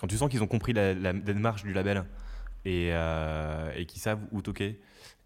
quand 0.00 0.06
tu 0.06 0.16
sens 0.16 0.30
qu'ils 0.30 0.42
ont 0.42 0.46
compris 0.46 0.72
la, 0.72 0.94
la 0.94 1.12
démarche 1.12 1.62
du 1.62 1.72
label 1.72 2.04
et, 2.64 2.90
euh, 2.92 3.72
et 3.74 3.86
qu'ils 3.86 4.00
savent 4.00 4.20
où 4.32 4.42
toquer 4.42 4.80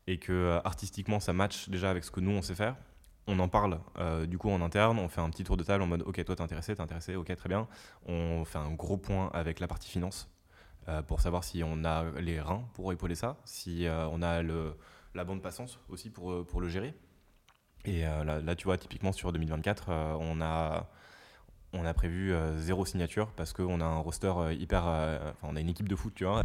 et 0.07 0.19
que 0.19 0.33
euh, 0.33 0.61
artistiquement 0.65 1.21
ça 1.21 1.33
match 1.33 1.69
déjà 1.69 1.91
avec 1.91 2.05
ce 2.05 2.11
que 2.11 2.21
nous 2.21 2.31
on 2.31 2.43
sait 2.43 2.55
faire, 2.55 2.77
on 3.27 3.39
en 3.39 3.49
parle 3.49 3.81
euh, 3.99 4.27
du 4.27 4.39
coup 4.39 4.51
en 4.51 4.61
interne, 4.63 4.99
on 4.99 5.09
fait 5.09 5.21
un 5.21 5.31
petit 5.31 5.45
tour 5.45 5.57
de 5.57 5.63
table 5.63 5.83
en 5.83 5.87
mode 5.87 6.03
ok 6.03 6.25
toi 6.25 6.37
t'es 6.37 6.43
intéressé, 6.43 6.75
t'es 6.75 6.81
intéressé, 6.81 7.17
ok 7.17 7.35
très 7.37 7.49
bien. 7.49 7.69
On 8.07 8.45
fait 8.45 8.59
un 8.59 8.73
gros 8.73 8.97
point 8.97 9.31
avec 9.33 9.61
la 9.61 9.69
partie 9.69 9.91
finance 9.91 10.29
pour 11.07 11.21
savoir 11.21 11.45
si 11.45 11.63
on 11.63 11.85
a 11.85 12.05
les 12.19 12.41
reins 12.41 12.65
pour 12.75 12.93
épauler 12.93 13.15
ça, 13.15 13.37
si 13.45 13.87
on 13.89 14.23
a 14.23 14.43
le, 14.43 14.75
la 15.15 15.23
bande 15.23 15.41
passante 15.41 15.79
aussi 15.89 16.11
pour, 16.11 16.45
pour 16.45 16.61
le 16.61 16.69
gérer. 16.69 16.95
Et 17.85 18.03
là, 18.03 18.55
tu 18.57 18.65
vois 18.65 18.77
typiquement 18.77 19.13
sur 19.13 19.33
2024 19.33 19.87
euh, 19.89 20.17
on 20.21 20.41
a 20.41 20.89
on 21.73 21.85
a 21.85 21.95
prévu 21.95 22.33
euh, 22.33 22.59
zéro 22.59 22.85
signature 22.85 23.29
parce 23.37 23.53
qu'on 23.53 23.81
a 23.81 23.85
un 23.85 23.99
roster 23.99 24.33
euh, 24.37 24.53
hyper, 24.53 24.85
euh, 24.87 25.19
enfin 25.31 25.49
on 25.53 25.57
a 25.57 25.61
une 25.61 25.69
équipe 25.69 25.89
de 25.89 25.97
foot 25.97 26.13
tu 26.15 26.25
vois. 26.25 26.43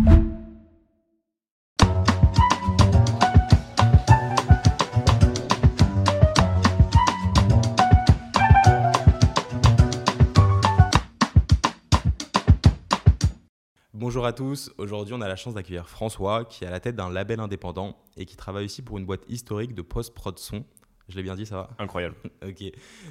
Bonjour 13.94 14.28
à 14.28 14.34
tous, 14.34 14.72
aujourd'hui 14.78 15.16
on 15.16 15.22
a 15.22 15.28
la 15.28 15.36
chance 15.36 15.56
d'accueillir 15.56 15.90
François 15.90 16.46
qui 16.46 16.64
est 16.64 16.68
à 16.68 16.72
la 16.72 16.80
tête 16.80 16.96
d'un 16.96 17.10
label 17.10 17.40
indépendant 17.40 17.98
et 18.18 18.26
qui 18.26 18.36
travaille 18.36 18.66
aussi 18.66 18.84
pour 18.84 18.98
une 19.00 19.06
boîte 19.06 19.24
historique 19.28 19.74
de 19.74 19.82
post-prod 19.82 20.38
son. 20.38 20.64
Je 21.10 21.16
l'ai 21.18 21.24
bien 21.24 21.36
dit, 21.36 21.46
ça 21.46 21.56
va 21.56 21.70
Incroyable. 21.80 22.16
Ok. 22.48 22.64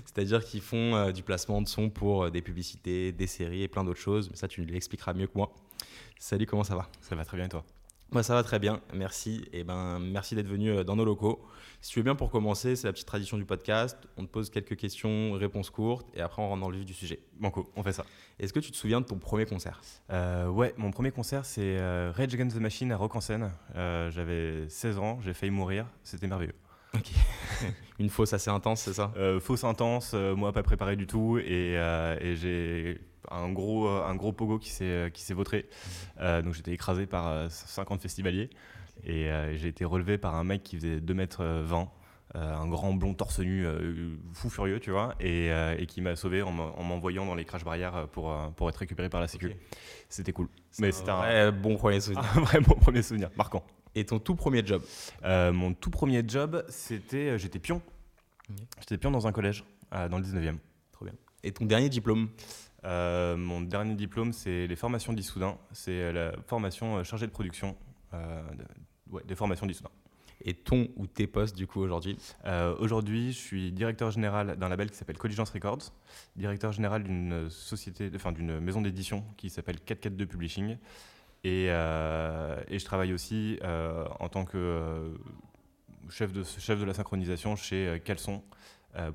C'est-à-dire 0.05 0.45
qu'ils 0.45 0.61
font 0.61 0.95
euh, 0.97 1.12
du 1.12 1.23
placement 1.23 1.62
de 1.62 1.69
son 1.69 1.91
pour 1.91 2.25
euh, 2.25 2.30
des 2.30 2.43
publicités, 2.43 3.12
des 3.12 3.27
séries 3.27 3.62
et 3.62 3.69
plein 3.69 3.84
d'autres 3.84 4.01
choses. 4.01 4.30
Mais 4.30 4.37
ça, 4.37 4.48
tu 4.48 4.65
l'expliqueras 4.65 5.12
mieux 5.15 5.27
que 5.27 5.37
moi. 5.37 5.53
Salut, 6.19 6.47
comment 6.47 6.65
ça 6.65 6.75
va? 6.77 6.89
Ça 7.01 7.15
va 7.15 7.25
très 7.25 7.37
bien 7.37 7.47
et 7.47 7.51
toi? 7.51 7.65
Moi, 8.11 8.23
ça 8.23 8.34
va 8.34 8.43
très 8.45 8.59
bien, 8.59 8.80
merci. 8.93 9.45
Et 9.53 9.65
ben, 9.65 9.98
merci 9.98 10.34
d'être 10.37 10.47
venu 10.47 10.70
euh, 10.70 10.84
dans 10.84 10.95
nos 10.95 11.05
locaux. 11.05 11.45
Si 11.81 11.91
tu 11.92 11.98
veux 11.98 12.05
bien 12.05 12.15
pour 12.15 12.31
commencer, 12.31 12.77
c'est 12.77 12.87
la 12.87 12.92
petite 12.92 13.06
tradition 13.06 13.37
du 13.39 13.45
podcast. 13.45 13.98
On 14.17 14.25
te 14.25 14.31
pose 14.31 14.50
quelques 14.50 14.77
questions, 14.77 15.33
réponses 15.33 15.70
courtes, 15.70 16.06
et 16.15 16.20
après 16.20 16.41
on 16.42 16.48
rentre 16.48 16.61
dans 16.62 16.70
le 16.70 16.77
vif 16.77 16.87
du 16.87 16.95
sujet. 16.95 17.20
Banco, 17.41 17.70
on 17.77 17.83
fait 17.83 17.92
ça. 17.92 18.05
Est-ce 18.39 18.53
que 18.53 18.61
tu 18.61 18.70
te 18.70 18.77
souviens 18.77 19.00
de 19.00 19.06
ton 19.06 19.19
premier 19.19 19.47
concert? 19.47 19.81
Euh, 20.11 20.48
ouais, 20.48 20.75
mon 20.77 20.91
premier 20.92 21.11
concert, 21.11 21.45
c'est 21.45 21.78
Rage 22.11 22.34
Against 22.34 22.56
the 22.56 22.61
Machine 22.61 22.92
à 22.92 22.97
Rock 22.97 23.17
en 23.17 23.20
Seine. 23.20 23.50
Euh, 23.75 24.11
J'avais 24.11 24.69
16 24.69 24.98
ans, 24.98 25.19
j'ai 25.22 25.34
failli 25.34 25.50
mourir, 25.50 25.87
c'était 26.05 26.27
merveilleux. 26.28 26.55
Une 27.98 28.09
fausse 28.09 28.33
assez 28.33 28.50
intense, 28.50 28.81
c'est 28.83 28.92
ça? 28.95 29.12
Euh, 29.17 29.39
fausse 29.41 29.64
intense, 29.64 30.12
euh, 30.14 30.34
moi 30.34 30.53
pas 30.53 30.62
préparé 30.64 30.97
du 30.97 31.06
tout, 31.06 31.39
et, 31.39 31.77
euh, 31.78 32.17
et 32.20 32.34
j'ai 32.37 33.00
un 33.31 33.50
gros, 33.53 33.87
euh, 33.89 34.05
un 34.05 34.17
gros 34.17 34.33
pogo 34.33 34.59
qui 34.59 34.70
s'est 34.70 35.11
vautré. 35.31 35.67
Donc 36.20 36.55
j'étais 36.55 36.72
écrasé 36.72 37.06
par 37.06 37.28
euh, 37.28 37.47
50 37.48 38.00
festivaliers, 38.00 38.50
et 39.05 39.28
j'ai 39.55 39.69
été 39.69 39.84
relevé 39.84 40.19
par 40.19 40.34
un 40.34 40.45
mec 40.45 40.62
qui 40.62 40.77
faisait 40.77 41.00
2 41.00 41.15
mètres 41.15 41.45
20. 41.45 41.89
euh, 42.37 42.55
un 42.56 42.67
grand 42.67 42.92
blond 42.95 43.15
torse 43.15 43.39
nu 43.41 43.65
fou 44.33 44.48
furieux 44.50 44.81
tu 44.81 44.91
vois 44.91 45.15
et, 45.20 45.50
et 45.78 45.87
qui 45.87 46.00
m'a 46.00 46.17
sauvé 46.17 46.42
en 46.42 46.50
m'en- 46.50 46.77
en 46.77 46.83
m'envoyant 46.83 47.27
dans 47.27 47.34
les 47.37 47.45
crash 47.45 47.65
barrières 47.65 48.09
pour, 48.12 48.34
pour 48.56 48.69
être 48.69 48.77
récupéré 48.78 49.09
par 49.09 49.20
la 49.20 49.28
sécu 49.28 49.53
c'était 50.09 50.33
cool 50.33 50.48
mais 50.81 50.89
un 50.89 50.92
c'était 50.92 51.11
un, 51.11 51.17
vrai 51.17 51.53
bon 51.53 51.77
premier 51.77 52.00
souvenir. 52.00 52.25
un 52.37 52.41
vrai 52.41 52.61
bon 52.61 52.75
premier 52.75 53.03
souvenir 53.03 53.31
marquant 53.37 53.62
Et 53.95 54.05
ton 54.06 54.19
tout 54.19 54.34
premier 54.34 54.64
job 54.67 54.83
Euh, 55.25 55.53
mon 55.53 55.73
tout 55.75 55.91
premier 55.91 56.23
job, 56.27 56.64
c'était 56.69 57.31
euh, 57.31 57.39
j'étais 57.39 57.59
pion. 57.59 57.81
J'étais 58.81 58.98
pion 58.98 59.11
dans 59.11 59.27
un 59.27 59.33
collège, 59.33 59.64
euh, 59.95 60.09
dans 60.09 60.19
le 60.19 60.25
19e. 60.25 60.56
Trop 60.92 61.05
bien. 61.05 61.14
Et 61.42 61.53
ton 61.53 61.64
dernier 61.67 61.89
diplôme 61.89 62.28
Euh, 62.84 63.34
mon 63.39 63.62
dernier 63.62 63.95
diplôme, 63.95 64.33
c'est 64.34 64.67
les 64.67 64.77
formations 64.77 65.15
d'Issoudun. 65.15 65.56
C'est 65.72 66.12
la 66.12 66.33
formation 66.47 67.03
chargée 67.05 67.27
de 67.27 67.33
production. 67.33 67.77
de- 68.12 69.12
ouais, 69.12 69.22
des 69.27 69.34
formations 69.34 69.67
d'Issoudun. 69.67 69.91
Et 70.45 70.53
ton 70.55 70.89
ou 70.97 71.06
tes 71.06 71.27
postes 71.27 71.56
du 71.56 71.67
coup 71.67 71.81
aujourd'hui 71.81 72.19
Aujourd'hui, 72.78 73.32
je 73.32 73.38
suis 73.38 73.72
directeur 73.72 74.11
général 74.11 74.56
d'un 74.59 74.69
label 74.69 74.91
qui 74.91 74.97
s'appelle 74.97 75.16
Colligence 75.16 75.50
Records, 75.50 75.93
directeur 76.37 76.71
général 76.72 77.03
d'une 77.05 77.49
société, 77.49 78.11
enfin 78.15 78.31
d'une 78.32 78.61
maison 78.61 78.82
d'édition 78.82 79.25
qui 79.38 79.49
s'appelle 79.49 79.81
442 79.81 80.26
Publishing, 80.26 80.76
et, 81.44 81.66
euh, 81.69 82.60
et 82.69 82.78
je 82.78 82.84
travaille 82.84 83.12
aussi 83.12 83.59
euh, 83.62 84.06
en 84.19 84.28
tant 84.28 84.44
que 84.44 84.56
euh, 84.59 85.15
chef 86.10 86.32
de 86.32 86.43
chef 86.43 86.81
de 86.81 86.84
la 86.84 86.94
synchronisation 86.94 87.55
chez 87.56 88.00
Calson 88.05 88.43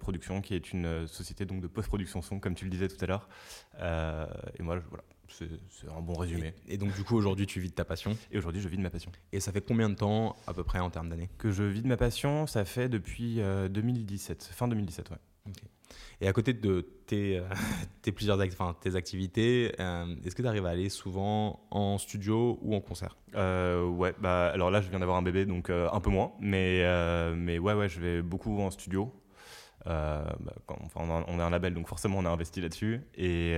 Production, 0.02 0.42
qui 0.42 0.56
est 0.56 0.74
une 0.74 1.08
société 1.08 1.46
donc 1.46 1.62
de 1.62 1.68
post-production 1.68 2.22
son, 2.22 2.40
comme 2.42 2.54
tu 2.54 2.66
le 2.66 2.72
disais 2.72 2.90
tout 2.90 2.98
à 3.02 3.06
l'heure. 3.08 3.30
Et 4.60 4.62
moi, 4.62 4.76
je- 4.78 4.82
voilà, 4.90 5.04
c'est 5.30 5.48
un 5.96 6.02
bon 6.02 6.16
résumé. 6.16 6.54
Et, 6.68 6.74
et 6.74 6.78
donc 6.78 6.94
du 6.96 7.04
coup 7.06 7.16
aujourd'hui 7.16 7.46
tu 7.48 7.62
vis 7.62 7.70
de 7.70 7.76
ta 7.76 7.86
passion. 7.86 8.18
Et 8.32 8.38
aujourd'hui, 8.38 8.60
je 8.62 8.68
vis 8.68 8.76
de 8.76 8.82
ma 8.82 8.90
passion. 8.90 9.10
Et 9.32 9.40
ça 9.40 9.54
fait 9.54 9.62
combien 9.62 9.90
de 9.90 9.96
temps 9.96 10.36
à 10.48 10.54
peu 10.54 10.66
près 10.66 10.80
en 10.80 10.90
termes 10.90 11.08
d'années? 11.08 11.30
Que 11.38 11.50
je 11.52 11.64
vis 11.64 11.82
de 11.82 11.88
ma 11.88 11.96
passion, 11.96 12.46
ça 12.46 12.66
fait 12.66 12.90
depuis 12.90 13.40
euh, 13.40 13.70
2017, 13.70 14.44
fin 14.54 14.68
2017, 14.68 15.12
ouais. 15.12 15.18
Et 16.22 16.28
à 16.28 16.34
côté 16.34 16.54
de 16.54 16.82
tes, 17.06 17.38
euh, 17.38 17.44
tes 18.02 18.12
plusieurs 18.12 18.40
enfin, 18.40 18.76
tes 18.80 18.96
activités, 18.96 19.74
euh, 19.80 20.16
est-ce 20.26 20.36
que 20.36 20.42
tu 20.42 20.48
arrives 20.48 20.66
à 20.66 20.70
aller 20.70 20.90
souvent 20.90 21.66
en 21.72 21.98
studio 21.98 22.60
ou 22.62 22.76
en 22.76 22.82
concert? 22.82 23.18
Euh, 23.36 23.86
ouais, 23.88 24.14
bah 24.20 24.50
alors 24.50 24.72
là 24.72 24.82
je 24.82 24.90
viens 24.90 25.00
d'avoir 25.00 25.18
un 25.18 25.22
bébé 25.22 25.46
donc 25.46 25.70
euh, 25.70 25.88
un 25.92 26.00
peu 26.00 26.10
moins, 26.10 26.32
mais, 26.40 26.84
mais 27.36 27.60
ouais, 27.60 27.74
ouais, 27.74 27.90
je 27.90 28.00
vais 28.00 28.22
beaucoup 28.22 28.60
en 28.62 28.72
studio. 28.72 29.14
Bah, 29.86 30.36
quand- 30.68 30.78
enfin, 30.84 31.02
on, 31.04 31.10
a, 31.10 31.26
on 31.28 31.40
a 31.40 31.44
un 31.46 31.50
label 31.50 31.74
donc 31.74 31.88
forcément 31.88 32.20
on 32.20 32.26
a 32.26 32.30
investi 32.30 32.62
là-dessus. 32.62 33.02
Et 33.16 33.56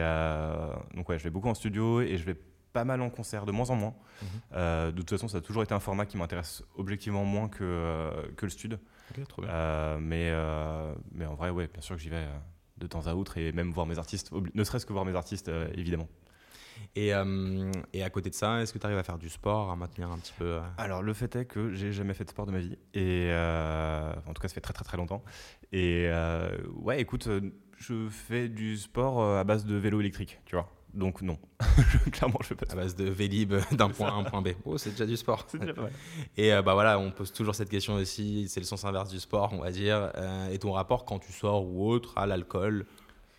donc 0.95 1.09
ouais, 1.09 1.17
je 1.17 1.23
vais 1.23 1.29
beaucoup 1.29 1.49
en 1.49 1.53
studio 1.55 2.01
et 2.01 2.17
je 2.17 2.25
vais 2.25 2.35
pas 2.73 2.85
mal 2.85 3.01
en 3.01 3.09
concert, 3.09 3.45
de 3.45 3.51
moins 3.51 3.69
en 3.69 3.75
moins. 3.75 3.93
Mhm. 4.21 4.91
De 4.91 4.97
toute 4.97 5.09
façon, 5.09 5.27
ça 5.27 5.39
a 5.39 5.41
toujours 5.41 5.63
été 5.63 5.73
un 5.73 5.79
format 5.81 6.05
qui 6.05 6.17
m'intéresse 6.17 6.63
objectivement 6.75 7.25
moins 7.25 7.49
que, 7.49 8.11
que 8.37 8.45
le 8.45 8.49
stud. 8.49 8.79
Trop 9.27 9.43
Euh, 9.43 9.97
mais, 9.99 10.29
euh, 10.31 10.93
mais 11.11 11.25
en 11.25 11.35
vrai, 11.35 11.49
ouais, 11.49 11.67
bien 11.67 11.81
sûr 11.81 11.95
que 11.95 12.01
j'y 12.01 12.09
vais 12.09 12.17
euh, 12.17 12.37
de 12.77 12.87
temps 12.87 13.07
à 13.07 13.13
autre 13.13 13.37
et 13.37 13.51
même 13.51 13.71
voir 13.71 13.85
mes 13.85 13.97
artistes, 13.97 14.31
ne 14.31 14.63
serait-ce 14.63 14.85
que 14.85 14.93
voir 14.93 15.05
mes 15.05 15.15
artistes, 15.15 15.51
évidemment. 15.75 16.07
Et, 16.95 17.13
euh, 17.13 17.71
et 17.93 18.03
à 18.03 18.09
côté 18.09 18.29
de 18.29 18.35
ça, 18.35 18.61
est-ce 18.61 18.73
que 18.73 18.79
tu 18.79 18.85
arrives 18.85 18.97
à 18.97 19.03
faire 19.03 19.17
du 19.17 19.29
sport, 19.29 19.71
à 19.71 19.75
maintenir 19.75 20.11
un 20.11 20.17
petit 20.17 20.33
peu 20.37 20.45
euh, 20.45 20.61
Alors 20.77 21.01
le 21.01 21.13
fait 21.13 21.35
est 21.35 21.45
que 21.45 21.73
j'ai 21.73 21.91
jamais 21.91 22.13
fait 22.13 22.25
de 22.25 22.29
sport 22.29 22.45
de 22.45 22.51
ma 22.51 22.59
vie 22.59 22.77
et 22.93 23.27
euh, 23.29 24.13
en 24.27 24.33
tout 24.33 24.41
cas 24.41 24.47
ça 24.47 24.55
fait 24.55 24.61
très 24.61 24.73
très 24.73 24.83
très 24.83 24.97
longtemps. 24.97 25.23
Et 25.71 26.09
ouais 26.75 26.99
écoute 26.99 27.29
je 27.77 28.09
fais 28.09 28.49
du 28.49 28.77
sport 28.77 29.23
à 29.23 29.43
base 29.43 29.65
de 29.65 29.75
vélo 29.75 29.99
électrique 30.01 30.39
tu 30.45 30.55
vois 30.55 30.69
donc 30.93 31.21
non 31.21 31.37
clairement 32.11 32.39
je 32.41 32.47
fais 32.47 32.55
pas 32.55 32.65
à 32.71 32.75
base 32.75 32.95
de 32.95 33.05
Vélib 33.05 33.53
d'un 33.71 33.89
point 33.89 34.09
A 34.09 34.11
à 34.11 34.15
un 34.15 34.23
point 34.23 34.41
B 34.41 34.49
Oh, 34.65 34.77
c'est 34.77 34.91
déjà 34.91 35.05
du 35.05 35.15
sport. 35.17 35.45
Déjà. 35.53 35.73
Et 36.37 36.53
euh, 36.53 36.61
bah 36.61 36.73
voilà, 36.73 36.99
on 36.99 37.11
pose 37.11 37.31
toujours 37.31 37.55
cette 37.55 37.69
question 37.69 37.93
aussi, 37.95 38.47
c'est 38.49 38.59
le 38.59 38.65
sens 38.65 38.83
inverse 38.85 39.09
du 39.09 39.19
sport, 39.19 39.51
on 39.53 39.59
va 39.61 39.71
dire. 39.71 40.11
Euh, 40.15 40.49
et 40.51 40.59
ton 40.59 40.71
rapport 40.71 41.05
quand 41.05 41.19
tu 41.19 41.31
sors 41.31 41.65
ou 41.65 41.87
autre 41.89 42.17
à 42.17 42.25
l'alcool 42.25 42.85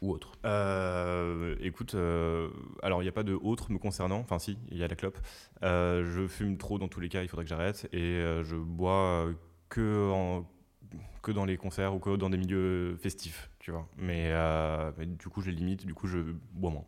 ou 0.00 0.12
autre? 0.12 0.32
Euh, 0.44 1.54
écoute, 1.60 1.94
euh, 1.94 2.48
alors 2.82 3.02
il 3.02 3.04
n'y 3.04 3.08
a 3.08 3.12
pas 3.12 3.22
de 3.22 3.34
autre 3.34 3.70
me 3.70 3.78
concernant, 3.78 4.19
enfin 4.19 4.38
si, 4.38 4.58
il 4.70 4.78
y 4.78 4.82
a 4.84 4.88
la 4.88 4.96
clope. 4.96 5.19
Euh, 5.62 6.04
je 6.14 6.26
fume 6.26 6.56
trop 6.58 6.78
dans 6.78 6.88
tous 6.88 7.00
les 7.00 7.08
cas, 7.08 7.22
il 7.22 7.28
faudrait 7.28 7.44
que 7.44 7.50
j'arrête. 7.50 7.88
Et 7.92 8.00
euh, 8.00 8.42
je 8.44 8.56
bois 8.56 9.26
euh, 9.26 9.32
que, 9.69 10.10
en- 10.10 10.44
que 11.22 11.30
dans 11.32 11.44
les 11.44 11.56
concerts 11.56 11.94
ou 11.94 11.98
que 12.00 12.16
dans 12.16 12.30
des 12.30 12.36
milieux 12.38 12.96
festifs, 13.00 13.48
tu 13.60 13.70
vois. 13.70 13.86
Mais, 13.96 14.30
euh, 14.32 14.90
mais 14.98 15.06
du 15.06 15.28
coup, 15.28 15.40
je 15.40 15.50
limite, 15.50 15.86
du 15.86 15.94
coup, 15.94 16.08
je 16.08 16.19
bois 16.52 16.70
moins. 16.70 16.84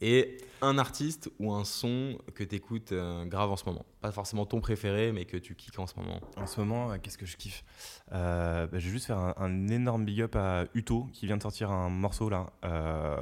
Et 0.00 0.38
un 0.60 0.76
artiste 0.78 1.30
ou 1.38 1.52
un 1.52 1.64
son 1.64 2.18
que 2.34 2.42
tu 2.42 2.56
écoutes 2.56 2.92
grave 3.26 3.50
en 3.50 3.56
ce 3.56 3.64
moment 3.64 3.86
Pas 4.00 4.12
forcément 4.12 4.44
ton 4.44 4.60
préféré, 4.60 5.12
mais 5.12 5.24
que 5.24 5.36
tu 5.36 5.54
kicks 5.54 5.78
en 5.78 5.86
ce 5.86 5.94
moment. 5.96 6.20
En 6.36 6.46
ce 6.46 6.60
moment, 6.60 6.90
euh, 6.90 6.96
qu'est-ce 7.00 7.16
que 7.16 7.26
je 7.26 7.36
kiffe? 7.36 7.64
Euh, 8.12 8.66
bah, 8.66 8.78
Je 8.78 8.86
vais 8.86 8.92
juste 8.92 9.06
faire 9.06 9.18
un, 9.18 9.34
un 9.38 9.68
énorme 9.68 10.04
big 10.04 10.20
up 10.22 10.36
à 10.36 10.64
Uto 10.74 11.08
qui 11.12 11.26
vient 11.26 11.36
de 11.36 11.42
sortir 11.42 11.70
un 11.70 11.88
morceau 11.90 12.28
là. 12.28 12.52
Euh, 12.64 13.16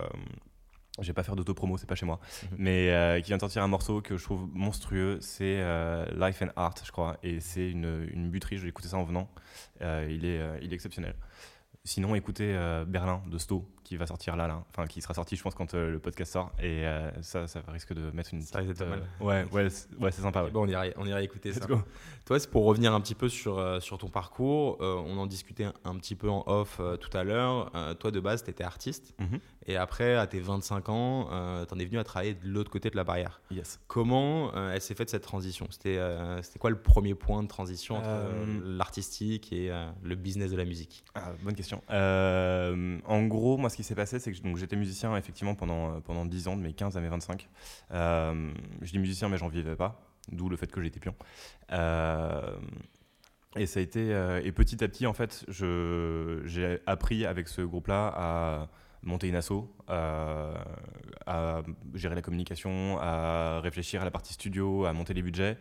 je 1.01 1.07
vais 1.07 1.13
pas 1.15 1.23
faire 1.23 1.37
d'auto-promo, 1.37 1.79
c'est 1.79 1.87
pas 1.87 1.95
chez 1.95 2.07
moi. 2.07 2.21
Mhm. 2.43 2.49
Mais 2.59 2.91
euh, 2.91 3.21
qui 3.21 3.29
vient 3.29 3.37
de 3.37 3.43
sortir 3.43 3.63
un 3.63 3.69
morceau 3.69 4.03
que 4.03 4.17
je 4.17 4.25
trouve 4.25 4.49
monstrueux. 4.53 5.19
C'est 5.21 5.61
euh, 5.61 6.05
Life 6.17 6.43
and 6.43 6.51
Art, 6.57 6.75
je 6.85 6.93
crois. 6.93 7.17
Et 7.23 7.41
c'est 7.41 7.71
une, 7.71 8.09
une 8.13 8.31
buterie. 8.31 8.57
Je 8.59 8.63
vais 8.63 8.69
écouter 8.69 8.89
ça 8.89 8.99
en 8.99 9.05
venant. 9.05 9.29
Euh, 9.81 10.07
il, 10.11 10.25
est, 10.25 10.39
euh, 10.39 10.59
il 10.63 10.73
est 10.73 10.75
exceptionnel. 10.75 11.15
Sinon, 11.85 12.15
écoutez 12.15 12.55
euh, 12.55 12.85
Berlin 12.85 13.23
de 13.27 13.39
Sto 13.39 13.69
qui 13.83 13.97
va 13.97 14.07
sortir 14.07 14.37
là, 14.37 14.47
là. 14.47 14.65
Enfin, 14.71 14.87
qui 14.87 15.01
sera 15.01 15.15
sorti, 15.15 15.37
je 15.37 15.43
pense, 15.43 15.55
quand 15.55 15.75
euh, 15.75 15.91
le 15.91 15.99
podcast 15.99 16.33
sort. 16.33 16.53
Et 16.59 16.87
euh, 16.87 17.11
ça, 17.23 17.47
ça 17.47 17.63
risque 17.69 17.93
de 17.93 18.11
mettre 18.13 18.33
une. 18.33 18.43
Ça 18.43 18.61
pas 18.61 18.65
euh, 18.85 18.99
ouais, 19.21 19.45
ouais, 19.53 19.71
c'est 19.71 19.89
ouais, 19.99 20.11
c'est 20.11 20.23
sympa. 20.23 20.45
Ouais. 20.45 20.51
Bon, 20.51 20.65
on 20.65 20.69
ira, 20.69 20.85
on 20.97 21.07
ira 21.07 21.23
écouter 21.23 21.51
Let's 21.51 21.61
ça. 21.61 21.67
go. 21.67 21.81
Toi, 22.25 22.39
c'est 22.39 22.51
pour 22.51 22.65
revenir 22.65 22.95
un 22.95 23.01
petit 23.01 23.15
peu 23.15 23.29
sur, 23.29 23.59
euh, 23.59 23.81
sur 23.81 23.99
ton 23.99 24.09
parcours. 24.09 24.79
on 24.81 25.17
en 25.19 25.27
discutait 25.27 25.65
un, 25.65 25.75
un 25.85 25.97
petit 25.97 26.15
peu 26.15 26.31
en 26.31 26.45
off 26.47 26.81
tout 27.01 27.17
à 27.17 27.25
l'heure. 27.25 27.71
Toi, 27.99 28.11
de 28.11 28.21
base, 28.21 28.45
tu 28.45 28.51
étais 28.51 28.65
artiste. 28.65 29.15
Mhm. 29.19 29.41
Et 29.67 29.77
après, 29.77 30.17
à 30.17 30.27
tes 30.27 30.41
25 30.41 30.89
ans, 30.89 31.29
tu 31.67 31.75
en 31.75 31.79
es 31.79 31.85
venu 31.85 31.99
à 31.99 32.05
travailler 32.05 32.35
de 32.35 32.49
l'autre 32.49 32.71
côté 32.71 32.91
de 32.91 32.97
la 32.97 33.05
barrière. 33.05 33.41
Yes. 33.51 33.81
Comment 33.87 34.53
elle 34.55 34.81
s'est 34.81 34.95
faite 34.95 35.11
cette 35.11 35.23
transition? 35.23 35.67
C'était 35.71 36.01
c'était 36.43 36.59
quoi 36.59 36.71
le 36.71 36.81
premier 36.81 37.15
point 37.15 37.43
de 37.43 37.49
transition 37.49 37.97
entre 37.97 38.09
l'artistique 38.65 39.53
et 39.53 39.71
le 40.03 40.15
business 40.15 40.51
de 40.51 40.57
la 40.57 40.65
musique? 40.65 41.05
Ah, 41.15 41.33
bonne 41.43 41.55
question. 41.55 41.83
En 41.89 43.27
gros, 43.27 43.57
moi, 43.57 43.71
ce 43.73 43.77
qui 43.77 43.85
s'est 43.85 43.95
passé, 43.95 44.19
c'est 44.19 44.33
que 44.33 44.39
j'étais 44.57 44.77
musicien 44.77 45.17
effectivement 45.17 45.55
pendant, 45.55 46.01
pendant 46.01 46.25
10 46.25 46.49
ans, 46.49 46.57
de 46.57 46.63
mes 46.63 46.73
15 46.73 46.97
à 46.97 47.01
mes 47.01 47.09
25. 47.09 47.49
je 47.91 48.91
dis 48.91 48.99
musicien, 48.99 49.29
mais 49.29 49.39
j'en 49.39 49.49
vivais 49.49 49.77
pas, 49.77 50.01
d'où 50.31 50.49
le 50.49 50.57
fait 50.57 50.71
que 50.71 50.81
j'étais 50.83 51.01
pion. 51.01 51.15
et 51.71 53.67
ça 53.67 53.81
a 53.81 53.83
été. 53.83 54.41
et 54.45 54.53
petit 54.53 54.83
à 54.85 54.89
petit, 54.89 55.07
en 55.07 55.15
fait, 55.15 55.45
j'ai 55.49 56.79
appris 56.87 57.27
avec 57.27 57.49
ce 57.49 57.63
groupe-là 57.63 58.13
à 58.15 58.69
monter 59.03 59.29
une 59.29 59.35
asso, 59.35 59.65
à 59.89 61.63
gérer 61.95 62.15
la 62.15 62.23
communication, 62.23 62.99
à 63.01 63.61
réfléchir 63.61 64.03
à 64.03 64.05
la 64.05 64.11
partie 64.11 64.35
studio, 64.35 64.85
à 64.85 64.93
monter 64.93 65.15
les 65.15 65.23
budgets. 65.23 65.59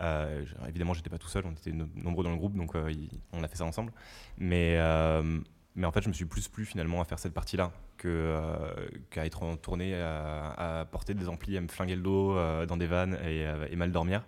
Euh, 0.00 0.44
évidemment, 0.68 0.94
j'étais 0.94 1.10
pas 1.10 1.18
tout 1.18 1.28
seul, 1.28 1.44
on 1.46 1.52
était 1.52 1.72
nombreux 1.72 2.24
dans 2.24 2.30
le 2.30 2.36
groupe, 2.36 2.56
donc 2.56 2.74
euh, 2.74 2.92
on 3.32 3.42
a 3.42 3.48
fait 3.48 3.56
ça 3.56 3.64
ensemble. 3.64 3.92
Mais, 4.38 4.76
euh, 4.78 5.40
mais 5.76 5.86
en 5.86 5.92
fait, 5.92 6.02
je 6.02 6.08
me 6.08 6.12
suis 6.12 6.24
plus 6.24 6.48
plu 6.48 6.64
finalement 6.64 7.00
à 7.00 7.04
faire 7.04 7.18
cette 7.18 7.34
partie-là 7.34 7.72
qu'à 7.98 9.26
être 9.26 9.42
en 9.42 9.56
tournée, 9.56 9.94
à, 9.94 10.86
porter 10.90 11.14
des 11.14 11.28
amplis, 11.28 11.56
à 11.56 11.60
me 11.60 11.68
flinguer 11.68 11.96
le 11.96 12.02
dos 12.02 12.34
dans 12.66 12.76
des 12.76 12.86
vannes 12.86 13.18
et, 13.24 13.46
et 13.70 13.76
mal 13.76 13.92
dormir. 13.92 14.24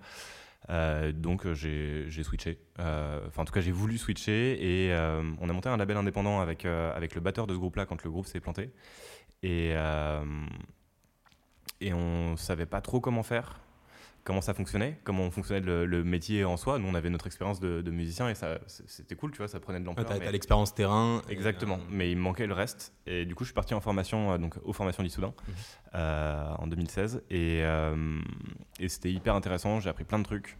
donc 1.14 1.50
j'ai 1.52 2.22
switché. 2.22 2.58
Enfin, 2.78 3.42
en 3.42 3.44
tout 3.44 3.52
cas, 3.52 3.60
j'ai 3.60 3.72
voulu 3.72 3.98
switcher 3.98 4.58
et 4.62 4.94
on 5.40 5.48
a 5.48 5.52
monté 5.52 5.68
un 5.68 5.76
label 5.76 5.96
indépendant 5.96 6.40
avec, 6.40 6.64
avec 6.64 7.14
le 7.14 7.20
batteur 7.20 7.46
de 7.46 7.54
ce 7.54 7.58
groupe-là 7.58 7.86
quand 7.86 8.04
le 8.04 8.10
groupe 8.10 8.26
s'est 8.26 8.40
planté. 8.40 8.70
Et, 9.42 9.74
et 11.80 11.92
on 11.92 12.36
savait 12.36 12.66
pas 12.66 12.80
trop 12.80 13.00
comment 13.00 13.22
faire 13.22 13.58
comment 14.24 14.40
ça 14.40 14.54
fonctionnait, 14.54 14.98
comment 15.04 15.30
fonctionnait 15.30 15.60
le, 15.60 16.04
métier 16.04 16.44
en 16.44 16.56
soi. 16.56 16.78
Nous, 16.78 16.88
on 16.88 16.94
avait 16.94 17.10
notre 17.10 17.26
expérience 17.26 17.60
de, 17.60 17.90
musicien 17.90 18.28
et 18.28 18.34
ça, 18.34 18.58
c'était 18.66 19.14
cool, 19.14 19.32
tu 19.32 19.38
vois, 19.38 19.48
ça 19.48 19.60
prenait 19.60 19.80
de 19.80 19.84
l'ampleur. 19.84 20.08
Ouais, 20.10 20.18
t'as, 20.18 20.30
l'expérience 20.30 20.74
terrain. 20.74 21.22
Exactement, 21.28 21.76
euh, 21.76 21.90
mais 21.90 22.10
il 22.10 22.16
me 22.16 22.22
manquait 22.22 22.46
le 22.46 22.54
reste. 22.54 22.92
Et 23.06 23.24
du 23.24 23.34
coup, 23.34 23.44
je 23.44 23.48
suis 23.48 23.54
parti 23.54 23.74
en 23.74 23.80
formation, 23.80 24.32
euh, 24.32 24.38
donc 24.38 24.54
aux 24.64 24.72
formations 24.72 25.02
d'Issoudun 25.02 25.28
mhm. 25.46 25.54
euh, 25.94 26.54
en 26.58 26.66
2016. 26.66 27.22
Et, 27.30 27.62
et, 28.78 28.88
c'était 28.88 29.12
hyper 29.12 29.34
intéressant, 29.34 29.80
j'ai 29.80 29.90
appris 29.90 30.04
plein 30.04 30.18
de 30.18 30.24
trucs. 30.24 30.58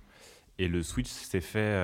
Et 0.58 0.69
le 0.69 0.82
switch 0.82 1.08
s'est 1.08 1.41
fait 1.41 1.75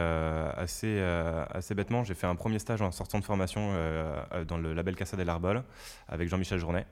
assez, 0.56 1.00
assez 1.00 1.74
bêtement. 1.74 2.04
J'ai 2.04 2.14
fait 2.14 2.26
un 2.26 2.36
premier 2.36 2.58
stage 2.58 2.82
en 2.82 2.92
sortant 2.92 3.18
de 3.18 3.24
formation 3.24 3.72
dans 4.46 4.58
le 4.58 4.74
label 4.74 4.94
Casa 4.94 5.16
del 5.16 5.28
Arbol 5.30 5.64
avec 6.06 6.28
Jean-Michel 6.28 6.58
Journet 6.58 6.86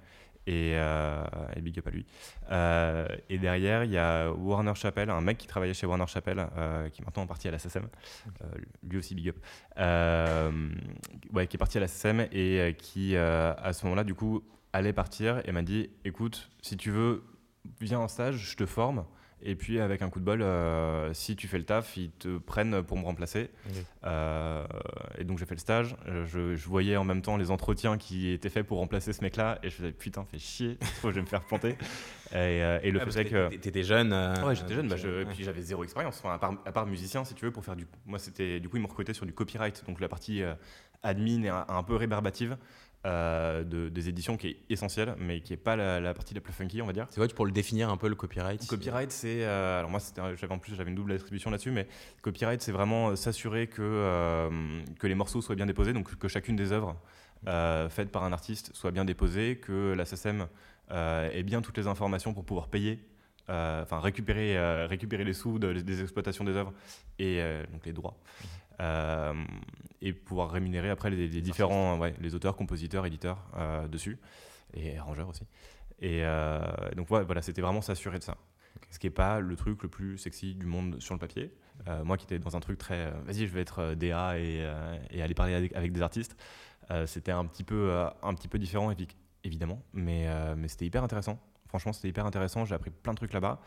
et, 0.47 0.73
euh, 0.77 1.25
et, 1.55 1.61
big 1.61 1.79
up 1.79 1.87
à 1.87 1.91
lui. 1.91 2.07
Euh, 2.51 3.07
et 3.29 3.39
derrière, 3.39 3.85
il 3.85 3.91
y 3.91 3.99
a 3.99 4.31
Warner 4.31 4.75
Chappell, 4.75 5.11
un 5.11 5.21
mec 5.21 5.39
qui 5.39 5.47
travaillait 5.47 5.75
chez 5.75 5.87
Warner 5.87 6.07
Chappell, 6.07 6.47
euh, 6.57 6.89
qui 6.89 7.03
est 7.03 7.05
maintenant 7.05 7.25
en 7.25 7.27
partie 7.27 7.49
à 7.49 7.51
la 7.51 7.59
SSM, 7.59 7.89
lui 8.83 8.99
aussi 8.99 9.15
big 9.15 9.29
up, 9.29 9.37
qui 11.49 11.57
est 11.57 11.59
parti 11.59 11.79
à 11.79 11.81
la 11.81 11.89
SSM 11.89 12.27
et 12.33 12.77
qui, 12.79 13.17
à 13.17 13.73
ce 13.73 13.85
moment-là, 13.85 14.05
du 14.05 14.15
coup, 14.15 14.45
allait 14.73 14.93
partir 14.93 15.41
et 15.45 15.53
m'a 15.53 15.63
dit, 15.63 15.91
écoute, 16.05 16.51
si 16.63 16.77
tu 16.77 16.91
veux, 16.91 17.25
viens 17.81 17.99
en 17.99 18.09
stage, 18.09 18.37
je 18.37 18.57
te 18.57 18.67
forme. 18.67 19.05
Et 19.43 19.55
puis 19.55 19.81
avec 19.81 20.01
un 20.01 20.09
coup 20.09 20.19
de 20.19 20.25
bol, 20.25 20.41
euh, 20.41 21.13
si 21.13 21.37
tu 21.37 21.47
fais 21.47 21.59
le 21.59 21.65
taf, 21.65 21.97
ils 21.97 22.11
te 22.11 22.39
prennent 22.39 22.83
pour 22.83 22.99
me 22.99 23.05
remplacer. 23.05 23.51
Euh, 24.05 24.67
et 25.19 25.25
donc 25.25 25.39
j'ai 25.39 25.45
fait 25.45 25.55
le 25.55 25.61
stage. 25.61 25.95
Je, 26.25 26.57
voyais 26.67 26.97
en 26.97 27.05
même 27.05 27.23
temps 27.23 27.37
les 27.37 27.51
entretiens 27.51 27.99
qui 27.99 28.31
étaient 28.31 28.49
faits 28.49 28.67
pour 28.67 28.79
remplacer 28.79 29.13
ce 29.13 29.23
mec-là. 29.23 29.59
Et 29.63 29.69
je 29.69 29.77
faisais 29.77 29.93
putain, 29.93 30.25
fais 30.25 30.39
chier, 30.39 30.79
je 31.03 31.09
vais 31.09 31.21
me 31.21 31.27
faire 31.27 31.45
planter. 31.45 31.77
Et, 32.33 32.35
euh, 32.35 32.81
et 32.83 32.91
le 32.91 32.99
fait 33.01 33.27
que. 33.27 33.55
T'étais 33.57 33.83
jeune 33.83 34.13
Ouais, 34.45 34.55
j'étais 34.55 34.75
jeune. 34.75 34.89
Bah, 34.89 34.97
et 34.97 35.27
puis 35.27 35.45
j'avais 35.45 35.61
zéro 35.61 35.85
expérience. 35.85 36.21
Enfin, 36.25 36.59
à, 36.65 36.73
part, 36.73 36.87
musicien, 36.87 37.25
si 37.25 37.35
tu 37.35 37.45
veux, 37.45 37.53
pour 37.53 37.65
faire 37.65 37.77
du. 37.77 37.87
Moi, 38.07 38.19
c'était. 38.19 38.59
Du 38.59 38.69
coup, 38.69 38.79
ils 38.79 38.81
m'ont 38.81 38.89
recruté 38.89 39.13
sur 39.13 39.27
du 39.27 39.35
copyright. 39.35 39.85
Donc 39.87 40.01
la 40.01 40.09
partie 40.09 40.43
admin 41.03 41.45
un, 41.45 41.67
un 41.69 41.83
peu 41.83 41.95
rébarbative. 41.95 42.57
Euh, 43.07 43.63
de, 43.63 43.89
des 43.89 44.09
éditions 44.09 44.37
qui 44.37 44.49
est 44.49 44.57
essentielle, 44.69 45.15
mais 45.19 45.41
qui 45.41 45.53
n'est 45.53 45.59
pas 45.59 45.77
la, 45.77 46.13
partie 46.13 46.35
la 46.35 46.41
plus 46.41 46.53
funky, 46.53 46.83
on 46.83 46.87
va 46.87 46.93
dire. 46.93 47.07
C'est 47.11 47.25
tu 47.29 47.35
pour 47.37 47.47
le 47.47 47.53
définir 47.53 47.89
un 47.89 47.97
peu 47.97 48.09
le 48.09 48.17
copyright 48.17 48.61
Le 48.61 48.67
copyright, 48.67 49.13
c'est. 49.13 49.45
Euh, 49.45 49.79
alors, 49.79 49.91
moi, 49.91 50.01
j'avais 50.35 50.53
en 50.53 50.59
plus, 50.59 50.75
j'avais 50.75 50.91
une 50.91 50.97
double 50.97 51.13
attribution 51.13 51.51
là-dessus, 51.51 51.71
mais 51.71 51.87
copyright, 52.23 52.61
c'est 52.63 52.73
vraiment 52.73 53.11
euh, 53.11 53.17
s'assurer 53.17 53.69
que, 53.69 54.51
que 54.99 55.07
les 55.07 55.15
morceaux 55.15 55.41
soient 55.41 55.55
bien 55.55 55.67
déposés, 55.67 55.93
donc 55.93 56.17
que 56.17 56.27
chacune 56.27 56.57
des 56.57 56.73
œuvres 56.73 56.97
faites 57.91 58.11
par 58.11 58.25
un 58.25 58.33
artiste 58.33 58.75
soit 58.75 58.91
bien 58.91 59.05
déposée, 59.05 59.59
que 59.59 59.93
la 59.93 60.05
SSM 60.05 60.49
ait 60.91 61.43
bien 61.45 61.63
toutes 61.63 61.79
les 61.79 61.87
informations 61.87 62.35
pour 62.35 62.45
pouvoir 62.45 62.67
payer 62.67 62.99
enfin 63.49 64.01
récupérer, 64.01 64.87
récupérer 64.87 65.23
les 65.23 65.35
sous 65.35 65.61
des 65.61 66.03
exploitations 66.03 66.43
des 66.43 66.57
œuvres 66.57 66.73
et 67.21 67.41
donc 67.73 67.87
les 67.87 67.93
droits. 67.93 68.17
Euh, 68.81 69.35
et 70.03 70.13
pouvoir 70.13 70.51
rémunérer 70.51 70.91
après 70.91 71.09
les, 71.09 71.29
différents 71.41 71.99
ouais, 71.99 72.15
les 72.21 72.35
auteurs, 72.35 72.55
compositeurs, 72.55 73.07
éditeurs 73.07 73.39
euh, 73.57 73.89
dessus, 73.89 74.19
et 74.75 74.99
arrangeurs 74.99 75.29
aussi. 75.29 75.45
Et 76.01 76.21
euh, 76.23 76.61
donc 76.95 77.09
voilà, 77.09 77.41
c'était 77.41 77.63
vraiment 77.63 77.81
s'assurer 77.81 78.19
de 78.19 78.23
ça. 78.23 78.37
Ce 78.91 78.99
qui 78.99 79.07
n'est 79.07 79.13
pas 79.13 79.41
le 79.41 79.57
truc 79.57 79.83
le 79.83 79.89
plus 79.89 80.19
sexy 80.19 80.55
du 80.55 80.67
monde 80.67 81.01
sur 81.01 81.15
le 81.15 81.19
papier. 81.19 81.51
moi 82.05 82.19
qui 82.19 82.25
étais 82.25 82.39
dans 82.39 82.57
un 82.57 82.61
truc 82.61 82.79
très, 82.79 83.11
vas-y, 83.25 83.47
je 83.47 83.53
vais 83.53 83.63
être 83.63 83.95
DA 83.95 84.39
et, 84.39 84.71
et 85.11 85.23
aller 85.23 85.35
parler 85.35 85.55
avec, 85.75 85.93
des 85.93 86.03
artistes, 86.03 86.37
c'était 87.07 87.33
un 87.33 87.47
petit 87.47 87.65
peu, 87.65 88.07
un 88.23 88.35
petit 88.35 88.49
peu 88.49 88.59
différent 88.59 88.95
évidemment, 89.43 89.83
mais, 89.95 90.29
mais 90.57 90.69
c'était 90.69 90.85
hyper 90.85 91.03
intéressant. 91.03 91.41
Franchement, 91.69 91.95
c'était 91.95 92.09
hyper 92.09 92.27
intéressant. 92.27 92.65
J'ai 92.65 92.75
appris 92.75 92.91
plein 92.91 93.13
de 93.13 93.19
trucs 93.19 93.33
là-bas. 93.33 93.61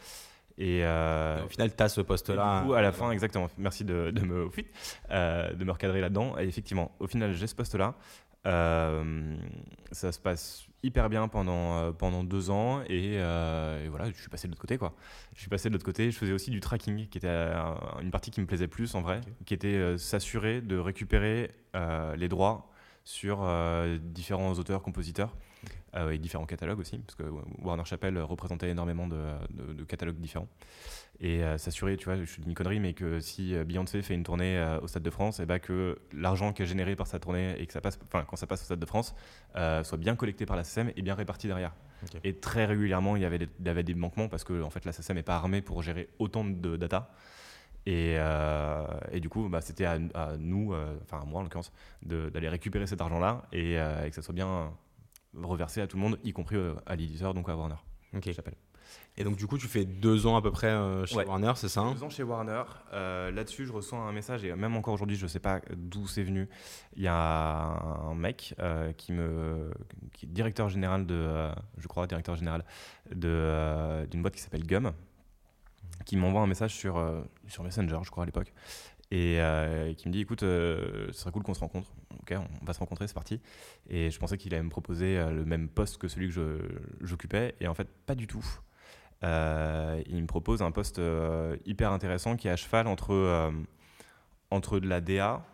Euh, 0.60 1.40
et, 1.40 1.44
au 1.44 1.48
final, 1.48 1.76
tu 1.76 1.84
as 1.84 1.90
ce 1.90 2.02
poste-là. 2.02 2.62
Du 2.62 2.68
coup, 2.68 2.74
à 2.74 2.82
la 2.82 2.92
fin, 2.92 3.12
exactement. 3.12 3.50
Merci 3.58 3.86
de, 3.86 4.12
de 4.12 4.22
me, 4.22 4.50
euh, 5.12 5.54
de 5.54 5.64
me 5.64 5.72
recadrer 5.72 6.02
là-dedans. 6.02 6.38
Et 6.40 6.44
effectivement, 6.44 6.92
au 7.00 7.08
final, 7.08 7.34
j'ai 7.34 7.48
ce 7.48 7.56
poste-là. 7.56 7.96
Euh, 8.48 9.36
ça 9.92 10.12
se 10.12 10.20
passe 10.20 10.66
hyper 10.82 11.10
bien 11.10 11.28
pendant, 11.28 11.92
pendant 11.92 12.24
deux 12.24 12.50
ans 12.50 12.82
et, 12.88 13.18
voilà, 13.90 14.10
je 14.10 14.20
suis 14.20 14.30
passé 14.30 14.48
de 14.48 14.54
l'autre 14.54 14.62
côté 14.62 14.78
quoi. 14.78 14.94
Je 15.36 15.42
suis 15.42 15.50
passé 15.50 15.68
de 15.68 15.74
l'autre 15.74 15.84
côté, 15.84 16.10
je 16.10 16.18
faisais 16.18 16.32
aussi 16.32 16.50
du 16.50 16.62
tracking 16.62 17.10
qui 17.10 17.18
était 17.18 17.28
une 18.02 18.12
partie 18.12 18.32
qui 18.32 18.40
me 18.40 18.46
plaisait 18.46 18.70
plus 18.70 18.96
en 18.96 19.02
vrai, 19.02 19.20
qui 19.46 19.54
était 19.54 19.98
s'assurer 19.98 20.62
de 20.62 20.78
récupérer 20.78 21.52
les 22.16 22.30
droits 22.30 22.72
sur 23.04 23.46
différents 24.00 24.54
auteurs, 24.54 24.82
compositeurs 24.84 25.36
et 26.12 26.18
différents 26.18 26.46
catalogues 26.46 26.80
aussi, 26.80 26.98
parce 27.00 27.16
que 27.16 27.24
Warner 27.62 27.86
Chappell 27.86 28.18
représentait 28.20 28.70
énormément 28.70 29.08
de, 29.08 29.84
catalogues 29.88 30.20
différents. 30.20 30.48
Et 31.22 31.44
euh, 31.44 31.58
s'assurer, 31.58 31.98
tu 31.98 32.06
vois, 32.06 32.18
je 32.18 32.24
suis 32.24 32.42
une 32.44 32.54
connerie, 32.54 32.80
mais 32.80 32.94
que 32.94 33.20
si 33.20 33.54
euh, 33.54 33.66
Beyoncé 33.66 34.02
fait 34.02 34.14
une 34.14 34.24
tournée 34.24 34.78
au 34.82 34.88
Stade 34.88 35.04
de 35.04 35.10
France, 35.10 35.40
et 35.40 35.46
bah 35.46 35.60
que 35.60 36.00
l'argent 36.14 36.54
qui 36.54 36.64
est 36.64 36.66
généré 36.66 36.96
par 36.96 37.08
sa 37.08 37.20
tournée 37.20 37.60
et 37.60 37.66
que 37.66 37.74
ça 37.74 37.82
passe, 37.82 38.00
enfin 38.04 38.24
quand 38.28 38.36
ça 38.36 38.48
passe 38.48 38.62
au 38.62 38.66
Stade 38.66 38.80
de 38.80 38.86
France, 38.86 39.16
soit 39.56 39.98
bien 39.98 40.16
collecté 40.16 40.46
par 40.46 40.56
la 40.56 40.64
SSM 40.64 40.92
et 40.96 41.02
bien 41.02 41.16
réparti 41.16 41.48
derrière. 41.48 41.74
Et 42.24 42.34
très 42.34 42.66
régulièrement, 42.66 43.18
il 43.18 43.22
y, 43.22 43.26
avait 43.26 43.40
des, 43.40 43.50
il 43.60 43.66
y 43.66 43.70
avait 43.70 43.84
des 43.84 43.94
manquements 43.94 44.30
parce 44.30 44.46
que 44.46 44.62
en 44.62 44.70
fait, 44.70 44.86
la 44.86 44.94
SSM 44.94 45.16
n'est 45.16 45.24
pas 45.24 45.36
armée 45.36 45.62
pour 45.62 45.82
gérer 45.82 46.10
autant 46.20 46.46
de 46.46 46.78
data. 46.78 47.12
Et, 47.86 48.16
et, 49.12 49.20
du 49.20 49.30
coup, 49.30 49.50
bah, 49.50 49.62
c'était 49.62 49.86
à, 49.86 49.98
nous, 50.38 50.74
enfin 51.04 51.22
à 51.22 51.26
moi 51.26 51.42
en 51.42 51.44
l'occurrence, 51.44 51.74
d'aller 52.04 52.50
récupérer 52.50 52.88
cet 52.88 53.02
argent-là 53.02 53.44
et, 53.52 53.74
et, 53.74 54.10
que 54.10 54.16
ça 54.16 54.22
soit 54.22 54.34
bien 54.34 54.72
reversé 55.36 55.82
à 55.82 55.88
tout 55.88 55.98
le 55.98 56.04
monde, 56.04 56.20
y 56.24 56.34
compris 56.34 56.56
euh, 56.56 56.74
à 56.86 56.96
l'éditeur, 56.96 57.34
donc 57.34 57.50
à 57.50 57.56
Warner. 57.56 57.76
Ok. 58.16 58.30
J'appelle. 58.32 58.56
Et 59.18 59.24
donc, 59.24 59.36
du 59.36 59.46
coup, 59.46 59.58
tu 59.58 59.68
fais 59.68 59.86
deux 59.86 60.26
ans 60.26 60.36
à 60.36 60.42
peu 60.42 60.50
près 60.50 60.68
euh, 60.68 61.06
chez 61.06 61.24
Warner, 61.24 61.52
c'est 61.56 61.70
ça 61.70 61.82
hein? 61.82 61.94
Deux 61.94 62.04
ans 62.04 62.10
chez 62.10 62.24
Warner. 62.24 62.64
Euh, 62.94 63.30
là-dessus, 63.32 63.66
je 63.66 63.72
reçois 63.72 64.00
un 64.00 64.12
message, 64.12 64.44
et 64.44 64.56
même 64.56 64.76
encore 64.76 64.94
aujourd'hui, 64.94 65.16
je 65.16 65.24
ne 65.24 65.28
sais 65.28 65.40
pas 65.40 65.62
d'où 65.76 66.08
c'est 66.08 66.24
venu. 66.24 66.50
Il 66.96 67.04
y 67.04 67.08
a 67.08 67.16
un 67.16 68.16
mec 68.16 68.56
qui, 68.98 69.12
me, 69.12 69.72
qui 70.14 70.26
est 70.26 70.30
directeur 70.30 70.70
général 70.70 71.06
de, 71.06 71.52
je 71.78 71.88
crois, 71.88 72.08
directeur 72.08 72.36
général 72.36 72.66
d'une 73.12 74.22
boîte 74.22 74.34
qui 74.34 74.42
s'appelle 74.42 74.66
Gum, 74.66 74.92
qui 76.06 76.18
m'envoie 76.18 76.42
un 76.42 76.48
message 76.48 76.74
sur, 76.74 77.04
sur 77.48 77.64
Messenger, 77.64 78.00
je 78.04 78.10
crois, 78.10 78.24
à 78.24 78.26
l'époque, 78.26 78.54
et 79.12 79.40
qui 79.98 80.08
me 80.08 80.14
dit 80.14 80.22
écoute, 80.22 80.42
ce 80.42 81.10
serait 81.12 81.32
cool 81.32 81.44
qu'on 81.44 81.54
se 81.54 81.60
rencontre 81.60 81.92
ok, 82.32 82.40
on 82.62 82.66
va 82.66 82.74
se 82.74 82.80
rencontrer, 82.80 83.08
c'est 83.08 83.14
parti. 83.14 83.42
Et 83.90 84.12
je 84.12 84.20
pensais 84.20 84.38
qu'il 84.38 84.54
allait 84.54 84.64
me 84.64 84.70
proposer 84.70 85.18
euh, 85.18 85.32
le 85.32 85.46
même 85.46 85.70
poste 85.70 85.98
que 85.98 86.08
celui 86.08 86.30
que 86.30 86.60
j'occupais, 87.02 87.56
et 87.60 87.68
en 87.68 87.74
fait, 87.74 87.88
pas 88.06 88.16
du 88.16 88.28
tout. 88.28 88.46
Euh, 89.24 90.02
il 90.08 90.22
me 90.22 90.28
propose 90.28 90.62
un 90.62 90.72
poste 90.72 91.00
euh, 91.00 91.58
hyper 91.66 91.92
intéressant 91.92 92.38
qui 92.38 92.48
est 92.48 92.52
à 92.52 92.56
cheval 92.56 92.88
entre, 92.88 93.52
entre 94.50 94.80
de 94.80 94.88
la 94.88 95.02
DA, 95.02 95.46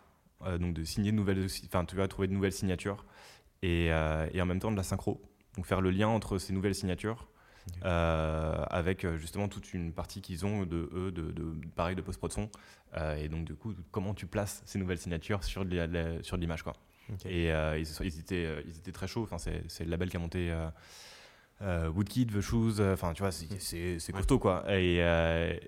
donc 0.60 0.74
de 0.74 0.84
signer 0.84 1.10
de 1.10 1.16
nouvelles, 1.16 1.46
enfin 1.64 1.84
tu 1.84 1.96
vas 1.96 2.06
trouver 2.08 2.28
de 2.28 2.32
nouvelles 2.32 2.52
signatures, 2.52 3.04
et, 3.62 3.86
et, 3.86 4.40
en 4.40 4.46
même 4.46 4.60
temps 4.60 4.70
de 4.70 4.76
la 4.76 4.82
synchro. 4.82 5.20
Donc 5.56 5.66
faire 5.66 5.80
le 5.80 5.90
lien 5.90 6.08
entre 6.08 6.38
ces 6.38 6.52
nouvelles 6.52 6.74
signatures 6.74 7.28
avec 7.82 9.06
justement 9.16 9.48
toute 9.48 9.74
une 9.74 9.92
partie 9.92 10.20
qu'ils 10.20 10.44
ont 10.46 10.64
de 10.64 10.88
eux, 10.94 11.10
de, 11.12 11.30
de, 11.32 11.44
pareil 11.74 11.96
de 11.96 12.02
post-prod 12.02 12.32
son. 12.32 12.50
et 13.18 13.28
donc, 13.28 13.44
du 13.44 13.54
coup, 13.54 13.74
comment 13.90 14.14
tu 14.14 14.26
places 14.26 14.62
ces 14.66 14.78
nouvelles 14.78 14.98
signatures 14.98 15.44
sur 15.44 15.64
l'image. 15.64 16.64
Et 17.24 17.48
ils, 17.48 17.86
ils, 18.00 18.18
étaient, 18.20 18.62
ils 18.66 18.76
étaient 18.76 18.92
très 18.92 19.06
chauds. 19.06 19.22
Enfin, 19.30 19.38
c'est 19.38 19.84
le 19.84 19.90
label 19.90 20.10
qui 20.10 20.16
a 20.16 20.20
monté. 20.20 20.52
Woodkid, 21.60 22.32
The 22.32 22.40
Shoes, 22.40 22.80
enfin 22.80 23.12
tu 23.12 23.22
vois, 23.22 23.32
c'est 23.32 24.12
costaud 24.12 24.38
quoi. 24.38 24.64
Et, 24.68 24.96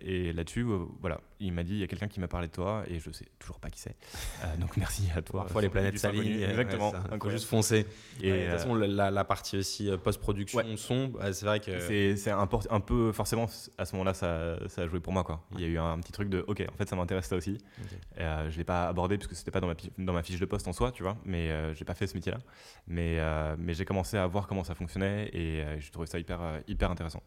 et 0.00 0.32
là-dessus, 0.32 0.66
voilà, 1.00 1.20
il 1.40 1.52
m'a 1.52 1.62
dit 1.62 1.72
il 1.74 1.78
y 1.78 1.82
a 1.82 1.86
quelqu'un 1.86 2.08
qui 2.08 2.20
m'a 2.20 2.28
parlé 2.28 2.48
de 2.48 2.52
toi 2.52 2.82
et 2.88 2.98
je 2.98 3.10
sais 3.10 3.26
toujours 3.38 3.58
pas 3.60 3.70
qui 3.70 3.80
c'est. 3.80 3.96
Euh, 4.44 4.56
donc 4.56 4.76
merci 4.76 5.04
à 5.14 5.22
toi. 5.22 5.42
Parfois 5.42 5.62
les 5.62 5.68
planètes 5.68 5.98
s'alignent. 5.98 6.42
Exactement. 6.42 6.90
Ouais, 6.90 6.98
ça, 7.10 7.18
faut 7.22 7.30
juste 7.30 7.46
foncer. 7.46 7.86
Et, 8.22 8.30
de 8.30 8.36
toute 8.36 8.46
euh, 8.48 8.58
façon, 8.58 8.74
la, 8.74 9.10
la 9.10 9.24
partie 9.24 9.56
aussi 9.58 9.90
euh, 9.90 9.96
post-production, 9.96 10.58
Ouais. 10.58 10.76
son, 10.76 11.08
bah, 11.08 11.32
c'est 11.32 11.46
vrai 11.46 11.60
que. 11.60 11.78
C'est 12.16 12.30
un, 12.30 12.46
peu, 12.80 13.12
forcément, 13.12 13.46
à 13.76 13.84
ce 13.84 13.92
moment-là, 13.94 14.14
ça, 14.14 14.58
ça 14.68 14.82
a 14.82 14.86
joué 14.86 15.00
pour 15.00 15.12
moi. 15.12 15.24
Quoi. 15.24 15.44
Il 15.54 15.60
y 15.60 15.64
a 15.64 15.68
eu 15.68 15.78
un, 15.78 15.98
petit 16.00 16.12
truc 16.12 16.28
de, 16.28 16.44
ok, 16.46 16.64
en 16.72 16.76
fait, 16.76 16.88
ça 16.88 16.96
m'intéresse 16.96 17.26
ça 17.26 17.36
aussi. 17.36 17.58
Ok. 17.80 17.98
Euh, 18.20 18.50
je 18.50 18.58
l'ai 18.58 18.64
pas 18.64 18.88
abordé 18.88 19.16
parce 19.18 19.28
que 19.28 19.34
c'était 19.34 19.50
pas 19.50 19.60
dans 19.60 19.66
ma, 19.66 19.74
pi- 19.74 19.92
dans 19.98 20.12
ma 20.12 20.22
fiche 20.22 20.40
de 20.40 20.46
poste 20.46 20.66
en 20.68 20.72
soi, 20.72 20.92
tu 20.92 21.02
vois, 21.02 21.16
mais 21.24 21.50
euh, 21.50 21.74
j'ai 21.74 21.84
pas 21.84 21.94
fait 21.94 22.06
ce 22.06 22.14
métier-là. 22.14 22.38
Mais, 22.86 23.16
euh, 23.18 23.54
mais 23.58 23.74
j'ai 23.74 23.84
commencé 23.84 24.16
à 24.16 24.26
voir 24.26 24.46
comment 24.46 24.64
ça 24.64 24.74
fonctionnait 24.74 25.28
et 25.32 25.62
euh, 25.62 25.78
j'ai 25.80 25.90
trouvé 25.90 26.06
ça 26.06 26.18
hyper, 26.18 26.40
euh, 26.40 26.60
hyper 26.66 26.90
intéressant. 26.90 27.22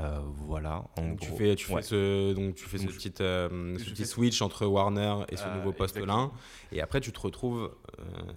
Euh, 0.00 0.20
voilà, 0.46 0.84
en 0.96 1.02
Donc 1.08 1.18
tu 1.20 1.28
gros. 1.30 1.38
fais, 1.38 1.56
tu 1.56 1.72
Ouais. 1.72 1.82
fais 1.82 1.88
ce, 1.88 2.32
donc 2.32 2.54
tu 2.54 2.66
fais 2.66 2.78
ce 2.78 2.84
je- 2.88 2.96
petit, 2.96 3.12
euh, 3.20 3.76
ce 3.78 3.90
petit 3.90 4.06
switch 4.06 4.40
entre 4.42 4.64
Warner 4.64 5.16
et 5.28 5.36
ce 5.36 5.42
Euh, 5.44 5.56
nouveau 5.56 5.72
poste-là. 5.72 6.02
exactement. 6.04 6.32
Et 6.70 6.80
après, 6.80 7.00
tu 7.00 7.10
te 7.10 7.18
retrouves, 7.18 7.72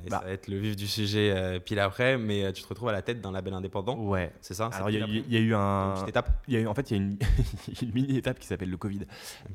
et 0.05 0.09
Bah. 0.09 0.19
ça 0.21 0.25
va 0.25 0.31
être 0.31 0.47
le 0.47 0.57
vif 0.57 0.75
du 0.75 0.87
sujet 0.87 1.59
pile 1.63 1.79
après, 1.79 2.17
mais 2.17 2.51
tu 2.53 2.63
te 2.63 2.67
retrouves 2.67 2.89
à 2.89 2.93
la 2.93 3.03
tête 3.03 3.21
d'un 3.21 3.31
label 3.31 3.53
indépendant. 3.53 3.95
Ouais. 3.99 4.31
C'est 4.41 4.55
ça 4.55 4.71
Alors, 4.73 4.89
il 4.89 4.97
y, 4.99 5.03
a- 5.03 5.39
y 5.39 5.43
eu 5.43 5.53
un. 5.53 5.89
Une 5.89 5.93
petite 5.93 6.09
étape. 6.09 6.31
Il 6.47 6.55
y 6.55 6.57
a, 6.57 6.61
eu- 6.61 6.67
en 6.67 6.73
fait, 6.73 6.89
il 6.89 6.97
y 6.97 6.99
a 6.99 7.03
une, 7.03 7.17
une 7.83 7.93
mini-étape 7.93 8.39
qui 8.39 8.47
s'appelle 8.47 8.71
le 8.71 8.77
Covid. 8.77 9.01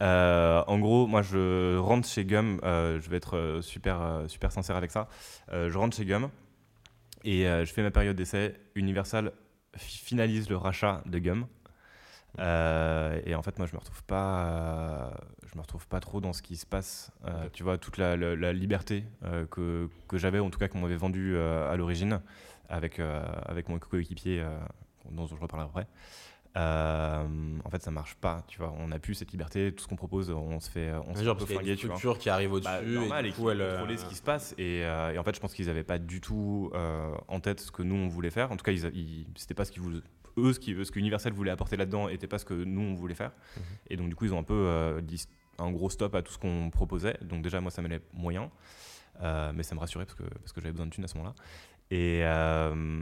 En 0.01 0.79
gros, 0.79 1.09
moi, 1.09 1.23
je 1.23 1.77
rentre 1.77 2.07
chez 2.09 2.25
Gum. 2.25 2.61
je 2.63 3.09
vais 3.11 3.17
être 3.17 3.59
super, 3.63 4.23
super 4.29 4.53
sincère 4.53 4.77
avec 4.77 4.93
ça. 4.93 5.09
Je 5.53 5.77
rentre 5.77 5.97
chez 5.97 6.05
Gum 6.05 6.29
et 7.25 7.43
je 7.45 7.73
fais 7.73 7.83
ma 7.83 7.91
période 7.91 8.15
d'essai. 8.15 8.55
Universal 8.77 9.33
fi- 9.77 9.99
finalise 10.05 10.49
le 10.49 10.57
rachat 10.57 11.03
de 11.07 11.19
Gum. 11.19 11.47
Euh, 12.39 13.21
et 13.25 13.35
en 13.35 13.43
fait, 13.43 13.59
moi, 13.59 13.67
je 13.67 13.73
me 13.75 13.79
retrouve 13.79 14.03
pas, 14.05 14.47
euh, 14.47 15.11
je 15.51 15.57
me 15.57 15.63
retrouve 15.63 15.87
pas 15.89 16.01
trop 16.01 16.21
dans 16.21 16.33
ce 16.33 16.43
qui 16.43 16.57
se 16.57 16.67
passe. 16.67 17.11
Euh. 17.25 17.49
Tu 17.53 17.63
vois, 17.63 17.79
toute 17.79 17.97
la, 17.99 18.17
la- 18.17 18.37
la 18.37 18.53
liberté 18.53 19.05
euh, 19.25 19.47
que, 19.47 19.89
que 20.09 20.19
j'avais, 20.19 20.39
en 20.39 20.51
tout 20.51 20.59
cas 20.59 20.69
qu'on 20.69 20.81
m'avait 20.81 20.97
vendue 20.97 21.37
à 21.39 21.75
l'origine, 21.77 22.21
avec, 22.69 23.01
avec 23.01 23.69
mon 23.69 23.79
coéquipier, 23.79 24.45
dont 25.11 25.27
je 25.27 25.35
reparlerai 25.35 25.67
après. 25.69 25.87
En 26.57 27.71
fait, 27.71 27.83
ça 27.83 27.91
marche 27.91 28.15
pas. 28.17 28.43
Tu 28.49 28.59
vois, 28.59 28.73
on 28.79 28.89
n'a 28.89 28.99
plus 28.99 29.15
cette 29.15 29.31
liberté. 29.33 29.73
Tout 29.73 29.83
ce 29.85 29.89
qu'on 29.89 29.97
propose, 29.97 30.31
on 30.31 30.59
se 30.61 30.71
fait, 30.71 30.93
on 31.07 31.15
se 31.15 31.23
fait 31.23 31.29
un 31.29 31.35
peu 31.35 31.45
a 31.45 31.47
flinguer, 31.47 31.71
une 31.73 31.77
tu 31.77 31.87
vois. 31.87 31.97
structure 31.97 32.19
qui 32.19 32.31
arrive 32.31 32.53
au-dessus. 32.53 32.71
Bah, 32.71 32.83
et 32.83 32.87
normal, 32.95 33.27
et 33.27 33.31
qui 33.31 33.37
coup, 33.41 33.51
elle, 33.51 33.59
contrôler 33.59 33.97
ce 33.99 34.07
qui 34.07 34.15
se 34.15 34.23
passe. 34.23 34.55
Et, 34.59 34.79
et 34.81 35.19
en 35.19 35.23
fait, 35.25 35.35
je 35.35 35.41
pense 35.41 35.55
qu'ils 35.55 35.67
n'avaient 35.67 35.85
pas 35.85 35.99
du 35.99 36.21
tout 36.21 36.71
en 37.29 37.41
tête 37.41 37.61
ce 37.61 37.71
que 37.71 37.83
nous 37.83 37.95
on 37.97 38.09
voulait 38.09 38.31
faire. 38.31 38.51
En 38.53 38.57
tout 38.57 38.65
cas, 38.65 38.73
ils, 38.73 38.85
ils- 38.95 39.27
c'était 39.37 39.55
pas 39.55 39.65
ce 39.65 39.73
qu'ils 39.73 39.83
voulaient. 39.83 40.01
Eux, 40.39 40.53
ce, 40.53 40.61
qui, 40.61 40.75
ce 40.85 40.91
que 40.91 40.99
Universal 40.99 41.33
voulait 41.33 41.51
apporter 41.51 41.77
là-dedans 41.77 42.09
n'était 42.09 42.27
pas 42.27 42.39
ce 42.39 42.45
que 42.45 42.55
nous 42.55 42.81
on 42.83 42.95
voulait 42.95 43.15
faire. 43.15 43.33
Mhm. 43.57 43.63
Et 43.91 43.97
donc, 43.97 44.09
du 44.09 44.15
coup, 44.17 44.25
ils 44.27 44.35
ont 44.35 44.39
un 44.39 44.43
peu 44.45 44.55
euh, 44.55 45.01
dit 45.01 45.25
un 45.59 45.71
gros 45.73 45.89
stop 45.91 46.15
à 46.15 46.23
tout 46.23 46.33
ce 46.33 46.39
qu'on 46.39 46.71
proposait. 46.71 47.17
Donc, 47.23 47.43
déjà, 47.43 47.61
moi, 47.61 47.71
ça 47.71 47.81
m'allait 47.83 48.01
moyen. 48.13 48.51
Euh, 49.23 49.53
mais 49.55 49.63
ça 49.63 49.75
me 49.75 49.81
rassurait 49.81 50.05
parce 50.05 50.19
que, 50.19 50.25
parce 50.25 50.53
que 50.53 50.61
j'avais 50.61 50.73
besoin 50.73 50.87
de 50.87 50.91
thunes 50.91 51.05
à 51.05 51.09
ce 51.09 51.17
moment-là. 51.17 51.35
Et, 51.91 52.21
euh, 52.25 53.01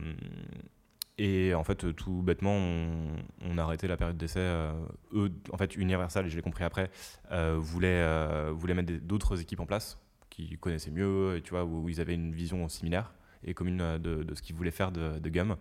et 1.19 1.55
en 1.55 1.65
fait, 1.65 1.95
tout 1.97 2.23
bêtement, 2.23 2.53
on, 2.53 3.17
on 3.43 3.59
a 3.59 3.63
arrêté 3.63 3.89
la 3.89 3.97
période 3.97 4.17
d'essai. 4.17 4.39
euh, 4.39 4.73
eux, 5.13 5.33
en 5.53 5.57
fait, 5.57 5.75
Universal, 5.77 6.27
et 6.27 6.31
je 6.31 6.37
l'ai 6.37 6.43
compris 6.43 6.63
après, 6.65 6.91
euh, 7.33 7.57
voulaient, 7.59 7.89
euh, 7.89 8.53
voulaient 8.55 8.75
mettre 8.75 8.93
d'autres 9.03 9.41
équipes 9.41 9.61
en 9.61 9.67
place 9.67 9.99
qui 10.31 10.57
connaissaient 10.59 10.91
mieux, 10.93 11.37
et 11.37 11.43
tu 11.43 11.51
vois, 11.51 11.65
où, 11.65 11.85
où 11.85 11.89
ils 11.89 12.01
avaient 12.01 12.15
une 12.15 12.33
vision 12.33 12.69
similaire 12.69 13.13
et 13.45 13.55
commune 13.55 13.99
de, 13.99 14.23
de 14.23 14.35
ce 14.35 14.43
qu'ils 14.43 14.57
voulaient 14.57 14.71
faire 14.71 14.91
de, 14.91 15.19
de 15.19 15.29
Gum. 15.31 15.57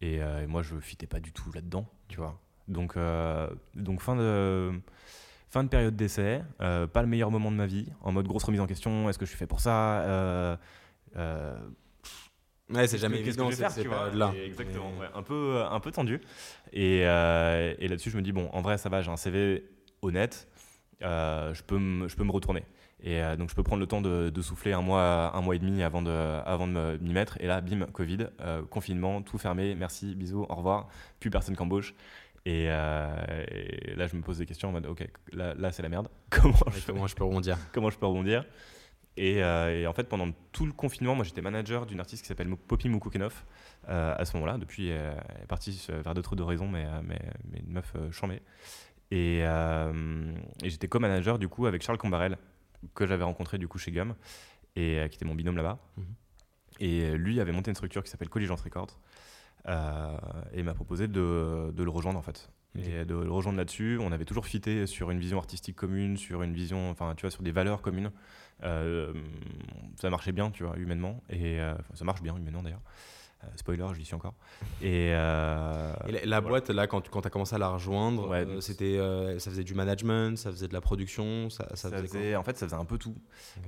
Et, 0.00 0.22
euh, 0.22 0.42
et 0.42 0.46
moi, 0.46 0.62
je 0.62 0.76
fitais 0.76 1.06
pas 1.06 1.20
du 1.20 1.32
tout 1.32 1.50
là-dedans, 1.52 1.88
tu 2.08 2.18
vois. 2.18 2.40
Donc, 2.68 2.96
euh, 2.96 3.48
donc 3.74 4.00
fin 4.00 4.16
de. 4.16 4.72
Fin 5.50 5.64
de 5.64 5.70
période 5.70 5.96
d'essai, 5.96 6.42
euh, 6.60 6.86
pas 6.86 7.00
le 7.00 7.08
meilleur 7.08 7.30
moment 7.30 7.50
de 7.50 7.56
ma 7.56 7.64
vie, 7.64 7.86
en 8.02 8.12
mode 8.12 8.28
grosse 8.28 8.44
remise 8.44 8.60
en 8.60 8.66
question, 8.66 9.08
est-ce 9.08 9.18
que 9.18 9.24
je 9.24 9.30
suis 9.30 9.38
fait 9.38 9.46
pour 9.46 9.60
ça 9.60 10.58
Ouais, 12.68 12.86
c'est 12.86 12.98
jamais 12.98 13.20
évident 13.20 13.48
vais 13.48 13.70
ces. 13.70 13.80
Et 14.34 14.44
Exactement, 14.44 14.90
ouais, 15.00 15.06
un, 15.14 15.22
peu, 15.22 15.62
un 15.64 15.80
peu 15.80 15.90
tendu. 15.90 16.20
Et, 16.74 16.98
et 16.98 17.88
là-dessus, 17.88 18.10
je 18.10 18.18
me 18.18 18.22
dis, 18.22 18.32
bon, 18.32 18.50
en 18.52 18.60
vrai, 18.60 18.76
ça 18.76 18.90
va, 18.90 19.00
j'ai 19.00 19.10
un 19.10 19.16
CV 19.16 19.64
honnête, 20.02 20.48
je, 21.00 21.62
peux 21.62 22.06
je 22.06 22.14
peux 22.14 22.24
me 22.24 22.32
retourner. 22.32 22.64
Et 23.00 23.22
euh, 23.22 23.36
donc, 23.36 23.48
je 23.50 23.54
peux 23.54 23.62
prendre 23.62 23.80
le 23.80 23.86
temps 23.86 24.00
de, 24.00 24.30
de 24.30 24.42
souffler 24.42 24.72
un 24.72 24.82
mois, 24.82 25.34
un 25.34 25.40
mois 25.40 25.54
et 25.54 25.58
demi 25.58 25.82
avant 25.82 26.02
de, 26.02 26.10
avant 26.10 26.66
de 26.66 26.98
m'y 27.00 27.12
mettre. 27.12 27.40
Et 27.40 27.46
là, 27.46 27.60
bim, 27.60 27.86
Covid, 27.92 28.26
euh, 28.40 28.62
confinement, 28.64 29.22
tout 29.22 29.38
fermé, 29.38 29.74
merci, 29.76 30.14
bisous, 30.14 30.46
au 30.48 30.54
revoir, 30.54 30.88
plus 31.20 31.30
personne 31.30 31.54
qu'embauche. 31.54 31.94
Et, 32.44 32.66
euh, 32.68 33.44
et 33.50 33.94
là, 33.94 34.06
je 34.06 34.16
me 34.16 34.22
pose 34.22 34.38
des 34.38 34.46
questions 34.46 34.70
en 34.70 34.72
mode, 34.72 34.86
ok, 34.86 35.06
là, 35.32 35.54
là 35.54 35.70
c'est 35.70 35.82
la 35.82 35.88
merde. 35.88 36.08
Comment 36.30 36.54
je, 36.74 36.86
Comment 36.86 37.06
je 37.06 37.14
peux 37.14 37.24
rebondir? 37.24 37.58
Comment 37.72 37.90
je 37.90 37.98
peux 37.98 38.06
rebondir? 38.06 38.44
Et, 39.16 39.38
et 39.38 39.86
en 39.88 39.92
fait, 39.92 40.04
pendant 40.04 40.28
tout 40.52 40.64
le 40.64 40.70
confinement, 40.72 41.16
moi 41.16 41.24
j'étais 41.24 41.42
manager 41.42 41.86
d'une 41.86 41.98
artiste 41.98 42.22
qui 42.22 42.28
s'appelle 42.28 42.48
Poppy 42.56 42.88
Mukoukenov 42.88 43.44
euh, 43.88 44.14
à 44.16 44.24
ce 44.24 44.36
moment-là. 44.36 44.58
Depuis, 44.58 44.90
elle 44.90 45.16
est 45.42 45.46
partie 45.48 45.84
vers 45.88 46.14
d'autres 46.14 46.40
raisons, 46.44 46.68
mais, 46.68 46.86
mais, 47.02 47.18
mais 47.50 47.58
une 47.58 47.72
meuf 47.72 47.96
chambée. 48.12 48.40
Et, 49.10 49.40
et 49.40 50.70
j'étais 50.70 50.86
co-manager 50.86 51.40
du 51.40 51.48
coup 51.48 51.66
avec 51.66 51.82
Charles 51.82 51.98
Combarel, 51.98 52.38
que 52.94 53.06
j'avais 53.06 53.24
rencontré 53.24 53.58
du 53.58 53.68
coup 53.68 53.78
chez 53.78 53.92
Gum, 53.92 54.14
et 54.76 54.98
euh, 54.98 55.08
qui 55.08 55.16
était 55.16 55.24
mon 55.24 55.34
binôme 55.34 55.56
là-bas. 55.56 55.78
Mhm. 55.96 56.04
Et 56.80 57.02
euh, 57.02 57.16
lui 57.16 57.40
avait 57.40 57.52
monté 57.52 57.70
une 57.70 57.74
structure 57.74 58.02
qui 58.02 58.10
s'appelle 58.10 58.28
Colligence 58.28 58.62
Records 58.62 59.00
euh, 59.66 60.16
et 60.52 60.62
m'a 60.62 60.74
proposé 60.74 61.08
de, 61.08 61.72
de 61.74 61.82
le 61.82 61.90
rejoindre 61.90 62.18
en 62.18 62.22
fait. 62.22 62.50
Et 62.76 63.04
de 63.04 63.14
le 63.14 63.30
rejoindre 63.30 63.58
là-dessus, 63.58 63.98
on 64.00 64.12
avait 64.12 64.24
toujours 64.24 64.46
fité 64.46 64.86
sur 64.86 65.10
une 65.10 65.18
vision 65.18 65.38
artistique 65.38 65.74
commune, 65.74 66.16
sur 66.16 66.42
une 66.42 66.52
vision, 66.52 66.90
enfin 66.90 67.14
tu 67.16 67.22
vois, 67.22 67.30
sur 67.30 67.42
des 67.42 67.50
valeurs 67.50 67.82
communes. 67.82 68.12
Euh, 68.62 69.12
ça 69.96 70.10
marchait 70.10 70.32
bien, 70.32 70.50
tu 70.50 70.64
vois, 70.64 70.76
humainement, 70.76 71.22
et 71.28 71.60
euh, 71.60 71.74
ça 71.94 72.04
marche 72.04 72.22
bien 72.22 72.36
humainement 72.36 72.62
d'ailleurs. 72.62 72.82
Euh, 73.44 73.46
spoiler, 73.54 73.86
je 73.96 74.02
suis 74.02 74.14
encore. 74.16 74.34
Et, 74.82 75.10
euh, 75.12 75.92
Et 76.08 76.12
la, 76.12 76.24
la 76.26 76.40
boîte, 76.40 76.70
là, 76.70 76.86
quand, 76.88 77.00
tu- 77.02 77.10
quand 77.10 77.20
tu 77.20 77.28
as 77.28 77.30
commencé 77.30 77.54
à 77.54 77.58
la 77.58 77.68
rejoindre, 77.68 78.28
Ouais, 78.28 78.44
euh, 78.44 78.60
c'était, 78.60 78.98
ça 79.38 79.50
faisait 79.50 79.62
du 79.64 79.74
management, 79.74 80.36
ça 80.36 80.50
faisait 80.50 80.66
de 80.68 80.72
la 80.74 80.80
production, 80.80 81.48
ça, 81.50 81.68
ça 81.70 81.76
ça 81.76 81.90
faisait, 81.98 82.06
faisait, 82.08 82.36
en 82.36 82.42
fait, 82.42 82.56
ça 82.58 82.66
faisait 82.66 82.80
un 82.80 82.84
peu 82.84 82.98
tout. 82.98 83.14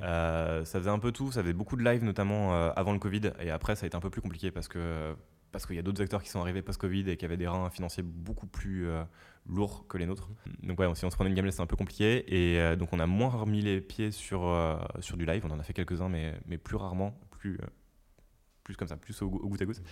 Ça 0.00 0.62
faisait 0.64 0.90
un 0.90 0.98
peu 0.98 1.12
tout. 1.12 1.30
Ça 1.32 1.42
faisait 1.42 1.52
beaucoup 1.52 1.76
de 1.76 1.84
live, 1.84 2.02
notamment 2.04 2.52
avant 2.70 2.92
le 2.92 2.98
Covid. 2.98 3.30
Et 3.40 3.50
après, 3.50 3.76
ça 3.76 3.84
a 3.84 3.86
été 3.86 3.96
un 3.96 4.00
peu 4.00 4.10
plus 4.10 4.20
compliqué 4.22 4.50
parce 4.50 4.68
que 4.68 5.14
parce 5.52 5.66
qu'il 5.66 5.74
y 5.74 5.80
a 5.80 5.82
d'autres 5.82 6.00
acteurs 6.00 6.22
qui 6.22 6.28
sont 6.30 6.40
arrivés 6.40 6.62
post-Covid 6.62 7.10
et 7.10 7.16
qui 7.16 7.24
avaient 7.24 7.36
des 7.36 7.48
reins 7.48 7.70
financiers 7.70 8.04
beaucoup 8.04 8.46
plus 8.46 8.86
euh, 8.86 9.02
lourds 9.48 9.84
que 9.88 9.98
les 9.98 10.06
nôtres. 10.06 10.28
Donc 10.62 10.78
ouais, 10.78 10.86
si 10.94 11.04
on 11.04 11.10
se 11.10 11.16
prenait 11.16 11.28
une 11.30 11.34
gamelette, 11.34 11.54
c'est 11.54 11.60
un 11.60 11.66
peu 11.66 11.74
compliqué. 11.74 12.24
Et 12.32 12.60
euh, 12.60 12.76
donc 12.76 12.90
on 12.92 13.00
a 13.00 13.06
moins 13.08 13.30
remis 13.30 13.60
les 13.60 13.80
pieds 13.80 14.12
sur, 14.12 14.44
euh, 14.46 14.76
sur 15.00 15.16
du 15.16 15.26
live. 15.26 15.44
On 15.44 15.50
en 15.50 15.58
a 15.58 15.64
fait 15.64 15.72
quelques-uns, 15.72 16.08
mais, 16.08 16.34
mais 16.46 16.56
plus 16.56 16.76
rarement, 16.76 17.18
plus, 17.30 17.58
plus 18.70 18.76
comme 18.76 18.88
ça, 18.88 18.96
plus 18.96 19.20
au, 19.22 19.26
au 19.26 19.48
goutte 19.48 19.62
à 19.62 19.64
goutte. 19.64 19.82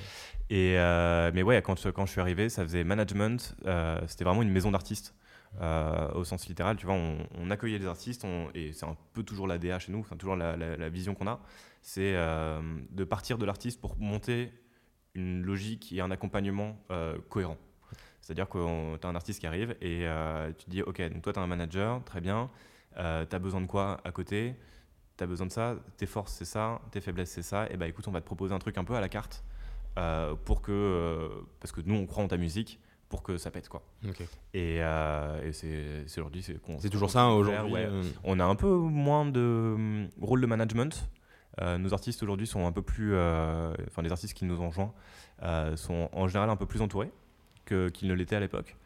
Et, 0.51 0.75
euh, 0.79 1.31
mais 1.35 1.43
ouais, 1.43 1.61
quand, 1.63 1.77
je 2.07 2.11
suis 2.11 2.21
arrivé, 2.21 2.49
ça 2.49 2.63
faisait 2.63 2.85
management. 2.85 3.57
euh, 3.67 3.99
C'était 4.07 4.25
vraiment 4.25 4.43
une 4.43 4.51
maison 4.53 4.71
d'artistes. 4.71 5.15
euh, 5.61 6.13
au 6.13 6.25
sens 6.25 6.47
littéral, 6.47 6.77
tu 6.77 6.85
vois, 6.87 6.95
on, 6.95 7.51
accueillait 7.51 7.79
les 7.79 7.87
artistes 7.87 8.25
et 8.55 8.73
c'est 8.75 8.85
un 8.85 8.97
peu 9.15 9.23
toujours 9.23 9.47
l'ADA 9.49 9.79
chez 9.79 9.91
nous, 9.91 10.01
enfin 10.01 10.15
toujours 10.17 10.37
la, 10.37 10.57
la- 10.59 10.77
la 10.77 10.89
vision 10.91 11.15
qu'on 11.15 11.27
a, 11.27 11.41
c'est 11.83 12.13
de 12.13 13.05
partir 13.05 13.39
de 13.39 13.47
l'artiste 13.47 13.81
pour 13.81 13.97
monter 13.99 14.53
une 15.15 15.43
logique 15.43 15.91
et 15.93 16.01
un 16.03 16.11
accompagnement 16.11 16.77
cohérent. 17.31 17.57
C'est-à-dire 18.21 18.47
que 18.49 18.59
tu 18.99 19.07
as 19.07 19.11
un 19.11 19.15
artiste 19.17 19.41
qui 19.41 19.47
arrive 19.47 19.75
et 19.81 20.07
tu 20.59 20.65
te 20.67 20.71
dis, 20.71 20.83
ok, 20.83 21.01
donc 21.13 21.23
toi 21.23 21.33
tu 21.33 21.39
as 21.39 21.43
un 21.43 21.47
manager, 21.47 22.05
très 22.05 22.21
bien, 22.21 22.51
tu 22.95 23.01
as 23.37 23.39
besoin 23.41 23.63
de 23.63 23.67
quoi 23.67 24.01
à 24.05 24.13
côté? 24.13 24.55
Tu 25.19 25.25
as 25.25 25.27
besoin 25.27 25.47
de 25.47 25.53
ça, 25.53 25.75
tes 25.97 26.07
forces 26.07 26.33
c'est 26.33 26.45
ça, 26.47 26.81
tes 26.93 27.01
faiblesses 27.01 27.31
c'est 27.31 27.43
ça, 27.43 27.67
et 27.71 27.77
bah 27.77 27.87
écoute, 27.89 28.07
on 28.09 28.13
va 28.13 28.21
te 28.21 28.27
proposer 28.27 28.55
un 28.55 28.59
truc 28.61 28.79
un 28.79 28.85
peu 28.85 28.95
à 28.95 29.01
la 29.01 29.09
carte 29.09 29.45
euh, 29.99 30.35
pour 30.45 30.63
que, 30.63 30.71
euh, 30.73 31.29
parce 31.61 31.73
que 31.73 31.81
nous 31.85 31.97
on 31.97 32.07
croit 32.07 32.23
en 32.23 32.29
ta 32.29 32.37
musique, 32.37 32.79
pour 33.09 33.23
que 33.25 33.37
ça 33.37 33.51
pète 33.51 33.69
quoi. 33.69 33.83
Et, 34.55 34.79
euh, 34.81 35.43
et 35.43 35.53
c'est 35.53 36.05
aujourd'hui, 36.21 36.43
c'est 36.43 36.61
qu'on- 36.63 36.79
C'est 36.79 36.89
toujours 36.91 37.11
ça 37.11 37.29
aujourd'hui. 37.31 37.73
ouais. 37.73 37.87
On 38.23 38.39
a 38.39 38.45
un 38.45 38.55
peu 38.55 38.71
moins 38.73 39.27
de 39.27 39.73
hum, 39.75 40.09
rôle 40.21 40.41
de 40.41 40.47
management. 40.47 41.09
Nos 41.61 41.93
artistes 41.93 42.23
aujourd'hui 42.23 42.47
sont 42.47 42.65
un 42.67 42.71
peu 42.73 42.83
plus, 42.83 43.15
enfin 43.17 44.03
les 44.03 44.13
artistes 44.13 44.35
qui 44.35 44.45
nous 44.45 44.61
ont 44.61 44.71
joints 44.71 44.93
sont 45.75 46.09
en 46.13 46.29
général 46.29 46.51
un 46.51 46.57
peu 46.57 46.67
plus 46.67 46.81
entourés 46.83 47.11
que- 47.65 47.89
qu'ils 47.89 48.07
ne 48.09 48.15
l'étaient 48.15 48.37
à 48.37 48.41
l'époque. 48.41 48.77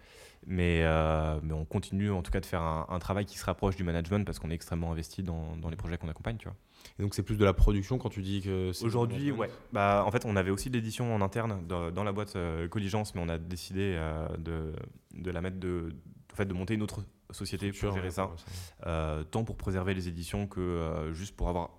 Mais, 0.47 0.81
euh, 0.83 1.39
mais 1.43 1.53
on 1.53 1.65
continue 1.65 2.11
en 2.11 2.23
tout 2.23 2.33
cas 2.33 2.41
de 2.41 2.47
faire 2.47 2.63
un, 2.63 2.87
un 2.89 2.99
travail 2.99 3.27
qui 3.27 3.39
se 3.39 3.45
rapproche 3.45 3.77
du 3.77 3.85
management 3.85 4.25
parce 4.27 4.41
qu'on 4.41 4.51
est 4.51 4.55
extrêmement 4.55 4.91
investi 4.91 5.23
dans, 5.23 5.57
dans 5.57 5.69
les 5.69 5.77
projets 5.77 5.99
qu'on 5.99 6.09
accompagne. 6.09 6.37
Tu 6.37 6.49
vois. 6.49 6.57
Et 6.99 7.03
donc 7.03 7.15
c'est 7.15 7.23
plus 7.23 7.37
de 7.37 7.45
la 7.45 7.53
production 7.53 7.97
quand 7.99 8.09
tu 8.09 8.23
dis 8.23 8.41
que 8.43 8.73
c'est. 8.73 8.85
Aujourd'hui, 8.85 9.31
ouais. 9.31 9.49
Bah, 9.73 10.03
en 10.05 10.11
fait, 10.11 10.25
on 10.25 10.35
avait 10.35 10.51
aussi 10.51 10.69
de 10.69 10.75
l'édition 10.77 11.15
en 11.15 11.21
interne 11.21 11.65
dans, 11.69 11.93
dans 11.93 12.03
la 12.03 12.11
boîte 12.13 12.35
euh, 12.35 12.67
Colligence, 12.67 13.15
mais 13.15 13.21
on 13.25 13.29
a 13.29 13.39
décidé 13.39 13.95
euh, 13.97 14.27
de, 14.39 14.73
de 15.15 15.31
la 15.31 15.41
mettre 15.41 15.61
de, 15.61 15.95
en 16.33 16.37
fait, 16.37 16.47
de 16.47 16.55
monter 16.55 16.75
une 16.75 16.83
autre 16.83 17.05
société 17.31 17.67
Structure, 17.69 17.91
pour 17.91 17.95
gérer 17.99 18.09
ouais, 18.09 18.13
ça. 18.13 18.27
pour 18.27 18.41
ça. 18.41 18.47
Euh, 18.89 19.23
tant 19.23 19.45
pour 19.45 19.57
préserver 19.57 19.95
les 19.95 20.09
éditions 20.09 20.49
que 20.49 21.11
juste 21.13 21.37
pour 21.37 21.49
avoir, 21.51 21.71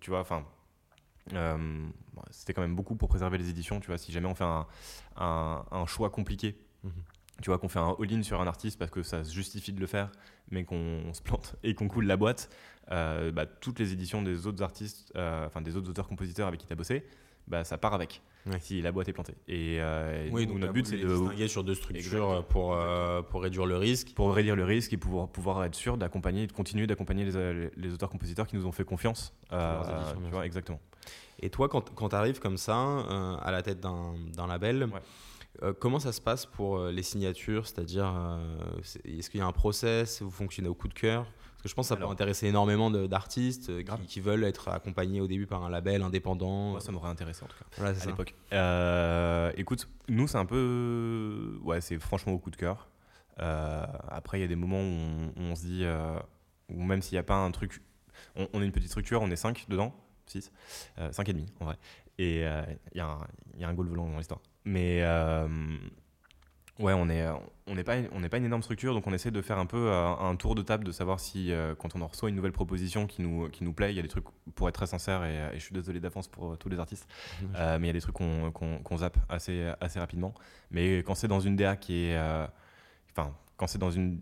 tu 0.00 0.10
vois, 0.10 0.20
enfin, 0.20 0.44
euh, 1.34 1.86
c'était 2.32 2.52
quand 2.52 2.62
même 2.62 2.74
beaucoup 2.74 2.96
pour 2.96 3.08
préserver 3.08 3.38
les 3.38 3.48
éditions, 3.48 3.78
tu 3.78 3.86
vois, 3.86 3.96
si 3.98 4.10
jamais 4.10 4.26
on 4.26 4.34
fait 4.34 4.42
un, 4.44 4.66
un- 5.16 5.64
un 5.70 5.86
choix 5.86 6.10
compliqué 6.10 6.58
Mhm. 6.84 6.92
Tu 7.40 7.50
vois, 7.50 7.58
qu'on 7.58 7.68
fait 7.68 7.78
un 7.78 7.96
all-in 7.98 8.22
sur 8.22 8.40
un 8.40 8.46
artiste 8.46 8.78
parce 8.78 8.90
que 8.90 9.02
ça 9.02 9.24
se 9.24 9.32
justifie 9.32 9.72
de 9.72 9.80
le 9.80 9.86
faire, 9.86 10.10
mais 10.50 10.64
qu'on 10.64 11.02
se 11.12 11.22
plante 11.22 11.56
et 11.62 11.74
qu'on 11.74 11.88
coule 11.88 12.06
la 12.06 12.16
boîte, 12.16 12.50
euh, 12.90 13.30
bah, 13.30 13.46
toutes 13.46 13.78
les 13.78 13.92
éditions 13.92 14.22
des 14.22 14.46
autres 14.46 14.62
artistes, 14.62 15.12
euh, 15.16 15.46
enfin 15.46 15.60
des 15.60 15.76
autres 15.76 15.88
auteurs-compositeurs 15.88 16.48
avec 16.48 16.60
qui 16.60 16.66
tu 16.66 16.72
as 16.72 16.76
bossé, 16.76 17.04
bah, 17.48 17.64
ça 17.64 17.78
part 17.78 17.94
avec 17.94 18.22
si 18.58 18.82
la 18.82 18.90
boîte 18.90 19.08
est 19.08 19.12
plantée. 19.12 19.36
Et, 19.46 19.78
euh, 19.80 20.28
oui, 20.32 20.46
donc 20.46 20.58
notre 20.58 20.72
but, 20.72 20.86
c'est 20.86 20.96
de 20.96 21.06
distinguer 21.06 21.46
sur 21.46 21.62
deux 21.62 21.76
structures 21.76 22.44
pour, 22.48 22.76
pour 23.30 23.42
réduire 23.42 23.66
le 23.66 23.76
risque. 23.76 24.14
Pour 24.14 24.34
réduire 24.34 24.56
le 24.56 24.64
risque 24.64 24.92
et 24.92 24.96
pouvoir, 24.96 25.28
pouvoir 25.28 25.64
être 25.64 25.76
sûr 25.76 25.96
d'accompagner, 25.96 26.48
de 26.48 26.52
continuer 26.52 26.88
d'accompagner 26.88 27.24
les, 27.24 27.70
les 27.76 27.92
auteurs-compositeurs 27.92 28.48
qui 28.48 28.56
nous 28.56 28.66
ont 28.66 28.72
fait 28.72 28.84
confiance. 28.84 29.32
tu 29.50 30.30
vois, 30.30 30.44
exactement. 30.44 30.80
Et 31.40 31.50
toi, 31.50 31.68
quand, 31.68 31.94
quand 31.94 32.10
tu 32.10 32.16
arrives 32.16 32.40
comme 32.40 32.56
ça, 32.56 32.74
à 33.42 33.50
la 33.52 33.62
tête 33.62 33.80
d'un 33.80 34.46
label, 34.48 34.88
euh, 35.62 35.72
comment 35.78 36.00
ça 36.00 36.12
se 36.12 36.20
passe 36.20 36.46
pour 36.46 36.78
euh, 36.78 36.92
les 36.92 37.02
signatures? 37.02 37.66
C'est-à-dire, 37.66 38.12
euh, 38.14 38.80
est-ce 39.04 39.28
qu'il 39.28 39.38
y 39.38 39.42
a 39.42 39.46
un 39.46 39.52
process? 39.52 40.22
Vous 40.22 40.30
fonctionnez 40.30 40.68
au 40.68 40.74
coup 40.74 40.88
de 40.88 40.94
cœur? 40.94 41.24
Parce 41.24 41.62
que 41.62 41.68
je 41.68 41.74
pense 41.74 41.88
que 41.88 41.94
ça 41.94 41.96
peut 41.96 42.10
intéresser 42.10 42.48
énormément 42.48 42.90
d'artistes 42.90 43.70
qui, 44.08 44.20
veulent 44.20 44.42
être 44.42 44.68
accompagnés 44.68 45.20
au 45.20 45.28
début 45.28 45.46
par 45.46 45.62
un 45.62 45.70
label 45.70 46.02
indépendant. 46.02 46.72
Moi, 46.72 46.80
ça 46.80 46.90
m'aurait 46.90 47.10
intéressé 47.10 47.44
en 47.44 47.46
tout 47.46 47.56
cas 47.56 47.86
à 47.86 48.06
l'époque. 48.06 48.34
écoute, 49.56 49.88
nous, 50.08 50.26
c'est 50.26 50.38
un 50.38 50.46
peu. 50.46 51.60
Ouais, 51.62 51.80
c'est 51.80 52.00
franchement 52.00 52.32
au 52.32 52.38
coup 52.38 52.50
de 52.50 52.56
cœur. 52.56 52.88
après, 53.36 54.38
il 54.38 54.40
y 54.40 54.44
a 54.44 54.48
des 54.48 54.56
moments 54.56 54.80
où 54.80 55.30
on, 55.36 55.54
se 55.54 55.62
dit. 55.62 55.84
ou 56.68 56.82
même 56.82 57.00
s'il 57.00 57.14
n'y 57.14 57.20
a 57.20 57.24
pas 57.24 57.36
un 57.36 57.52
truc. 57.52 57.80
On, 58.34 58.48
on, 58.54 58.62
est 58.62 58.64
une 58.64 58.72
petite 58.72 58.90
structure, 58.90 59.22
on 59.22 59.30
est 59.30 59.36
5 59.36 59.66
dedans, 59.68 59.94
6, 60.26 60.50
5 61.12 61.28
et 61.28 61.32
demi 61.32 61.46
en 61.60 61.66
vrai. 61.66 61.78
Et 62.18 62.40
il 62.40 62.96
y, 62.96 63.00
a 63.00 63.18
un 63.60 63.74
goal 63.74 63.86
volant 63.86 64.08
dans 64.08 64.18
l'histoire. 64.18 64.40
Mais 64.64 65.00
euh, 65.02 65.48
ouais, 66.78 66.92
on 66.92 67.06
n'est 67.06 67.26
on 67.66 67.74
n'est 67.74 67.84
pas, 67.84 67.96
on 68.12 68.20
pas 68.22 68.36
une 68.38 68.44
énorme 68.44 68.62
structure, 68.62 68.94
donc 68.94 69.06
on 69.06 69.12
essaie 69.12 69.30
de 69.30 69.42
faire 69.42 69.58
un 69.58 69.66
peu 69.66 69.88
euh, 69.88 70.08
un 70.08 70.36
tour 70.36 70.54
de 70.54 70.62
table, 70.62 70.84
de 70.84 70.92
savoir 70.92 71.20
si 71.20 71.52
euh, 71.52 71.74
quand 71.74 71.94
on 71.96 72.00
en 72.00 72.06
reçoit 72.06 72.28
une 72.28 72.34
nouvelle 72.34 72.52
proposition 72.52 73.06
qui 73.06 73.22
nous, 73.22 73.48
qui 73.48 73.64
nous 73.64 73.72
plaît, 73.72 73.92
il 73.92 73.96
y 73.96 73.98
a 73.98 74.02
des 74.02 74.08
trucs, 74.08 74.24
pour 74.54 74.68
être 74.68 74.74
très 74.74 74.86
sincère, 74.86 75.24
et, 75.24 75.50
je 75.54 75.60
suis 75.60 75.74
désolé 75.74 76.00
d'avance 76.00 76.28
pour 76.28 76.56
tous 76.58 76.68
les 76.68 76.78
artistes, 76.78 77.08
mais 77.40 77.78
il 77.80 77.86
y 77.86 77.90
a 77.90 77.92
des 77.92 78.00
trucs 78.00 78.14
qu'on 78.14 78.52
qu'on 78.52 78.96
zappe 78.98 79.18
assez, 79.28 79.70
assez 79.80 79.98
rapidement. 79.98 80.34
Mais 80.70 80.98
quand 80.98 81.14
c'est 81.14 81.28
dans 81.28 81.40
une 81.40 81.56
DA 81.56 81.76
qui 81.76 82.06
est. 82.06 82.18
Enfin, 83.10 83.34
quand 83.56 83.66
c'est 83.66 83.78
dans 83.78 83.90
une. 83.90 84.20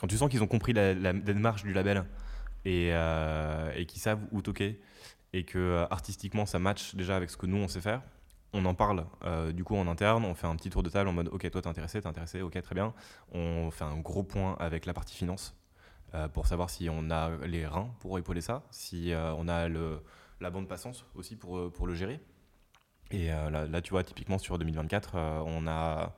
Quand 0.00 0.06
tu 0.06 0.16
sens 0.16 0.30
qu'ils 0.30 0.42
ont 0.42 0.46
compris 0.46 0.72
la, 0.72 0.94
la, 0.94 1.12
démarche 1.12 1.62
du 1.62 1.74
label 1.74 2.04
et, 2.64 2.88
et 2.88 3.86
qu'ils 3.86 4.00
savent 4.00 4.20
où 4.32 4.42
toquer, 4.42 4.80
et 5.32 5.44
que 5.44 5.86
artistiquement 5.90 6.46
ça 6.46 6.58
match 6.58 6.94
déjà 6.94 7.16
avec 7.16 7.30
ce 7.30 7.36
que 7.36 7.46
nous 7.46 7.58
on 7.58 7.68
sait 7.68 7.80
faire, 7.80 8.02
on 8.52 8.64
en 8.64 8.74
parle 8.74 9.06
euh, 9.24 9.52
du 9.52 9.64
coup 9.64 9.76
en 9.76 9.86
interne, 9.86 10.24
on 10.24 10.34
fait 10.34 10.46
un 10.46 10.56
petit 10.56 10.70
tour 10.70 10.82
de 10.82 10.90
table 10.90 11.08
en 11.08 11.12
mode 11.12 11.28
ok 11.28 11.50
toi 11.50 11.62
t'es 11.62 11.68
intéressé, 11.68 12.00
t'es 12.00 12.06
intéressé, 12.06 12.42
ok 12.42 12.60
très 12.60 12.74
bien. 12.74 12.92
On 13.32 13.70
fait 13.70 13.84
un 13.84 13.98
gros 13.98 14.22
point 14.22 14.56
avec 14.58 14.86
la 14.86 14.92
partie 14.92 15.16
finance 15.16 15.56
euh, 16.14 16.28
pour 16.28 16.46
savoir 16.46 16.70
si 16.70 16.88
on 16.90 17.10
a 17.10 17.30
les 17.46 17.66
reins 17.66 17.90
pour 18.00 18.18
épauler 18.18 18.40
ça, 18.40 18.62
si 18.70 19.12
euh, 19.12 19.32
on 19.34 19.48
a 19.48 19.68
la 19.68 20.50
bande 20.50 20.68
passance 20.68 21.04
aussi 21.14 21.36
pour, 21.36 21.70
pour 21.72 21.86
le 21.86 21.94
gérer. 21.94 22.20
Et 23.12 23.26
là, 23.28 23.66
là, 23.66 23.82
tu 23.82 23.90
vois 23.90 24.04
typiquement 24.04 24.38
sur 24.38 24.56
2024 24.56 25.16
on 25.44 25.66
a 25.66 26.14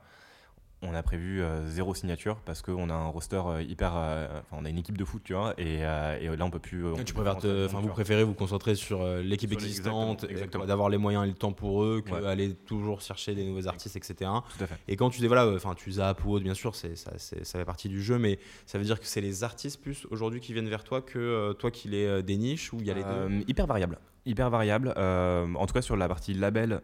on 0.83 0.93
a 0.93 1.03
prévu 1.03 1.41
euh, 1.41 1.65
zéro 1.67 1.93
signature 1.95 2.37
parce 2.45 2.61
qu'on 2.61 2.89
a 2.89 2.93
un 2.93 3.07
roster 3.07 3.41
euh, 3.45 3.61
hyper. 3.61 3.93
Euh, 3.95 4.27
enfin, 4.41 4.57
on 4.61 4.65
a 4.65 4.69
une 4.69 4.77
équipe 4.77 4.97
de 4.97 5.05
foot, 5.05 5.21
tu 5.23 5.33
vois, 5.33 5.53
et, 5.57 5.79
et 5.79 5.81
là, 5.83 6.45
on 6.45 6.49
peut 6.49 6.59
plus. 6.59 6.85
tu 7.05 7.13
préfères 7.13 7.37
enfin, 7.37 7.79
vous 7.81 7.87
préférez 7.87 8.23
vous 8.23 8.33
concentrer 8.33 8.75
sur 8.75 9.05
l'équipe 9.17 9.51
existante, 9.51 10.25
d'avoir 10.67 10.89
les 10.89 10.97
moyens 10.97 11.25
et 11.25 11.27
le 11.27 11.33
temps 11.33 11.53
pour 11.53 11.83
eux, 11.83 12.01
qu'aller 12.01 12.53
toujours 12.53 13.01
chercher 13.01 13.35
des 13.35 13.45
nouveaux 13.45 13.67
artistes, 13.67 13.95
etc. 13.95 14.31
Tout 14.57 14.63
à 14.63 14.67
fait. 14.67 14.77
Et 14.87 14.95
quand 14.95 15.09
tu 15.09 15.19
dis, 15.19 15.27
voilà, 15.27 15.47
enfin, 15.47 15.73
tu 15.75 15.91
zappes 15.91 16.23
ou 16.25 16.33
autre, 16.33 16.43
bien 16.43 16.53
sûr, 16.53 16.75
c'est, 16.75 16.95
ça, 16.95 17.11
ça 17.17 17.59
fait 17.59 17.65
partie 17.65 17.89
du 17.89 18.01
jeu, 18.01 18.17
mais 18.17 18.39
ça 18.65 18.77
veut 18.77 18.83
dire 18.83 18.99
que 18.99 19.05
c'est 19.05 19.21
les 19.21 19.43
artistes 19.43 19.81
plus 19.81 20.05
aujourd'hui 20.11 20.39
qui 20.39 20.53
viennent 20.53 20.69
vers 20.69 20.83
toi 20.83 21.01
que 21.01 21.53
toi 21.53 21.71
qui 21.71 21.87
les 21.87 22.23
déniches 22.23 22.73
ou 22.73 22.77
il 22.79 22.87
y 22.87 22.91
a 22.91 22.93
les 22.93 23.03
deux? 23.03 23.43
Hyper 23.47 23.67
variable. 23.67 23.99
Hyper 24.25 24.49
variable. 24.49 24.93
en 24.97 25.65
tout 25.65 25.73
cas, 25.73 25.81
sur 25.81 25.95
la 25.95 26.07
partie 26.07 26.33
label, 26.33 26.81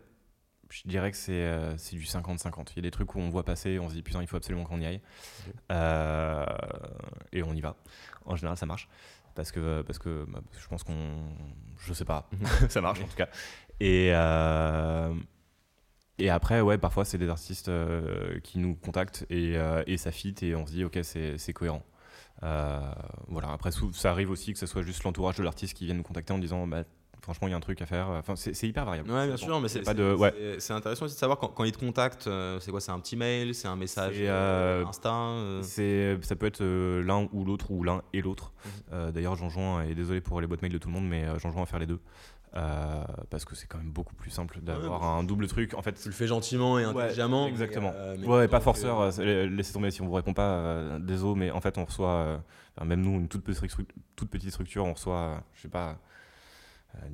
je 0.69 0.83
dirais 0.85 1.11
que 1.11 1.17
euh, 1.29 1.77
c'est 1.77 1.95
du 1.95 2.03
50-50. 2.03 2.67
Il 2.71 2.75
y 2.77 2.79
a 2.79 2.81
des 2.83 2.91
trucs 2.91 3.15
où 3.15 3.19
on 3.19 3.29
voit 3.29 3.43
passer, 3.43 3.79
on 3.79 3.89
se 3.89 3.95
dit 3.95 4.03
putain, 4.03 4.21
il 4.21 4.27
faut 4.27 4.37
absolument 4.37 4.65
qu'on 4.65 4.79
y 4.79 4.85
aille. 4.85 5.01
Euh, 5.71 6.45
et 7.31 7.43
on 7.43 7.53
y 7.53 7.61
va. 7.61 7.75
En 8.25 8.35
général, 8.35 8.57
ça 8.57 8.65
marche. 8.65 8.87
Parce 9.35 9.51
que, 9.51 9.81
parce 9.81 9.99
que 9.99 10.25
bah, 10.27 10.41
je 10.59 10.67
pense 10.67 10.83
qu'on. 10.83 11.33
Je 11.77 11.93
sais 11.93 12.05
pas. 12.05 12.29
Mhm. 12.31 12.69
ça 12.69 12.81
marche 12.81 13.01
en 13.01 13.07
tout 13.07 13.15
cas. 13.15 13.29
Et, 13.79 14.11
euh, 14.13 15.13
et 16.19 16.29
après, 16.29 16.61
ouais, 16.61 16.77
parfois, 16.77 17.05
c'est 17.05 17.17
des 17.17 17.29
artistes 17.29 17.71
qui 18.43 18.59
nous 18.59 18.75
contactent 18.75 19.25
et, 19.29 19.55
et 19.87 19.97
ça 19.97 20.11
fit 20.11 20.35
et 20.41 20.53
on 20.55 20.67
se 20.67 20.71
dit, 20.73 20.83
ok, 20.83 20.99
c'est 21.01 21.53
cohérent. 21.53 21.83
voilà. 22.41 23.51
Après, 23.53 23.71
ça 23.93 24.11
arrive 24.11 24.29
aussi 24.29 24.51
que 24.53 24.59
ce 24.59 24.65
soit 24.67 24.83
juste 24.83 25.03
l'entourage 25.03 25.37
de 25.37 25.43
l'artiste 25.43 25.75
qui 25.75 25.85
vient 25.85 25.95
nous 25.95 26.03
contacter 26.03 26.33
en 26.33 26.39
disant 26.39 26.67
bah, 26.67 26.83
franchement, 27.29 27.47
il 27.47 27.51
y 27.51 27.53
a 27.53 27.57
un 27.57 27.61
truc 27.61 27.79
à 27.81 27.85
faire. 27.85 28.09
Enfin, 28.09 28.35
c'est 28.35 28.67
hyper 28.67 28.85
variable. 28.85 29.11
Ouais, 29.11 29.27
bien 29.27 29.37
sûr, 29.37 29.61
mais 29.61 29.67
c'est 29.67 29.81
de... 29.93 30.73
intéressant 30.73 31.05
aussi 31.05 31.13
de 31.13 31.19
savoir 31.19 31.37
quand, 31.37 31.49
quand 31.49 31.63
ils 31.63 31.71
te 31.71 31.79
contactent, 31.79 32.27
euh, 32.27 32.59
c'est 32.59 32.71
quoi 32.71 32.81
C'est 32.81 32.91
un 32.91 32.99
petit 32.99 33.15
mail, 33.15 33.53
c'est 33.53 33.67
un 33.67 33.75
message 33.75 34.15
euh, 34.17 34.85
Insta 34.85 35.13
euh 35.13 35.61
Ça 36.21 36.35
peut 36.35 36.47
être 36.47 36.63
l'un 36.63 37.27
ou 37.31 37.45
l'autre, 37.45 37.69
ou 37.71 37.83
l'un 37.83 38.01
et 38.13 38.21
l'autre. 38.21 38.51
Mhm. 38.91 39.11
D'ailleurs, 39.11 39.35
Jean-Jean, 39.35 39.81
et 39.81 39.93
désolé 39.93 40.21
pour 40.21 40.41
les 40.41 40.47
boîtes 40.47 40.61
mail 40.61 40.71
de 40.71 40.77
tout 40.77 40.87
le 40.87 40.93
monde, 40.95 41.07
mais 41.07 41.25
Jean-Jean 41.39 41.59
va 41.59 41.65
faire 41.65 41.79
les 41.79 41.85
deux. 41.85 41.99
parce 43.29 43.45
que 43.45 43.55
c'est 43.55 43.67
quand 43.67 43.77
même 43.77 43.91
beaucoup 43.91 44.15
plus 44.15 44.31
simple 44.31 44.59
d'avoir 44.61 45.03
un 45.03 45.23
double 45.23 45.47
truc. 45.47 45.75
En 45.75 45.83
fait, 45.83 45.93
tu 45.93 46.09
le 46.09 46.15
fais 46.15 46.27
gentiment 46.27 46.79
et 46.79 46.83
intelligemment. 46.83 47.47
exactement. 47.47 47.93
ouais, 48.25 48.47
pas 48.47 48.59
forceur. 48.59 49.11
laissez 49.19 49.73
tomber 49.73 49.91
si 49.91 50.01
on 50.01 50.07
vous 50.07 50.13
répond 50.13 50.33
pas. 50.33 50.97
désolé, 50.99 51.39
mais 51.39 51.51
en 51.51 51.61
fait, 51.61 51.77
on 51.77 51.85
reçoit, 51.85 52.41
même 52.83 53.01
nous, 53.01 53.19
une 53.19 53.27
toute 53.27 53.43
petite, 53.43 53.63
toute 54.15 54.29
petite 54.29 54.51
structure, 54.51 54.85
on 54.85 54.93
reçoit, 54.93 55.43
je 55.53 55.61
sais 55.61 55.69
pas, 55.69 55.99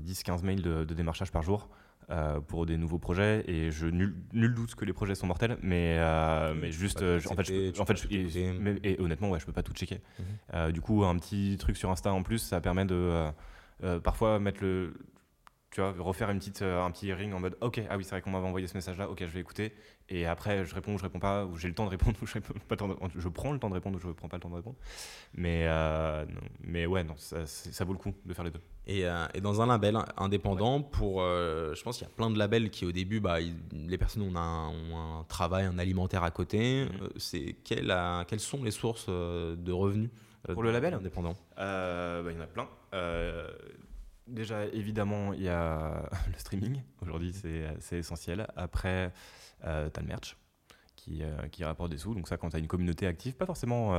10-15 0.05 0.43
mails 0.43 0.61
de, 0.61 0.83
démarchage 0.83 1.31
par 1.31 1.41
jour. 1.41 1.69
Euh, 2.11 2.39
pour 2.39 2.67
des 2.67 2.77
nouveaux 2.77 2.99
projets 2.99 3.43
et 3.47 3.71
je 3.71 3.87
nul, 3.87 4.15
nul, 4.31 4.53
doute 4.53 4.75
que 4.75 4.85
les 4.85 4.93
projets 4.93 5.15
sont 5.15 5.25
mortels 5.25 5.57
mais 5.63 5.95
euh, 5.97 6.53
mais 6.53 6.71
juste 6.71 7.01
euh, 7.01 7.19
en 7.31 7.35
fait 7.35 7.45
je, 7.45 7.81
en 7.81 7.85
fait 7.87 7.95
et, 8.11 8.95
honnêtement 8.99 9.31
ouais 9.31 9.39
je 9.39 9.45
peux 9.47 9.51
pas 9.51 9.63
tout 9.63 9.73
checker 9.73 10.01
mhm. 10.53 10.71
du 10.71 10.81
coup 10.81 11.03
un 11.03 11.17
petit 11.17 11.57
truc 11.57 11.75
sur 11.75 11.89
Insta 11.89 12.13
en 12.13 12.21
plus 12.21 12.37
ça 12.37 12.61
permet 12.61 12.85
de 12.85 13.25
parfois 14.03 14.37
mettre 14.37 14.61
le 14.61 14.93
tu 15.71 15.81
vois, 15.81 15.95
refaire 15.97 16.29
une 16.29 16.37
petite, 16.37 16.61
un 16.61 16.89
petit 16.91 17.11
ring 17.11 17.33
en 17.33 17.39
mode 17.39 17.57
ok, 17.59 17.81
ah 17.89 17.97
oui, 17.97 18.05
c'est 18.05 18.11
vrai 18.11 18.21
qu'on 18.21 18.29
m'avait 18.29 18.47
envoyé 18.47 18.65
ce 18.65 18.75
message-là, 18.75 19.09
ok, 19.09 19.19
je 19.19 19.25
vais 19.25 19.41
écouter. 19.41 19.73
Et 20.09 20.25
après, 20.25 20.65
je 20.65 20.75
réponds 20.75 20.93
ou 20.93 20.97
je 20.97 21.03
réponds 21.03 21.19
pas, 21.19 21.45
ou 21.45 21.57
j'ai 21.57 21.67
le 21.67 21.73
temps 21.73 21.85
de 21.85 21.89
répondre 21.89 22.15
ou 22.21 22.25
je 22.25 22.33
réponds 22.33 22.53
pas. 22.67 22.75
Je 23.15 23.27
prends 23.27 23.51
le 23.51 23.59
temps 23.59 23.69
de 23.69 23.73
répondre 23.73 23.97
ou 23.97 23.99
je 23.99 24.09
prends 24.09 24.27
pas 24.27 24.37
le 24.37 24.41
temps 24.41 24.49
de 24.49 24.55
répondre. 24.55 24.77
Mais, 25.33 25.67
mais 26.61 26.85
ouais, 26.85 27.03
non, 27.03 27.15
ça, 27.17 27.45
ça 27.45 27.85
vaut 27.85 27.93
le 27.93 27.99
coup 27.99 28.13
de 28.25 28.33
faire 28.33 28.45
les 28.45 28.51
deux. 28.51 28.61
Euh, 28.87 29.27
et, 29.33 29.41
dans 29.41 29.61
un 29.61 29.67
label 29.67 29.97
indépendant, 30.17 30.81
pour, 30.81 31.21
euh, 31.21 31.73
je 31.73 31.83
pense 31.83 31.97
qu'il 31.97 32.07
y 32.07 32.09
a 32.09 32.13
plein 32.13 32.29
de 32.29 32.37
labels 32.37 32.69
qui 32.69 32.85
au 32.85 32.91
début, 32.91 33.19
bah, 33.19 33.37
les 33.39 33.97
personnes 33.97 34.23
ont 34.23 34.35
un, 34.35 35.23
travail, 35.27 35.65
un 35.65 35.79
alimentaire 35.79 36.23
à 36.23 36.31
côté. 36.31 36.85
Mm-hmm. 36.85 37.03
Euh, 37.03 37.09
c'est 37.17 37.55
quelles 37.63 38.39
sont 38.39 38.63
les 38.63 38.71
sources 38.71 39.07
de 39.09 39.71
revenus 39.71 40.09
pour 40.53 40.61
le 40.61 40.71
label 40.71 40.93
indépendant? 40.93 41.35
Bah, 41.57 42.21
Il 42.29 42.35
y 42.35 42.37
en 42.37 42.41
a 42.41 42.47
plein. 42.47 42.67
déjà, 44.27 44.65
évidemment, 44.67 45.33
il 45.33 45.43
y 45.43 45.49
a 45.49 46.07
le 46.31 46.37
streaming. 46.37 46.81
Aujourd'hui, 47.01 47.33
c'est 47.79 47.97
essentiel. 47.97 48.47
Après, 48.55 49.11
tu 49.65 49.99
as 49.99 50.01
le 50.01 50.07
merch 50.07 50.37
qui, 50.95 51.21
qui 51.51 51.63
rapporte 51.63 51.91
des 51.91 51.97
sous. 51.97 52.13
Donc 52.13 52.27
ça, 52.27 52.37
quand 52.37 52.49
tu 52.49 52.55
as 52.55 52.59
une 52.59 52.67
communauté 52.67 53.07
active, 53.07 53.35
pas 53.35 53.45
forcément... 53.45 53.91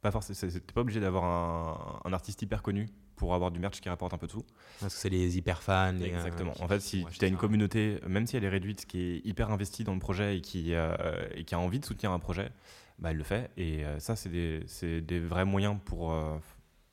pas 0.00 0.10
forcément, 0.10 0.52
t'es 0.52 0.72
pas 0.74 0.80
obligé 0.80 1.00
d'avoir 1.00 1.24
un, 1.24 2.00
un, 2.04 2.12
artiste 2.12 2.42
hyper 2.42 2.62
connu 2.62 2.88
pour 3.20 3.34
avoir 3.34 3.50
du 3.50 3.60
merch 3.60 3.82
qui 3.82 3.88
rapporte 3.90 4.14
un 4.14 4.18
peu 4.18 4.26
de 4.26 4.32
sous. 4.32 4.46
Parce 4.80 4.94
que 4.94 5.00
c'est 5.00 5.10
les 5.10 5.36
hyper 5.36 5.62
fans. 5.62 5.94
Euh, 6.00 6.04
Exactement. 6.04 6.54
en 6.58 6.66
fait, 6.66 6.80
si 6.80 7.04
tu 7.12 7.22
as 7.22 7.28
une 7.28 7.36
communauté, 7.36 8.00
même 8.08 8.26
si 8.26 8.34
elle 8.38 8.44
est 8.44 8.48
réduite, 8.48 8.86
qui 8.86 8.98
est 8.98 9.26
hyper 9.26 9.50
investie 9.50 9.84
dans 9.84 9.92
le 9.92 10.00
projet 10.00 10.38
et 10.38 10.40
qui, 10.40 10.72
euh, 10.74 10.96
et 11.34 11.44
qui 11.44 11.54
a 11.54 11.58
envie 11.58 11.80
de 11.80 11.84
soutenir 11.84 12.12
un 12.12 12.18
projet, 12.18 12.50
bah, 12.98 13.10
elle 13.10 13.18
le 13.18 13.22
fait. 13.22 13.50
Et 13.58 13.84
euh, 13.84 13.98
ça, 14.00 14.16
c'est 14.16 14.30
des, 14.30 14.64
des, 15.02 15.20
vrais 15.20 15.44
moyens 15.44 15.76
pour, 15.84 16.16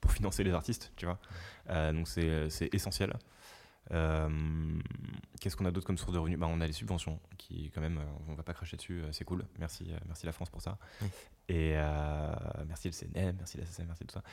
pour 0.02 0.12
financer 0.12 0.44
les 0.44 0.52
artistes, 0.52 0.92
tu 0.98 1.06
vois. 1.06 1.18
donc 1.94 2.10
c'est 2.10 2.74
essentiel. 2.74 3.14
Euh, 3.92 4.30
qu'est-ce 5.40 5.56
qu'on 5.56 5.66
a 5.66 5.72
d'autre 5.72 5.88
comme 5.88 5.98
source 5.98 6.14
de 6.14 6.18
revenus 6.18 6.40
bah, 6.40 6.48
On 6.50 6.62
a 6.62 6.68
les 6.68 6.74
subventions, 6.74 7.20
qui 7.38 7.72
quand 7.74 7.82
même, 7.82 8.00
on 8.28 8.34
va 8.34 8.44
pas 8.44 8.54
cracher 8.54 8.78
dessus, 8.78 9.02
c'est 9.12 9.24
cool. 9.24 9.46
Merci, 9.60 9.88
merci 10.08 10.26
la 10.26 10.32
France 10.32 10.50
pour 10.50 10.62
ça. 10.62 10.78
Et 11.50 11.74
euh, 11.76 12.32
merci 12.68 12.90
le 12.90 12.94
CNM, 12.94 13.36
merci 13.38 13.58
la 13.58 13.64
SSM, 13.66 13.86
merci 13.88 14.06
tout 14.06 14.14
ça. 14.14 14.24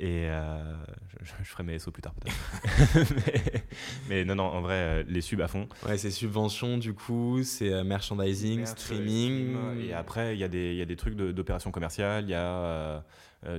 Et 0.00 0.26
euh, 0.28 0.76
je, 1.22 1.44
ferai 1.44 1.62
mes 1.62 1.78
SO 1.78 1.92
plus 1.92 2.02
tard 2.02 2.14
peut-être. 2.14 3.62
mais, 4.08 4.24
non, 4.24 4.34
non, 4.34 4.44
en 4.44 4.60
vrai, 4.60 5.04
les 5.04 5.20
subs 5.20 5.40
à 5.40 5.48
fond. 5.48 5.68
Ouais, 5.86 5.98
c'est 5.98 6.10
subventions 6.10 6.78
du 6.78 6.92
coup, 6.92 7.42
c'est 7.44 7.84
merchandising, 7.84 8.66
streaming. 8.66 9.56
et 9.80 9.92
après, 9.92 10.34
il 10.34 10.40
y, 10.40 10.44
a 10.44 10.48
des, 10.48 10.74
y 10.74 10.82
a 10.82 10.86
des 10.86 10.96
trucs 10.96 11.14
d'opération 11.14 11.70
commerciale. 11.70 12.24
Il 12.24 12.30
y 12.30 12.34
a, 12.34 13.04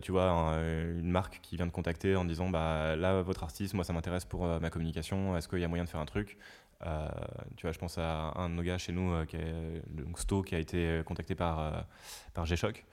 tu 0.02 0.12
vois, 0.12 0.30
une 0.30 1.10
marque 1.10 1.39
qui 1.41 1.56
vient 1.58 1.67
de 1.67 1.71
contacter 1.71 2.15
en 2.15 2.26
disant 2.26 2.50
bah, 2.50 2.95
là, 2.95 3.21
votre 3.21 3.43
artiste, 3.43 3.74
moi, 3.74 3.84
ça 3.84 3.93
m'intéresse 3.93 4.26
pour 4.26 4.45
ma 4.45 4.69
communication. 4.69 5.36
Est-ce 5.38 5.48
qu'il 5.48 5.60
y 5.60 5.63
a 5.63 5.67
moyen 5.67 5.84
de 5.84 5.89
faire 5.89 6.00
un 6.00 6.06
truc? 6.06 6.38
Tu 7.56 7.62
vois, 7.62 7.71
je 7.71 7.80
pense 7.80 7.98
à 7.98 8.34
un 8.36 8.50
de 8.50 8.56
nos 8.56 8.63
gars 8.63 8.78
chez 8.78 8.91
nous, 8.91 9.13
donc 9.89 10.19
Sto, 10.19 10.41
qui 10.41 10.56
a 10.56 10.60
été 10.60 11.02
contacté 11.06 11.36
par, 11.36 11.86
par 12.34 12.45
G-Shock. 12.45 12.86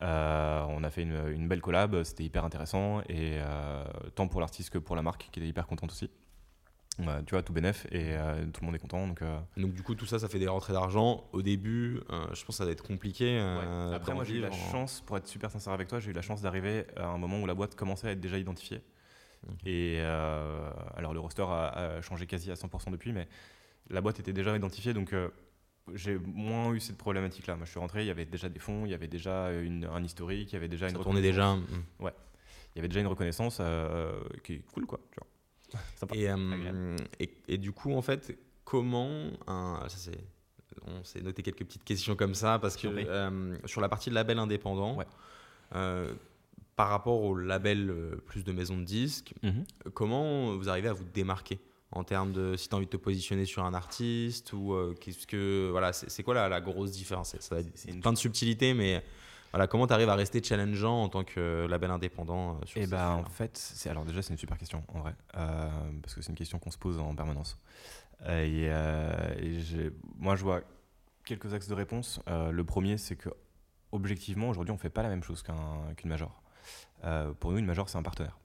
on 0.00 0.84
a 0.84 0.90
fait 0.90 1.02
une, 1.02 1.28
une 1.28 1.48
belle 1.48 1.60
collab, 1.60 2.02
c'était 2.02 2.24
hyper 2.24 2.44
intéressant, 2.44 3.00
et 3.08 3.38
tant 4.14 4.28
pour 4.28 4.40
l'artiste 4.40 4.70
que 4.70 4.78
pour 4.78 4.96
la 4.96 5.02
marque, 5.02 5.28
qui 5.30 5.40
était 5.40 5.48
hyper 5.48 5.66
contente 5.66 5.90
aussi 5.90 6.10
tu 7.26 7.34
vois, 7.34 7.42
tout 7.42 7.52
bénef 7.52 7.86
et 7.90 8.14
euh, 8.16 8.44
tout 8.52 8.60
le 8.60 8.66
monde 8.66 8.74
est 8.74 8.80
content. 8.80 9.06
Donc, 9.06 9.22
euh. 9.22 9.38
donc, 9.56 9.72
du 9.72 9.82
coup, 9.82 9.94
tout 9.94 10.06
ça, 10.06 10.18
ça 10.18 10.28
fait 10.28 10.38
des 10.38 10.48
rentrées 10.48 10.72
d'argent. 10.72 11.24
Au 11.32 11.42
début, 11.42 12.00
euh, 12.10 12.26
je 12.32 12.44
pense 12.44 12.46
que 12.46 12.52
ça 12.52 12.64
va 12.64 12.72
être 12.72 12.82
compliqué. 12.82 13.38
Après, 13.94 14.14
moi, 14.14 14.24
j'ai 14.24 14.36
eu 14.36 14.40
la 14.40 14.50
chance, 14.50 15.02
pour 15.06 15.16
être 15.16 15.26
super 15.26 15.50
sincère 15.50 15.72
avec 15.72 15.88
toi, 15.88 16.00
j'ai 16.00 16.10
eu 16.10 16.14
la 16.14 16.22
chance 16.22 16.42
d'arriver 16.42 16.86
à 16.96 17.06
un 17.06 17.18
moment 17.18 17.40
où 17.40 17.46
la 17.46 17.54
boîte 17.54 17.74
commençait 17.74 18.08
à 18.08 18.12
être 18.12 18.20
déjà 18.20 18.38
identifiée. 18.38 18.82
Et 19.64 20.00
alors, 20.00 21.14
le 21.14 21.20
roster 21.20 21.44
a, 21.48 22.00
changé 22.02 22.26
quasi 22.26 22.50
à 22.50 22.54
100% 22.54 22.90
depuis, 22.90 23.12
mais 23.12 23.28
la 23.88 24.00
boîte 24.00 24.20
était 24.20 24.32
déjà 24.32 24.56
identifiée. 24.56 24.92
Donc, 24.92 25.14
j'ai 25.94 26.18
moins 26.18 26.72
eu 26.72 26.80
cette 26.80 26.98
problématique-là. 26.98 27.56
Moi, 27.56 27.64
je 27.64 27.70
suis 27.70 27.80
rentré, 27.80 28.02
il 28.02 28.06
y 28.06 28.10
avait 28.10 28.26
déjà 28.26 28.48
des 28.48 28.60
fonds, 28.60 28.84
il 28.84 28.90
y 28.90 28.94
avait 28.94 29.08
déjà 29.08 29.52
une, 29.52 29.86
un 29.86 30.04
historique, 30.04 30.52
il 30.52 30.54
y 30.54 30.56
avait 30.56 30.68
déjà 30.68 30.88
ça 30.88 30.96
une. 30.96 31.02
tournait 31.02 31.22
déjà. 31.22 31.56
Ouais. 31.98 32.12
Il 32.74 32.78
y 32.78 32.80
avait 32.80 32.88
déjà 32.88 33.00
une 33.00 33.08
reconnaissance 33.08 33.60
qui 34.44 34.54
est 34.54 34.64
cool, 34.72 34.86
quoi. 34.86 35.00
Tu 35.10 35.18
vois. 35.18 35.26
Euh, 36.14 36.96
et, 37.18 37.30
et, 37.48 37.58
du 37.58 37.72
coup, 37.72 37.92
en 37.92 38.02
fait, 38.02 38.36
comment. 38.64 39.30
Un, 39.46 39.80
ça 39.88 40.10
on 40.86 41.04
s'est 41.04 41.20
noté 41.20 41.42
quelques 41.42 41.64
petites 41.64 41.84
questions 41.84 42.14
comme 42.14 42.34
ça, 42.34 42.58
parce 42.58 42.76
que 42.76 42.86
euh, 42.86 43.58
sur 43.66 43.80
la 43.80 43.88
partie 43.88 44.08
de 44.08 44.14
label 44.14 44.38
indépendant, 44.38 44.96
euh, 45.74 46.14
par 46.76 46.88
rapport 46.88 47.22
au 47.22 47.34
label 47.34 47.92
plus 48.26 48.44
de 48.44 48.52
maisons 48.52 48.78
de 48.78 48.84
disques, 48.84 49.34
mhm. 49.42 49.64
comment 49.92 50.56
vous 50.56 50.68
arrivez 50.68 50.88
à 50.88 50.92
vous 50.92 51.04
démarquer 51.04 51.58
en 51.90 52.04
termes 52.04 52.32
de 52.32 52.56
si 52.56 52.68
tu 52.68 52.74
as 52.74 52.78
envie 52.78 52.86
de 52.86 52.90
te 52.90 52.96
positionner 52.96 53.44
sur 53.44 53.64
un 53.64 53.74
artiste 53.74 54.52
ou 54.52 54.76
qu'est-ce 55.00 55.26
que 55.26 55.68
voilà 55.70 55.92
c'est 55.92 56.22
quoi 56.22 56.34
la, 56.34 56.48
la, 56.48 56.60
grosse 56.60 56.92
différence? 56.92 57.36
C'est 57.40 57.90
une... 57.90 58.00
plein 58.00 58.12
de 58.12 58.18
subtilités 58.18 58.72
mais 58.72 59.02
voilà, 59.52 59.66
comment 59.66 59.86
tu 59.86 59.92
arrives 59.92 60.08
à 60.08 60.14
rester 60.14 60.42
challengeant 60.42 61.02
en 61.02 61.08
tant 61.08 61.24
que 61.24 61.66
label 61.68 61.90
indépendant 61.90 62.54
euh, 62.56 62.66
sur 62.66 62.80
Eh 62.80 62.86
ben, 62.86 63.14
en 63.14 63.30
fait, 63.30 63.56
c'est 63.56 63.90
alors 63.90 64.04
déjà 64.04 64.22
c'est 64.22 64.32
une 64.32 64.38
super 64.38 64.58
question 64.58 64.84
en 64.88 65.00
vrai, 65.00 65.14
euh, 65.36 65.68
parce 66.02 66.14
que 66.14 66.22
c'est 66.22 66.30
une 66.30 66.38
question 66.38 66.58
qu'on 66.58 66.70
se 66.70 66.78
pose 66.78 66.98
en 66.98 67.14
permanence. 67.14 67.58
Euh, 68.26 69.34
et, 69.38 69.90
moi, 70.18 70.36
je 70.36 70.42
vois 70.42 70.60
quelques 71.24 71.54
axes 71.54 71.68
de 71.68 71.74
réponse. 71.74 72.20
le 72.26 72.62
premier, 72.62 72.98
c'est 72.98 73.16
que 73.16 73.30
objectivement, 73.92 74.48
aujourd'hui, 74.48 74.72
on 74.72 74.78
fait 74.78 74.90
pas 74.90 75.02
la 75.02 75.08
même 75.08 75.22
chose 75.22 75.42
qu'une 75.42 76.10
major. 76.10 76.42
pour 77.40 77.52
nous, 77.52 77.58
une 77.58 77.66
major, 77.66 77.88
c'est 77.88 77.98
un 77.98 78.02
partenaire. 78.02 78.40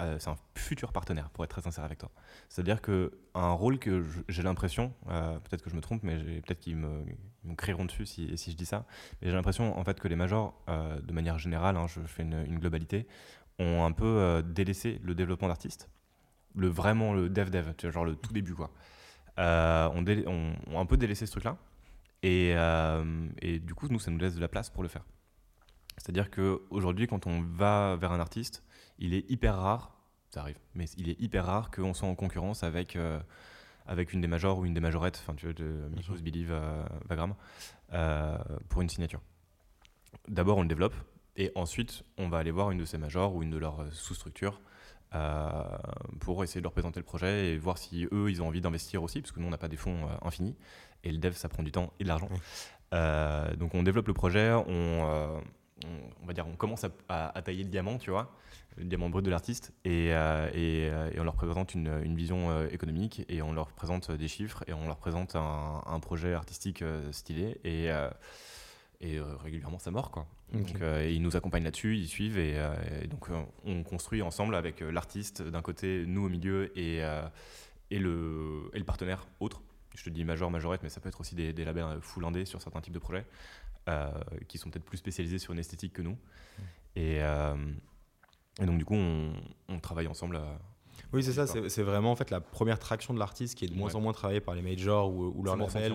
Euh, 0.00 0.18
c'est 0.18 0.30
un 0.30 0.36
futur 0.54 0.92
partenaire, 0.92 1.30
pour 1.30 1.44
être 1.44 1.50
très 1.50 1.62
sincère 1.62 1.84
avec 1.84 1.98
toi. 1.98 2.10
C'est-à-dire 2.48 2.80
qu'un 2.80 3.50
rôle 3.52 3.78
que 3.78 4.04
j'ai 4.28 4.42
l'impression, 4.42 4.94
euh, 5.08 5.38
peut-être 5.40 5.62
que 5.62 5.70
je 5.70 5.76
me 5.76 5.80
trompe, 5.80 6.02
mais 6.02 6.16
peut-être 6.40 6.60
qu'ils 6.60 6.76
me, 6.76 7.04
crieront 7.56 7.84
dessus 7.84 8.06
si, 8.06 8.36
je 8.36 8.56
dis 8.56 8.66
ça, 8.66 8.86
mais 9.20 9.28
j'ai 9.28 9.34
l'impression 9.34 9.78
en 9.78 9.84
fait 9.84 9.98
que 10.00 10.08
les 10.08 10.16
majors, 10.16 10.54
euh, 10.68 11.00
de 11.00 11.12
manière 11.12 11.38
générale, 11.38 11.76
hein, 11.76 11.86
je 11.86 12.00
fais 12.00 12.22
une, 12.22 12.58
globalité, 12.58 13.06
ont 13.58 13.84
un 13.84 13.92
peu 13.92 14.42
délaissé 14.44 15.00
le 15.02 15.14
développement 15.14 15.48
d'artistes, 15.48 15.90
le 16.54 16.68
vraiment 16.68 17.12
le 17.12 17.28
dev-dev, 17.28 17.72
genre 17.90 18.04
le 18.04 18.16
tout 18.16 18.32
début 18.32 18.54
quoi. 18.54 18.70
On, 19.36 20.04
on, 20.06 20.80
un 20.80 20.86
peu 20.86 20.96
délaissé 20.96 21.26
ce 21.26 21.32
truc-là, 21.32 21.56
et, 22.22 22.54
et 23.42 23.58
du 23.58 23.74
coup, 23.74 23.88
nous, 23.88 23.98
ça 23.98 24.10
nous 24.10 24.18
laisse 24.18 24.34
de 24.34 24.40
la 24.40 24.48
place 24.48 24.70
pour 24.70 24.82
le 24.82 24.88
faire. 24.88 25.04
C'est-à-dire 26.00 26.30
qu'aujourd'hui, 26.30 27.06
quand 27.06 27.26
on 27.26 27.42
va 27.42 27.96
vers 27.96 28.12
un 28.12 28.20
artiste, 28.20 28.64
il 28.98 29.12
est 29.12 29.30
hyper 29.30 29.56
rare, 29.56 29.98
ça 30.30 30.40
arrive, 30.40 30.58
mais 30.74 30.86
il 30.96 31.10
est 31.10 31.20
hyper 31.20 31.44
rare 31.44 31.70
qu'on 31.70 31.92
soit 31.92 32.08
en 32.08 32.14
concurrence 32.14 32.62
avec, 32.62 32.96
euh, 32.96 33.20
avec 33.90 34.12
une 34.12 34.20
des 34.20 34.28
majors 34.28 34.58
ou 34.58 34.64
une 34.64 34.72
des 34.72 34.80
majorettes, 34.80 35.18
enfin 35.20 35.34
tu 35.34 35.46
veux, 35.46 35.52
de 35.52 35.88
Mikros, 35.96 36.22
Believe, 36.22 36.52
euh, 36.52 36.84
Vagram, 37.08 37.34
euh, 37.92 38.38
pour 38.68 38.82
une 38.82 38.88
signature. 38.88 39.20
D'abord, 40.28 40.58
on 40.58 40.62
le 40.62 40.68
développe, 40.68 40.94
et 41.36 41.50
ensuite, 41.56 42.04
on 42.16 42.28
va 42.28 42.38
aller 42.38 42.52
voir 42.52 42.70
une 42.70 42.78
de 42.78 42.84
ces 42.84 42.98
majors 42.98 43.34
ou 43.34 43.42
une 43.42 43.50
de 43.50 43.58
leurs 43.58 43.92
sous-structures 43.92 44.60
pour 46.20 46.44
essayer 46.44 46.60
de 46.60 46.64
leur 46.64 46.72
présenter 46.72 47.00
le 47.00 47.04
projet 47.04 47.48
et 47.48 47.58
voir 47.58 47.78
si 47.78 48.06
eux, 48.12 48.30
ils 48.30 48.40
ont 48.42 48.46
envie 48.46 48.60
d'investir 48.60 49.02
aussi, 49.02 49.20
parce 49.20 49.32
que 49.32 49.40
nous, 49.40 49.48
on 49.48 49.50
n'a 49.50 49.58
pas 49.58 49.66
des 49.66 49.76
fonds 49.76 50.08
infinis, 50.22 50.54
et 51.02 51.10
le 51.10 51.18
dev, 51.18 51.32
ça 51.32 51.48
prend 51.48 51.64
du 51.64 51.72
temps 51.72 51.92
et 51.98 52.04
de 52.04 52.08
l'argent. 52.08 52.28
donc, 53.58 53.74
on 53.74 53.82
développe 53.82 54.06
le 54.06 54.14
projet, 54.14 54.52
on, 54.52 55.40
on, 56.22 56.26
va 56.26 56.32
dire, 56.32 56.46
on 56.46 56.54
commence 56.54 56.86
à, 57.08 57.42
tailler 57.42 57.64
le 57.64 57.70
diamant, 57.70 57.98
tu 57.98 58.10
vois 58.10 58.32
diamant 58.84 59.10
brut 59.10 59.24
de 59.24 59.30
l'artiste 59.30 59.72
et, 59.84 60.12
euh, 60.12 60.48
euh, 60.54 61.10
et, 61.10 61.20
on 61.20 61.24
leur 61.24 61.34
présente 61.34 61.74
une, 61.74 62.00
une 62.02 62.14
vision 62.14 62.50
euh, 62.50 62.68
économique 62.70 63.24
et 63.28 63.42
on 63.42 63.52
leur 63.52 63.72
présente 63.72 64.10
des 64.10 64.28
chiffres 64.28 64.64
et 64.66 64.72
on 64.72 64.86
leur 64.86 64.98
présente 64.98 65.36
un, 65.36 65.82
un 65.86 66.00
projet 66.00 66.34
artistique 66.34 66.84
stylé 67.10 67.60
et, 67.64 67.88
et 69.00 69.20
régulièrement 69.20 69.78
ça 69.78 69.90
mord 69.90 70.10
quoi. 70.10 70.26
Donc, 70.52 70.74
ils 71.08 71.22
nous 71.22 71.36
accompagnent 71.36 71.64
là-dessus, 71.64 71.96
ils 71.96 72.08
suivent 72.08 72.38
et, 72.38 72.58
donc 73.08 73.28
on 73.64 73.82
construit 73.82 74.20
ensemble 74.22 74.54
avec 74.54 74.80
l'artiste 74.80 75.42
d'un 75.42 75.62
côté, 75.62 76.04
nous 76.06 76.24
au 76.24 76.28
milieu 76.28 76.76
et, 76.76 76.98
et, 77.90 77.98
le, 77.98 78.70
et 78.72 78.78
le 78.78 78.84
partenaire 78.84 79.26
autre. 79.38 79.62
Je 79.94 80.04
te 80.04 80.10
dis 80.10 80.24
major, 80.24 80.50
majorette, 80.50 80.82
mais 80.82 80.88
ça 80.88 81.00
peut 81.00 81.08
être 81.08 81.20
aussi 81.20 81.34
des, 81.34 81.52
des 81.52 81.64
labels 81.64 82.00
full 82.00 82.24
sur 82.46 82.62
certains 82.62 82.80
types 82.80 82.94
de 82.94 82.98
projets 82.98 83.26
qui 84.48 84.58
sont 84.58 84.70
peut-être 84.70 84.84
plus 84.84 84.98
spécialisés 84.98 85.38
sur 85.38 85.52
une 85.52 85.58
esthétique 85.58 85.92
que 85.92 86.02
nous. 86.02 86.16
Et, 86.96 87.20
et 88.60 88.66
donc, 88.66 88.78
du 88.78 88.84
coup, 88.84 88.94
on, 88.94 89.80
travaille 89.80 90.06
ensemble. 90.06 90.36
À... 90.36 90.58
Oui, 91.12 91.22
c'est 91.22 91.32
ça. 91.32 91.46
C'est 91.46 91.82
vraiment 91.82 92.12
en 92.12 92.16
fait 92.16 92.30
la 92.30 92.40
première 92.40 92.78
traction 92.78 93.14
de 93.14 93.18
l'artiste 93.18 93.56
qui 93.56 93.64
est 93.64 93.68
de 93.68 93.74
moins 93.74 93.94
en 93.94 94.00
moins 94.00 94.12
travaillée 94.12 94.40
par 94.40 94.54
les 94.54 94.62
majors 94.62 95.10
ou, 95.12 95.32
ou 95.34 95.42
leur 95.42 95.56
label. 95.56 95.94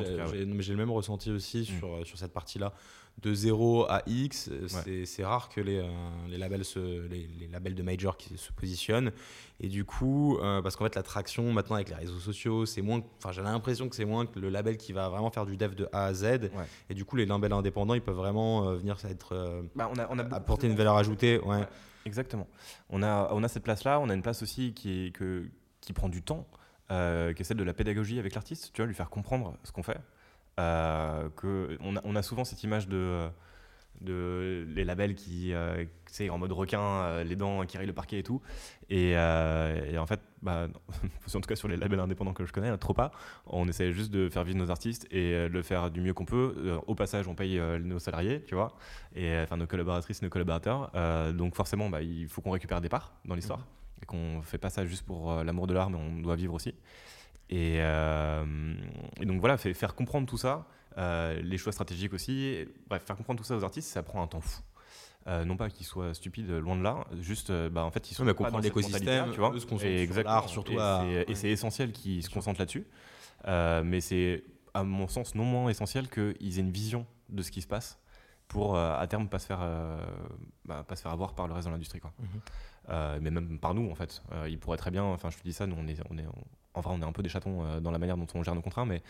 J'ai 0.59 0.71
le 0.71 0.77
même 0.77 0.91
ressenti 0.91 1.31
aussi 1.31 1.61
mm. 1.61 1.79
sur, 1.79 2.07
sur 2.07 2.17
cette 2.17 2.33
partie-là. 2.33 2.73
De 3.21 3.33
0 3.33 3.85
à 3.89 4.01
X, 4.07 4.49
c'est 5.05 5.23
rare 5.23 5.47
que 5.47 5.61
les, 5.61 5.77
euh, 5.77 5.87
les 6.27 6.37
labels 6.37 6.65
se, 6.65 7.07
les, 7.07 7.47
labels 7.49 7.73
de 7.73 7.81
major 7.81 8.17
qui 8.17 8.37
se 8.37 8.51
positionnent. 8.51 9.13
Et 9.61 9.69
du 9.69 9.85
coup, 9.85 10.37
euh, 10.37 10.61
parce 10.61 10.75
qu'en 10.75 10.83
fait, 10.83 10.95
la 10.95 11.03
traction 11.03 11.53
maintenant 11.53 11.75
avec 11.75 11.87
les 11.87 11.95
réseaux 11.95 12.19
sociaux, 12.19 12.65
c'est 12.65 12.81
moins. 12.81 13.01
Enfin, 13.19 13.31
j'ai 13.31 13.41
l'impression 13.41 13.87
que 13.87 13.95
c'est 13.95 14.03
moins 14.03 14.25
que 14.25 14.37
le 14.37 14.49
label 14.49 14.75
qui 14.75 14.91
va 14.91 15.07
vraiment 15.07 15.31
faire 15.31 15.45
du 15.45 15.55
dev 15.55 15.75
de 15.75 15.87
A 15.93 16.07
à 16.07 16.13
Z. 16.13 16.51
Et 16.89 16.93
du 16.93 17.05
coup, 17.05 17.15
les 17.15 17.25
labels 17.25 17.53
indépendants, 17.53 17.93
ils 17.93 18.01
peuvent 18.01 18.15
vraiment 18.15 18.67
euh, 18.67 18.75
venir 18.75 18.97
être, 19.09 19.63
bah, 19.75 19.89
on 19.95 19.97
a, 19.97 20.07
on 20.09 20.19
a 20.19 20.35
apporter 20.35 20.67
une 20.67 20.75
valeur 20.75 20.97
ajoutée. 20.97 21.39
ouais. 21.39 21.65
Exactement. 22.05 22.47
On 22.89 23.01
a, 23.01 23.29
on 23.31 23.43
a 23.43 23.47
cette 23.47 23.63
place-là, 23.63 23.99
on 23.99 24.09
a 24.09 24.13
une 24.13 24.21
place 24.21 24.43
aussi 24.43 24.73
qui, 24.73 25.11
que, 25.11 25.49
qui 25.81 25.91
prend 25.91 26.07
du 26.07 26.21
temps, 26.21 26.47
euh, 26.91 27.33
qui 27.33 27.41
est 27.41 27.45
celle 27.45 27.57
de 27.57 27.63
la 27.63 27.73
pédagogie 27.73 28.19
avec 28.19 28.35
l'artiste, 28.35 28.71
tu 28.73 28.81
vois, 28.81 28.87
lui 28.87 28.93
faire 28.93 29.09
comprendre 29.09 29.57
ce 29.63 29.71
qu'on 29.71 29.83
fait. 29.83 29.99
Euh, 30.59 31.29
que 31.35 31.77
on, 31.81 31.97
a, 31.97 32.01
on 32.03 32.15
a 32.15 32.21
souvent 32.21 32.45
cette 32.45 32.63
image 32.63 32.87
de 32.87 33.27
de 34.01 34.65
les 34.75 34.83
labels 34.83 35.15
qui, 35.15 35.53
euh, 35.53 35.85
en 36.29 36.37
mode 36.37 36.51
requin, 36.51 36.81
euh, 36.81 37.23
les 37.23 37.35
dents 37.35 37.65
qui 37.65 37.77
rayent 37.77 37.87
le 37.87 37.93
parquet 37.93 38.19
et 38.19 38.23
tout. 38.23 38.41
Et, 38.89 39.13
euh, 39.15 39.97
en 39.97 40.05
fait, 40.05 40.19
bah, 40.41 40.67
en 41.27 41.41
tout 41.41 41.41
cas 41.41 41.55
sur 41.55 41.67
les 41.67 41.77
labels 41.77 41.99
indépendants 41.99 42.33
que 42.33 42.45
je 42.45 42.53
connais, 42.53 42.75
trop 42.77 42.93
pas. 42.93 43.11
On 43.47 43.67
essaie 43.67 43.91
juste 43.91 44.11
de 44.11 44.29
faire 44.29 44.43
vivre 44.43 44.57
nos 44.57 44.71
artistes 44.71 45.07
et 45.11 45.33
de 45.33 45.47
le 45.47 45.61
faire 45.63 45.91
du 45.91 46.01
mieux 46.01 46.13
qu'on 46.13 46.25
peut. 46.25 46.79
au 46.87 46.95
passage, 46.95 47.27
on 47.27 47.35
paye 47.35 47.59
nos 47.81 47.99
salariés, 47.99 48.43
tu 48.45 48.55
vois, 48.55 48.75
et 49.15 49.37
enfin 49.39 49.57
nos 49.57 49.67
collaboratrices, 49.67 50.21
nos 50.21 50.29
collaborateurs. 50.29 50.91
donc 51.33 51.55
forcément, 51.55 51.89
bah, 51.89 52.01
il 52.01 52.27
faut 52.27 52.41
qu'on 52.41 52.51
récupère 52.51 52.81
des 52.81 52.89
parts 52.89 53.13
dans 53.25 53.35
l'histoire 53.35 53.59
mmh. 53.59 54.03
et 54.03 54.05
qu'on 54.05 54.41
fait 54.41 54.57
pas 54.57 54.69
ça 54.69 54.85
juste 54.85 55.05
pour 55.05 55.33
l'amour 55.43 55.67
de 55.67 55.73
l'art, 55.73 55.89
mais 55.89 55.97
on 55.97 56.21
doit 56.21 56.35
vivre 56.35 56.53
aussi. 56.53 56.75
Et, 57.49 57.77
et 57.77 59.25
donc 59.25 59.39
voilà, 59.39 59.57
faire 59.57 59.95
comprendre 59.95 60.27
tout 60.27 60.37
ça. 60.37 60.67
Euh, 60.97 61.41
les 61.41 61.57
choix 61.57 61.71
stratégiques 61.71 62.13
aussi. 62.13 62.65
Bref, 62.87 63.03
faire 63.05 63.15
comprendre 63.15 63.39
tout 63.39 63.45
ça 63.45 63.57
aux 63.57 63.63
artistes, 63.63 63.89
ça 63.89 64.03
prend 64.03 64.21
un 64.21 64.27
temps 64.27 64.41
fou. 64.41 64.61
Euh, 65.27 65.43
non 65.43 65.57
pas 65.57 65.69
qu'ils 65.69 65.87
soient 65.87 66.13
stupides, 66.13 66.51
loin 66.51 66.75
de 66.75 66.83
là, 66.83 67.03
juste 67.19 67.49
euh, 67.49 67.67
bah, 67.67 67.83
en 67.83 67.89
fait 67.89 68.11
ils 68.11 68.13
sont 68.13 68.23
mais 68.23 68.35
comprendre 68.35 68.61
l'écosystème, 68.63 69.31
tu 69.31 69.39
vois, 69.39 69.51
et 69.55 70.07
surtout 70.47 70.73
et 71.27 71.33
c'est 71.33 71.49
essentiel 71.49 71.91
qu'ils 71.91 72.21
se 72.21 72.29
concentrent 72.29 72.59
là-dessus. 72.59 72.85
mais 73.47 74.01
c'est 74.01 74.43
à 74.75 74.83
mon 74.83 75.07
sens 75.07 75.33
non 75.33 75.43
moins 75.43 75.69
essentiel 75.69 76.09
qu'ils 76.09 76.59
aient 76.59 76.61
une 76.61 76.71
vision 76.71 77.07
de 77.29 77.41
ce 77.41 77.49
qui 77.49 77.61
se 77.61 77.67
passe 77.67 77.99
pour 78.47 78.77
à 78.77 79.05
terme 79.07 79.27
pas 79.27 79.39
se 79.39 79.47
faire 79.47 79.67
bah, 80.63 80.85
pas 80.87 80.95
se 80.95 81.01
faire 81.01 81.11
avoir 81.11 81.33
par 81.33 81.47
le 81.47 81.55
reste 81.55 81.67
de 81.67 81.73
l'industrie 81.73 81.99
quoi. 81.99 82.13
Mhm. 82.19 83.21
mais 83.21 83.31
même 83.31 83.57
par 83.57 83.73
nous 83.73 83.89
en 83.89 83.95
fait, 83.95 84.21
ils 84.47 84.59
pourraient 84.59 84.77
très 84.77 84.91
bien. 84.91 85.03
Enfin 85.05 85.31
je 85.31 85.37
te 85.37 85.43
dis 85.43 85.53
ça, 85.53 85.65
nous 85.65 85.75
on 85.75 85.87
est 85.87 85.97
on 86.11 86.19
est 86.19 86.27
en 86.75 86.81
vrai 86.81 86.93
on 86.95 87.01
est 87.01 87.05
un 87.05 87.11
peu 87.11 87.23
des 87.23 87.29
chatons 87.29 87.79
dans 87.81 87.89
la 87.89 87.97
manière 87.97 88.17
dont 88.17 88.27
on 88.35 88.43
gère 88.43 88.53
nos 88.53 88.61
contrats, 88.61 88.85
mais 88.85 89.01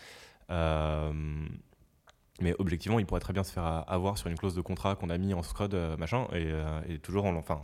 mais 2.42 2.54
objectivement, 2.60 3.00
il 3.00 3.06
pourrait 3.06 3.22
très 3.22 3.34
bien 3.34 3.44
se 3.44 3.52
faire 3.52 3.86
avoir 3.88 4.18
sur 4.18 4.28
une 4.28 4.38
clause 4.38 4.56
de 4.56 4.62
contrat 4.62 4.96
qu'on 4.96 5.10
a 5.10 5.18
mis 5.18 5.34
en 5.34 5.44
scrud, 5.44 5.74
euh, 5.74 5.96
machin, 5.98 6.28
et, 6.34 6.48
euh, 6.48 6.82
et, 6.88 7.00
toujours 7.00 7.26
on, 7.26 7.36
enfin, 7.36 7.62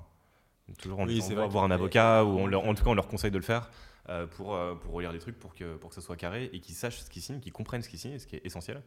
toujours 0.77 0.99
on 0.99 1.07
oui, 1.07 1.21
va 1.33 1.45
voir 1.47 1.65
un 1.65 1.71
avocat, 1.71 2.23
ou 2.23 2.39
on 2.39 2.51
en 2.53 2.73
tout 2.73 2.83
cas 2.83 2.89
on 2.89 2.93
leur 2.93 3.07
conseille 3.07 3.31
de 3.31 3.37
le 3.37 3.43
faire 3.43 3.69
euh, 4.09 4.27
pour, 4.27 4.57
pour 4.81 4.93
relire 4.93 5.11
des 5.11 5.19
trucs 5.19 5.37
pour 5.37 5.53
que, 5.53 5.75
pour 5.75 5.89
que 5.89 5.95
ça 5.95 6.01
soit 6.01 6.15
carré 6.15 6.49
et 6.53 6.61
qu'ils 6.61 6.75
sachent 6.75 7.01
ce 7.01 7.09
qu'ils 7.09 7.21
signent, 7.21 7.39
qu'ils 7.39 7.51
comprennent 7.51 7.81
ce 7.81 7.89
qu'ils 7.89 7.99
signent, 7.99 8.17
ce 8.17 8.27
qui 8.27 8.37
est 8.37 8.45
essentiel. 8.45 8.81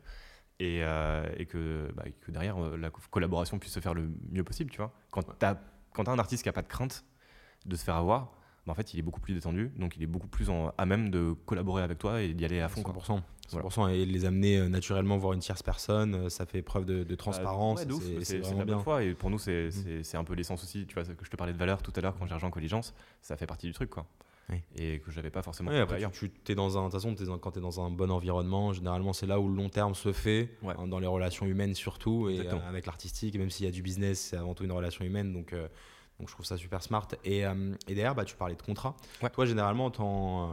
Et, 0.60 0.78
et 1.36 1.46
que, 1.46 1.90
bah, 1.96 2.04
que, 2.20 2.30
derrière 2.30 2.56
la 2.58 2.88
collaboration 3.10 3.58
puisse 3.58 3.72
se 3.72 3.80
faire 3.80 3.92
le 3.92 4.08
mieux 4.30 4.44
possible, 4.44 4.70
tu 4.70 4.78
vois. 4.78 4.92
Quand 5.10 5.22
tu 5.22 5.44
as, 5.44 5.60
as, 5.98 6.10
un 6.10 6.18
artiste 6.18 6.44
qui 6.44 6.48
n'a 6.48 6.52
pas 6.52 6.62
de 6.62 6.68
crainte 6.68 7.04
de 7.66 7.74
se 7.74 7.84
faire 7.84 7.96
avoir, 7.96 8.32
bah, 8.66 8.72
en 8.72 8.74
fait, 8.74 8.94
il 8.94 8.98
est 8.98 9.02
beaucoup 9.02 9.20
plus 9.20 9.34
détendu, 9.34 9.70
donc 9.76 9.96
il 9.96 10.02
est 10.02 10.06
beaucoup 10.06 10.26
plus 10.26 10.48
à 10.78 10.86
même 10.86 11.10
de 11.10 11.34
collaborer 11.46 11.82
avec 11.82 11.98
toi 11.98 12.22
et 12.22 12.32
d'y 12.32 12.44
aller 12.44 12.60
à 12.60 12.68
fond. 12.68 12.82
100%. 12.82 13.20
100%, 13.50 13.90
et 13.90 14.06
les 14.06 14.24
amener 14.24 14.56
euh, 14.56 14.68
naturellement 14.68 15.18
voir 15.18 15.34
une 15.34 15.40
tierce 15.40 15.62
personne, 15.62 16.14
euh, 16.14 16.28
ça 16.30 16.46
fait 16.46 16.62
preuve 16.62 16.86
de, 16.86 17.04
bah, 17.04 17.16
transparence. 17.16 17.84
c'est 18.22 18.38
vraiment 18.38 18.64
bien. 18.64 18.78
Fois, 18.78 19.02
et 19.02 19.14
pour 19.14 19.28
nous, 19.28 19.36
mmh. 19.36 20.02
c'est 20.02 20.16
un 20.16 20.24
peu 20.24 20.34
l'essence 20.34 20.62
aussi. 20.62 20.86
Tu 20.86 20.94
vois, 20.94 21.04
que 21.04 21.24
je 21.24 21.30
te 21.30 21.36
parlais 21.36 21.52
de 21.52 21.58
valeur 21.58 21.82
tout 21.82 21.92
à 21.96 22.00
l'heure 22.00 22.16
quand 22.18 22.26
j'ai 22.26 22.34
rejoint 22.34 22.50
Colligence, 22.50 22.94
ça 23.20 23.36
fait 23.36 23.46
partie 23.46 23.66
du 23.66 23.72
truc, 23.72 23.90
quoi. 23.90 24.06
Et 24.76 24.98
que 24.98 25.10
j'avais 25.10 25.30
pas 25.30 25.42
forcément. 25.42 25.70
Oui, 25.70 25.78
après, 25.78 25.98
tu, 26.10 26.30
es 26.48 26.54
dans 26.54 26.76
un. 26.76 26.90
Quand 27.38 27.52
tu 27.52 27.58
es 27.58 27.62
dans 27.62 27.80
un 27.80 27.90
bon 27.90 28.10
environnement, 28.10 28.72
généralement, 28.72 29.12
c'est 29.12 29.26
là 29.26 29.40
où 29.40 29.48
le 29.48 29.54
long 29.54 29.70
terme 29.70 29.94
se 29.94 30.12
fait, 30.12 30.50
hein, 30.66 30.86
dans 30.86 30.98
les 30.98 31.06
relations 31.06 31.46
humaines 31.46 31.74
surtout, 31.74 32.28
et 32.28 32.40
euh, 32.40 32.68
avec 32.68 32.86
l'artistique. 32.86 33.36
Même 33.38 33.50
s'il 33.50 33.64
y 33.64 33.68
a 33.68 33.72
du 33.72 33.82
business, 33.82 34.20
c'est 34.20 34.36
avant 34.36 34.54
tout 34.54 34.64
une 34.64 34.72
relation 34.72 35.04
humaine. 35.04 35.32
Donc, 35.32 35.54
donc 36.18 36.28
je 36.28 36.34
trouve 36.34 36.46
ça 36.46 36.56
super 36.56 36.82
smart. 36.82 37.08
Et, 37.24 37.44
euh, 37.44 37.74
et 37.88 37.94
derrière, 37.94 38.14
bah, 38.14 38.24
tu 38.24 38.36
parlais 38.36 38.54
de 38.54 38.62
contrat. 38.62 38.96
Toi, 39.32 39.46
généralement, 39.46 39.88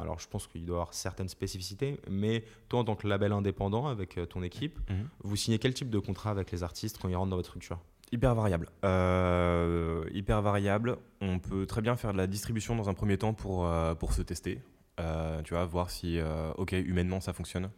alors 0.01 0.19
je 0.19 0.27
pense 0.27 0.47
qu'il 0.47 0.65
doit 0.65 0.75
y 0.75 0.79
avoir 0.79 0.93
certaines 0.93 1.29
spécificités, 1.29 1.99
mais 2.09 2.43
toi, 2.67 2.79
en 2.79 2.83
tant 2.83 2.95
que 2.95 3.07
label 3.07 3.31
indépendant 3.31 3.87
avec 3.87 4.17
euh, 4.17 4.25
ton 4.25 4.41
équipe, 4.43 4.79
mhm. 4.89 5.07
vous 5.23 5.35
signez 5.35 5.59
quel 5.59 5.73
type 5.73 5.89
de 5.89 5.99
contrat 5.99 6.31
avec 6.31 6.51
les 6.51 6.63
artistes 6.63 6.97
quand 6.99 7.09
ils 7.09 7.15
rentrent 7.15 7.29
dans 7.29 7.35
votre 7.35 7.49
structure? 7.49 7.79
Hyper 8.11 8.35
variable. 8.35 8.67
Euh, 8.83 10.03
hyper 10.11 10.41
variable. 10.41 10.97
On 11.21 11.39
peut 11.39 11.65
très 11.65 11.81
bien 11.81 11.95
faire 11.95 12.11
de 12.11 12.17
la 12.17 12.27
distribution 12.27 12.75
dans 12.75 12.89
un 12.89 12.93
premier 12.93 13.17
temps 13.17 13.33
pour, 13.33 13.69
pour 13.99 14.11
se 14.11 14.21
tester. 14.21 14.59
tu 14.97 15.53
vois, 15.53 15.63
voir 15.65 15.89
si, 15.89 16.19
ok, 16.57 16.73
humainement, 16.73 17.21
ça 17.21 17.31
fonctionne. 17.31 17.69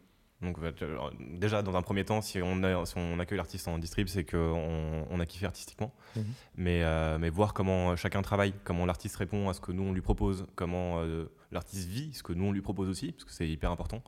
Donc 0.44 0.58
déjà 1.18 1.62
dans 1.62 1.74
un 1.76 1.82
premier 1.82 2.04
temps, 2.04 2.20
si 2.20 2.40
on, 2.42 2.62
on 2.62 3.18
accueille 3.18 3.38
l'artiste 3.38 3.66
en 3.68 3.78
distrib, 3.78 4.08
c'est 4.08 4.24
qu'on 4.24 5.06
on 5.10 5.20
a 5.20 5.26
kiffé 5.26 5.46
artistiquement. 5.46 5.92
Mhm. 6.16 6.24
Mais, 6.56 6.82
euh, 6.82 7.18
mais 7.18 7.30
voir 7.30 7.54
comment 7.54 7.96
chacun 7.96 8.22
travaille, 8.22 8.54
comment 8.64 8.86
l'artiste 8.86 9.16
répond 9.16 9.48
à 9.48 9.54
ce 9.54 9.60
que 9.60 9.72
nous 9.72 9.82
on 9.82 9.92
lui 9.92 10.02
propose, 10.02 10.46
comment 10.54 11.00
euh, 11.00 11.26
l'artiste 11.50 11.88
vit 11.88 12.12
ce 12.12 12.22
que 12.22 12.32
nous 12.32 12.44
on 12.44 12.52
lui 12.52 12.62
propose 12.62 12.88
aussi, 12.88 13.12
parce 13.12 13.24
que 13.24 13.32
c'est 13.32 13.48
hyper 13.48 13.70
important. 13.70 14.02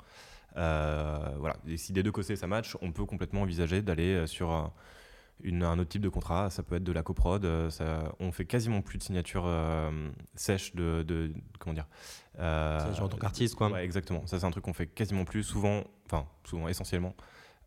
Euh, 0.57 1.35
voilà. 1.39 1.57
Et 1.67 1.77
si 1.77 1.93
des 1.93 2.03
deux 2.03 2.13
côtés 2.13 2.37
ça 2.37 2.47
match, 2.47 2.77
on 2.83 2.93
peut 2.93 3.05
complètement 3.05 3.43
envisager 3.43 3.83
d'aller 3.83 4.27
sur 4.27 4.73
un 5.45 5.79
autre 5.79 5.89
type 5.89 6.03
de 6.03 6.09
contrat. 6.09 6.51
Ça 6.51 6.63
peut 6.63 6.77
être 6.77 6.85
de 6.85 6.93
la 6.93 7.03
coprod. 7.03 7.45
Euh, 7.45 7.71
ça, 7.71 8.15
on 8.21 8.33
fait 8.33 8.45
quasiment 8.45 8.83
plus 8.83 8.99
de 8.99 9.03
signatures 9.03 9.45
euh, 9.47 10.11
sèches 10.35 10.75
de, 10.75 11.03
de, 11.03 11.33
comment 11.59 11.75
dire. 11.75 11.89
Euh, 12.39 12.95
en 13.01 13.09
tant 13.09 13.19
qu'artiste, 13.19 13.55
quoi. 13.55 13.71
Ouais, 13.71 13.85
exactement. 13.85 14.27
Ça, 14.27 14.39
c'est 14.41 14.47
un 14.47 14.51
truc 14.51 14.65
qu'on 14.65 14.73
fait 14.73 14.87
quasiment 14.87 15.25
plus. 15.25 15.43
Souvent, 15.43 15.85
enfin, 16.07 16.27
souvent, 16.45 16.69
essentiellement, 16.69 17.15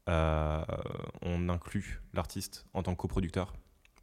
on 0.08 1.50
inclut 1.50 2.02
l'artiste 2.14 2.66
en 2.74 2.82
tant 2.82 2.94
que 2.96 3.02
coproducteur 3.02 3.54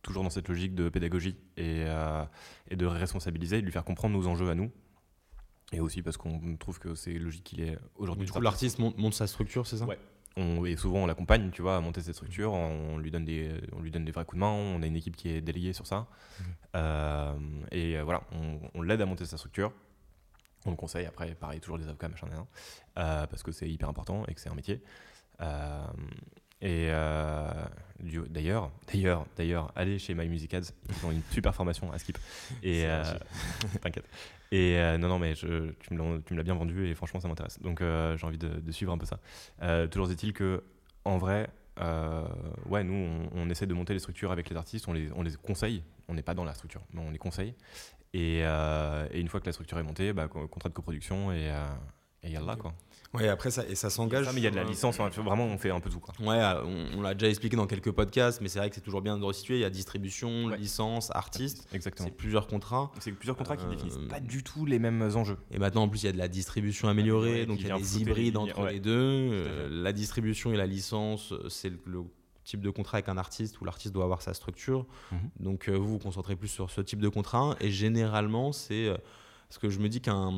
toujours 0.03 0.23
dans 0.23 0.31
cette 0.31 0.49
logique 0.49 0.77
de 0.77 0.89
pédagogie 0.89 1.37
et, 1.57 1.85
et, 2.71 2.77
de 2.77 2.87
responsabiliser, 2.87 3.61
de 3.61 3.65
lui 3.65 3.73
faire 3.73 3.85
comprendre 3.85 4.17
nos 4.17 4.29
enjeux 4.29 4.49
à 4.49 4.55
nous. 4.55 4.71
Et 5.73 5.81
aussi 5.81 6.01
parce 6.01 6.17
qu'on 6.17 6.57
trouve 6.57 6.79
que 6.79 6.95
c'est 6.95 7.15
logique 7.15 7.43
qu'il 7.43 7.61
est 7.61 7.77
aujourd'hui. 7.97 8.27
Du 8.27 8.31
coup, 8.31 8.41
l'artiste 8.41 8.79
monte, 8.79 8.97
monte, 8.99 9.15
sa 9.15 9.27
structure, 9.27 9.67
c'est 9.67 9.79
ça? 9.79 9.85
Ouais, 9.85 9.99
et 10.37 10.77
souvent 10.77 10.99
on 10.99 11.07
l'accompagne, 11.07 11.51
tu 11.51 11.63
vois, 11.63 11.77
à 11.77 11.81
monter 11.81 12.03
cette 12.03 12.15
structure. 12.15 12.53
On 12.53 12.99
lui 12.99 13.11
donne 13.11 13.25
des, 13.25 13.51
on 13.73 13.81
lui 13.81 13.91
donne 13.91 14.05
des 14.05 14.13
vrais 14.13 14.25
coups 14.25 14.37
de 14.37 14.41
main. 14.41 14.51
On 14.51 14.83
a 14.83 14.87
une 14.87 14.97
équipe 14.97 15.17
qui 15.17 15.31
est 15.31 15.41
déléguée 15.41 15.73
sur 15.73 15.87
ça. 15.87 16.07
Mmh. 16.39 16.45
Euh, 16.77 17.35
et 17.73 17.97
euh, 17.97 18.05
voilà, 18.05 18.23
on, 18.75 18.83
l'aide 18.83 19.01
à 19.01 19.07
monter 19.07 19.25
sa 19.25 19.39
structure. 19.39 19.73
On 20.67 20.71
le 20.71 20.77
conseille. 20.77 21.07
Après, 21.07 21.35
pareil, 21.35 21.61
toujours 21.61 21.79
des 21.79 21.89
avocats, 21.89 22.09
machin, 22.09 22.27
euh, 22.99 23.27
parce 23.27 23.43
que 23.43 23.53
c'est 23.53 23.69
hyper 23.69 23.89
important 23.89 24.25
et 24.27 24.35
que 24.35 24.41
c'est 24.41 24.51
un 24.51 24.55
métier. 24.55 24.83
Et 26.61 26.91
d'ailleurs, 28.29 28.71
d'ailleurs, 28.93 29.27
d'ailleurs, 29.37 29.73
allez 29.75 29.99
chez 29.99 30.15
My 30.15 30.29
Music 30.29 30.53
Ads. 30.55 30.73
Ils 30.89 31.07
ont 31.07 31.13
une 31.13 31.23
super 31.31 31.55
formation 31.55 31.93
à 31.93 31.99
Skip. 31.99 32.19
Et 32.63 32.87
t'inquiète. 33.83 34.07
Et 34.53 34.79
euh, 34.79 34.99
non, 34.99 35.09
non, 35.09 35.19
mais 35.19 35.35
je, 35.35 35.73
tu 35.81 35.95
me 35.95 36.21
l'as 36.31 36.43
bien 36.43 36.55
vendu 36.55 36.87
et 36.87 36.95
franchement, 36.95 37.21
ça 37.21 37.29
m'intéresse. 37.29 37.61
Donc, 37.61 37.81
euh, 37.81 38.17
j'ai 38.17 38.27
envie 38.27 38.39
de, 38.39 38.73
suivre 38.73 38.93
un 38.93 38.99
peu 38.99 39.07
ça. 39.07 39.19
Euh, 39.63 39.87
toujours 39.87 40.11
est-il 40.11 40.33
que, 40.33 40.63
en 41.05 41.19
vrai, 41.19 41.49
ouais, 42.67 42.85
nous, 42.85 43.29
on, 43.35 43.51
essaie 43.51 43.67
de 43.67 43.75
monter 43.75 43.93
les 43.93 43.99
structures 43.99 44.31
avec 44.31 44.49
les 44.49 44.57
artistes, 44.57 44.87
on 44.89 44.93
les, 44.93 45.11
on 45.15 45.23
les 45.23 45.33
conseille. 45.35 45.83
On 46.09 46.15
n'est 46.15 46.23
pas 46.23 46.35
dans 46.35 46.45
la 46.45 46.55
structure, 46.55 46.83
mais 46.93 47.01
on 47.01 47.11
les 47.11 47.19
conseille. 47.19 47.55
Et, 48.13 48.39
et, 48.39 49.21
une 49.21 49.29
fois 49.29 49.41
que 49.41 49.47
la 49.47 49.53
structure 49.53 49.79
est 49.79 49.83
montée, 49.83 50.13
bah, 50.13 50.29
contrat 50.29 50.69
de 50.69 50.75
coproduction 50.75 51.33
et, 51.33 51.53
et 52.23 52.31
là 52.31 52.57
quoi. 52.57 52.73
Ouais, 53.15 53.29
après 53.29 53.51
ça, 53.51 53.65
et 53.69 53.75
ça 53.75 53.91
s'engage. 53.91 54.27
mais 54.33 54.41
il 54.41 54.45
y 54.45 54.47
a 54.47 54.51
de 54.51 54.57
la 54.57 54.65
licence, 54.65 54.99
vraiment 54.99 55.45
on 55.45 55.59
fait 55.59 55.71
un 55.71 55.81
peu 55.81 55.91
tout. 55.91 56.01
Quoi. 56.01 56.15
Ouais, 56.21 56.43
on, 56.97 57.01
l'a 57.01 57.15
déjà 57.15 57.29
expliqué 57.29 57.57
dans 57.57 57.67
quelques 57.67 57.93
podcasts, 57.93 58.41
mais 58.41 58.49
c'est 58.49 58.59
vrai 58.59 58.69
que 58.69 58.75
c'est 58.75 58.81
toujours 58.81 59.03
bien 59.03 59.19
de 59.19 59.25
resituer. 59.25 59.57
Il 59.57 59.61
y 59.61 59.65
a 59.65 59.71
distribution, 59.71 60.49
licence, 60.49 61.11
artiste. 61.15 61.69
Exactement. 61.73 62.09
C'est 62.09 62.15
plusieurs 62.15 62.47
contrats. 62.47 62.91
C'est 63.01 63.13
plusieurs 63.13 63.37
contrats 63.37 63.57
qui 63.57 63.67
définissent 63.67 63.99
pas 64.09 64.21
du 64.21 64.43
tout 64.43 64.67
les 64.67 64.79
mêmes 64.79 65.03
enjeux. 65.15 65.39
Et 65.51 65.59
maintenant 65.59 65.83
en 65.83 65.89
plus 65.89 66.03
il 66.03 66.07
y 66.07 66.09
a 66.09 66.13
de 66.13 66.19
la 66.19 66.29
distribution 66.29 66.89
améliorée, 66.89 67.47
donc 67.47 67.61
il 67.61 67.69
y 67.69 67.71
a 67.71 67.79
des 67.79 68.01
hybrides 68.01 68.37
entre 68.37 68.67
les 68.67 68.81
deux. 68.81 68.97
Euh, 68.97 69.69
la 69.71 69.93
distribution 69.93 70.53
et 70.53 70.57
la 70.57 70.67
licence, 70.67 71.33
c'est 71.49 71.73
le, 71.85 72.03
type 72.47 72.61
de 72.61 72.71
contrat 72.71 72.99
avec 72.99 73.09
un 73.09 73.19
artiste 73.19 73.61
où 73.61 73.65
l'artiste 73.65 73.93
doit 73.93 74.05
avoir 74.05 74.23
sa 74.23 74.33
structure. 74.33 74.87
Mhm. 75.13 75.19
Donc 75.41 75.69
euh, 75.69 75.77
vous 75.77 75.89
vous 75.89 75.99
concentrez 75.99 76.37
plus 76.37 76.49
sur 76.49 76.71
ce 76.71 76.81
type 76.81 77.01
de 77.01 77.09
contrat 77.09 77.57
et 77.61 77.71
généralement 77.71 78.53
c'est 78.53 78.87
euh, 78.87 78.97
parce 79.49 79.59
que 79.59 79.71
je 79.71 79.79
me 79.79 79.89
dis 79.89 80.01
qu'un 80.01 80.33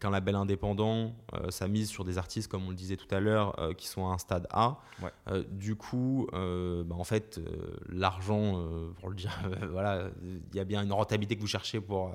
qu'un 0.00 0.10
label 0.10 0.34
indépendant, 0.34 1.14
euh, 1.34 1.50
ça 1.50 1.68
mise 1.68 1.88
sur 1.88 2.04
des 2.04 2.18
artistes, 2.18 2.50
comme 2.50 2.66
on 2.66 2.70
le 2.70 2.74
disait 2.74 2.96
tout 2.96 3.12
à 3.14 3.20
l'heure, 3.20 3.58
euh, 3.60 3.72
qui 3.72 3.86
sont 3.86 4.08
à 4.08 4.12
un 4.12 4.18
stade 4.18 4.48
A. 4.50 4.78
Euh, 5.28 5.44
du 5.50 5.76
coup, 5.76 6.28
bah, 6.32 6.96
en 6.96 7.04
fait, 7.04 7.40
l'argent, 7.88 8.64
pour 9.00 9.10
le 9.10 9.14
dire, 9.14 9.32
voilà, 9.70 10.10
il 10.22 10.56
y 10.56 10.60
a 10.60 10.64
bien 10.64 10.82
une 10.82 10.92
rentabilité 10.92 11.36
que 11.36 11.40
vous 11.40 11.46
cherchez 11.46 11.80
pour, 11.80 12.14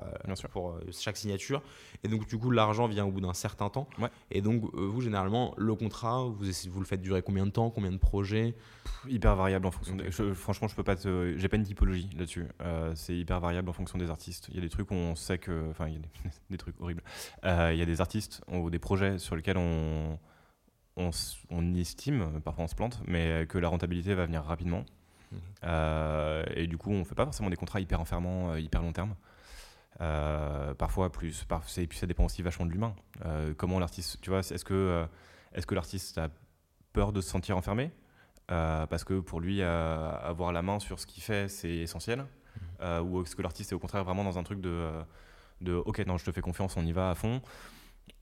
pour 0.52 0.78
chaque 0.90 1.16
signature. 1.16 1.62
Et 2.04 2.08
donc, 2.08 2.26
du 2.28 2.38
coup, 2.38 2.50
l'argent 2.50 2.86
vient 2.88 3.06
au 3.06 3.10
bout 3.10 3.20
d'un 3.20 3.34
certain 3.34 3.68
temps. 3.70 3.88
Et 4.30 4.40
donc, 4.42 4.62
vous, 4.74 5.00
généralement, 5.00 5.54
le 5.56 5.74
contrat, 5.74 6.24
vous, 6.24 6.44
vous 6.70 6.80
le 6.80 6.86
faites 6.86 7.02
durer 7.02 7.22
combien 7.22 7.46
de 7.46 7.50
temps, 7.50 7.70
combien 7.70 7.92
de 7.92 7.98
projets? 7.98 8.54
Hyper 9.06 9.36
variable 9.36 9.66
en 9.66 9.70
fonction. 9.70 9.96
franchement, 10.34 10.68
je 10.68 10.74
peux 10.74 10.84
pas. 10.84 10.96
J'ai 10.96 11.48
pas 11.48 11.56
une 11.56 11.64
typologie 11.64 12.10
là-dessus. 12.16 12.46
c'est 12.94 13.16
hyper 13.16 13.40
variable 13.40 13.68
en 13.68 13.72
fonction 13.72 13.98
des 13.98 14.10
artistes. 14.10 14.48
Il 14.50 14.56
y 14.56 14.58
a 14.58 14.62
des 14.62 14.68
trucs 14.68 14.90
où 14.90 14.94
on 14.94 15.14
sait 15.14 15.38
que, 15.38 15.70
enfin, 15.70 15.88
il 15.88 15.94
y 15.94 15.96
a 15.96 16.00
des 16.00 16.08
des 16.50 16.58
trucs 16.58 16.80
horribles. 16.80 17.02
Euh, 17.44 17.70
il 17.72 17.78
y 17.78 17.82
a 17.82 17.86
des 17.86 18.00
artistes 18.00 18.42
ou 18.48 18.70
des 18.70 18.78
projets 18.78 19.18
sur 19.18 19.36
lesquels 19.36 19.58
on, 19.58 20.18
on, 20.96 21.74
estime, 21.74 22.40
parfois 22.42 22.64
on 22.64 22.68
se 22.68 22.74
plante, 22.74 23.00
mais 23.06 23.46
que 23.46 23.58
la 23.58 23.68
rentabilité 23.68 24.14
va 24.14 24.26
venir 24.26 24.42
rapidement. 24.42 24.84
Mhm. 25.30 25.38
Euh, 25.64 26.44
et 26.54 26.66
du 26.66 26.78
coup, 26.78 26.90
on 26.90 27.04
fait 27.04 27.14
pas 27.14 27.24
forcément 27.24 27.50
des 27.50 27.56
contrats 27.56 27.80
hyper 27.80 28.00
enfermants, 28.00 28.52
euh, 28.52 28.60
hyper 28.60 28.82
long 28.82 28.92
terme. 28.92 29.14
parfois 30.78 31.10
plus, 31.10 31.46
et 31.76 31.86
puis 31.86 31.98
ça 31.98 32.06
dépend 32.06 32.24
aussi 32.24 32.42
vachement 32.42 32.66
de 32.66 32.70
l'humain. 32.70 32.94
comment 33.56 33.78
l'artiste, 33.78 34.18
tu 34.20 34.30
vois, 34.30 34.40
est-ce 34.40 34.64
que, 34.64 35.06
est-ce 35.52 35.66
que 35.66 35.74
l'artiste 35.74 36.18
a 36.18 36.28
peur 36.92 37.12
de 37.12 37.20
se 37.20 37.28
sentir 37.28 37.56
enfermé? 37.56 37.90
Parce 38.46 39.04
que 39.04 39.20
pour 39.20 39.40
lui, 39.40 39.62
avoir 39.62 40.52
la 40.52 40.62
main 40.62 40.78
sur 40.78 41.00
ce 41.00 41.06
qu'il 41.06 41.22
fait, 41.22 41.48
c'est 41.48 41.74
essentiel 41.74 42.26
mhm. 42.80 43.00
Ou 43.08 43.22
est-ce 43.22 43.34
que 43.34 43.42
l'artiste 43.42 43.72
est 43.72 43.74
au 43.74 43.80
contraire 43.80 44.04
vraiment 44.04 44.24
dans 44.24 44.38
un 44.38 44.44
truc 44.44 44.60
de 44.60 44.88
de 45.60 45.74
ok 45.74 46.06
non 46.06 46.18
je 46.18 46.24
te 46.24 46.32
fais 46.32 46.40
confiance 46.40 46.76
on 46.76 46.84
y 46.84 46.92
va 46.92 47.10
à 47.10 47.14
fond 47.14 47.40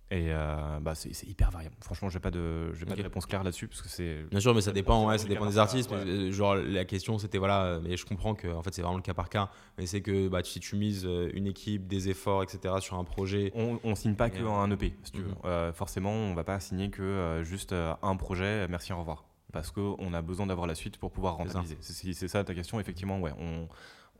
et 0.08 0.28
euh, 0.30 0.78
bah 0.80 0.94
c'est 0.94 1.10
hyper 1.26 1.50
variable. 1.50 1.74
Franchement, 1.80 2.08
j'ai 2.08 2.20
pas 2.20 2.30
de, 2.30 2.72
j'ai 2.74 2.86
pas 2.86 2.94
de 2.94 3.02
réponse 3.02 3.26
claire 3.26 3.42
là-dessus 3.42 3.66
parce 3.66 3.82
que 3.82 3.88
c'est. 3.88 4.22
Bien 4.30 4.38
sûr, 4.38 4.54
mais 4.54 4.60
ça 4.60 4.70
dépend, 4.70 5.04
ouais, 5.08 5.18
ça 5.18 5.26
dépend 5.26 5.46
des 5.46 5.58
artistes. 5.58 5.90
Euh, 5.90 6.30
genre 6.30 6.54
la 6.54 6.84
question, 6.84 7.18
c'était 7.18 7.38
voilà, 7.38 7.80
mais 7.82 7.96
je 7.96 8.06
comprends 8.06 8.36
que 8.36 8.46
en 8.46 8.62
fait 8.62 8.72
c'est 8.72 8.82
vraiment 8.82 8.98
le 8.98 9.02
cas 9.02 9.14
par 9.14 9.28
cas. 9.28 9.50
Mais 9.78 9.86
c'est 9.86 10.02
que 10.02 10.28
bah, 10.28 10.42
si 10.44 10.60
tu 10.60 10.76
mises 10.76 11.04
euh, 11.04 11.28
une 11.34 11.48
équipe, 11.48 11.88
des 11.88 12.08
efforts, 12.08 12.44
etc. 12.44 12.74
sur 12.78 12.96
un 12.96 13.04
projet, 13.04 13.50
on, 13.56 13.80
on 13.82 13.96
signe 13.96 14.14
pas 14.14 14.30
que 14.30 14.44
un 14.44 14.70
EP. 14.70 14.94
Si 15.02 15.10
tu 15.10 15.22
veux. 15.22 15.34
Mhm. 15.44 15.72
forcément, 15.72 16.12
on 16.12 16.34
va 16.34 16.44
pas 16.44 16.60
signer 16.60 16.88
que 16.88 17.40
juste 17.42 17.72
un 17.72 18.16
projet. 18.16 18.68
Merci, 18.68 18.92
au 18.92 19.00
revoir. 19.00 19.24
Parce 19.52 19.72
qu'on 19.72 20.12
a 20.12 20.22
besoin 20.22 20.46
d'avoir 20.46 20.68
la 20.68 20.74
suite 20.76 20.98
pour 20.98 21.10
pouvoir 21.10 21.36
rentabiliser. 21.36 21.78
C'est 21.80 22.28
ça 22.28 22.44
ta 22.44 22.54
question. 22.54 22.78
Effectivement, 22.78 23.18
ouais, 23.18 23.32
on 23.40 23.66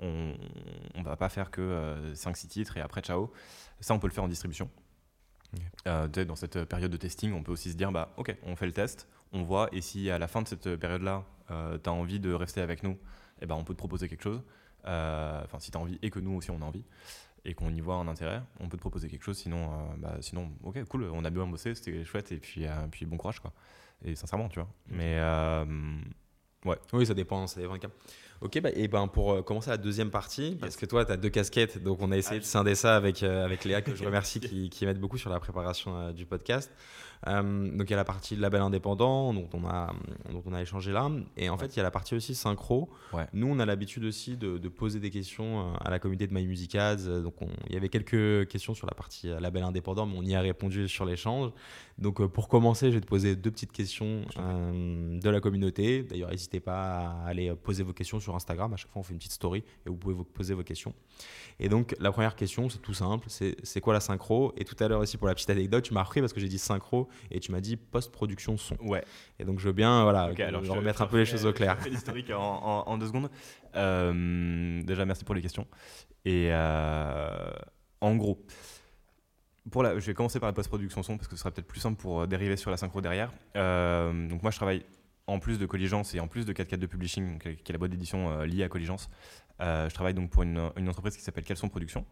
on 0.01 0.35
ne 0.99 1.05
va 1.05 1.17
pas 1.17 1.29
faire 1.29 1.51
que 1.51 2.13
5-6 2.15 2.47
euh, 2.47 2.49
titres 2.49 2.77
et 2.77 2.81
après 2.81 3.01
ciao. 3.01 3.33
Ça, 3.81 3.95
on 3.95 3.99
peut 3.99 4.07
le 4.07 4.13
faire 4.13 4.25
en 4.25 4.29
distribution. 4.29 4.71
Euh, 5.87 6.09
dans 6.09 6.37
cette 6.37 6.65
période 6.65 6.91
de 6.91 6.97
testing, 6.97 7.33
on 7.33 7.43
peut 7.43 7.53
aussi 7.53 7.71
se 7.71 7.77
dire 7.77 7.93
bah, 7.93 8.13
ok, 8.17 8.37
on 8.43 8.57
fait 8.57 8.67
le 8.67 8.73
test, 8.73 9.09
on 9.33 9.43
voit, 9.43 9.69
et 9.73 9.81
si 9.81 10.11
à 10.11 10.19
la 10.19 10.29
fin 10.29 10.43
de 10.43 10.49
cette 10.49 10.77
période-là, 10.77 11.25
euh, 11.51 11.79
tu 11.83 11.89
as 11.89 11.93
envie 11.93 12.21
de 12.21 12.33
rester 12.33 12.61
avec 12.61 12.83
nous, 12.83 12.99
eh 13.41 13.47
ben, 13.47 13.55
on 13.55 13.65
peut 13.65 13.75
te 13.75 13.79
proposer 13.79 14.09
quelque 14.09 14.23
chose. 14.23 14.43
Enfin, 14.85 15.59
si 15.59 15.71
tu 15.71 15.79
as 15.79 15.81
envie 15.81 15.99
et 16.03 16.11
que 16.11 16.21
nous 16.21 16.33
aussi 16.33 16.53
on 16.53 16.63
a 16.63 16.65
envie 16.65 16.85
et 17.45 17.55
qu'on 17.55 17.75
y 17.75 17.81
voit 17.81 17.97
un 17.97 18.07
intérêt, 18.07 18.41
on 18.61 18.69
peut 18.69 18.77
te 18.77 18.81
proposer 18.81 19.09
quelque 19.09 19.25
chose. 19.25 19.39
Sinon, 19.39 19.95
bah, 19.99 20.17
sinon 20.21 20.51
ok, 20.63 20.85
cool, 20.85 21.05
on 21.13 21.25
a 21.25 21.31
bien 21.31 21.47
bossé, 21.47 21.75
c'était 21.75 22.05
chouette, 22.05 22.33
et 22.33 22.39
puis, 22.39 22.67
puis 22.91 23.07
bon 23.07 23.17
courage. 23.17 23.41
Quoi. 23.41 23.53
Et 24.05 24.15
sincèrement, 24.15 24.49
tu 24.49 24.61
vois. 24.61 24.69
Mais 24.89 25.19
ouais. 26.67 26.79
Oui, 26.93 27.07
ça 27.07 27.15
dépend, 27.15 27.47
ça 27.47 27.61
dépend 27.61 27.75
des 27.75 27.81
cas. 27.81 27.89
Ok, 28.43 28.61
bah, 28.61 28.69
et 28.75 28.87
ben 28.87 29.09
pour 29.09 29.33
euh, 29.33 29.43
commencer 29.43 29.71
la 29.71 29.79
deuxième 29.79 30.11
partie, 30.11 30.59
parce 30.61 30.77
que 30.77 30.85
toi, 30.85 31.05
tu 31.07 31.13
as 31.13 31.17
deux 31.17 31.31
casquettes, 31.31 31.83
donc 31.83 32.03
on 32.03 32.13
a 32.13 32.19
essayé 32.19 32.39
de 32.39 32.45
scinder 32.45 32.75
ça 32.75 32.95
avec, 32.95 33.23
euh, 33.23 33.45
avec 33.45 33.65
Léa, 33.65 33.81
que 33.81 33.95
je 33.95 34.05
remercie, 34.05 34.41
qui, 34.41 34.69
qui 34.69 34.85
m'aide 34.85 35.01
beaucoup 35.01 35.17
sur 35.17 35.31
la 35.31 35.41
préparation 35.41 35.97
euh, 35.97 36.13
du 36.13 36.27
podcast. 36.27 36.71
donc 37.27 37.89
il 37.89 37.91
y 37.91 37.95
a 37.95 37.97
la 37.97 38.05
partie 38.05 38.37
label 38.37 38.61
indépendant 38.61 39.33
dont 39.33 39.49
on 39.55 39.67
a, 39.67 39.95
dont 40.31 40.43
on 40.45 40.53
a 40.53 40.61
échangé 40.61 40.93
là. 40.93 41.11
Et 41.39 41.49
en 41.49 41.57
fait, 41.57 41.75
il 41.75 41.79
y 41.79 41.81
a 41.81 41.83
la 41.83 41.91
partie 41.91 42.15
aussi 42.15 42.35
synchro. 42.35 42.91
Nous, 43.33 43.47
on 43.47 43.59
a 43.59 43.65
l'habitude 43.65 44.05
aussi 44.05 44.37
de, 44.37 44.69
poser 44.69 45.01
des 45.01 45.11
questions 45.11 45.75
à 45.77 45.89
la 45.89 45.99
communauté 45.99 46.27
de 46.27 46.35
My 46.35 46.47
Music 46.47 46.75
Ads. 46.75 47.23
Donc 47.23 47.37
il 47.69 47.73
y 47.73 47.77
avait 47.77 47.89
quelques 47.89 48.49
questions 48.49 48.75
sur 48.75 48.87
la 48.87 48.95
partie 48.95 49.29
label 49.29 49.63
indépendant, 49.63 50.05
mais 50.05 50.17
on 50.19 50.23
y 50.23 50.35
a 50.35 50.41
répondu 50.41 50.89
sur 50.89 51.07
l'échange. 51.07 51.53
Donc 51.99 52.25
pour 52.27 52.49
commencer, 52.49 52.91
je 52.91 52.97
vais 52.97 53.01
te 53.01 53.07
poser 53.07 53.37
deux 53.37 53.51
petites 53.51 53.73
questions 53.73 54.23
de 54.37 55.31
la 55.31 55.41
communauté. 55.41 56.03
D'ailleurs, 56.03 56.31
n'hésitez 56.31 56.61
pas 56.61 56.99
à 56.99 57.27
aller 57.27 57.55
poser 57.55 57.83
vos 57.83 57.93
questions 57.93 58.21
sur 58.21 58.35
Instagram. 58.35 58.73
À 58.73 58.77
chaque 58.77 58.91
fois, 58.91 59.01
on 59.01 59.03
fait 59.03 59.13
une 59.13 59.19
petite 59.19 59.33
story 59.33 59.65
et 59.87 59.89
vous 59.89 59.97
pouvez 59.97 60.15
vous 60.15 60.25
poser 60.25 60.55
vos 60.55 60.63
questions. 60.63 60.95
Et 61.59 61.69
donc, 61.69 61.97
la 61.99 62.13
première 62.13 62.37
question, 62.37 62.69
c'est 62.69 62.79
tout 62.79 62.95
simple 62.95 63.27
c'est 63.29 63.81
quoi 63.81 63.93
la 63.93 64.01
synchro? 64.01 64.53
Et 64.57 64.65
tout 64.65 64.77
à 64.83 64.89
l'heure 64.89 65.01
aussi, 65.01 65.17
pour 65.17 65.27
la 65.27 65.35
petite 65.35 65.51
anecdote, 65.51 65.85
tu 65.85 65.95
m'as 65.95 66.03
repris 66.03 66.21
parce 66.21 66.33
que 66.33 66.41
j'ai 66.41 66.49
dit 66.49 66.59
synchro 66.59 67.09
et 67.31 67.41
tu 67.41 67.53
m'as 67.53 67.61
dit 67.61 67.77
post-production 67.77 68.57
son. 68.57 68.77
Ouais. 68.81 69.05
Et 69.39 69.45
donc, 69.45 69.59
je 69.59 69.67
veux 69.67 69.73
bien 69.73 70.03
voilà, 70.03 70.27
remettre 70.27 71.03
un 71.03 71.07
peu 71.07 71.19
les 71.19 71.27
choses 71.27 71.47
au 71.47 71.53
clair. 71.53 71.77
Je 71.85 71.89
l'historique 71.89 72.31
en, 72.31 72.85
en, 72.87 72.99
deux 72.99 73.07
secondes. 73.07 73.31
Euh, 73.75 74.83
déjà, 74.83 75.05
merci 75.05 75.25
pour 75.25 75.35
les 75.35 75.43
questions. 75.43 75.67
Et 76.25 76.49
euh, 76.51 77.51
en 78.01 78.17
gros, 78.17 78.45
pour 79.71 79.83
la, 79.83 79.99
je 79.99 80.07
vais 80.07 80.15
commencer 80.15 80.41
par 80.41 80.49
la 80.49 80.53
post-production 80.53 81.03
son 81.03 81.17
parce 81.17 81.29
que 81.29 81.37
ce 81.37 81.41
sera 81.41 81.51
peut-être 81.51 81.67
plus 81.67 81.81
simple 81.81 82.01
pour 82.01 82.23
euh, 82.23 82.27
dériver 82.27 82.57
sur 82.57 82.71
la 82.71 82.77
synchro 82.77 83.01
derrière. 83.01 83.31
donc, 83.55 84.43
moi, 84.43 84.51
je 84.51 84.57
travaille 84.57 84.85
en 85.27 85.41
plus 85.41 85.59
de 85.59 85.67
Colligence 85.67 86.15
et 86.15 86.21
en 86.21 86.29
plus 86.29 86.47
de 86.47 86.53
4 86.53 86.77
de 86.77 86.87
Publishing, 86.87 87.39
qui 87.39 87.49
est 87.49 87.73
la 87.73 87.79
boîte 87.79 87.91
d'édition 87.91 88.43
liée 88.43 88.63
à 88.63 88.69
Colligence, 88.69 89.11
euh, 89.61 89.89
je 89.89 89.95
travaille 89.95 90.15
donc 90.15 90.31
pour 90.31 90.43
une, 90.43 90.59
entreprise 90.59 91.17
qui 91.17 91.23
s'appelle 91.23 91.45
Caleçon 91.45 91.69
Production. 91.69 92.05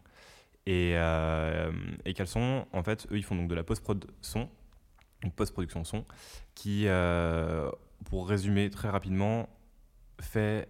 Et, 0.65 0.93
euh, 0.95 1.71
et 2.05 2.15
en 2.19 2.83
fait, 2.83 3.07
eux, 3.11 3.17
ils 3.17 3.23
font 3.23 3.35
donc 3.35 3.47
de 3.47 3.55
la 3.55 3.63
post-prod 3.63 4.05
son, 4.21 4.49
une 5.23 5.31
post-production 5.31 5.83
son, 5.83 6.05
qui, 6.55 6.87
euh, 6.87 7.69
pour 8.05 8.27
résumer 8.27 8.69
très 8.69 8.89
rapidement, 8.89 9.49
fait 10.19 10.69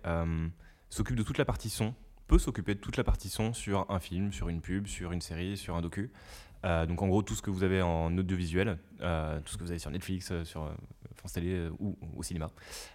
s'occupe 0.89 1.15
de 1.15 1.23
toute 1.23 1.37
la 1.37 1.45
partie 1.45 1.69
son, 1.69 1.93
peut 2.27 2.39
s'occuper 2.39 2.73
de 2.73 2.79
toute 2.79 2.97
la 2.97 3.03
partie 3.03 3.29
son 3.29 3.53
sur 3.53 3.89
un 3.89 3.99
film, 3.99 4.31
sur 4.31 4.49
une 4.49 4.61
pub, 4.61 4.87
sur 4.87 5.11
une 5.11 5.21
série, 5.21 5.57
sur 5.57 5.75
un 5.75 5.81
docu. 5.81 6.11
Donc 6.87 7.01
en 7.01 7.07
gros 7.07 7.21
tout 7.21 7.35
ce 7.35 7.41
que 7.41 7.51
vous 7.51 7.63
avez 7.63 7.81
en 7.81 8.17
audiovisuel, 8.17 8.77
tout 8.97 9.51
ce 9.51 9.57
que 9.57 9.63
vous 9.63 9.71
avez 9.71 9.79
sur 9.79 9.91
Netflix, 9.91 10.33
sur 10.43 10.73
France 11.15 11.33
Télé 11.33 11.69
ou 11.79 11.95
au 12.17 12.23
cinéma 12.23 12.49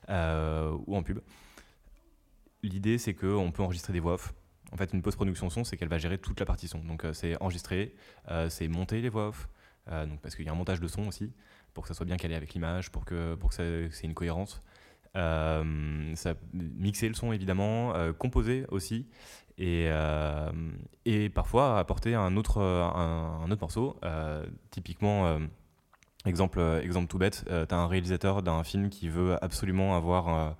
ou 0.09 0.97
en 0.97 1.03
pub 1.03 1.21
l'idée, 2.63 2.99
c'est 2.99 3.15
qu'on 3.15 3.51
peut 3.53 3.63
enregistrer 3.63 3.93
des 3.93 4.01
voix 4.01 4.15
off. 4.15 4.35
En 4.73 4.77
fait, 4.77 4.93
une 4.93 5.03
post-production 5.03 5.51
son, 5.51 5.65
c'est 5.65 5.77
qu'elle 5.77 5.89
va 5.89 5.99
gérer 5.99 6.19
toute 6.19 6.39
la 6.39 6.47
partie 6.47 6.69
son. 6.69 6.79
Donc, 6.79 7.05
euh, 7.05 7.13
c'est 7.13 7.41
enregistrer, 7.43 7.95
euh, 8.31 8.49
c'est 8.49 8.69
monter 8.69 9.01
les 9.01 9.09
voix 9.09 9.29
off, 9.29 9.49
euh, 9.91 10.07
donc, 10.07 10.21
parce 10.21 10.37
qu'il 10.37 10.45
y 10.45 10.49
a 10.49 10.53
un 10.53 10.57
montage 10.57 10.81
de 10.81 10.89
son 10.89 11.09
aussi, 11.09 11.33
pour 11.75 11.83
que 11.85 11.89
ça 11.89 11.95
soit 11.95 12.07
bien 12.07 12.17
calé 12.17 12.35
avec 12.35 12.55
l'image, 12.55 12.91
pour 12.91 13.05
que, 13.05 13.35
pour 13.35 13.51
que 13.51 13.63
ait 13.63 14.05
une 14.05 14.15
cohérence. 14.15 14.63
ça, 15.15 16.35
mixer 16.53 17.09
le 17.09 17.15
son, 17.15 17.33
évidemment, 17.33 17.95
composer 18.15 18.65
aussi, 18.69 19.07
et, 19.61 19.91
et 21.05 21.29
parfois 21.29 21.79
apporter 21.79 22.15
un 22.15 22.37
autre, 22.37 22.61
un, 22.61 23.51
autre 23.51 23.61
morceau. 23.61 23.97
typiquement, 24.71 25.39
exemple, 26.27 26.61
exemple 26.83 27.09
tout 27.09 27.19
bête, 27.19 27.45
tu 27.47 27.75
as 27.75 27.79
un 27.79 27.87
réalisateur 27.87 28.43
d'un 28.43 28.65
film 28.65 28.89
qui 28.89 29.09
veut 29.09 29.37
absolument 29.43 29.97
avoir 29.97 30.57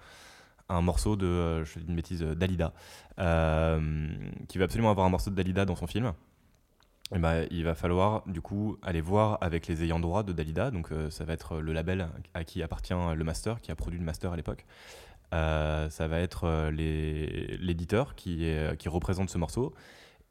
un 0.71 0.83
morceau 0.83 1.17
de, 1.17 1.27
euh, 1.27 1.65
je 1.65 1.79
dis 1.79 1.87
une 1.87 1.97
bêtise, 1.97 2.23
euh, 2.23 2.35
Dalida, 2.35 2.73
euh, 3.19 4.09
qui 4.49 4.59
va 4.59 4.65
absolument 4.65 4.91
avoir 4.91 5.07
un 5.07 5.11
morceau 5.11 5.31
de 5.31 5.35
Dalida 5.35 5.65
dans 5.65 5.77
son 5.77 5.87
film. 5.87 6.13
Et 7.13 7.19
bah, 7.19 7.43
il 7.51 7.65
va 7.65 7.75
falloir 7.75 8.23
du 8.27 8.41
coup 8.41 8.79
aller 8.83 9.01
voir 9.01 9.39
avec 9.41 9.67
les 9.67 9.83
ayants 9.83 9.99
droit 9.99 10.23
de 10.23 10.33
Dalida, 10.33 10.71
donc 10.71 10.91
ça 11.11 11.25
va 11.25 11.33
être 11.33 11.59
le 11.59 11.73
label 11.73 12.09
à 12.35 12.45
qui 12.45 12.63
appartient 12.63 12.95
le 12.95 13.25
master, 13.25 13.61
qui 13.61 13.73
a 13.73 13.75
produit 13.75 13.99
le 13.99 14.05
master 14.05 14.33
à 14.33 14.37
l'époque. 14.37 14.65
Ça 15.33 16.09
va 16.09 16.21
être 16.21 16.71
l'éditeur 16.71 18.15
qui, 18.15 18.53
qui 18.79 18.89
représente 18.89 19.31
ce 19.31 19.39
morceau 19.39 19.75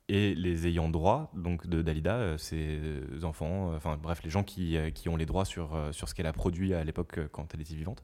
et 0.07 0.33
les 0.33 0.67
ayants 0.67 0.89
droit 0.89 1.31
donc 1.35 1.67
de 1.67 1.81
Dalida, 1.81 2.38
ses 2.38 2.81
enfants, 3.23 3.73
enfin 3.75 3.97
bref, 4.01 4.21
les 4.23 4.29
gens 4.29 4.43
qui, 4.43 4.77
ont 5.07 5.15
les 5.15 5.25
droits 5.25 5.45
sur, 5.45 5.77
ce 5.91 6.13
qu'elle 6.13 6.25
a 6.25 6.33
produit 6.33 6.73
à 6.73 6.83
l'époque 6.83 7.19
quand 7.31 7.53
elle 7.53 7.62
était 7.62 7.75
vivante 7.75 8.03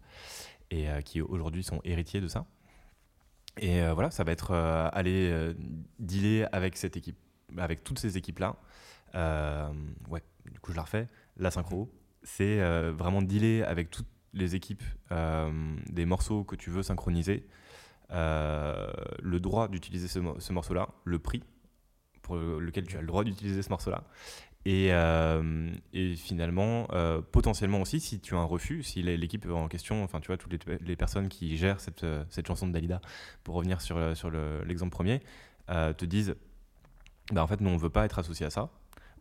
et 0.71 0.89
euh, 0.89 1.01
qui 1.01 1.21
aujourd'hui 1.21 1.63
sont 1.63 1.81
héritiers 1.83 2.21
de 2.21 2.27
ça. 2.27 2.45
Et 3.57 3.81
euh, 3.81 3.93
voilà, 3.93 4.11
ça 4.11 4.23
va 4.23 4.31
être 4.31 4.51
euh, 4.51 4.89
aller 4.91 5.53
dealer 5.99 6.47
avec 6.51 6.77
cette 6.77 6.97
équipe, 6.97 7.17
avec 7.57 7.83
toutes 7.83 7.99
ces 7.99 8.17
équipes-là. 8.17 8.55
ouais, 10.09 10.23
du 10.51 10.59
coup, 10.59 10.71
je 10.71 10.77
la 10.77 10.83
refais. 10.83 11.07
La 11.37 11.51
synchro, 11.51 11.91
c'est 12.23 12.59
vraiment 12.91 13.21
dealer 13.21 13.63
avec 13.63 13.89
toutes 13.89 14.07
les 14.35 14.55
équipes 14.55 14.83
des 15.89 16.05
morceaux 16.05 16.43
que 16.43 16.55
tu 16.55 16.69
veux 16.69 16.83
synchroniser, 16.83 17.47
le 18.09 19.37
droit 19.39 19.67
d'utiliser 19.67 20.07
ce, 20.07 20.19
ce 20.37 20.53
morceau-là, 20.53 20.89
le 21.03 21.19
prix 21.19 21.43
pour 22.21 22.35
lequel 22.35 22.87
tu 22.87 22.97
as 22.97 23.01
le 23.01 23.07
droit 23.07 23.23
d'utiliser 23.23 23.61
ce 23.61 23.69
morceau-là, 23.69 24.03
et, 24.65 24.91
euh, 24.91 25.69
finalement, 26.15 26.87
euh, 26.91 27.21
potentiellement 27.21 27.81
aussi, 27.81 27.99
si 27.99 28.19
tu 28.19 28.33
as 28.33 28.39
un 28.39 28.45
refus, 28.45 28.81
si 28.81 29.03
l'équipe 29.03 29.47
en 29.47 29.67
question, 29.67 30.03
enfin 30.03 30.19
tu 30.19 30.27
vois, 30.27 30.37
toutes 30.37 30.65
les, 30.81 30.95
personnes 30.95 31.29
qui 31.29 31.55
gèrent 31.55 31.79
cette, 31.79 32.03
euh, 32.03 32.23
cette, 32.29 32.47
chanson 32.47 32.67
de 32.67 32.73
Dalida, 32.73 32.99
pour 33.43 33.55
revenir 33.55 33.79
sur, 33.79 34.17
sur 34.17 34.31
l'exemple 34.65 34.91
premier, 34.91 35.21
te 35.67 36.05
disent, 36.05 36.35
bah, 37.31 37.43
en 37.43 37.47
fait, 37.47 37.61
nous, 37.61 37.69
on 37.69 37.73
ne 37.73 37.79
veut 37.79 37.89
pas 37.89 38.05
être 38.05 38.17
associé 38.17 38.45
à 38.45 38.49
ça, 38.49 38.69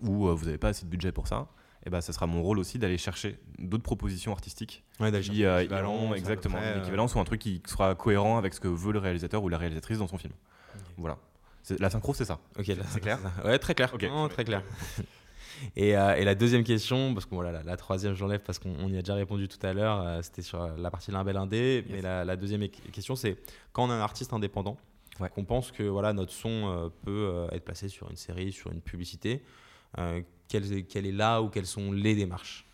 ou 0.01 0.29
vous 0.35 0.45
n'avez 0.47 0.59
pas 0.59 0.69
assez 0.69 0.87
de 0.87 0.91
budget 0.91 1.13
pour 1.13 1.29
ça, 1.29 1.49
et 1.87 1.91
bah, 1.91 2.01
ça 2.01 2.13
sera 2.13 2.27
mon 2.27 2.43
rôle 2.43 2.59
aussi 2.59 2.79
d'aller 2.79 2.99
chercher 2.99 3.39
d'autres 3.59 3.83
propositions 3.83 4.33
artistiques 4.33 4.85
ouais, 5.01 5.13
qui 5.21 5.39
iront 5.39 6.15
exactement 6.15 6.59
l'équivalence 6.77 7.15
ou 7.15 7.21
un 7.21 7.25
truc 7.25 7.41
qui 7.41 7.63
sera 7.67 7.95
cohérent 7.95 8.39
avec 8.39 8.55
ce 8.55 8.61
que 8.61 8.69
veut 8.69 8.93
le 8.93 8.99
réalisateur 8.99 9.43
ou 9.43 9.49
la 9.49 9.59
réalisatrice 9.59 9.99
dans 9.99 10.09
son 10.09 10.19
film. 10.19 10.33
Voilà. 10.97 11.19
La 11.79 11.91
synchro, 11.91 12.13
c'est 12.15 12.25
ça. 12.25 12.41
Ok, 12.59 12.67
c'est 12.89 13.01
clair. 13.01 13.19
Ouais, 13.45 13.59
très 13.59 13.75
clair. 13.75 13.93
très 14.31 14.45
clair. 14.45 14.63
Euh, 15.79 16.15
et, 16.15 16.25
la 16.25 16.35
deuxième 16.35 16.65
question, 16.65 17.15
parce 17.15 17.27
que 17.27 17.35
voilà, 17.35 17.63
la, 17.63 17.77
troisième, 17.77 18.15
j'enlève 18.15 18.41
parce 18.41 18.59
qu'on 18.59 18.89
y 18.89 18.97
a 18.97 19.03
déjà 19.03 19.15
répondu 19.15 19.49
tout 19.49 19.65
à 19.65 19.73
l'heure, 19.73 20.01
euh, 20.01 20.21
c'était 20.23 20.43
sur 20.43 20.67
la 20.77 20.91
partie 20.91 21.11
label 21.11 21.37
indé. 21.37 21.85
Mais 21.91 22.03
la, 22.03 22.37
deuxième 22.37 22.69
question, 22.69 23.17
c'est 23.17 23.37
quand 23.73 23.85
on 23.85 23.91
a 23.91 23.95
un 23.95 24.01
artiste 24.01 24.33
indépendant, 24.33 24.77
qu'on 25.35 25.45
pense 25.45 25.71
que 25.71 25.85
voilà, 25.85 26.13
notre 26.13 26.33
son 26.33 26.49
euh, 26.51 26.89
peut 27.05 27.47
être 27.53 27.65
placé 27.65 27.89
sur 27.89 28.11
une 28.11 28.17
série, 28.17 28.53
sur 28.53 28.73
une 28.73 28.81
publicité, 28.81 29.43
quelle, 30.49 31.07
est 31.07 31.13
là 31.13 31.43
ou 31.43 31.49
quelles 31.49 31.67
sont 31.67 31.93
les 31.93 32.15
démarches 32.15 32.67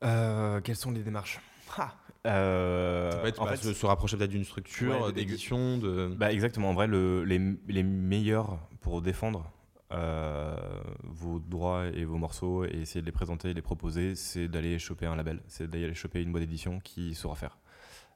Quelles 0.00 0.76
sont 0.76 0.90
les 0.90 1.02
démarches 1.02 1.40
ah. 1.78 1.92
ça 2.24 3.18
peut 3.20 3.28
être 3.28 3.42
en 3.42 3.46
fait, 3.46 3.56
se, 3.56 3.86
rapprocher 3.86 4.16
peut-être 4.16 4.30
d'une 4.30 4.44
structure 4.44 5.12
d'édition 5.12 5.78
de... 5.78 6.14
Bah 6.16 6.32
exactement 6.32 6.70
en 6.70 6.74
vrai 6.74 6.86
le, 6.86 7.24
les, 7.24 7.40
les 7.68 7.82
meilleurs 7.82 8.58
pour 8.80 9.02
défendre 9.02 9.52
euh, 9.92 10.56
vos 11.04 11.38
droits 11.38 11.86
et 11.86 12.04
vos 12.04 12.18
morceaux 12.18 12.64
et 12.64 12.80
essayer 12.80 13.02
de 13.02 13.06
les 13.06 13.12
présenter 13.12 13.50
et 13.50 13.54
les 13.54 13.62
proposer, 13.62 14.16
c'est 14.16 14.48
d'aller 14.48 14.80
choper 14.80 15.06
un 15.06 15.14
label, 15.14 15.40
c'est 15.46 15.70
d'aller 15.70 15.94
choper 15.94 16.22
une 16.22 16.32
boîte 16.32 16.42
d'édition 16.42 16.80
qui 16.80 17.14
saura 17.14 17.36
faire. 17.36 17.58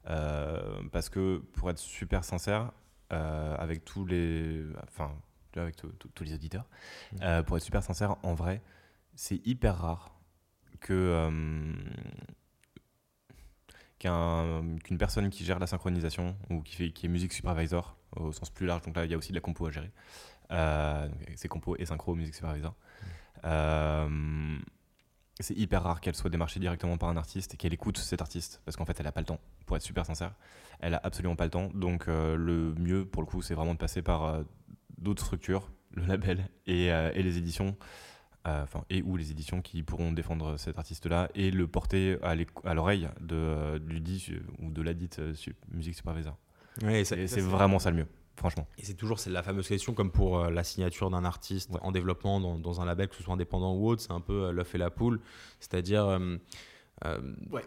Euh, 0.08 0.82
parce 0.90 1.08
que 1.08 1.38
pour 1.52 1.70
être 1.70 1.78
super 1.78 2.24
sincère, 2.24 2.72
euh, 3.12 3.54
avec 3.56 3.84
tous 3.84 4.04
les, 4.04 4.64
enfin, 4.88 5.12
avec 5.56 5.76
tous 5.76 6.24
les 6.24 6.34
auditeurs, 6.34 6.68
mmh. 7.12 7.42
pour 7.46 7.56
être 7.56 7.62
super 7.62 7.82
sincère, 7.82 8.16
en 8.22 8.34
vrai, 8.34 8.62
c'est 9.14 9.44
hyper 9.46 9.76
rare 9.76 10.14
que 10.80 11.30
qu'une 14.00 14.98
personne 14.98 15.28
qui 15.28 15.44
gère 15.44 15.58
la 15.58 15.66
synchronisation 15.66 16.34
ou 16.48 16.62
qui, 16.62 16.74
fait, 16.74 16.90
qui 16.90 17.06
est 17.06 17.08
musique 17.08 17.34
supervisor 17.34 17.96
au 18.16 18.32
sens 18.32 18.50
plus 18.50 18.66
large, 18.66 18.82
donc 18.82 18.96
là 18.96 19.04
il 19.04 19.10
y 19.10 19.14
a 19.14 19.18
aussi 19.18 19.30
de 19.30 19.34
la 19.34 19.40
compo 19.40 19.66
à 19.66 19.70
gérer, 19.70 19.90
euh, 20.50 21.08
c'est 21.36 21.48
compo 21.48 21.76
et 21.78 21.84
synchro, 21.84 22.14
musique 22.14 22.34
supervisor. 22.34 22.74
Euh, 23.44 24.58
c'est 25.38 25.56
hyper 25.56 25.82
rare 25.82 26.00
qu'elle 26.00 26.14
soit 26.14 26.28
démarchée 26.28 26.60
directement 26.60 26.98
par 26.98 27.08
un 27.08 27.16
artiste 27.16 27.54
et 27.54 27.56
qu'elle 27.56 27.72
écoute 27.72 27.96
cet 27.96 28.20
artiste 28.20 28.60
parce 28.64 28.76
qu'en 28.76 28.84
fait 28.84 28.98
elle 29.00 29.06
n'a 29.06 29.12
pas 29.12 29.20
le 29.20 29.26
temps 29.26 29.40
pour 29.64 29.74
être 29.74 29.82
super 29.82 30.04
sincère 30.04 30.34
elle 30.80 30.92
a 30.92 31.00
absolument 31.02 31.36
pas 31.36 31.44
le 31.44 31.50
temps 31.50 31.70
donc 31.72 32.08
euh, 32.08 32.36
le 32.36 32.74
mieux 32.74 33.06
pour 33.06 33.22
le 33.22 33.26
coup 33.26 33.40
c'est 33.40 33.54
vraiment 33.54 33.72
de 33.72 33.78
passer 33.78 34.02
par 34.02 34.42
d'autres 35.00 35.24
structures 35.24 35.70
le 35.92 36.04
label 36.04 36.48
et, 36.66 36.86
et 36.86 37.22
les 37.22 37.38
éditions 37.38 37.76
enfin 38.44 38.84
et 38.90 39.02
ou 39.02 39.16
les 39.16 39.32
éditions 39.32 39.60
qui 39.60 39.82
pourront 39.82 40.12
défendre 40.12 40.56
cet 40.56 40.78
artiste 40.78 41.06
là 41.06 41.28
et 41.34 41.50
le 41.50 41.66
porter 41.66 42.16
à 42.22 42.74
l'oreille 42.74 43.08
de 43.20 43.78
du 43.78 44.00
dit 44.00 44.34
ou 44.60 44.70
de 44.70 44.82
la 44.82 44.94
dite 44.94 45.20
musique 45.72 45.96
supervisor 45.96 46.38
oui, 46.82 47.04
c'est 47.04 47.40
vraiment 47.40 47.78
ça 47.78 47.90
le 47.90 47.96
mieux 47.96 48.06
franchement. 48.40 48.66
Et 48.78 48.84
c'est 48.84 48.94
toujours 48.94 49.18
la 49.26 49.42
fameuse 49.42 49.68
question, 49.68 49.92
comme 49.92 50.10
pour 50.10 50.38
euh, 50.40 50.50
la 50.50 50.64
signature 50.64 51.10
d'un 51.10 51.24
artiste 51.24 51.70
en 51.82 51.92
développement 51.92 52.40
dans, 52.40 52.80
un 52.80 52.84
label, 52.84 53.08
que 53.08 53.14
ce 53.14 53.22
soit 53.22 53.34
indépendant 53.34 53.74
ou 53.74 53.86
autre, 53.88 54.02
c'est 54.02 54.12
un 54.12 54.20
peu 54.20 54.46
euh, 54.46 54.52
l'œuf 54.52 54.74
et 54.74 54.78
la 54.78 54.90
poule. 54.90 55.20
C'est-à-dire, 55.60 56.18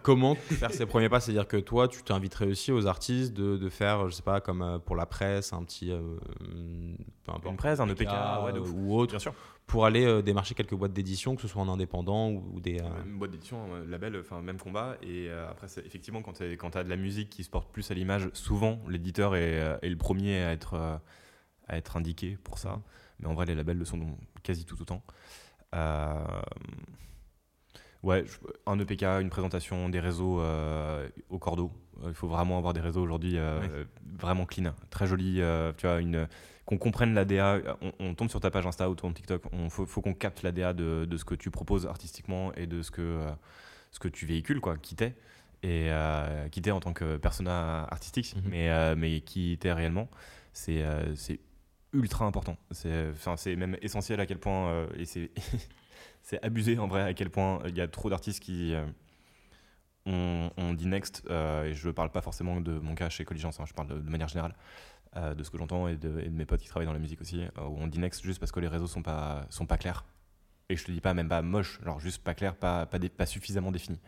Comment 0.01 0.35
faire 0.35 0.71
ces 0.71 0.85
premiers 0.85 1.09
pas? 1.09 1.19
C'est-à-dire 1.19 1.47
que 1.47 1.57
toi, 1.57 1.87
tu 1.87 2.03
t'inviterais 2.03 2.45
aussi 2.45 2.71
aux 2.71 2.87
artistes 2.87 3.33
de, 3.33 3.57
de, 3.57 3.69
faire, 3.69 4.09
je 4.09 4.15
sais 4.15 4.21
pas, 4.21 4.41
comme 4.41 4.79
pour 4.85 4.95
la 4.95 5.05
presse, 5.05 5.53
un 5.53 5.63
petit. 5.63 5.91
Une 5.91 7.57
presse, 7.57 7.79
un 7.79 7.89
EPK, 7.89 8.09
ouais, 8.45 8.59
ou 8.59 8.95
autre. 8.95 9.11
Bien 9.11 9.19
sûr 9.19 9.33
pour 9.67 9.85
aller 9.85 10.05
euh, 10.05 10.21
démarcher 10.21 10.55
quelques 10.55 10.75
boîtes 10.75 10.93
d'édition, 10.93 11.35
que 11.35 11.41
ce 11.41 11.47
soit 11.47 11.61
en 11.61 11.69
indépendant 11.69 12.29
ou, 12.29 12.59
des. 12.59 12.79
Euh, 12.79 13.03
une 13.05 13.17
boîte 13.17 13.31
d'édition, 13.31 13.73
un 13.73 13.85
label, 13.85 14.17
enfin 14.19 14.41
même 14.41 14.59
combat. 14.59 14.97
Et 15.01 15.29
euh, 15.29 15.49
après, 15.49 15.67
effectivement, 15.85 16.21
quand 16.21 16.33
tu 16.33 16.43
as 16.43 16.83
de 16.83 16.89
la 16.89 16.95
musique 16.95 17.29
qui 17.29 17.43
se 17.43 17.49
porte 17.49 17.71
plus 17.71 17.89
à 17.91 17.93
l'image, 17.93 18.29
souvent 18.33 18.79
l'éditeur 18.87 19.35
est, 19.35 19.79
le 19.81 19.97
premier 19.97 20.43
à 20.43 20.51
être, 20.51 20.75
à 21.67 21.77
être 21.77 21.97
indiqué 21.97 22.37
pour 22.43 22.57
ça. 22.57 22.81
Mais 23.19 23.27
en 23.27 23.33
vrai, 23.33 23.45
les 23.45 23.55
labels 23.55 23.77
le 23.77 23.85
sont 23.85 23.99
quasi 24.43 24.65
tout 24.65 24.81
autant. 24.81 25.01
Ouais, 28.03 28.25
un 28.67 28.77
EPK, 28.79 29.03
une 29.03 29.29
présentation, 29.29 29.89
des 29.89 29.99
réseaux 29.99 30.41
au 31.29 31.39
cordeau. 31.39 31.71
Il 32.05 32.13
faut 32.13 32.27
vraiment 32.27 32.57
avoir 32.57 32.73
des 32.73 32.81
réseaux 32.81 33.01
aujourd'hui 33.01 33.37
vraiment 34.19 34.45
clean, 34.45 34.73
très 34.89 35.07
jolis. 35.07 35.41
tu 35.77 35.87
vois, 35.87 35.99
une 36.01 36.27
qu'on 36.65 36.77
comprenne 36.77 37.13
l'ADA. 37.13 37.61
On, 37.99 38.13
tombe 38.15 38.29
sur 38.29 38.39
ta 38.39 38.51
page 38.51 38.65
Insta 38.65 38.89
ou 38.89 38.95
ton 38.95 39.11
TikTok, 39.11 39.43
il 39.51 39.69
faut, 39.69 40.01
qu'on 40.01 40.13
capte 40.13 40.43
l'ADA 40.43 40.73
de, 40.73 41.05
de 41.05 41.17
ce 41.17 41.25
que 41.25 41.35
tu 41.35 41.51
proposes 41.51 41.85
artistiquement 41.85 42.53
et 42.53 42.67
de 42.67 42.81
ce 42.81 42.91
que, 42.91 43.01
euh, 43.01 43.31
ce 43.91 43.99
que 43.99 44.07
tu 44.07 44.25
véhicules, 44.25 44.61
quoi, 44.61 44.77
qui 44.77 44.95
t'es. 44.95 45.15
Et 45.61 45.87
euh, 45.89 46.49
qui 46.49 46.61
t'es 46.61 46.71
en 46.71 46.81
tant 46.81 46.91
que 46.91 47.15
persona 47.17 47.83
artistique, 47.89 48.35
mhm. 48.35 48.43
mais, 48.49 48.69
euh, 48.69 48.95
mais 48.97 49.21
qui 49.21 49.57
t'es 49.59 49.71
réellement. 49.71 50.09
C'est 50.51 50.83
c'est 51.15 51.39
ultra 51.93 52.25
important. 52.25 52.57
C'est 52.71 53.55
même 53.55 53.77
essentiel 53.81 54.19
à 54.19 54.25
quel 54.25 54.39
point. 54.39 54.87
et 54.97 55.05
c'est 55.05 55.31
abusé 56.41 56.77
en 56.79 56.87
vrai 56.87 57.01
à 57.03 57.13
quel 57.13 57.29
point 57.29 57.61
il 57.67 57.77
y 57.77 57.81
a 57.81 57.87
trop 57.87 58.09
d'artistes 58.09 58.41
qui. 58.41 58.73
ont 60.05 60.51
on, 60.57 60.73
dit 60.73 60.87
next, 60.87 61.23
et 61.29 61.73
je 61.73 61.87
ne 61.87 61.91
parle 61.91 62.11
pas 62.11 62.21
forcément 62.21 62.59
de 62.59 62.77
mon 62.79 62.95
cas 62.95 63.09
chez 63.09 63.23
Colligence, 63.23 63.59
hein, 63.59 63.65
je 63.65 63.73
parle 63.73 63.87
de 63.87 64.09
manière 64.09 64.27
générale. 64.27 64.55
Euh, 65.15 65.35
de 65.35 65.43
ce 65.43 65.51
que 65.51 65.59
j'entends 65.59 65.87
et, 65.87 65.95
de, 65.95 66.09
mes 66.09 66.43
potes 66.43 66.61
qui 66.61 66.67
travaillent 66.67 66.87
dans 66.87 66.93
la 66.93 66.99
musique 66.99 67.21
aussi, 67.21 67.43
euh, 67.43 67.61
où 67.61 67.77
on 67.79 67.85
dit 67.85 67.99
next 67.99 68.23
juste 68.23 68.39
parce 68.39 68.51
que 68.51 68.59
les 68.59 68.67
réseaux 68.67 68.87
sont 68.87 69.03
pas, 69.03 69.45
sont 69.51 69.67
pas 69.67 69.77
clairs. 69.77 70.05
Et 70.69 70.75
je 70.75 70.83
te 70.83 70.91
dis 70.91 71.01
pas 71.01 71.13
même 71.13 71.27
pas 71.27 71.43
moche, 71.43 71.79
genre 71.83 71.99
juste 71.99 72.23
pas 72.23 72.33
clair, 72.33 72.55
pas, 72.55 72.87
pas, 72.87 72.97
pas 73.15 73.25
suffisamment 73.27 73.71
défini. 73.71 73.99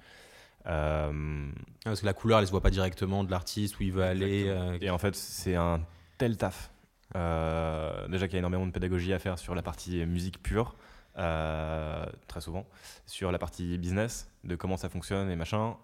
Euh, 0.65 1.51
parce 1.83 2.01
que 2.01 2.07
la 2.07 2.13
couleur, 2.13 2.39
elle 2.39 2.47
se 2.47 2.51
voit 2.51 2.61
pas 2.61 2.71
directement 2.71 3.23
de 3.23 3.29
l'artiste 3.29 3.79
où 3.79 3.83
il 3.83 3.91
veut 3.91 4.01
aller. 4.01 4.51
Et 4.81 4.89
en 4.89 4.97
fait, 4.97 5.15
c'est 5.15 5.55
un 5.55 5.85
tel 6.17 6.37
taf. 6.37 6.71
déjà 7.13 8.27
qu'il 8.27 8.33
y 8.33 8.37
a 8.37 8.39
énormément 8.39 8.65
de 8.65 8.71
pédagogie 8.71 9.13
à 9.13 9.19
faire 9.19 9.37
sur 9.37 9.53
la 9.53 9.61
partie 9.61 10.03
musique 10.07 10.41
pure, 10.41 10.75
très 11.15 12.41
souvent, 12.41 12.65
sur 13.05 13.31
la 13.31 13.39
partie 13.39 13.77
business, 13.77 14.29
de 14.43 14.55
comment 14.55 14.77
ça 14.77 14.89
fonctionne 14.89 15.29
et 15.29 15.35
machin. 15.35 15.77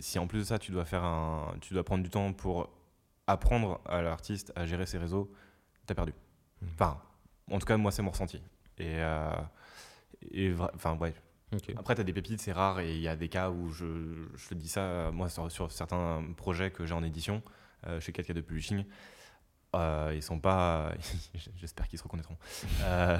si 0.00 0.18
en 0.18 0.26
plus 0.26 0.40
de 0.40 0.44
ça, 0.44 0.58
tu 0.58 0.72
dois 0.72 0.84
faire 0.84 1.04
un, 1.04 1.54
tu 1.60 1.74
dois 1.74 1.84
prendre 1.84 2.02
du 2.02 2.10
temps 2.10 2.32
pour 2.32 2.70
apprendre 3.28 3.80
à 3.84 4.02
l'artiste 4.02 4.52
à 4.56 4.66
gérer 4.66 4.86
ses 4.86 4.98
réseaux, 4.98 5.30
t'as 5.86 5.94
perdu. 5.94 6.14
Hmm. 6.62 6.66
Enfin, 6.74 7.00
en 7.50 7.58
tout 7.58 7.66
cas, 7.66 7.76
moi, 7.76 7.92
c'est 7.92 8.02
mon 8.02 8.10
ressenti. 8.10 8.42
Et, 8.78 8.96
euh, 8.98 9.30
et 10.32 10.52
enfin, 10.74 10.96
ouais. 10.96 11.14
Après, 11.76 11.94
tu 11.94 12.00
as 12.00 12.04
des 12.04 12.12
pépites, 12.12 12.40
c'est 12.40 12.52
rare, 12.52 12.80
et 12.80 12.94
il 12.94 13.00
y 13.00 13.08
a 13.08 13.16
des 13.16 13.28
cas 13.28 13.50
où 13.50 13.70
je, 13.70 14.26
je 14.34 14.48
te 14.48 14.54
dis 14.54 14.68
ça, 14.68 15.10
moi, 15.12 15.28
sur, 15.28 15.70
certains 15.70 16.22
projets 16.36 16.70
que 16.70 16.84
j'ai 16.84 16.94
en 16.94 17.02
édition, 17.02 17.42
euh, 17.86 18.00
chez 18.00 18.12
4K 18.12 18.32
de 18.32 18.40
Publishing, 18.40 18.84
euh, 19.76 20.12
ils 20.14 20.22
sont 20.22 20.40
pas. 20.40 20.92
J'espère 21.56 21.88
qu'ils 21.88 21.98
se 21.98 22.04
reconnaîtront. 22.04 22.36
Euh, 22.82 23.18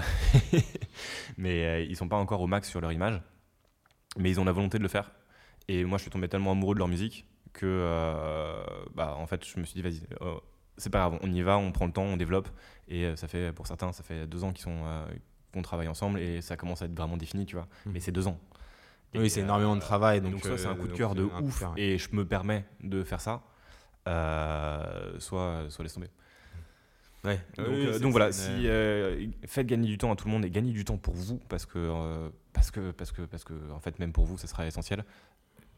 mais 1.37 1.87
ils 1.87 1.97
sont 1.97 2.09
pas 2.09 2.17
encore 2.17 2.41
au 2.41 2.47
max 2.47 2.69
sur 2.69 2.81
leur 2.81 2.93
image. 2.93 3.21
Mais 4.17 4.31
ils 4.31 4.41
ont 4.41 4.45
la 4.45 4.53
volonté 4.53 4.79
de 4.79 4.83
le 4.83 4.89
faire. 4.89 5.11
Et 5.69 5.85
moi, 5.85 5.99
je 5.99 6.03
suis 6.03 6.11
tombé 6.11 6.29
tellement 6.29 6.53
amoureux 6.53 6.75
de 6.75 6.79
leur 6.79 6.89
musique 6.89 7.27
que 7.53 7.67
euh, 7.67 8.65
bah, 8.95 9.15
en 9.19 9.27
fait, 9.27 9.45
je 9.45 9.59
me 9.61 9.65
suis 9.65 9.75
dit, 9.75 9.83
vas-y, 9.83 10.03
oh, 10.21 10.41
c'est 10.77 10.91
pas 10.91 11.09
grave, 11.09 11.19
on 11.23 11.33
y 11.33 11.43
va, 11.43 11.59
on 11.59 11.73
prend 11.73 11.87
le 11.87 11.93
temps, 11.93 12.03
on 12.03 12.17
développe. 12.17 12.49
Et 12.89 13.05
euh, 13.05 13.17
ça 13.17 13.29
fait, 13.29 13.53
pour 13.53 13.67
certains, 13.67 13.93
ça 13.93 14.03
fait 14.03 14.27
deux 14.27 14.45
ans 14.45 14.53
qu'ils 14.53 14.63
sont 14.63 14.81
euh, 14.85 15.07
qu'on 15.53 15.63
travaille 15.63 15.89
ensemble 15.89 16.21
et 16.21 16.41
ça 16.41 16.57
commence 16.57 16.83
à 16.83 16.87
être 16.87 16.97
vraiment 16.97 17.17
défini, 17.17 17.47
tu 17.47 17.57
vois. 17.57 17.69
Mmh. 17.85 17.91
Mais 17.93 18.01
c'est 18.01 18.13
deux 18.13 18.29
ans. 18.29 18.39
oui, 19.15 19.29
c'est 19.29 19.41
énormément 19.41 19.77
de 19.77 19.81
travail. 19.81 20.21
Donc, 20.21 20.41
soit 20.41 20.57
c'est 20.57 20.67
un 20.67 20.77
coup 20.77 20.89
de 20.89 20.97
cœur 20.97 21.15
de 21.15 21.25
ouf 21.25 21.63
et 21.77 21.99
je 21.99 22.15
me 22.15 22.25
permets 22.27 22.65
de 22.83 23.05
faire 23.05 23.21
ça, 23.21 23.43
soit, 25.19 25.67
soit 25.69 25.83
laisse 25.83 25.95
tomber. 25.95 26.11
Ouais. 27.25 27.41
Donc, 28.01 28.13
voilà, 28.13 28.33
si, 28.33 28.67
faites 29.47 29.67
gagner 29.67 29.87
du 29.87 29.99
temps 29.99 30.13
à 30.13 30.17
tout 30.17 30.27
le 30.27 30.33
monde 30.33 30.45
et 30.45 30.51
gagnez 30.51 30.73
du 30.73 30.85
temps 30.85 30.97
pour 30.97 31.15
vous 31.15 31.41
parce 31.49 31.67
que, 31.67 32.31
parce 32.53 32.71
que, 32.71 32.91
parce 32.93 33.13
que, 33.13 33.23
parce 33.23 33.45
que, 33.45 33.55
en 33.73 33.81
fait, 33.81 33.99
même 33.99 34.13
pour 34.13 34.25
vous, 34.25 34.39
ça 34.39 34.47
sera 34.47 34.67
essentiel. 34.67 35.05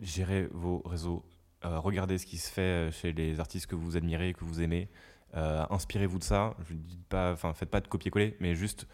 Gérez 0.00 0.48
vos 0.52 0.82
réseaux 0.86 1.24
euh, 1.64 1.78
regardez 1.78 2.16
ce 2.16 2.24
qui 2.24 2.38
se 2.38 2.50
fait 2.50 2.62
euh, 2.62 2.90
chez 2.90 3.12
les 3.12 3.38
artistes 3.38 3.66
que 3.66 3.74
vous 3.74 3.96
admirez, 3.96 4.32
que 4.32 4.44
vous 4.44 4.62
aimez. 4.62 4.88
Euh, 5.36 5.64
inspirez-vous 5.70 6.18
de 6.18 6.24
ça. 6.24 6.54
Je 6.68 6.74
dis 6.74 6.98
pas, 7.08 7.32
enfin, 7.32 7.52
faites 7.52 7.70
pas 7.70 7.80
de 7.80 7.88
copier-coller, 7.88 8.36
mais 8.40 8.54
juste 8.54 8.86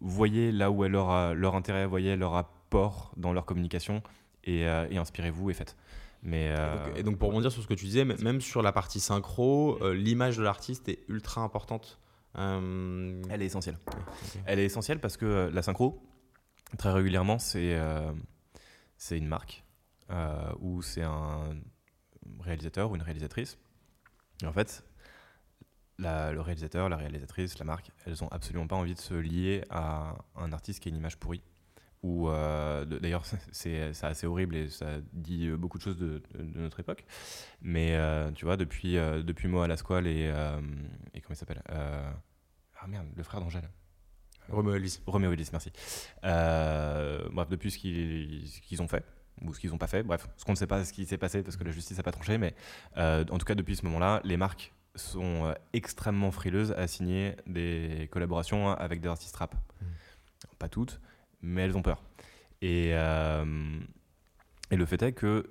voyez 0.00 0.52
là 0.52 0.70
où 0.70 0.84
est 0.84 0.88
leur, 0.88 1.34
leur 1.34 1.54
intérêt, 1.54 1.86
voyez 1.86 2.16
leur 2.16 2.34
apport 2.34 3.12
dans 3.16 3.32
leur 3.32 3.44
communication 3.44 4.02
et, 4.44 4.66
inspirez-vous 4.66 5.50
et 5.50 5.54
faites. 5.54 5.76
Mais 6.22 6.54
et, 6.94 7.02
donc, 7.02 7.18
pour 7.18 7.28
rebondir 7.28 7.50
sur 7.50 7.62
ce 7.62 7.66
que 7.66 7.74
tu 7.74 7.84
disais, 7.86 8.04
même 8.04 8.40
sur 8.40 8.62
la 8.62 8.70
partie 8.70 9.00
synchro, 9.00 9.78
l'image 9.92 10.36
de 10.36 10.42
l'artiste 10.42 10.88
est 10.88 11.00
ultra 11.08 11.40
importante. 11.40 11.98
Elle 12.36 13.42
est 13.42 13.46
essentielle. 13.46 13.76
Elle 14.46 14.60
est 14.60 14.64
essentielle 14.64 15.00
parce 15.00 15.16
que 15.16 15.50
la 15.52 15.62
synchro, 15.62 16.00
très 16.78 16.92
régulièrement, 16.92 17.40
c'est 17.40 17.76
c'est 18.96 19.18
une 19.18 19.26
marque 19.26 19.64
ou 20.60 20.80
c'est 20.80 21.02
un, 21.02 21.56
réalisateur 22.40 22.90
ou 22.90 22.96
une 22.96 23.02
réalisatrice. 23.02 23.58
Et 24.42 24.46
en 24.46 24.52
fait, 24.52 24.84
le 25.98 26.40
réalisateur, 26.40 26.88
la 26.88 26.96
réalisatrice, 26.96 27.58
la 27.58 27.64
marque, 27.64 27.90
elles 28.06 28.16
n'ont 28.20 28.28
absolument 28.28 28.66
pas 28.66 28.76
envie 28.76 28.94
de 28.94 29.00
se 29.00 29.14
lier 29.14 29.64
à 29.70 30.16
un 30.36 30.52
artiste 30.52 30.80
qui 30.80 30.88
a 30.88 30.90
une 30.90 30.96
image 30.96 31.16
pourrie. 31.16 31.42
Ou 32.02 32.28
euh, 32.28 32.84
d'ailleurs, 32.84 33.24
c'est 33.52 33.92
assez 34.02 34.26
horrible 34.26 34.56
et 34.56 34.68
ça 34.68 34.98
dit 35.12 35.48
beaucoup 35.50 35.78
de 35.78 35.82
choses 35.82 35.98
de, 35.98 36.22
notre 36.54 36.80
époque. 36.80 37.04
Mais 37.60 37.94
euh, 37.94 38.30
tu 38.32 38.44
vois, 38.44 38.56
depuis, 38.56 38.96
euh, 38.96 39.22
depuis 39.22 39.48
Mo 39.48 39.60
à 39.60 39.68
la 39.68 39.76
Squale 39.76 40.06
et, 40.06 40.26
et 41.14 41.20
comment 41.20 41.34
il 41.34 41.36
s'appelle 41.36 41.62
Ah 41.68 42.86
merde, 42.88 43.06
le 43.16 43.22
frère 43.22 43.40
d'Angèle. 43.40 43.68
Roméo 44.48 45.32
Ellis, 45.32 45.48
merci. 45.52 45.72
bref, 46.22 47.48
depuis 47.48 47.70
ce 47.70 47.78
qu'ils 47.78 48.82
ont 48.82 48.88
fait, 48.88 49.04
ou 49.40 49.54
ce 49.54 49.60
qu'ils 49.60 49.70
n'ont 49.70 49.78
pas 49.78 49.86
fait. 49.86 50.02
Bref, 50.02 50.28
ce 50.36 50.44
qu'on 50.44 50.52
ne 50.52 50.56
sait 50.56 50.66
pas 50.66 50.84
ce 50.84 50.92
qui 50.92 51.06
s'est 51.06 51.18
passé 51.18 51.42
parce 51.42 51.56
que 51.56 51.64
la 51.64 51.70
justice 51.70 51.96
n'a 51.96 52.02
pas 52.02 52.12
tranché, 52.12 52.38
mais 52.38 52.54
euh, 52.96 53.24
en 53.30 53.38
tout 53.38 53.46
cas, 53.46 53.54
depuis 53.54 53.76
ce 53.76 53.84
moment-là, 53.86 54.20
les 54.24 54.36
marques 54.36 54.72
sont 54.94 55.46
euh, 55.46 55.54
extrêmement 55.72 56.30
frileuses 56.30 56.72
à 56.72 56.86
signer 56.86 57.36
des 57.46 58.08
collaborations 58.12 58.70
avec 58.70 59.00
des 59.00 59.08
artistes 59.08 59.36
rap. 59.36 59.54
Mmh. 59.54 59.86
Pas 60.58 60.68
toutes, 60.68 61.00
mais 61.42 61.62
elles 61.62 61.76
ont 61.76 61.82
peur. 61.82 62.02
Et, 62.60 62.90
euh, 62.92 63.78
et 64.70 64.76
le 64.76 64.86
fait 64.86 65.02
est 65.02 65.12
que, 65.12 65.50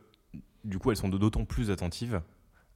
du 0.64 0.80
coup, 0.80 0.92
elles 0.92 0.98
sont 0.98 1.10
d'autant 1.10 1.46
plus 1.46 1.70
attentives 1.72 2.22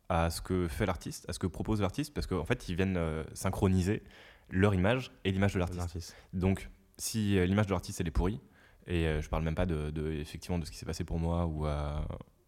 à 0.09 0.30
ce 0.30 0.41
que 0.41 0.68
fait 0.68 0.86
l'artiste, 0.86 1.26
à 1.30 1.34
ce 1.34 1.39
que 1.39 1.47
propose 1.47 1.82
l'artiste, 1.82 2.13
parce 2.13 2.28
qu'en 2.28 2.45
fait, 2.45 2.70
ils 2.70 2.76
viennent 2.76 2.99
synchroniser 3.34 4.03
leur 4.49 4.76
image 4.76 5.11
et 5.24 5.32
l'image 5.32 5.53
de 5.53 5.59
l'artiste. 5.59 6.16
Donc, 6.34 6.70
si 6.97 7.43
l'image 7.45 7.66
de 7.66 7.72
l'artiste, 7.72 8.01
elle 8.01 8.07
est 8.07 8.11
pourrie, 8.11 8.39
et 8.88 9.07
euh, 9.07 9.22
je 9.22 9.30
parle 9.30 9.43
même 9.43 9.55
pas 9.55 9.66
de, 9.66 10.11
effectivement 10.11 10.59
de 10.59 10.66
ce 10.66 10.72
qui 10.72 10.78
s'est 10.78 10.86
passé 10.86 11.03
pour 11.03 11.20
moi 11.20 11.45
ou, 11.45 11.66
euh, 11.66 11.99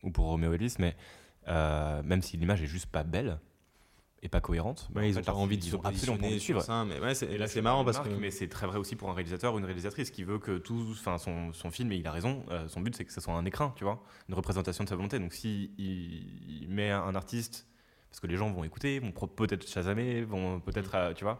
ou 0.04 0.12
pour 0.12 0.26
Romeo 0.26 0.54
Ellis, 0.54 0.76
mais 0.80 0.96
euh, 1.48 2.04
même 2.04 2.22
si 2.22 2.38
l'image 2.38 2.62
est 2.62 2.68
juste 2.68 2.88
pas 2.88 3.04
belle 3.04 3.40
et 4.24 4.30
pas 4.30 4.42
cohérente, 4.42 4.90
bah, 4.92 5.06
ils 5.06 5.18
ont 5.18 5.22
pas 5.22 5.34
envie 5.34 5.58
de 5.58 5.76
positionner 5.78 6.40
sur 6.40 6.62
ça. 6.62 6.86
Mais 6.86 7.00
ouais, 7.00 7.14
c'est, 7.14 7.38
là, 7.38 7.48
c'est 7.48 7.62
marrant 7.62 7.86
parce 7.86 8.00
que 8.00 8.10
mais 8.10 8.32
c'est 8.32 8.48
très 8.48 8.68
vrai 8.68 8.78
aussi 8.78 8.96
pour 8.96 9.10
un 9.10 9.14
réalisateur 9.14 9.54
ou 9.54 9.60
une 9.60 9.66
réalisatrice 9.66 10.10
qui 10.10 10.24
veut 10.24 10.40
que 10.40 10.58
tout, 10.58 10.88
enfin 10.92 11.18
son, 11.18 11.54
son, 11.54 11.72
film, 11.72 11.92
et 11.92 11.98
il 11.98 12.08
a 12.08 12.12
raison, 12.12 12.44
son 12.68 12.82
but 12.82 12.96
c'est 12.96 13.06
que 13.06 13.14
ce 13.14 13.22
soit 13.22 13.34
un 13.34 13.46
écrin, 13.46 13.74
tu 13.76 13.84
vois, 13.84 14.04
une 14.28 14.36
représentation 14.36 14.84
de 14.84 14.90
sa 14.90 14.96
volonté. 14.96 15.20
Donc 15.20 15.34
si 15.34 15.72
il, 15.78 16.68
met 16.70 16.92
un 16.92 17.16
artiste 17.16 17.68
parce 18.10 18.22
que 18.22 18.28
les 18.28 18.38
gens 18.38 18.50
vont 18.52 18.64
écouter, 18.64 19.00
vont 19.00 19.12
peut-être 19.12 19.68
chasamer, 19.68 20.24
vont 20.24 20.60
peut-être, 20.62 21.14
tu 21.14 21.24
vois, 21.24 21.38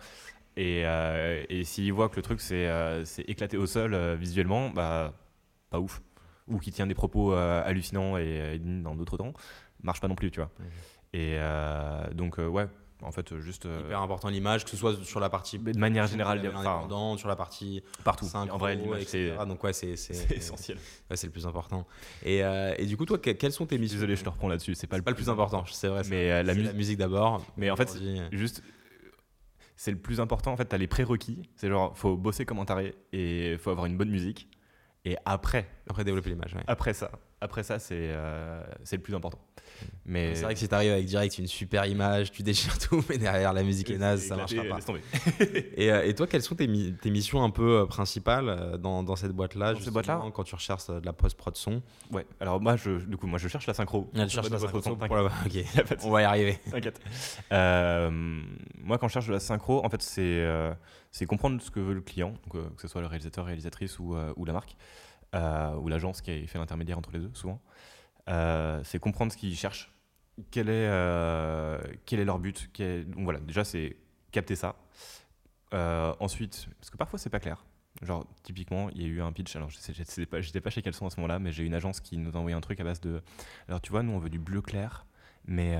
et, 0.58 0.82
euh, 0.86 1.44
et 1.50 1.64
s'il 1.64 1.94
voit 1.94 2.10
que 2.10 2.16
le 2.16 2.24
truc 2.24 2.42
c'est 2.42 2.68
euh, 2.68 3.06
éclaté 3.28 3.58
au 3.58 3.68
sol 3.68 3.94
euh, 3.94 4.16
visuellement, 4.16 4.72
bah 4.72 5.14
pas 5.70 5.80
ouf. 5.80 6.02
Ou 6.48 6.58
qui 6.58 6.72
tient 6.72 6.88
des 6.88 6.96
propos 6.96 7.34
hallucinants 7.34 8.18
et, 8.18 8.58
dans 8.60 8.96
d'autres 8.96 9.18
temps, 9.18 9.34
marche 9.84 10.00
pas 10.00 10.08
non 10.08 10.16
plus, 10.16 10.32
tu 10.32 10.40
vois. 10.40 10.50
Et 11.20 11.38
donc 12.14 12.38
ouais, 12.38 12.68
en 13.02 13.12
fait 13.12 13.38
juste 13.40 13.66
hyper 13.66 14.02
important 14.02 14.30
l'image 14.30 14.64
que 14.64 14.70
ce 14.70 14.78
soit 14.78 15.04
sur 15.04 15.20
la 15.20 15.30
partie 15.30 15.58
de 15.58 15.78
manière 15.78 16.08
générale 16.08 16.40
indépendante 16.40 17.20
sur 17.20 17.28
la 17.28 17.36
partie 17.36 17.84
partout 18.04 18.28
en 18.36 18.58
vrai 18.58 18.80
c'est 19.06 19.36
donc 19.46 19.64
ouais 19.64 19.74
c'est 19.74 19.94
essentiel 20.32 20.78
ouais, 21.10 21.16
c'est 21.16 21.28
le 21.28 21.34
plus 21.34 21.46
important 21.46 21.86
et, 22.24 22.42
et, 22.78 22.86
du 22.86 22.98
coup 22.98 23.06
toi 23.06 23.18
quelles 23.20 23.52
sont 23.52 23.66
tes 23.66 23.78
missions 23.78 23.98
désolé 23.98 24.16
je 24.16 24.24
te 24.24 24.30
reprends 24.30 24.48
là-dessus 24.48 24.76
c'est 24.76 24.88
pas, 24.88 25.00
pas, 25.02 25.12
le 25.12 25.16
plus 25.16 25.30
important 25.30 25.64
c'est 25.72 25.88
vrai 25.88 26.02
mais 26.10 26.44
la, 26.44 26.54
la, 26.54 26.74
musique 26.74 26.98
d'abord 26.98 27.46
mais 27.56 27.70
en 27.70 27.76
fait 27.76 27.98
juste 28.32 28.64
c'est 29.78 29.92
le 29.92 29.98
plus 29.98 30.20
important. 30.20 30.52
En 30.52 30.58
fait, 30.58 30.68
tu 30.68 30.76
as 30.76 30.78
les 30.80 30.88
prérequis. 30.88 31.44
C'est 31.56 31.70
genre, 31.70 31.96
faut 31.96 32.18
bosser 32.18 32.46
comme 32.46 32.60
un 32.60 32.66
taré 32.66 32.96
et 33.14 33.58
faut 33.60 33.70
avoir 33.70 33.86
une 33.86 33.96
bonne 33.96 34.10
musique. 34.10 34.50
Et 35.06 35.16
après. 35.24 35.70
Après 35.88 36.04
développer 36.04 36.32
l'image. 36.32 36.56
Après 36.66 36.94
ça, 36.94 37.12
après 37.42 37.64
ça, 37.64 37.80
c'est 37.80 38.16
c'est 38.84 38.98
le 38.98 39.02
plus 39.02 39.16
important. 39.16 39.40
Mais 40.06 40.36
c'est 40.36 40.44
vrai 40.44 40.54
que 40.54 40.60
si 40.60 40.68
t'arrives 40.68 40.94
avec 40.94 41.06
direct 41.06 41.38
une 41.38 41.48
super 41.48 41.86
image, 41.86 42.32
tu 42.32 42.42
déchires 42.42 42.78
tout, 42.90 43.04
mais 43.10 43.18
derrière 43.18 43.54
la 43.54 43.64
musique 43.64 43.90
est 43.90 43.98
naze, 43.98 44.26
ça 44.26 44.36
marchera 44.36 44.64
pas. 44.64 44.80
et, 45.76 45.88
et, 45.88 46.16
toi, 46.16 46.28
quelles 46.28 46.42
sont 46.42 46.56
tes, 46.56 46.68
tes 46.94 47.10
missions 47.10 47.44
un 47.44 47.50
peu 47.50 47.86
principales 47.88 48.80
dans, 48.80 49.04
dans 49.04 49.16
cette 49.16 49.34
boîte-là 49.34 49.74
Cette 49.80 49.94
boîte-là, 49.94 50.24
quand 50.34 50.44
tu 50.44 50.56
recherches 50.56 50.88
de 50.88 51.06
la 51.06 51.14
post-prod 51.14 51.56
son? 51.56 51.82
Ouais. 52.12 52.26
Alors 52.40 52.60
moi, 52.62 52.76
je, 52.76 52.92
du 53.06 53.18
coup, 53.18 53.28
moi, 53.28 53.38
je 53.40 53.48
cherche 53.48 53.68
la 53.68 53.74
synchro. 53.74 54.10
Ah, 54.16 54.28
cherche 54.28 54.50
la 54.50 54.60
synchro. 54.60 54.82
Son, 54.82 54.92
Ok. 55.46 55.66
On 56.04 56.10
va 56.10 56.22
y 56.22 56.26
arriver. 56.26 56.60
T'inquiète. 56.72 57.00
moi, 57.52 58.98
quand 58.98 59.08
je 59.08 59.14
cherche 59.14 59.28
de 59.28 59.34
la 59.34 59.40
synchro, 59.40 59.86
en 59.86 59.90
fait, 59.90 60.02
c'est 60.02 60.48
c'est 61.12 61.26
comprendre 61.26 61.62
ce 61.62 61.72
que 61.72 61.80
veut 61.80 61.94
le 61.94 62.02
client, 62.02 62.34
donc, 62.46 62.76
que 62.76 62.82
ce 62.82 62.88
soit 62.88 63.02
le 63.02 63.08
réalisateur, 63.08 63.46
réalisatrice 63.46 64.00
ou, 64.00 64.16
ou 64.36 64.46
la 64.46 64.54
marque. 64.54 64.76
Euh, 65.36 65.76
ou 65.76 65.90
l'agence 65.90 66.22
qui 66.22 66.48
fait 66.48 66.58
l'intermédiaire 66.58 66.98
entre 66.98 67.12
les 67.12 67.20
deux, 67.20 67.32
souvent. 67.34 67.62
Euh, 68.30 68.82
c'est 68.84 69.00
comprendre 69.00 69.32
ce 69.32 69.38
qu'ils 69.38 69.56
cherchent, 69.56 69.94
quel 70.52 70.70
est, 70.70 70.88
euh, 70.88 71.80
quel 72.06 72.20
est 72.20 72.26
leur 72.26 72.40
but? 72.40 72.70
Donc 72.80 73.24
voilà, 73.24 73.40
déjà, 73.40 73.64
c'est 73.64 73.98
capter 74.32 74.56
ça. 74.56 74.76
ensuite, 75.72 76.68
parce 76.80 76.90
que 76.90 76.98
parfois, 76.98 77.20
c'est 77.20 77.30
pas 77.30 77.40
clair. 77.40 77.66
Genre, 78.04 78.26
typiquement, 78.44 78.90
il 78.92 79.02
y 79.02 79.06
a 79.06 79.08
eu 79.08 79.22
un 79.22 79.32
pitch. 79.32 79.56
Alors, 79.56 79.70
je 79.70 79.80
n'étais 79.92 80.26
pas, 80.28 80.38
pas 80.62 80.70
chez 80.70 80.82
Caleçon 80.82 81.08
à 81.08 81.10
ce 81.10 81.20
moment-là, 81.20 81.40
mais 81.40 81.52
j'ai 81.52 81.64
une 81.64 81.74
agence 81.74 82.00
qui 82.00 82.18
nous 82.18 82.36
a 82.36 82.40
envoyé 82.40 82.56
un 82.56 82.62
truc 82.62 82.80
à 82.80 82.84
base 82.84 83.02
de. 83.02 83.22
Alors, 83.68 83.82
tu 83.82 83.92
vois, 83.92 84.04
nous, 84.04 84.14
on 84.14 84.20
veut 84.20 84.30
du 84.30 84.40
bleu 84.40 84.62
clair, 84.62 85.06
mais 85.46 85.76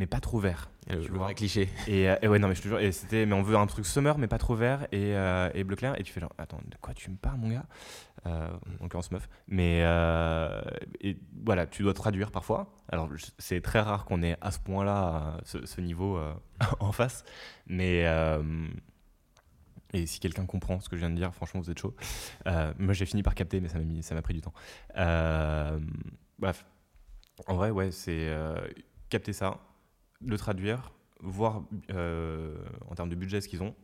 mais 0.00 0.06
pas 0.06 0.20
trop 0.20 0.38
vert. 0.38 0.70
tu 0.88 0.96
le 0.96 1.18
vrai 1.18 1.34
cliché. 1.34 1.68
Et, 1.86 2.04
et, 2.22 2.26
ouais, 2.26 2.38
non, 2.38 2.48
mais 2.48 2.54
je 2.54 2.62
te 2.62 2.68
jure, 2.68 2.80
et 2.80 2.90
c'était, 2.90 3.26
mais 3.26 3.34
on 3.34 3.42
veut 3.42 3.56
un 3.56 3.66
truc 3.66 3.84
summer, 3.84 4.16
mais 4.16 4.28
pas 4.28 4.38
trop 4.38 4.54
vert 4.54 4.86
et, 4.92 5.12
et, 5.54 5.62
bleu 5.62 5.76
clair. 5.76 5.94
Et 6.00 6.02
tu 6.02 6.10
fais 6.10 6.20
genre, 6.20 6.32
attends, 6.38 6.60
de 6.64 6.76
quoi 6.80 6.94
tu 6.94 7.10
me 7.10 7.16
parles, 7.16 7.36
mon 7.36 7.50
gars? 7.50 7.66
Euh, 8.26 8.48
En 8.78 8.84
l'occurrence, 8.84 9.10
meuf. 9.10 9.28
Mais 9.46 9.82
euh, 9.84 10.62
et 11.02 11.18
voilà, 11.44 11.66
tu 11.66 11.82
dois 11.82 11.92
traduire 11.92 12.30
parfois. 12.30 12.74
Alors, 12.88 13.10
c'est 13.36 13.60
très 13.60 13.80
rare 13.80 14.06
qu'on 14.06 14.22
ait 14.22 14.38
à 14.40 14.50
ce 14.50 14.58
point-là 14.58 15.36
ce, 15.44 15.66
ce, 15.66 15.82
niveau 15.82 16.18
en 16.80 16.92
face. 16.92 17.22
Mais. 17.66 18.06
et 19.92 20.06
si 20.06 20.18
quelqu'un 20.18 20.46
comprend 20.46 20.80
ce 20.80 20.88
que 20.88 20.96
je 20.96 21.00
viens 21.00 21.10
de 21.10 21.16
dire, 21.16 21.34
franchement, 21.34 21.60
vous 21.60 21.70
êtes 21.70 21.78
chaud. 21.78 21.94
moi, 22.46 22.94
j'ai 22.94 23.04
fini 23.04 23.22
par 23.22 23.34
capter, 23.34 23.60
mais 23.60 23.68
ça 23.68 23.78
m'a, 23.78 24.02
ça 24.02 24.14
m'a 24.14 24.22
pris 24.22 24.32
du 24.32 24.40
temps. 24.40 24.54
bref. 26.38 26.64
En 27.46 27.56
vrai, 27.56 27.68
ouais, 27.68 27.90
c'est 27.90 28.34
capter 29.10 29.34
ça 29.34 29.58
le 30.24 30.36
traduire, 30.36 30.92
voir 31.20 31.62
euh, 31.90 32.56
en 32.88 32.94
termes 32.94 33.08
de 33.08 33.14
budget 33.14 33.40
ce 33.40 33.48
qu'ils 33.48 33.62
ont, 33.62 33.74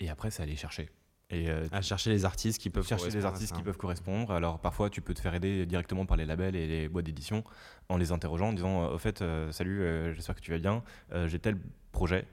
et 0.00 0.08
après, 0.08 0.30
c'est 0.30 0.42
aller 0.42 0.56
chercher. 0.56 0.90
Et 1.30 1.48
euh, 1.48 1.66
à 1.72 1.80
chercher 1.80 2.10
les 2.10 2.26
artistes 2.26 2.60
qui 2.60 2.68
peuvent 2.68 2.86
chercher 2.86 3.08
les 3.10 3.24
artistes 3.24 3.56
qui 3.56 3.62
peuvent 3.62 3.78
correspondre. 3.78 4.32
Alors 4.32 4.58
parfois, 4.58 4.90
tu 4.90 5.00
peux 5.00 5.14
te 5.14 5.20
faire 5.20 5.34
aider 5.34 5.64
directement 5.64 6.04
par 6.04 6.18
les 6.18 6.26
labels 6.26 6.54
et 6.54 6.66
les 6.66 6.88
boîtes 6.88 7.06
d'édition 7.06 7.42
en 7.88 7.96
les 7.96 8.12
interrogeant, 8.12 8.48
en 8.48 8.52
disant 8.52 8.90
au 8.90 8.98
fait, 8.98 9.22
euh, 9.22 9.50
salut, 9.50 10.14
j'espère 10.14 10.34
que 10.34 10.40
tu 10.40 10.50
vas 10.50 10.58
bien, 10.58 10.82
j'ai 11.26 11.38
tel 11.38 11.58
projet. 11.90 12.26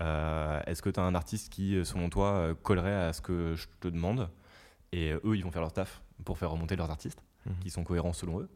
Est-ce 0.00 0.82
que 0.82 0.90
tu 0.90 0.98
as 0.98 1.04
un 1.04 1.14
artiste 1.14 1.52
qui, 1.52 1.84
selon 1.84 2.10
toi, 2.10 2.54
collerait 2.62 2.94
à 2.94 3.12
ce 3.12 3.20
que 3.20 3.54
je 3.54 3.66
te 3.80 3.88
demande? 3.88 4.28
Et 4.92 5.12
eux, 5.12 5.36
ils 5.36 5.44
vont 5.44 5.52
faire 5.52 5.62
leur 5.62 5.72
taf 5.72 6.02
pour 6.24 6.38
faire 6.38 6.50
remonter 6.50 6.74
leurs 6.74 6.90
artistes, 6.90 7.22
mhm. 7.46 7.54
qui 7.60 7.70
sont 7.70 7.84
cohérents 7.84 8.12
selon 8.12 8.40
eux. 8.40 8.48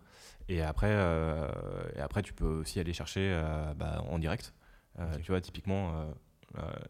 Et 0.49 0.63
après, 0.63 0.91
euh, 0.91 1.49
et 1.97 2.01
après, 2.01 2.23
tu 2.23 2.33
peux 2.33 2.47
aussi 2.47 2.79
aller 2.81 2.93
chercher 2.93 3.31
euh, 3.33 3.73
bah, 3.75 4.03
en 4.09 4.19
direct. 4.19 4.55
Euh, 4.99 5.17
tu 5.23 5.33
vois, 5.33 5.41
typiquement, 5.41 6.07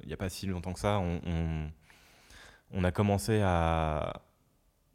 il 0.03 0.07
n'y 0.07 0.13
a 0.13 0.17
pas 0.17 0.29
si 0.29 0.47
longtemps 0.47 0.73
que 0.73 0.81
ça, 0.81 0.99
on, 0.99 1.71
on, 2.73 2.85
a 2.85 2.93
commencé 2.93 3.41
à, 3.43 4.23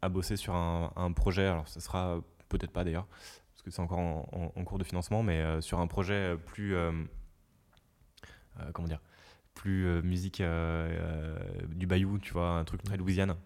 à 0.02 0.08
bosser 0.08 0.36
sur 0.36 0.54
un, 0.54 0.92
un, 0.96 1.12
projet. 1.12 1.46
Alors, 1.46 1.68
ce 1.68 1.80
sera 1.80 2.20
peut-être 2.48 2.70
pas 2.70 2.84
d'ailleurs, 2.84 3.06
parce 3.52 3.62
que 3.62 3.70
c'est 3.70 3.80
encore 3.80 3.98
en, 3.98 4.64
cours 4.64 4.78
de 4.78 4.84
financement, 4.84 5.22
mais 5.22 5.60
sur 5.60 5.80
un 5.80 5.86
projet 5.86 6.36
plus. 6.46 6.76
comment 8.74 8.88
dire 8.88 9.00
Plus 9.54 10.02
musique 10.02 10.42
du 11.70 11.86
Bayou, 11.86 12.18
tu 12.18 12.32
vois, 12.32 12.50
un 12.50 12.64
truc 12.64 12.82
très 12.82 12.96
Louisiane. 12.96 13.36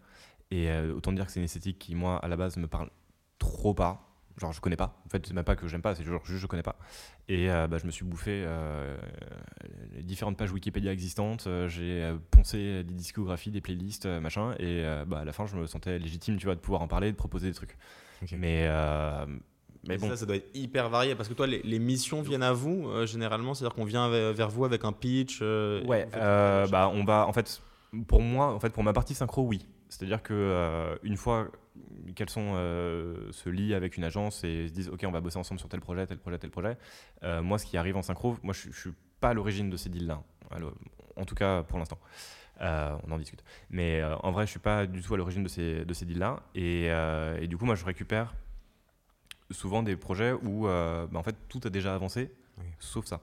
Et 0.51 0.71
autant 0.95 1.13
dire 1.13 1.27
que 1.27 1.33
c'est 1.33 1.41
une 1.41 1.45
esthétique 1.45 1.79
qui, 1.79 1.95
moi, 1.95 2.19
à 2.19 2.29
la 2.29 2.37
base, 2.37 2.57
me 2.59 2.67
parle 2.67 2.91
trop 3.39 3.73
pas. 3.73 4.14
Genre, 4.37 4.53
je 4.53 4.61
connais 4.61 4.77
pas. 4.77 5.01
En 5.07 5.09
fait, 5.09 5.25
c'est 5.27 5.33
même 5.33 5.45
pas 5.45 5.55
que 5.55 5.69
j'aime 5.69 5.83
pas, 5.83 5.95
c'est 5.95 6.03
juste 6.03 6.21
je 6.27 6.47
connais 6.47 6.63
pas. 6.63 6.77
Et 7.29 7.51
euh, 7.51 7.69
bah, 7.69 7.79
je 7.79 7.87
me 7.87 7.93
suis 7.93 8.05
bouffé 8.05 8.43
euh, 8.45 8.97
les 9.95 10.03
différentes 10.03 10.37
pages 10.37 10.51
Wikipédia 10.51 10.93
existantes. 10.93 11.47
Euh, 11.47 11.69
j'ai 11.69 12.13
poncé 12.33 12.83
des 12.83 12.95
discographies, 12.95 13.53
des 13.53 13.61
playlists, 13.61 14.07
machin. 14.07 14.55
Et 14.59 14.83
bah, 15.07 15.21
à 15.21 15.25
la 15.25 15.33
fin, 15.33 15.47
je 15.47 15.57
me 15.57 15.67
sentais 15.67 15.99
légitime, 15.99 16.37
tu 16.37 16.47
vois, 16.47 16.57
de 16.57 16.61
pouvoir 16.61 16.83
en 16.83 16.89
parler, 16.89 17.13
de 17.13 17.17
proposer 17.17 17.49
des 17.49 17.55
trucs. 17.55 17.77
Mais. 18.33 18.69
Mais 19.87 19.99
bon. 19.99 20.09
ça, 20.09 20.17
ça 20.17 20.25
doit 20.25 20.37
être 20.37 20.49
hyper 20.55 20.89
varié 20.89 21.15
parce 21.15 21.29
que 21.29 21.35
toi, 21.35 21.47
les, 21.47 21.79
missions 21.79 22.23
viennent 22.23 22.43
à 22.43 22.55
vous 22.55 22.89
généralement, 23.05 23.53
c'est-à-dire 23.53 23.75
qu'on 23.75 23.85
vient 23.85 24.09
vers, 24.33 24.49
vous 24.49 24.65
avec 24.65 24.85
un 24.85 24.93
pitch. 24.93 25.43
ouais, 25.43 26.09
bah 26.13 26.91
on 26.93 27.05
va 27.05 27.27
en 27.29 27.33
fait, 27.33 27.63
pour 28.09 28.21
moi, 28.21 28.47
en 28.47 28.59
fait, 28.59 28.71
pour 28.71 28.83
ma 28.83 28.93
partie 28.93 29.15
synchro, 29.15 29.43
oui. 29.43 29.65
C'est-à-dire 29.95 30.23
que 30.23 30.99
une 31.03 31.17
fois 31.17 31.51
qu'elles 32.15 32.31
sont 32.31 32.55
euh, 32.55 33.31
se 33.33 33.49
lient 33.49 33.75
avec 33.75 33.97
une 33.97 34.05
agence 34.05 34.45
et 34.45 34.69
se 34.69 34.73
disent 34.73 34.89
ok 34.89 35.05
on 35.07 35.11
va 35.11 35.21
bosser 35.21 35.39
ensemble 35.39 35.59
sur 35.59 35.69
tel 35.69 35.81
projet 35.81 36.07
tel 36.07 36.19
projet 36.19 36.39
tel 36.39 36.51
projet 36.51 36.77
euh, 37.23 37.43
moi 37.43 37.59
ce 37.59 37.67
qui 37.67 37.77
arrive 37.77 37.97
en 37.97 38.03
synchro 38.03 38.37
moi 38.43 38.55
je, 38.55 38.69
ne 38.69 38.73
suis 38.73 38.93
pas 39.21 39.31
à 39.31 39.35
l'origine 39.35 39.71
de 39.71 39.77
ces 39.77 39.89
deals 39.89 40.07
là 40.07 40.23
en 41.17 41.25
tout 41.25 41.35
cas 41.35 41.63
pour 41.63 41.79
l'instant. 41.79 41.99
Euh, 42.61 42.97
on 43.05 43.11
en 43.11 43.19
discute. 43.19 43.43
Mais 43.71 44.05
en 44.05 44.31
vrai 44.31 44.47
je 44.47 44.51
suis 44.51 44.61
pas 44.61 44.87
du 44.87 45.03
tout 45.03 45.15
à 45.15 45.17
l'origine 45.17 45.43
de 45.43 45.49
ces, 45.49 45.85
de 45.85 45.95
ces 45.95 46.05
deals 46.05 46.19
là 46.19 46.43
et, 46.55 46.87
et, 47.41 47.47
du 47.49 47.57
coup 47.57 47.65
moi 47.65 47.75
je 47.75 47.85
récupère 47.85 48.35
souvent 49.51 49.83
des 49.83 49.97
projets 49.97 50.33
où 50.33 50.65
bah, 50.65 51.09
en 51.15 51.23
fait 51.23 51.37
tout 51.49 51.61
a 51.65 51.71
déjà 51.71 51.95
avancé 51.95 52.33
sauf 52.79 53.07
ça. 53.07 53.21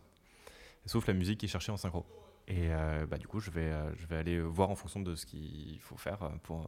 Sauf 0.86 1.08
la 1.08 1.14
musique 1.14 1.40
qui 1.40 1.46
est 1.46 1.50
cherchée 1.50 1.72
en 1.72 1.78
synchro 1.78 2.06
et 2.52 2.70
bah, 3.10 3.18
du 3.18 3.28
coup 3.28 3.40
je 3.40 3.50
vais, 3.50 3.72
je 3.98 4.06
vais 4.08 4.18
aller 4.18 4.42
voir 4.42 4.70
en 4.70 4.76
fonction 4.76 5.00
de 5.00 5.16
ce 5.16 5.26
qu'il 5.26 5.80
faut 5.80 5.98
faire 5.98 6.20
pour 6.44 6.68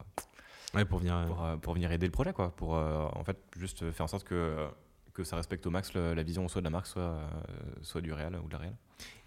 pour 0.85 0.99
venir, 0.99 1.15
euh, 1.15 1.25
euh, 1.39 1.57
pour, 1.57 1.73
venir 1.73 1.91
aider 1.91 2.07
le 2.07 2.11
projet, 2.11 2.33
quoi. 2.33 2.49
Pour 2.55 2.75
euh, 2.75 3.07
en 3.13 3.23
fait 3.23 3.37
juste 3.57 3.91
faire 3.91 4.05
en 4.05 4.07
sorte 4.07 4.23
que, 4.23 4.67
que 5.13 5.23
ça 5.23 5.35
respecte 5.35 5.65
au 5.67 5.69
max 5.69 5.93
la 5.93 6.23
vision 6.23 6.47
soit 6.47 6.61
de 6.61 6.65
la 6.65 6.71
marque, 6.71 6.87
soit, 6.87 7.19
soit 7.81 8.01
du 8.01 8.11
réel 8.11 8.35
ou 8.43 8.47
de 8.47 8.53
la 8.53 8.57
réelle. 8.57 8.77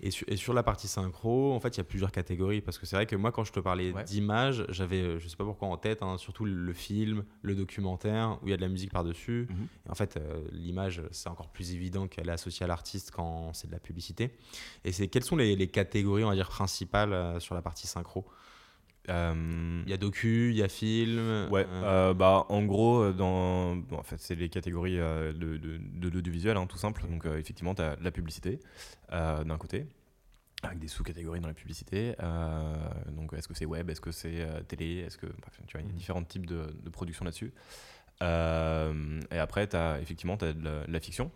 Et, 0.01 0.11
et, 0.29 0.37
sur 0.37 0.53
la 0.53 0.62
partie 0.62 0.89
synchro, 0.89 1.55
en 1.55 1.61
fait, 1.61 1.77
il 1.77 1.79
y 1.79 1.81
a 1.81 1.85
plusieurs 1.85 2.12
catégories. 2.12 2.61
Parce 2.61 2.79
que 2.79 2.87
c'est 2.87 2.97
vrai 2.97 3.07
que 3.07 3.17
moi, 3.17 3.33
quand 3.33 3.45
je 3.45 3.53
te 3.53 3.61
parlais 3.61 3.93
d'image, 4.05 4.64
j'avais, 4.69 5.19
je 5.19 5.29
sais 5.29 5.37
pas 5.37 5.45
pourquoi 5.45 5.69
en 5.69 5.77
tête, 5.77 6.03
hein, 6.03 6.19
surtout 6.19 6.45
le 6.45 6.73
film, 6.73 7.25
le 7.43 7.55
documentaire, 7.55 8.39
où 8.43 8.49
il 8.49 8.51
y 8.51 8.55
a 8.55 8.57
de 8.57 8.62
la 8.62 8.69
musique 8.69 8.93
par-dessus. 8.93 9.47
Mhm. 9.51 9.69
En 9.89 9.95
fait, 9.95 10.19
l'image, 10.53 11.03
c'est 11.11 11.29
encore 11.29 11.49
plus 11.49 11.73
évident 11.73 12.09
qu'elle 12.09 12.29
est 12.29 12.33
associée 12.33 12.64
à 12.64 12.67
l'artiste 12.67 13.11
quand 13.11 13.53
c'est 13.55 13.67
de 13.67 13.73
la 13.73 13.81
publicité. 13.81 14.37
Et 14.85 14.93
c'est 14.93 15.09
quelles 15.09 15.25
sont 15.25 15.37
les, 15.37 15.57
les, 15.57 15.69
catégories, 15.69 16.25
on 16.25 16.29
va 16.29 16.35
dire, 16.35 16.49
principales 16.49 17.41
sur 17.41 17.55
la 17.55 17.62
partie 17.62 17.87
synchro? 17.87 18.27
euh, 18.27 18.45
il 19.09 19.88
y 19.88 19.92
a 19.92 19.96
docu, 19.96 20.50
il 20.50 20.57
y 20.57 20.62
a 20.62 20.68
film. 20.68 21.48
Ouais, 21.50 21.66
euh. 21.68 22.11
Euh, 22.11 22.14
bah 22.14 22.46
en 22.48 22.64
gros, 22.64 23.12
dans, 23.12 23.76
en 23.92 24.02
fait, 24.02 24.18
c'est 24.18 24.34
les 24.34 24.48
catégories 24.48 24.96
de, 24.96 25.32
de, 25.32 25.78
de 25.78 26.09
l'audiovisuel, 26.09 26.57
hein, 26.57 26.66
tout 26.66 26.78
simple. 26.78 27.04
Donc 27.09 27.26
effectivement, 27.26 27.74
tu 27.74 27.82
as 27.82 27.96
la 28.00 28.11
publicité 28.11 28.61
d'un 29.11 29.59
côté, 29.59 29.86
avec 30.62 30.78
des 30.78 30.88
sous-catégories 30.88 31.40
dans 31.40 31.48
la 31.48 31.54
publicité. 31.54 32.14
donc 33.09 33.32
est-ce 33.34 33.48
que 33.48 33.54
c'est 33.54 33.66
web, 33.66 33.90
est-ce 33.90 34.00
que 34.00 34.12
c'est 34.12 34.46
télé, 34.68 34.98
est-ce 35.07 35.18
que 35.18 35.26
tu 35.26 35.72
vois, 35.72 35.80
il 35.80 35.86
y 35.86 35.90
a 35.90 35.92
mmh. 35.92 35.96
différents 35.96 36.24
types 36.24 36.46
de, 36.46 36.66
de 36.82 36.90
production 36.90 37.24
là-dessus. 37.24 37.52
et 38.20 39.38
après, 39.38 39.68
tu 39.68 39.76
as 39.76 40.00
effectivement 40.00 40.36
as 40.36 40.52
de, 40.52 40.84
la, 40.88 41.00
fiction, 41.00 41.30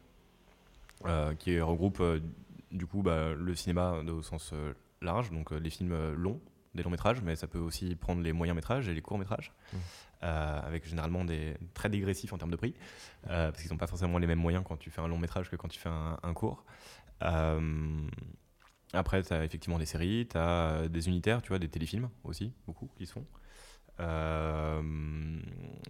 qui 1.39 1.61
regroupe 1.61 2.03
du 2.73 2.87
coup 2.87 3.03
bah, 3.03 3.33
le 3.37 3.55
cinéma 3.55 4.03
au 4.09 4.23
sens 4.23 4.53
large, 5.03 5.31
donc 5.31 5.53
les 5.53 5.71
films 5.71 6.15
longs 6.15 6.41
des 6.75 6.83
longs 6.83 6.91
métrages, 6.91 7.21
mais 7.23 7.37
ça 7.37 7.47
peut 7.47 7.59
aussi 7.59 7.97
prendre 7.97 8.23
les 8.23 8.33
moyens 8.33 8.55
métrages 8.55 8.89
et 8.89 8.95
les 8.95 9.03
courts 9.03 9.19
métrages, 9.19 9.53
mmh. 9.73 9.77
euh, 10.23 10.61
avec 10.63 10.87
généralement 10.87 11.25
des 11.25 11.57
très 11.75 11.89
dégressifs 11.89 12.33
en 12.33 12.39
termes 12.39 12.51
de 12.51 12.57
prix, 12.57 12.75
euh, 13.29 13.51
parce 13.51 13.63
qu'ils 13.63 13.73
n'ont 13.73 13.79
pas 13.79 13.87
forcément 13.87 14.19
les 14.19 14.27
mêmes 14.27 14.39
moyens 14.39 14.65
quand 14.67 14.77
tu 14.77 14.91
fais 14.91 15.01
un 15.01 15.09
long 15.09 15.19
métrage 15.19 15.51
que 15.51 15.57
quand 15.57 15.69
tu 15.69 15.81
fais 15.81 15.89
un, 15.89 16.35
court. 16.35 16.65
Euh, 17.23 18.09
après, 18.93 19.23
tu 19.23 19.33
as 19.33 19.45
effectivement 19.45 19.79
des 19.79 19.87
séries, 19.87 20.29
tu 20.31 20.37
as 20.37 20.89
des 20.89 21.09
unitaires, 21.09 21.43
tu 21.43 21.49
vois, 21.49 21.59
des 21.59 21.69
téléfilms 21.69 22.09
aussi, 22.25 22.53
beaucoup 22.67 22.89
qui 22.97 23.07
se 23.07 23.13
font. 23.13 23.27
Euh, 23.99 24.81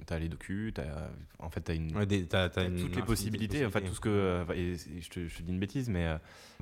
t'as 0.07 0.19
les 0.19 0.29
docus, 0.29 0.73
as, 0.79 1.45
en 1.45 1.49
fait, 1.51 1.61
t'as 1.61 1.75
une, 1.75 1.93
toutes 1.93 2.97
les 2.97 3.03
possibilités, 3.03 3.65
en 3.65 3.71
fait, 3.71 3.83
tout 3.83 3.95
ce 3.95 4.01
que, 4.01 4.45
je, 4.49 5.09
te, 5.09 5.29
je, 5.29 5.43
dis 5.43 5.53
une 5.53 5.61
bêtise, 5.61 5.89
mais 5.89 6.09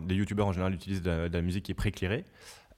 les 0.06 0.16
youtubeurs 0.16 0.48
en 0.48 0.52
général 0.52 0.74
utilisent 0.74 1.02
de, 1.02 1.28
de 1.28 1.32
la 1.36 1.40
musique 1.40 1.64
qui 1.64 1.72
est 1.72 1.76
pré-éclairée. 1.76 2.24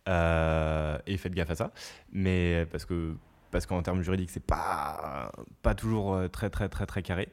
Euh, 0.09 0.99
et 1.07 1.17
faites 1.17 1.35
gaffe 1.35 1.51
à 1.51 1.55
ça. 1.55 1.73
Mais 2.13 2.67
parce 2.71 2.85
que 2.85 3.15
parce 3.51 3.67
qu'en 3.67 3.83
termes 3.83 4.03
juridiques, 4.03 4.31
c'est 4.31 4.45
pas 4.45 5.33
pas 5.63 5.75
toujours 5.75 6.15
euh, 6.15 6.29
très 6.29 6.51
très 6.51 6.69
très 6.69 6.87
très 6.87 7.03
carré. 7.03 7.29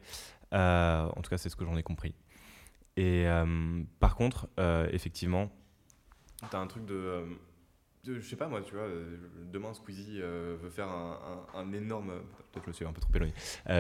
Euh, 0.54 1.08
en 1.16 1.22
tout 1.22 1.30
cas, 1.30 1.38
c'est 1.38 1.50
ce 1.50 1.56
que 1.56 1.66
j'en 1.66 1.78
ai 1.78 1.84
compris. 1.84 2.14
Et 2.98 3.28
par 4.00 4.16
contre, 4.16 4.50
effectivement, 4.92 5.52
tu 6.50 6.56
as 6.56 6.60
un 6.60 6.66
truc 6.66 6.86
de 6.86 7.26
je 8.04 8.22
sais 8.22 8.38
pas 8.38 8.48
moi, 8.48 8.62
tu 8.62 8.74
vois, 8.74 8.88
demain 9.52 9.74
Squeezie 9.74 10.20
veut 10.22 10.72
faire 10.72 10.88
un, 10.88 11.74
énorme. 11.74 12.14
Peut-être 12.52 12.64
je 12.64 12.70
me 12.70 12.74
suis 12.74 12.86
un 12.86 12.94
peu 12.94 13.02
trop 13.02 13.12
éloigné. 13.14 13.36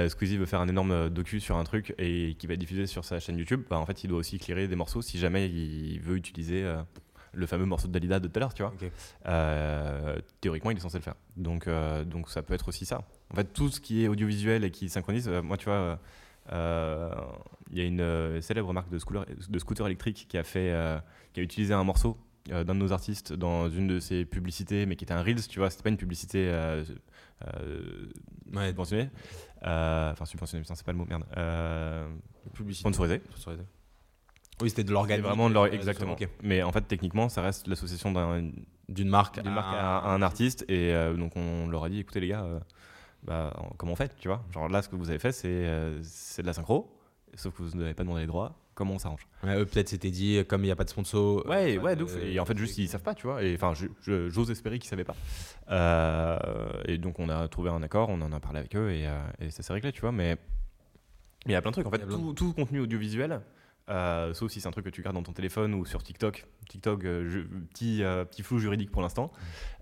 Squeezie 0.10 0.38
veut 0.38 0.46
faire 0.46 0.62
un 0.62 0.68
énorme 0.68 1.10
docu 1.10 1.40
sur 1.40 1.58
un 1.58 1.64
truc 1.64 1.96
et 1.98 2.36
qui 2.38 2.46
va 2.46 2.58
diffusé 2.58 2.86
sur 2.86 3.06
sa 3.06 3.20
chaîne 3.20 3.40
YouTube. 3.40 3.64
Bah, 3.72 3.80
en 3.80 3.88
fait, 3.88 4.04
il 4.04 4.08
doit 4.08 4.20
aussi 4.20 4.36
éclairer 4.36 4.68
des 4.68 4.76
morceaux 4.76 5.02
si 5.02 5.18
jamais 5.18 5.50
il 5.50 6.00
veut 6.00 6.16
utiliser 6.16 6.72
le 7.34 7.45
fameux 7.45 7.65
morceau 7.65 7.88
de 7.88 7.93
Dalida 7.93 8.19
de 8.19 8.28
tout 8.28 8.38
à 8.38 8.39
l'heure, 8.39 8.53
tu 8.53 8.63
vois. 8.63 8.73
théoriquement, 10.41 10.71
il 10.71 10.78
est 10.78 10.82
censé 10.82 10.97
le 10.97 11.03
faire. 11.03 11.15
Donc, 11.36 11.69
donc 12.05 12.30
ça 12.30 12.41
peut 12.41 12.53
être 12.53 12.67
aussi 12.67 12.86
ça. 12.86 13.03
En 13.32 13.36
fait, 13.36 13.53
tout 13.53 13.69
ce 13.69 13.80
qui 13.80 14.03
est 14.03 14.07
audiovisuel 14.07 14.63
et 14.63 14.71
qui 14.71 14.89
synchronise, 14.89 15.28
moi, 15.30 15.57
tu 15.57 15.65
vois. 15.65 15.99
Il 16.51 17.78
y 17.78 17.82
a 17.82 17.84
une 17.84 18.41
célèbre 18.41 18.73
marque 18.73 18.89
de 18.89 18.99
scooter, 18.99 19.25
de 19.49 19.59
scooter 19.59 19.86
électrique 19.86 20.28
qui 20.30 20.38
a, 20.38 20.43
fait, 20.43 20.73
qui 21.34 21.39
a 21.39 21.43
utilisé 21.43 21.73
un 21.73 21.84
morceau 21.84 22.17
euh, 22.51 22.63
d'un 22.63 22.75
de 22.75 22.80
nos 22.80 22.93
artistes 22.93 23.34
dans 23.34 23.69
une 23.69 23.88
de 23.88 23.99
ses 23.99 24.23
publicités, 24.23 24.86
mais 24.86 24.95
qui 24.95 25.03
était 25.03 25.13
un 25.13 25.21
Reels, 25.21 25.47
tu 25.47 25.59
vois, 25.59 25.69
c'était 25.69 25.84
pas 25.84 25.89
une 25.89 25.97
publicité 25.97 26.47
euh, 26.49 26.84
euh, 27.45 28.05
subventionnée. 28.67 29.09
Enfin, 29.61 30.25
subventionnée, 30.25 30.63
c'est 30.65 30.86
pas 30.86 30.93
le 30.93 30.97
mot, 30.97 31.05
merde. 31.05 31.25
publicité. 32.53 32.82
Sponsorisée. 33.32 33.63
Oui, 34.62 34.70
c'était 34.70 34.84
de 34.84 34.91
l'organique. 34.91 35.24
vraiment 35.24 35.49
de 35.49 35.53
l'organique, 35.53 35.80
exactement. 35.80 36.16
Mais 36.41 36.64
en 36.64 36.72
fait, 36.72 36.82
techniquement, 36.82 37.30
ça 37.30 37.41
reste 37.41 37.68
l'association 37.68 38.12
d'une 38.89 39.10
marque, 39.10 39.38
à, 39.38 39.43
marque 39.43 39.76
à, 39.76 40.10
un 40.10 40.22
artiste. 40.22 40.66
Et 40.70 40.93
donc, 41.18 41.36
on 41.36 41.68
leur 41.68 41.84
a 41.84 41.89
dit 41.89 41.99
écoutez, 41.99 42.20
les 42.20 42.30
gars, 42.30 42.45
bah, 43.24 43.53
comment 43.78 43.93
on 43.93 43.95
fait 43.95 44.16
Tu 44.20 44.28
vois? 44.28 44.43
Genre 44.53 44.68
là, 44.68 44.82
ce 44.82 44.89
que 44.89 44.95
vous 44.95 45.10
avez 45.10 45.20
fait, 45.20 45.32
c'est 45.32 46.41
de 46.41 46.45
la 46.45 46.53
synchro, 46.53 46.91
sauf 47.36 47.55
que 47.55 47.64
vous 47.64 47.78
n'avez 47.78 47.93
pas 47.93 48.03
demandé 48.03 48.22
les 48.22 48.28
droits 48.28 48.58
comment 48.78 48.93
on 48.93 48.99
s'arrange? 48.99 49.28
Ouais, 49.43 49.60
eux, 49.60 49.66
peut-être 49.66 49.89
c'était 49.89 50.12
dit, 50.12 50.41
comme 50.47 50.62
il 50.62 50.68
n'y 50.68 50.72
a 50.72 50.76
pas 50.76 50.86
de 50.86 50.89
sponsor. 50.89 51.45
Ouais, 51.47 51.78
ouais, 51.78 51.95
d'ouf. 51.95 52.16
Et 52.24 52.39
en 52.39 52.45
fait, 52.45 52.58
juste, 52.58 52.78
ils 52.78 52.88
savent 52.88 53.01
pas, 53.01 53.16
tu 53.16 53.28
vois. 53.28 53.43
Et 53.43 53.55
enfin, 53.55 53.74
j'ose 54.05 54.51
espérer 54.51 54.80
qu'ils 54.80 54.89
savaient 54.89 55.03
pas. 55.03 55.16
Euh, 55.72 56.38
et 56.86 56.97
donc, 56.97 57.20
on 57.20 57.28
a 57.28 57.47
trouvé 57.49 57.70
un 57.70 57.84
accord, 57.84 58.10
on 58.10 58.22
en 58.22 58.32
a 58.32 58.39
parlé 58.39 58.60
avec 58.60 58.76
eux 58.76 58.91
et, 58.91 59.08
euh, 59.08 59.20
et 59.39 59.49
ça 59.49 59.64
s'est 59.64 59.74
réglé, 59.74 59.91
tu 59.91 60.01
vois. 60.01 60.12
Mais 60.12 60.38
il 61.45 61.51
y 61.51 61.55
a 61.55 61.62
plein 61.62 61.72
de 61.72 61.74
trucs. 61.74 61.88
En 61.88 61.91
fait, 61.91 62.08
tout, 62.08 62.34
tout, 62.34 62.53
contenu 62.53 62.80
audiovisuel, 62.80 63.41
euh, 63.90 64.34
sauf 64.34 64.52
si 64.52 64.62
c'est 64.62 64.68
un 64.68 64.72
truc 64.72 64.86
que 64.86 64.90
tu 64.90 65.02
gardes 65.02 65.16
dans 65.16 65.24
ton 65.24 65.34
téléphone 65.34 65.74
ou 65.74 65.86
sur 65.86 66.04
TikTok. 66.04 66.46
TikTok, 66.70 67.02
petit, 67.02 68.02
petit 68.30 68.44
flou 68.44 68.60
juridique 68.60 68.92
pour 68.92 69.02
l'instant. 69.02 69.32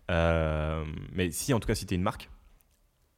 mais 0.09 1.31
si, 1.31 1.53
en 1.53 1.59
tout 1.59 1.67
cas, 1.67 1.75
si 1.75 1.85
tu 1.85 1.93
es 1.93 1.97
une 1.97 2.03
marque, 2.03 2.29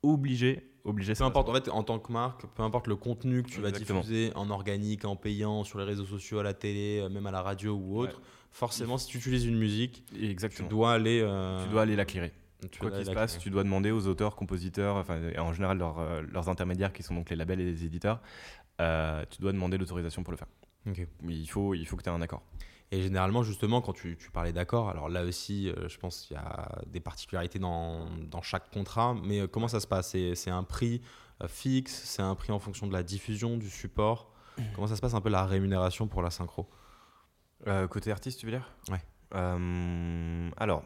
obligé 0.03 0.71
obligé. 0.87 1.13
Peu 1.13 1.23
importe, 1.23 1.49
en 1.49 1.53
fait, 1.53 1.69
en 1.69 1.83
tant 1.83 1.99
que 1.99 2.11
marque, 2.11 2.45
peu 2.47 2.63
importe 2.63 2.87
le 2.87 2.95
contenu 2.95 3.43
que 3.43 3.49
tu 3.49 3.61
vas 3.61 3.71
diffuser 3.71 4.31
en 4.35 4.49
organique, 4.49 5.05
en 5.05 5.15
payant, 5.15 5.63
sur 5.63 5.79
les 5.79 5.85
réseaux 5.85 6.05
sociaux, 6.05 6.39
à 6.39 6.43
la 6.43 6.53
télé, 6.53 6.99
euh, 7.01 7.09
même 7.09 7.27
à 7.27 7.31
la 7.31 7.41
radio 7.41 7.75
ou 7.75 7.99
autre, 7.99 8.21
forcément, 8.51 8.97
si 8.97 9.07
tu 9.07 9.17
utilises 9.17 9.45
une 9.45 9.57
musique, 9.57 10.03
Exactement. 10.19 10.67
tu 10.67 10.71
dois 10.71 10.93
aller. 10.93 11.21
Euh, 11.21 11.63
tu 11.63 11.69
dois 11.69 11.83
aller 11.83 11.95
la 11.95 12.05
clearer. 12.05 12.31
Quoi 12.79 12.89
qu'il 12.89 13.05
se 13.05 13.11
passe, 13.11 13.37
tu 13.37 13.51
dois 13.51 13.63
demander 13.63 13.91
aux 13.91 14.07
auteurs, 14.07 14.35
compositeurs, 14.35 14.95
enfin, 14.95 15.19
en 15.37 15.53
général 15.53 15.79
euh, 15.79 16.23
leurs 16.31 16.49
intermédiaires 16.49 16.91
qui 16.91 17.03
sont 17.03 17.13
donc 17.13 17.29
les 17.29 17.35
labels 17.35 17.59
et 17.59 17.65
les 17.65 17.85
éditeurs, 17.85 18.19
tu 18.79 19.41
dois 19.41 19.51
demander 19.51 19.77
l'autorisation 19.77 20.23
pour 20.23 20.31
le 20.31 20.37
faire. 20.37 20.47
Il 20.85 21.49
faut, 21.49 21.73
il 21.73 21.85
faut 21.85 21.97
que 21.97 22.03
tu 22.03 22.09
aies 22.09 22.13
un 22.13 22.21
accord. 22.21 22.43
Et 22.91 23.01
généralement, 23.01 23.43
justement, 23.43 23.81
quand 23.81 23.93
tu, 23.93 24.17
parlais 24.31 24.53
d'accord, 24.53 24.89
alors 24.89 25.09
là 25.09 25.23
aussi, 25.23 25.69
euh, 25.69 25.89
je 25.89 25.97
pense 25.97 26.21
qu'il 26.21 26.37
y 26.37 26.39
a 26.39 26.69
des 26.87 27.01
particularités 27.01 27.59
dans, 27.59 28.07
dans 28.21 28.41
chaque 28.41 28.71
contrat, 28.71 29.13
mais 29.23 29.41
euh, 29.41 29.47
comment 29.47 29.67
ça 29.67 29.81
se 29.81 29.87
passe? 29.87 30.15
C'est 30.35 30.49
un 30.49 30.63
prix 30.63 31.01
euh, 31.43 31.47
fixe? 31.49 32.03
C'est 32.05 32.21
un 32.21 32.35
prix 32.35 32.53
en 32.53 32.59
fonction 32.59 32.87
de 32.87 32.93
la 32.93 33.03
diffusion, 33.03 33.57
du 33.57 33.69
support? 33.69 34.31
Comment 34.73 34.87
ça 34.87 34.95
se 34.95 35.01
passe 35.01 35.13
un 35.13 35.21
peu 35.21 35.29
la 35.29 35.45
rémunération 35.45 36.07
pour 36.07 36.23
la 36.23 36.31
synchro? 36.31 36.67
Côté 37.91 38.11
artiste, 38.11 38.39
tu 38.39 38.47
veux 38.47 38.51
dire? 38.53 38.71
Ouais. 38.89 39.01
alors, 40.57 40.83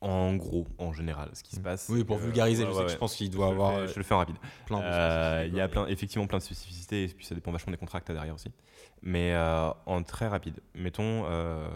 en 0.00 0.36
gros, 0.36 0.66
en 0.78 0.92
général, 0.92 1.30
ce 1.32 1.42
qui 1.42 1.56
se 1.56 1.60
mmh. 1.60 1.64
passe. 1.64 1.86
Oui, 1.88 2.04
pour 2.04 2.18
vulgariser, 2.18 2.64
je, 2.64 2.96
pense 2.96 3.14
qu'il 3.14 3.30
doit 3.30 3.48
avoir. 3.48 3.86
je 3.86 3.96
le 3.96 4.02
fais 4.02 4.14
en 4.14 4.18
rapide. 4.18 4.36
Plein 4.66 5.44
il 5.44 5.54
y 5.54 5.60
a 5.60 5.68
plein, 5.68 5.86
effectivement 5.86 6.26
plein 6.26 6.38
de 6.38 6.42
spécificités, 6.42 7.04
et 7.04 7.08
puis 7.08 7.24
ça 7.24 7.34
dépend 7.34 7.50
vachement 7.50 7.70
des 7.70 7.78
contrats 7.78 8.00
que 8.00 8.06
tu 8.06 8.12
as 8.12 8.14
derrière 8.14 8.34
aussi 8.34 8.50
mais 9.02 9.32
euh, 9.34 9.70
en 9.86 10.02
très 10.02 10.26
rapide. 10.26 10.60
Mettons, 10.74 11.24
euh, 11.26 11.68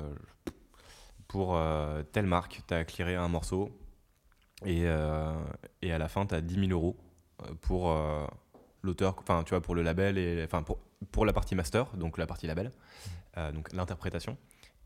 pour 1.29 1.57
euh, 1.57 2.03
telle 2.03 2.27
marque, 2.27 2.61
tu 2.67 2.75
as 2.75 2.85
clearé 2.85 3.15
un 3.15 3.29
morceau 3.29 3.71
et, 4.67 4.83
et 5.81 5.93
à 5.93 5.99
la 5.99 6.09
fin, 6.09 6.27
tu 6.27 6.35
as 6.35 6.43
10 6.43 6.69
000 6.69 6.73
euros 6.73 6.97
pour 7.63 7.97
l'auteur, 8.83 9.17
enfin, 9.19 9.43
tu 9.45 9.51
vois, 9.51 9.63
pour 9.63 9.75
le 9.75 9.81
label 9.81 10.19
et 10.19 10.45
enfin, 10.45 10.63
pour, 10.63 10.79
pour 11.13 11.25
la 11.25 11.33
partie 11.33 11.55
master, 11.55 11.87
donc 11.97 12.19
la 12.19 12.27
partie 12.27 12.47
label, 12.47 12.71
donc 13.55 13.73
l'interprétation 13.73 14.37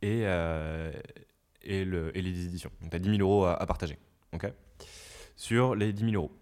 et, 0.00 0.24
et, 1.64 1.84
le, 1.84 2.16
et 2.16 2.22
les 2.22 2.44
éditions. 2.46 2.70
Donc, 2.80 2.90
tu 2.90 2.96
as 2.96 3.00
10 3.00 3.16
000 3.16 3.20
euros 3.20 3.44
à, 3.44 3.54
à 3.54 3.66
partager. 3.66 3.98
ok? 4.32 4.52
Sur 5.36 5.74
les 5.74 5.92
10 5.92 6.10
000 6.10 6.14
euros. 6.14 6.32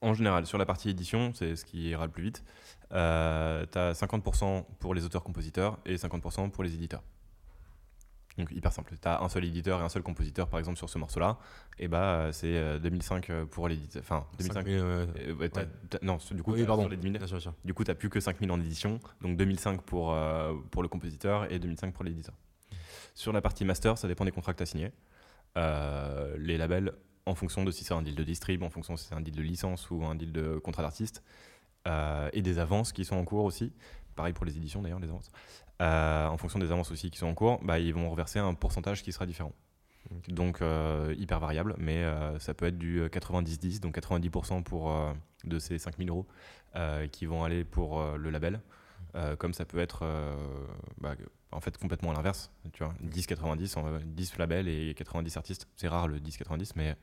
En 0.00 0.14
général, 0.14 0.46
sur 0.46 0.58
la 0.58 0.66
partie 0.66 0.90
édition, 0.90 1.32
c'est 1.34 1.56
ce 1.56 1.64
qui 1.64 1.88
ira 1.90 2.06
le 2.06 2.12
plus 2.12 2.22
vite, 2.22 2.44
euh, 2.92 3.66
tu 3.70 3.78
as 3.78 3.92
50% 3.92 4.64
pour 4.78 4.94
les 4.94 5.04
auteurs-compositeurs 5.04 5.78
et 5.84 5.96
50% 5.96 6.50
pour 6.50 6.62
les 6.62 6.74
éditeurs. 6.74 7.02
Donc 8.38 8.52
hyper 8.52 8.72
simple. 8.72 8.94
Tu 9.02 9.08
as 9.08 9.20
un 9.20 9.28
seul 9.28 9.44
éditeur 9.44 9.80
et 9.80 9.82
un 9.82 9.88
seul 9.88 10.02
compositeur, 10.04 10.46
par 10.48 10.60
exemple, 10.60 10.78
sur 10.78 10.88
ce 10.88 10.96
morceau-là. 10.98 11.38
Et 11.80 11.88
bah, 11.88 12.28
c'est 12.30 12.78
2005 12.78 13.30
euh, 13.30 13.46
pour 13.46 13.66
l'éditeur. 13.66 14.00
Enfin, 14.00 14.24
2005. 14.38 14.64
non, 16.02 16.18
du 16.30 16.42
coup, 16.44 16.54
pardon. 16.64 16.88
du 17.64 17.74
coup, 17.74 17.82
tu 17.82 17.90
n'as 17.90 17.96
plus 17.96 18.08
que 18.10 18.20
5000 18.20 18.48
en 18.52 18.60
édition. 18.60 19.00
Donc 19.20 19.36
2005 19.36 19.82
pour, 19.82 20.12
euh, 20.12 20.54
pour 20.70 20.82
le 20.82 20.88
compositeur 20.88 21.50
et 21.52 21.58
2005 21.58 21.92
pour 21.92 22.04
l'éditeur. 22.04 22.34
Sur 23.18 23.32
la 23.32 23.40
partie 23.40 23.64
master, 23.64 23.98
ça 23.98 24.06
dépend 24.06 24.24
des 24.24 24.30
contrats 24.30 24.52
que 24.52 24.58
tu 24.58 24.62
as 24.62 24.66
signés. 24.66 24.92
les 25.56 26.56
labels, 26.56 26.92
en 27.26 27.34
fonction 27.34 27.64
de 27.64 27.72
si 27.72 27.82
c'est 27.82 27.92
un 27.92 28.02
deal 28.02 28.14
de 28.14 28.22
distrib, 28.22 28.62
en 28.62 28.70
fonction 28.70 28.94
de 28.94 28.98
si 29.00 29.06
c'est 29.06 29.14
un 29.16 29.20
deal 29.20 29.34
de 29.34 29.42
licence 29.42 29.90
ou 29.90 30.04
un 30.04 30.14
deal 30.14 30.30
de 30.30 30.58
contrat 30.58 30.84
d'artiste, 30.84 31.24
euh, 31.88 32.30
et 32.32 32.42
des 32.42 32.60
avances 32.60 32.92
qui 32.92 33.04
sont 33.04 33.16
en 33.16 33.24
cours 33.24 33.44
aussi. 33.44 33.72
Pareil 34.14 34.32
pour 34.32 34.44
les 34.44 34.56
éditions 34.56 34.82
d'ailleurs, 34.82 35.00
les 35.00 35.08
avances. 35.08 35.32
Euh, 35.82 36.28
en 36.28 36.36
fonction 36.36 36.60
des 36.60 36.70
avances 36.70 36.92
aussi 36.92 37.10
qui 37.10 37.18
sont 37.18 37.26
en 37.26 37.34
cours, 37.34 37.58
bah, 37.64 37.80
ils 37.80 37.92
vont 37.92 38.08
reverser 38.08 38.38
un 38.38 38.54
pourcentage 38.54 39.02
qui 39.02 39.10
sera 39.10 39.26
différent. 39.26 39.52
Donc 40.28 40.62
euh, 40.62 41.12
hyper 41.18 41.40
variable, 41.40 41.74
mais 41.76 42.04
ça 42.38 42.54
peut 42.54 42.66
être 42.66 42.78
du 42.78 43.02
90-10, 43.02 43.80
donc 43.80 43.98
90% 43.98 44.62
pour, 44.62 44.94
de 45.42 45.58
ces 45.58 45.78
5000 45.80 46.08
euros 46.08 46.26
qui 47.10 47.26
vont 47.26 47.42
aller 47.42 47.64
pour 47.64 48.02
le 48.16 48.30
label, 48.30 48.60
comme 49.38 49.52
ça 49.52 49.64
peut 49.64 49.78
être 49.78 50.06
bah, 50.98 51.14
en 51.52 51.60
fait 51.60 51.76
complètement 51.78 52.10
à 52.10 52.14
l'inverse, 52.14 52.50
tu 52.72 52.84
vois, 52.84 52.94
10-90, 53.04 54.02
10 54.04 54.38
labels 54.38 54.68
et 54.68 54.94
90 54.94 55.36
artistes. 55.36 55.68
C'est 55.76 55.88
rare 55.88 56.08
le 56.08 56.18
10-90, 56.18 56.72
mais, 56.76 56.96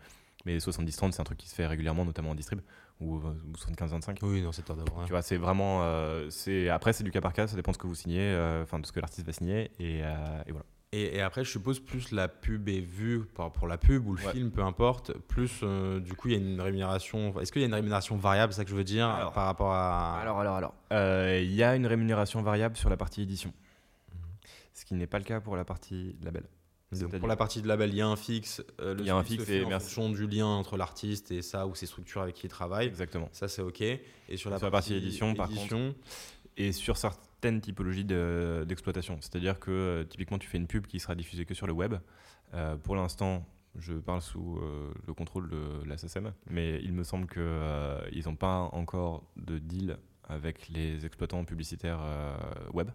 mais 0.46 0.58
70-30 0.58 1.12
c'est 1.12 1.22
un 1.22 1.24
truc 1.24 1.38
qui 1.38 1.50
se 1.50 1.56
fait 1.56 1.68
régulièrement, 1.68 2.06
notamment 2.06 2.32
en 2.32 2.36
distrib 2.36 2.62
ou, 3.02 3.20
75-25. 3.58 4.18
Oui, 4.22 4.42
dans 4.42 4.52
cette 4.52 4.70
ordre 4.70 4.84
Tu 5.06 5.12
vois, 5.12 5.22
c'est 5.22 5.38
vraiment. 5.38 5.84
Euh, 5.84 6.30
c'est 6.30 6.70
après, 6.70 6.94
c'est 6.94 7.04
du 7.04 7.12
cas 7.12 7.22
par 7.22 7.34
cas, 7.34 7.48
ça 7.48 7.56
dépend 7.56 7.72
de 7.72 7.76
ce 7.76 7.82
que 7.82 7.88
vous 7.88 7.96
signez, 7.96 8.22
euh, 8.22 8.64
enfin 8.64 8.80
de 8.80 8.86
ce 8.86 8.92
que 8.92 9.00
l'artiste 9.00 9.26
va 9.26 9.34
signer, 9.34 9.72
et, 9.80 10.02
euh, 10.04 10.44
et 10.46 10.52
voilà. 10.52 10.66
Et, 10.92 11.20
après, 11.20 11.44
je 11.44 11.50
suppose, 11.50 11.82
plus 11.82 12.14
la 12.14 12.30
pub 12.30 12.70
est 12.70 12.80
vue 12.80 13.26
pour, 13.26 13.52
pour 13.52 13.68
la 13.68 13.78
pub 13.78 14.08
ou 14.08 14.14
le 14.14 14.22
film, 14.32 14.50
peu 14.50 14.62
importe, 14.62 15.12
plus 15.28 15.62
du 16.00 16.14
coup, 16.14 16.30
il 16.30 16.32
y 16.32 16.36
a 16.36 16.38
une 16.38 16.62
rémunération. 16.62 17.38
Est-ce 17.42 17.52
qu'il 17.52 17.62
y 17.62 17.66
a 17.66 17.68
une 17.68 17.74
rémunération 17.74 18.16
variable, 18.16 18.54
c'est 18.54 18.62
ça 18.62 18.64
que 18.64 18.70
je 18.70 18.78
veux 18.78 18.86
dire, 18.86 19.10
par 19.34 19.46
rapport 19.46 19.74
à. 19.74 20.22
Alors, 20.22 20.40
alors, 20.40 20.56
alors. 20.56 20.74
Il 21.42 21.54
y 21.54 21.64
a 21.64 21.76
une 21.76 21.86
rémunération 21.86 22.42
variable 22.42 22.78
sur 22.78 22.90
la 22.90 22.96
partie 22.96 23.22
édition. 23.22 23.52
Ce 24.76 24.86
qui 24.86 24.94
n'est 24.94 25.08
pas 25.08 25.18
le 25.18 25.26
cas 25.26 25.42
pour 25.42 25.56
la 25.56 25.66
partie 25.66 26.16
label 26.22 26.48
pour 27.20 27.28
la 27.28 27.36
partie 27.36 27.62
de 27.62 27.68
label, 27.68 27.90
il 27.90 27.98
y 27.98 28.02
a 28.02 28.08
un 28.08 28.16
fixe. 28.16 28.64
Euh, 28.80 28.94
le 28.94 29.02
il 29.02 29.08
y 29.08 29.10
a 29.10 29.16
un 29.16 29.24
fixe 29.24 29.50
et 29.50 29.64
en 29.64 29.80
fonction 29.80 30.10
du 30.10 30.28
lien 30.28 30.46
entre 30.46 30.78
l'artiste 30.78 31.32
et 31.32 31.42
ça 31.42 31.68
ou 31.68 31.76
ses 31.76 31.86
structures 31.86 32.22
avec 32.22 32.36
qui 32.36 32.48
il 32.48 32.50
travaille. 32.50 32.88
Exactement. 32.88 33.30
Ça, 33.32 33.48
c'est 33.48 33.62
OK. 33.62 33.82
Et 33.82 34.02
sur 34.36 34.50
la, 34.50 34.60
partie, 34.60 34.94
édition, 34.94 35.34
par 35.34 35.50
contre. 35.50 35.76
Et 36.58 36.72
sur 36.72 36.98
certaines 36.98 37.60
typologies 37.60 38.06
d'exploitation. 38.06 39.18
C'est-à-dire 39.20 39.60
que 39.60 39.72
euh, 39.72 40.04
typiquement, 40.04 40.38
tu 40.38 40.48
fais 40.48 40.58
une 40.58 40.68
pub 40.68 40.88
qui 40.88 41.00
sera 41.00 41.16
diffusée 41.16 41.46
que 41.46 41.54
sur 41.54 41.68
le 41.68 41.74
web. 41.74 41.96
Euh, 42.54 42.78
pour 42.78 42.96
l'instant, 42.96 43.46
je 43.78 43.94
parle 43.94 44.22
sous 44.22 44.62
le 45.06 45.14
contrôle 45.14 45.50
de 45.50 45.84
la 45.86 45.96
mais 46.50 46.80
il 46.82 46.94
me 46.94 47.04
semble 47.04 47.28
qu'ils 47.28 48.24
n'ont 48.26 48.38
pas 48.38 48.70
encore 48.72 49.24
de 49.36 49.58
deal 49.60 49.98
avec 50.24 50.70
les 50.70 51.06
exploitants 51.06 51.44
publicitaires 51.44 52.00
web. 52.74 52.90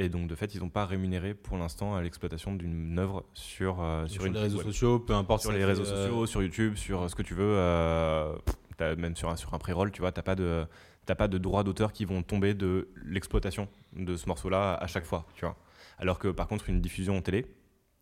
Et 0.00 0.08
donc, 0.08 0.28
de 0.28 0.34
fait, 0.36 0.54
ils 0.54 0.60
n'ont 0.60 0.70
pas 0.70 0.86
rémunéré 0.86 1.34
pour 1.34 1.58
l'instant 1.58 1.96
à 1.96 2.02
l'exploitation 2.02 2.54
d'une 2.54 2.96
œuvre 3.00 3.24
sur, 3.34 3.82
euh, 3.82 4.06
sur, 4.06 4.22
les 4.24 4.38
réseaux 4.38 4.62
sociaux, 4.62 5.00
peu 5.00 5.12
importe. 5.12 5.42
Sur 5.42 5.50
les 5.50 5.64
réseaux 5.64 5.82
euh, 5.82 6.04
sociaux, 6.04 6.26
sur 6.26 6.40
YouTube, 6.40 6.76
sur 6.76 7.02
euh, 7.02 7.08
ce 7.08 7.16
que 7.16 7.22
tu 7.22 7.34
veux, 7.34 7.56
même 8.96 9.16
sur 9.16 9.28
un, 9.28 9.34
sur 9.34 9.52
un 9.54 9.58
pré-roll, 9.58 9.90
tu 9.90 10.00
vois, 10.00 10.12
tu 10.12 10.20
n'as 10.20 10.22
pas 10.22 10.36
de, 10.36 10.66
pas 11.04 11.26
de 11.26 11.36
droits 11.36 11.64
d'auteur 11.64 11.92
qui 11.92 12.04
vont 12.04 12.22
tomber 12.22 12.54
de 12.54 12.88
l'exploitation 13.04 13.66
de 13.92 14.16
ce 14.16 14.28
morceau-là 14.28 14.74
à 14.74 14.86
chaque 14.86 15.04
fois, 15.04 15.26
tu 15.34 15.44
vois. 15.44 15.56
Alors 15.98 16.20
que 16.20 16.28
par 16.28 16.46
contre, 16.46 16.68
une 16.68 16.80
diffusion 16.80 17.16
en 17.16 17.20
télé, 17.20 17.46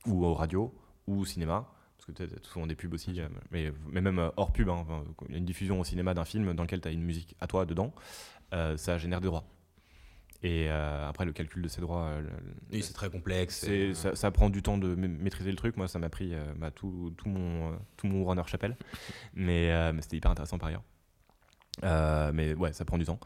ou 0.04 0.26
au 0.26 0.34
radio, 0.34 0.74
ou 1.06 1.20
au 1.20 1.24
cinéma, 1.24 1.66
parce 1.96 2.04
que 2.04 2.12
tu 2.12 2.22
as 2.24 2.42
souvent 2.42 2.66
des 2.66 2.74
pubs 2.74 2.92
aussi, 2.92 3.18
mais, 3.50 3.72
mais 3.90 4.02
même 4.02 4.30
hors 4.36 4.52
pub, 4.52 4.68
hein, 4.68 4.84
une 5.30 5.46
diffusion 5.46 5.80
au 5.80 5.84
cinéma 5.84 6.12
d'un 6.12 6.26
film 6.26 6.52
dans 6.52 6.64
lequel 6.64 6.82
tu 6.82 6.88
as 6.88 6.90
une 6.90 7.04
musique 7.04 7.36
à 7.40 7.46
toi 7.46 7.64
dedans, 7.64 7.94
ça 8.52 8.98
génère 8.98 9.22
des 9.22 9.28
droits. 9.28 9.44
Et 10.46 10.68
après, 10.68 11.24
le 11.24 11.32
calcul 11.32 11.62
de 11.62 11.68
ces 11.68 11.80
droits. 11.80 12.10
oui, 12.72 12.82
c'est 12.82 12.92
très 12.92 13.10
complexe. 13.10 13.66
Ça, 13.94 14.14
ça, 14.14 14.30
prend 14.30 14.48
du 14.50 14.62
temps 14.62 14.78
de 14.78 14.94
maîtriser 14.94 15.50
le 15.50 15.56
truc. 15.56 15.76
Moi, 15.76 15.88
ça 15.88 15.98
m'a 15.98 16.08
pris 16.08 16.32
bah, 16.56 16.70
tout, 16.70 17.12
tout, 17.16 17.28
mon, 17.28 17.76
tout 17.96 18.06
mon 18.06 18.24
runner 18.24 18.42
chapelle. 18.46 18.76
Mais, 19.34 19.92
mais 19.92 20.02
c'était 20.02 20.16
hyper 20.16 20.30
intéressant 20.30 20.58
par 20.58 20.68
ailleurs. 20.68 22.32
mais 22.32 22.54
ouais, 22.54 22.72
ça 22.72 22.84
prend 22.84 22.98
du 22.98 23.04
temps. 23.04 23.18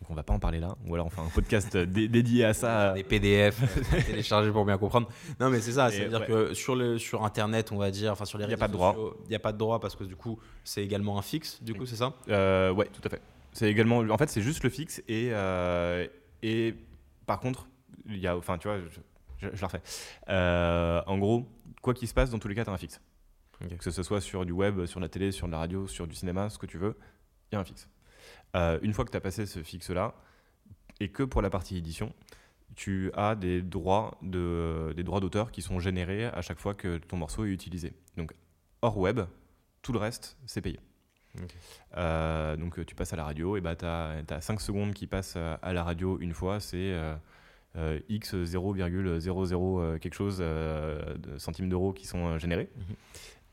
Donc 0.00 0.10
on 0.10 0.14
va 0.14 0.22
pas 0.22 0.32
en 0.32 0.38
parler 0.38 0.60
là. 0.60 0.76
Ou 0.86 0.94
alors 0.94 1.06
on 1.06 1.10
fait 1.10 1.20
un 1.20 1.28
podcast 1.28 1.76
dédié 1.76 2.44
à 2.44 2.54
ça. 2.54 2.92
Des 2.92 3.02
PDF 3.02 3.60
téléchargés 4.06 4.52
pour 4.52 4.64
bien 4.64 4.78
comprendre. 4.78 5.08
Non, 5.40 5.50
mais 5.50 5.60
c'est 5.60 5.72
ça. 5.72 5.90
C'est-à-dire 5.90 6.26
que 6.26 6.54
sur, 6.54 6.76
le, 6.76 6.98
sur 6.98 7.24
Internet, 7.24 7.72
on 7.72 7.76
va 7.78 7.90
dire, 7.90 8.12
enfin 8.12 8.24
sur 8.24 8.38
les 8.38 8.44
réseaux 8.44 8.56
Il 8.56 8.58
n'y 8.58 8.62
a 8.62 8.66
pas 8.66 8.68
de 8.68 8.72
droit. 8.72 8.96
Il 9.24 9.28
n'y 9.30 9.34
a 9.36 9.40
pas 9.40 9.52
de 9.52 9.58
droit 9.58 9.80
parce 9.80 9.96
que 9.96 10.04
du 10.04 10.14
coup, 10.14 10.38
c'est 10.62 10.84
également 10.84 11.18
un 11.18 11.22
fixe. 11.22 11.62
Du 11.62 11.74
coup, 11.74 11.86
c'est 11.86 11.96
ça? 11.96 12.12
Euh, 12.28 12.72
Ouais, 12.72 12.86
tout 12.92 13.02
à 13.04 13.08
fait. 13.08 13.20
C'est 13.52 13.68
également. 13.68 13.98
En 13.98 14.18
fait, 14.18 14.28
c'est 14.28 14.42
juste 14.42 14.62
le 14.62 14.70
fixe 14.70 15.02
et 15.08 15.30
euh, 15.32 16.06
et 16.42 16.74
par 17.26 17.40
contre, 17.40 17.68
il 18.06 18.18
y 18.18 18.26
a. 18.26 18.36
Enfin, 18.36 18.58
tu 18.58 18.68
vois, 18.68 18.78
je, 18.80 19.00
je, 19.38 19.60
la 19.60 19.66
refais. 19.66 19.82
Euh, 20.28 21.02
en 21.06 21.18
gros, 21.18 21.46
quoi 21.82 21.94
qu'il 21.94 22.08
se 22.08 22.14
passe, 22.14 22.30
dans 22.30 22.38
tous 22.38 22.48
les 22.48 22.54
cas, 22.54 22.64
tu 22.64 22.70
as 22.70 22.72
un 22.72 22.78
fixe. 22.78 23.00
Que 23.78 23.90
ce 23.90 24.02
soit 24.02 24.20
sur 24.20 24.46
du 24.46 24.52
web, 24.52 24.86
sur 24.86 25.00
la 25.00 25.08
télé, 25.08 25.32
sur 25.32 25.48
la 25.48 25.58
radio, 25.58 25.88
sur 25.88 26.06
du 26.06 26.14
cinéma, 26.14 26.48
ce 26.48 26.58
que 26.58 26.66
tu 26.66 26.78
veux, 26.78 26.96
il 27.50 27.56
y 27.56 27.58
a 27.58 27.60
un 27.60 27.64
fixe. 27.64 27.88
Euh, 28.54 28.78
une 28.82 28.92
fois 28.92 29.04
que 29.04 29.10
tu 29.10 29.16
as 29.16 29.20
passé 29.20 29.46
ce 29.46 29.62
fixe-là, 29.62 30.14
et 31.00 31.10
que 31.10 31.22
pour 31.22 31.42
la 31.42 31.50
partie 31.50 31.76
édition, 31.76 32.12
tu 32.76 33.10
as 33.14 33.34
des 33.34 33.62
droits 33.62 34.18
de, 34.22 34.92
des 34.96 35.02
droits 35.02 35.20
d'auteur 35.20 35.50
qui 35.50 35.62
sont 35.62 35.80
générés 35.80 36.26
à 36.26 36.42
chaque 36.42 36.58
fois 36.58 36.74
que 36.74 36.98
ton 36.98 37.16
morceau 37.16 37.44
est 37.44 37.50
utilisé. 37.50 37.92
Donc 38.16 38.32
hors 38.82 38.96
web, 38.98 39.20
tout 39.82 39.92
le 39.92 39.98
reste, 39.98 40.36
c'est 40.46 40.60
payé. 40.60 40.78
Euh, 41.96 42.56
donc 42.56 42.84
tu 42.84 42.94
passes 42.94 43.12
à 43.12 43.16
la 43.16 43.24
radio, 43.24 43.56
et 43.56 43.60
bah, 43.60 43.76
tu 43.76 43.84
as, 43.84 44.40
5 44.40 44.60
secondes 44.60 44.94
qui 44.94 45.06
passent 45.06 45.36
à 45.36 45.72
la 45.72 45.84
radio 45.84 46.18
une 46.20 46.32
fois, 46.32 46.60
c'est 46.60 46.96
euh, 47.76 47.98
X 48.08 48.34
0,00 48.34 49.98
quelque 49.98 50.14
chose 50.14 50.38
de 50.38 51.38
centimes 51.38 51.68
d'euros 51.68 51.92
qui 51.92 52.06
sont 52.06 52.38
générés. 52.38 52.70
Mhm. 52.76 52.94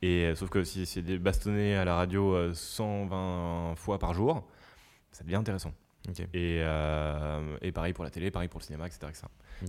Et 0.01 0.35
sauf 0.35 0.49
que 0.49 0.63
si 0.63 0.85
c'est 0.85 1.01
bastonné 1.17 1.75
à 1.75 1.85
la 1.85 1.95
radio 1.95 2.53
120 2.53 3.75
fois 3.75 3.97
par 3.97 4.13
jour, 4.13 4.47
ça 5.11 5.23
devient 5.23 5.37
intéressant. 5.37 5.73
Et, 6.33 6.59
euh, 6.61 7.57
et, 7.61 7.71
pareil 7.71 7.93
pour 7.93 8.03
la 8.03 8.09
télé, 8.09 8.31
pareil 8.31 8.49
pour 8.49 8.59
le 8.59 8.65
cinéma, 8.65 8.87
etc. 8.87 9.07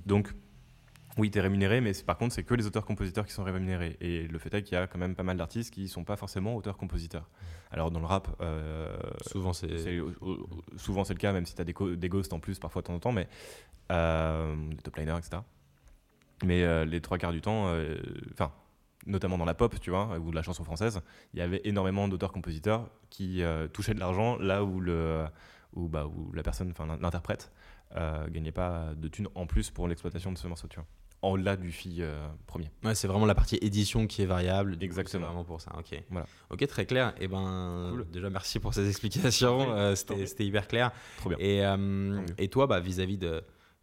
Donc, 0.05 0.33
oui, 1.19 1.31
tu 1.31 1.39
es 1.39 1.41
rémunéré, 1.41 1.81
mais 1.81 1.93
par 2.07 2.19
contre, 2.19 2.35
c'est 2.35 2.43
que 2.43 2.55
les 2.55 2.67
auteurs-compositeurs 2.67 3.27
qui 3.27 3.33
sont 3.33 3.45
rémunérés. 3.45 3.97
Et 4.01 4.27
le 4.27 4.39
fait 4.39 4.53
est 4.53 4.63
qu'il 4.63 4.75
y 4.75 4.81
a 4.81 4.87
quand 4.87 4.99
même 4.99 5.15
pas 5.15 5.23
mal 5.23 5.37
d'artistes 5.37 5.73
qui 5.73 5.83
ne 5.83 5.87
sont 5.87 6.05
pas 6.05 6.17
forcément 6.17 6.57
auteurs-compositeurs. 6.57 7.29
Alors, 7.71 7.91
dans 7.91 8.01
le 8.01 8.07
rap, 8.07 8.29
euh, 8.41 8.97
souvent 9.27 9.53
c'est 9.53 9.67
le 9.69 11.19
cas, 11.19 11.33
même 11.33 11.47
si 11.47 11.55
tu 11.55 11.61
as 11.61 11.65
des, 11.65 11.75
des, 11.97 12.09
ghosts 12.09 12.33
en 12.33 12.41
plus 12.41 12.59
parfois 12.59 12.83
de 12.83 12.87
temps 12.89 12.95
en 12.95 13.01
temps, 13.01 13.13
mais 13.13 13.29
euh, 13.91 14.55
des 14.71 14.83
top 14.83 14.97
liners, 14.97 15.17
etc. 15.19 15.39
Mais 16.45 16.85
les 16.85 17.01
trois 17.01 17.17
quarts 17.17 17.33
du 17.33 17.41
temps, 17.41 17.73
enfin, 18.33 18.53
notamment 19.07 19.39
dans 19.39 19.45
la 19.45 19.55
pop, 19.55 19.79
tu 19.81 19.91
vois, 19.91 20.19
ou 20.19 20.31
de 20.31 20.35
la 20.35 20.43
chanson 20.43 20.65
française, 20.65 21.01
il 21.33 21.39
y 21.39 21.43
avait 21.43 21.61
énormément 21.65 22.09
d'auteurs-compositeurs 22.09 22.89
qui 23.11 23.43
euh, 23.43 23.69
touchaient 23.69 23.95
de 23.95 24.01
l'argent 24.01 24.37
là 24.39 24.65
où, 24.65 24.81
le, 24.81 25.25
où, 25.75 25.89
bah, 25.89 26.07
où 26.07 26.33
la 26.33 26.43
personne, 26.43 26.71
enfin 26.71 26.99
l'interprète, 27.01 27.53
euh, 27.97 28.27
gagnait 28.29 28.53
pas 28.53 28.93
de 28.97 29.09
thunes 29.09 29.29
en 29.35 29.47
plus 29.47 29.71
pour 29.71 29.89
l'exploitation 29.89 30.33
de 30.33 30.39
ce 30.39 30.49
morceau, 30.49 30.69
tu 30.69 30.77
vois. 30.77 30.87
En-delà 31.27 31.57
du 31.57 31.73
fil 31.73 31.99
euh, 32.01 32.27
premier. 32.47 32.71
Ouais, 32.85 32.95
c'est 32.95 33.09
vraiment 33.09 33.27
la 33.27 33.35
partie 33.35 33.57
édition 33.57 34.07
qui 34.07 34.23
est 34.23 34.27
variable. 34.27 34.77
Exactement. 34.81 35.27
vraiment 35.27 35.45
pour 35.45 35.61
ça. 35.61 35.73
Ok. 35.79 36.03
Voilà. 36.11 36.27
Ok, 36.51 36.67
très 36.67 36.87
clair. 36.87 37.15
Et 37.19 37.25
eh 37.25 37.29
ben, 37.29 38.05
déjà 38.13 38.31
merci 38.31 38.59
pour 38.61 38.75
ces 38.75 38.89
explications. 38.89 39.73
Euh, 39.77 39.95
c'était 39.95 40.45
hyper 40.45 40.69
clair. 40.69 40.93
Trop 41.19 41.31
bien. 41.31 41.39
Et, 41.39 41.63
et 42.39 42.49
toi, 42.49 42.67
bah, 42.67 42.81
vis-à-vis 42.81 43.19
de, 43.19 43.43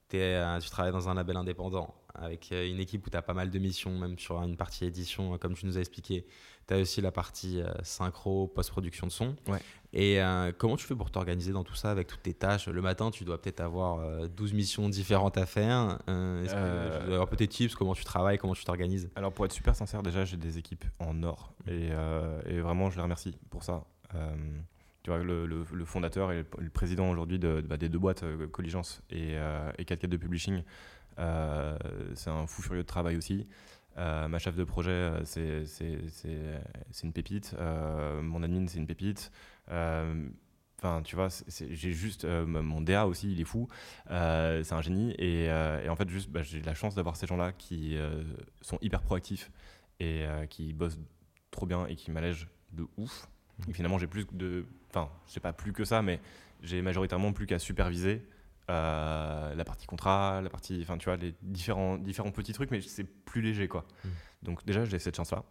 tu 0.09 0.69
travailles 0.69 0.91
dans 0.91 1.09
un 1.09 1.13
label 1.15 1.37
indépendant 1.37 1.93
avec 2.15 2.51
euh, 2.51 2.69
une 2.69 2.79
équipe 2.79 3.05
où 3.07 3.09
tu 3.09 3.17
as 3.17 3.21
pas 3.21 3.33
mal 3.33 3.49
de 3.49 3.59
missions, 3.59 3.97
même 3.97 4.17
sur 4.19 4.41
une 4.41 4.55
partie 4.55 4.85
édition, 4.85 5.33
euh, 5.33 5.37
comme 5.37 5.55
tu 5.55 5.65
nous 5.65 5.77
as 5.77 5.81
expliqué. 5.81 6.25
Tu 6.67 6.73
as 6.73 6.77
aussi 6.77 7.01
la 7.01 7.11
partie 7.11 7.61
euh, 7.61 7.71
synchro, 7.81 8.47
post-production 8.47 9.07
de 9.07 9.11
son. 9.11 9.35
Et 9.93 10.19
comment 10.57 10.75
tu 10.75 10.85
fais 10.85 10.95
pour 10.95 11.11
t'organiser 11.11 11.51
dans 11.51 11.63
tout 11.63 11.75
ça 11.75 11.91
avec 11.91 12.07
toutes 12.07 12.23
tes 12.23 12.33
tâches? 12.33 12.67
Le 12.67 12.81
matin, 12.81 13.11
tu 13.11 13.25
dois 13.25 13.41
peut-être 13.41 13.59
avoir 13.59 14.27
12 14.27 14.53
missions 14.53 14.89
différentes 14.89 15.37
à 15.37 15.45
faire. 15.45 15.99
Est-ce 16.07 16.53
que 16.53 16.99
tu 16.99 17.05
dois 17.05 17.13
avoir 17.15 17.29
peut-être 17.29 17.51
tips 17.51 17.75
Comment 17.75 17.93
tu 17.93 18.03
travailles 18.03 18.37
Comment 18.37 18.55
tu 18.55 18.63
t'organises? 18.63 19.09
Alors, 19.15 19.31
pour 19.31 19.45
être 19.45 19.51
super 19.51 19.75
sincère, 19.75 20.01
déjà, 20.01 20.25
j'ai 20.25 20.37
des 20.37 20.57
équipes 20.57 20.85
en 20.99 21.21
or. 21.21 21.53
Et, 21.67 21.89
et, 22.47 22.59
vraiment, 22.59 22.89
je 22.89 22.95
les 22.95 23.03
remercie 23.03 23.37
pour 23.51 23.63
ça. 23.63 23.83
tu 25.03 25.11
vois, 25.11 25.19
le, 25.19 25.45
le, 25.45 25.85
fondateur 25.85 26.31
et 26.31 26.43
le, 26.57 26.69
président 26.69 27.09
aujourd'hui 27.09 27.37
de, 27.37 27.61
bah, 27.61 27.77
des 27.77 27.89
deux 27.89 27.99
boîtes, 27.99 28.23
Colligence 28.51 29.03
et, 29.11 29.35
et 29.77 29.85
4 29.85 30.07
de 30.07 30.17
Publishing, 30.17 30.63
euh, 31.19 31.77
c'est 32.15 32.29
un 32.29 32.47
fou 32.47 32.61
furieux 32.61 32.83
de 32.83 32.87
travail 32.87 33.17
aussi. 33.17 33.47
Euh, 33.97 34.27
ma 34.27 34.39
chef 34.39 34.55
de 34.55 34.63
projet, 34.63 34.91
euh, 34.91 35.23
c'est 35.25 37.03
une 37.03 37.13
pépite. 37.13 37.55
mon 38.21 38.43
admin, 38.43 38.67
c'est 38.67 38.79
une 38.79 38.87
pépite. 38.87 39.31
Enfin, 40.79 41.01
tu 41.03 41.15
vois, 41.15 41.29
j'ai 41.47 41.93
juste 41.93 42.25
mon 42.25 42.81
DA 42.81 43.07
aussi, 43.07 43.31
il 43.31 43.39
est 43.39 43.45
fou. 43.45 43.67
c'est 44.07 44.73
un 44.73 44.81
génie. 44.81 45.15
Et, 45.17 45.49
en 45.89 45.95
fait, 45.95 46.09
juste, 46.09 46.29
bah, 46.29 46.43
j'ai 46.43 46.61
la 46.61 46.73
chance 46.73 46.95
d'avoir 46.95 47.15
ces 47.15 47.27
gens-là 47.27 47.51
qui 47.53 47.97
sont 48.61 48.77
hyper 48.81 49.01
proactifs 49.01 49.51
et 49.99 50.25
qui 50.49 50.73
bossent 50.73 50.99
trop 51.51 51.65
bien 51.65 51.85
et 51.87 51.95
qui 51.95 52.11
m'allègent 52.11 52.47
de 52.73 52.85
ouf. 52.97 53.27
Et 53.69 53.73
finalement, 53.73 53.97
j'ai 53.97 54.07
plus 54.07 54.25
de. 54.31 54.65
Enfin, 54.89 55.09
sais 55.25 55.39
pas 55.39 55.53
plus 55.53 55.73
que 55.73 55.85
ça, 55.85 56.01
mais 56.01 56.19
j'ai 56.61 56.81
majoritairement 56.81 57.33
plus 57.33 57.45
qu'à 57.45 57.59
superviser 57.59 58.21
euh, 58.69 59.53
la 59.55 59.65
partie 59.65 59.85
contrat, 59.85 60.41
la 60.41 60.49
partie, 60.49 60.79
enfin 60.81 60.97
tu 60.97 61.05
vois, 61.05 61.17
les 61.17 61.35
différents, 61.41 61.97
différents 61.97 62.31
petits 62.31 62.53
trucs, 62.53 62.71
mais 62.71 62.79
c'est 62.79 63.03
plus 63.03 63.41
léger 63.41 63.67
quoi. 63.67 63.85
Mm. 64.03 64.09
Donc 64.43 64.65
déjà 64.65 64.85
j'ai 64.85 64.99
cette 64.99 65.17
chance 65.17 65.31
là. 65.31 65.43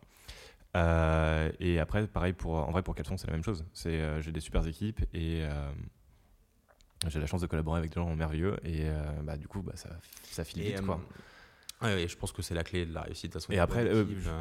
Euh, 0.75 1.51
et 1.61 1.79
après, 1.79 2.07
pareil 2.07 2.33
pour, 2.33 2.55
en 2.55 2.71
vrai 2.71 2.83
pour 2.83 2.95
Capson 2.95 3.17
c'est 3.17 3.27
la 3.27 3.35
même 3.35 3.45
chose. 3.45 3.65
C'est 3.73 4.01
euh, 4.01 4.23
j'ai 4.23 4.33
des 4.33 4.41
super 4.41 4.67
équipes 4.67 5.01
et 5.13 5.43
j'ai 7.09 7.21
la 7.21 7.27
chance 7.27 7.41
de 7.41 7.47
collaborer 7.47 7.79
avec 7.79 7.91
des 7.91 8.01
gens 8.01 8.15
merveilleux 8.15 8.57
et 8.65 8.87
bah, 9.23 9.37
du 9.37 9.49
coup 9.49 9.63
bah, 9.63 9.73
ça, 9.75 9.91
ça 10.23 10.45
file 10.45 10.63
vite 10.63 10.83
quoi. 10.83 11.01
Ouais, 11.83 12.07
je 12.07 12.17
pense 12.17 12.31
que 12.31 12.43
c'est 12.43 12.55
la 12.55 12.63
clé 12.63 12.87
de 12.87 12.95
la 12.95 13.03
réussite. 13.03 13.37
et 13.51 13.59
après, 13.59 13.91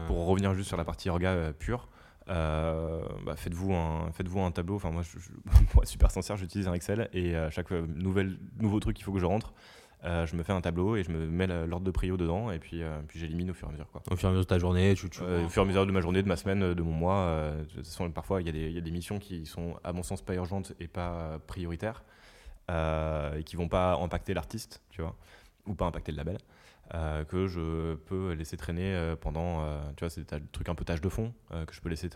pour 0.08 0.28
revenir 0.28 0.54
juste 0.54 0.68
sur 0.68 0.78
la 0.78 0.86
partie 0.86 1.10
orga 1.10 1.54
pure, 1.54 1.90
euh, 2.30 3.02
bah, 3.26 3.36
faites-vous 3.36 3.74
un, 3.74 4.12
faites 4.12 4.28
un 4.36 4.52
tableau. 4.52 4.76
Enfin, 4.76 4.92
moi, 4.92 5.02
je, 5.04 5.18
pour 5.72 5.84
être 5.84 5.90
super 5.90 6.12
sincère, 6.12 6.38
j'utilise 6.38 6.68
un 6.68 6.74
Excel 6.74 7.10
et 7.14 7.36
à 7.36 7.50
chaque 7.50 7.72
nouvelle, 7.72 8.38
nouveau 8.60 8.80
truc 8.80 8.96
qu'il 8.96 9.06
faut 9.06 9.14
que 9.14 9.20
je 9.20 9.26
rentre, 9.26 9.54
euh, 10.04 10.26
je 10.26 10.36
me 10.36 10.44
fais 10.44 10.54
un 10.54 10.62
tableau 10.62 10.96
et 10.96 11.04
je 11.04 11.12
me 11.12 11.28
mets 11.28 11.48
l'ordre 11.48 11.86
de 11.86 11.92
prio 11.92 12.18
dedans 12.18 12.52
et 12.52 12.60
puis, 12.60 12.82
euh, 12.82 13.00
puis 13.08 13.20
j'élimine 13.20 13.52
au 13.52 13.54
fur 13.54 13.68
et 13.68 13.70
à 13.70 13.72
mesure. 13.74 13.90
Quoi. 13.92 14.02
Au 14.10 14.16
fur 14.16 14.28
et 14.28 14.30
à 14.30 14.32
mesure 14.32 14.46
de 14.46 14.50
ta 14.50 14.60
journée 14.60 14.96
tu, 14.96 15.06
Au 15.06 15.50
fur 15.50 15.62
et 15.62 15.66
à 15.66 15.68
mesure 15.68 15.86
de 15.86 15.92
ma 15.92 16.02
journée, 16.02 16.24
de 16.24 16.28
ma 16.28 16.38
semaine, 16.38 16.74
de 16.74 16.82
mon 16.82 16.92
mois. 16.92 17.52
de 17.58 17.64
toute 17.64 17.86
façon, 17.86 18.10
parfois, 18.12 18.42
il 18.42 18.56
y, 18.56 18.74
y, 18.74 18.78
a 18.78 18.82
des 18.82 18.92
missions 18.92 19.20
qui 19.20 19.46
sont, 19.46 19.76
à 19.84 19.94
mon 19.94 20.04
sens, 20.04 20.22
pas 20.22 20.34
urgentes 20.34 20.74
et 20.80 20.88
pas 20.88 21.40
prioritaires 21.48 22.04
et 22.70 23.44
qui 23.44 23.58
vont 23.58 23.68
pas 23.68 23.96
impacter 23.96 24.34
l'artiste, 24.34 24.82
tu 24.92 25.02
vois, 25.02 25.16
ou 25.66 25.74
pas 25.74 25.86
impacter 25.86 26.12
le 26.12 26.18
label. 26.18 26.38
Euh, 26.94 27.24
que 27.24 27.48
je 27.48 27.96
peux 27.96 28.34
laisser 28.34 28.58
traîner 28.58 28.94
euh, 28.94 29.16
pendant, 29.16 29.64
euh, 29.64 29.80
tu 29.96 30.02
vois, 30.02 30.10
c'est 30.10 30.34
un 30.34 30.42
truc 30.52 30.68
un 30.68 30.76
peu 30.76 30.84
tâche 30.84 31.00
de 31.00 31.08
fond, 31.08 31.34
que 31.50 31.74
je 31.74 31.80
peux 31.80 31.88
laisser 31.88 32.10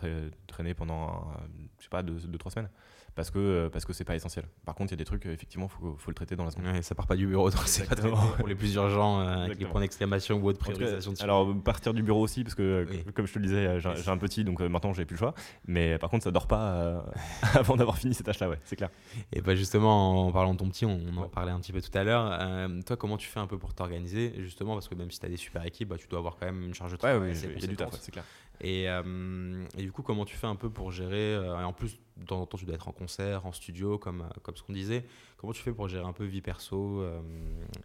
traîner 0.46 0.74
pendant, 0.74 1.32
je 1.78 1.84
sais 1.84 1.88
pas, 1.88 2.02
deux, 2.02 2.18
deux, 2.26 2.38
trois 2.38 2.52
semaines 2.52 2.68
parce 3.14 3.30
que 3.30 3.68
parce 3.68 3.86
que 3.86 3.94
c'est 3.94 4.04
pas 4.04 4.14
essentiel. 4.14 4.44
Par 4.66 4.74
contre, 4.74 4.92
il 4.92 4.92
y 4.92 4.98
a 4.98 4.98
des 4.98 5.06
trucs 5.06 5.24
effectivement 5.24 5.68
faut 5.68 5.96
faut 5.96 6.10
le 6.10 6.14
traiter 6.14 6.36
dans 6.36 6.44
la 6.44 6.50
semaine. 6.50 6.82
ça 6.82 6.94
part 6.94 7.06
pas 7.06 7.16
du 7.16 7.26
bureau, 7.26 7.48
donc 7.50 7.62
c'est 7.64 7.88
pas 7.88 7.96
pour 7.96 8.46
les 8.46 8.54
plus 8.54 8.74
urgents 8.74 9.20
avec 9.20 9.58
les 9.58 9.64
points 9.64 9.80
d'exclamation 9.80 10.36
ou 10.36 10.48
autre 10.48 10.58
priorisation. 10.58 11.14
alors 11.20 11.56
partir 11.62 11.94
du 11.94 12.02
bureau 12.02 12.20
aussi 12.20 12.44
parce 12.44 12.54
que 12.54 12.86
comme 13.14 13.26
je 13.26 13.32
te 13.32 13.38
le 13.38 13.46
disais, 13.46 13.80
j'ai 13.80 14.10
un 14.10 14.18
petit 14.18 14.44
donc 14.44 14.60
maintenant 14.60 14.92
j'ai 14.92 15.06
plus 15.06 15.14
le 15.14 15.20
choix. 15.20 15.34
Mais 15.66 15.96
par 15.96 16.10
contre, 16.10 16.24
ça 16.24 16.30
dort 16.30 16.46
pas 16.46 17.06
avant 17.54 17.76
d'avoir 17.76 17.96
fini 17.96 18.12
ces 18.12 18.22
tâches-là, 18.22 18.50
ouais, 18.50 18.58
c'est 18.64 18.76
clair. 18.76 18.90
Et 19.32 19.40
bah 19.40 19.54
justement 19.54 20.26
en 20.26 20.32
parlant 20.32 20.52
de 20.52 20.58
ton 20.58 20.68
petit, 20.68 20.84
on, 20.84 21.00
en 21.16 21.28
parlait 21.30 21.52
un 21.52 21.60
petit 21.60 21.72
peu 21.72 21.80
tout 21.80 21.96
à 21.96 22.04
l'heure. 22.04 22.38
toi, 22.84 22.98
comment 22.98 23.16
tu 23.16 23.28
fais 23.28 23.40
un 23.40 23.46
peu 23.46 23.56
pour 23.56 23.72
t'organiser 23.72 24.34
justement 24.40 24.65
parce 24.74 24.88
que 24.88 24.94
même 24.94 25.10
si 25.10 25.20
tu 25.20 25.26
as 25.26 25.28
des 25.28 25.36
super 25.36 25.64
équipes, 25.64 25.88
bah, 25.88 25.96
tu 25.98 26.08
dois 26.08 26.18
avoir 26.18 26.36
quand 26.36 26.46
même 26.46 26.62
une 26.62 26.74
charge 26.74 26.92
de 26.92 26.96
travail. 26.96 27.18
Ouais, 27.18 27.32
il 27.32 27.60
y 27.60 27.64
a 27.64 27.66
du 27.66 27.76
taf, 27.76 27.98
c'est 28.00 28.12
clair. 28.12 28.24
Et, 28.60 28.88
euh, 28.88 29.66
et, 29.76 29.82
du 29.82 29.92
coup, 29.92 30.02
comment 30.02 30.24
tu 30.24 30.36
fais 30.36 30.46
un 30.46 30.56
peu 30.56 30.70
pour 30.70 30.90
gérer 30.90 31.34
euh, 31.34 31.60
Et 31.60 31.64
en 31.64 31.72
plus, 31.72 31.98
de 32.16 32.24
temps 32.24 32.40
en 32.40 32.46
temps, 32.46 32.56
tu 32.56 32.64
dois 32.64 32.74
être 32.74 32.88
en 32.88 32.92
concert, 32.92 33.44
en 33.44 33.52
studio, 33.52 33.98
comme, 33.98 34.22
euh, 34.22 34.40
comme 34.42 34.56
ce 34.56 34.62
qu'on 34.62 34.72
disait. 34.72 35.04
Comment 35.36 35.52
tu 35.52 35.62
fais 35.62 35.72
pour 35.72 35.88
gérer 35.88 36.06
un 36.06 36.12
peu 36.12 36.24
vie 36.24 36.40
perso 36.40 37.04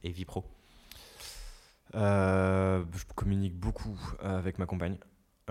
et 0.04 0.12
vie 0.12 0.26
pro? 0.26 0.46
Je 1.94 3.04
communique 3.16 3.56
beaucoup 3.56 4.00
avec 4.22 4.60
ma 4.60 4.66
compagne. 4.66 4.98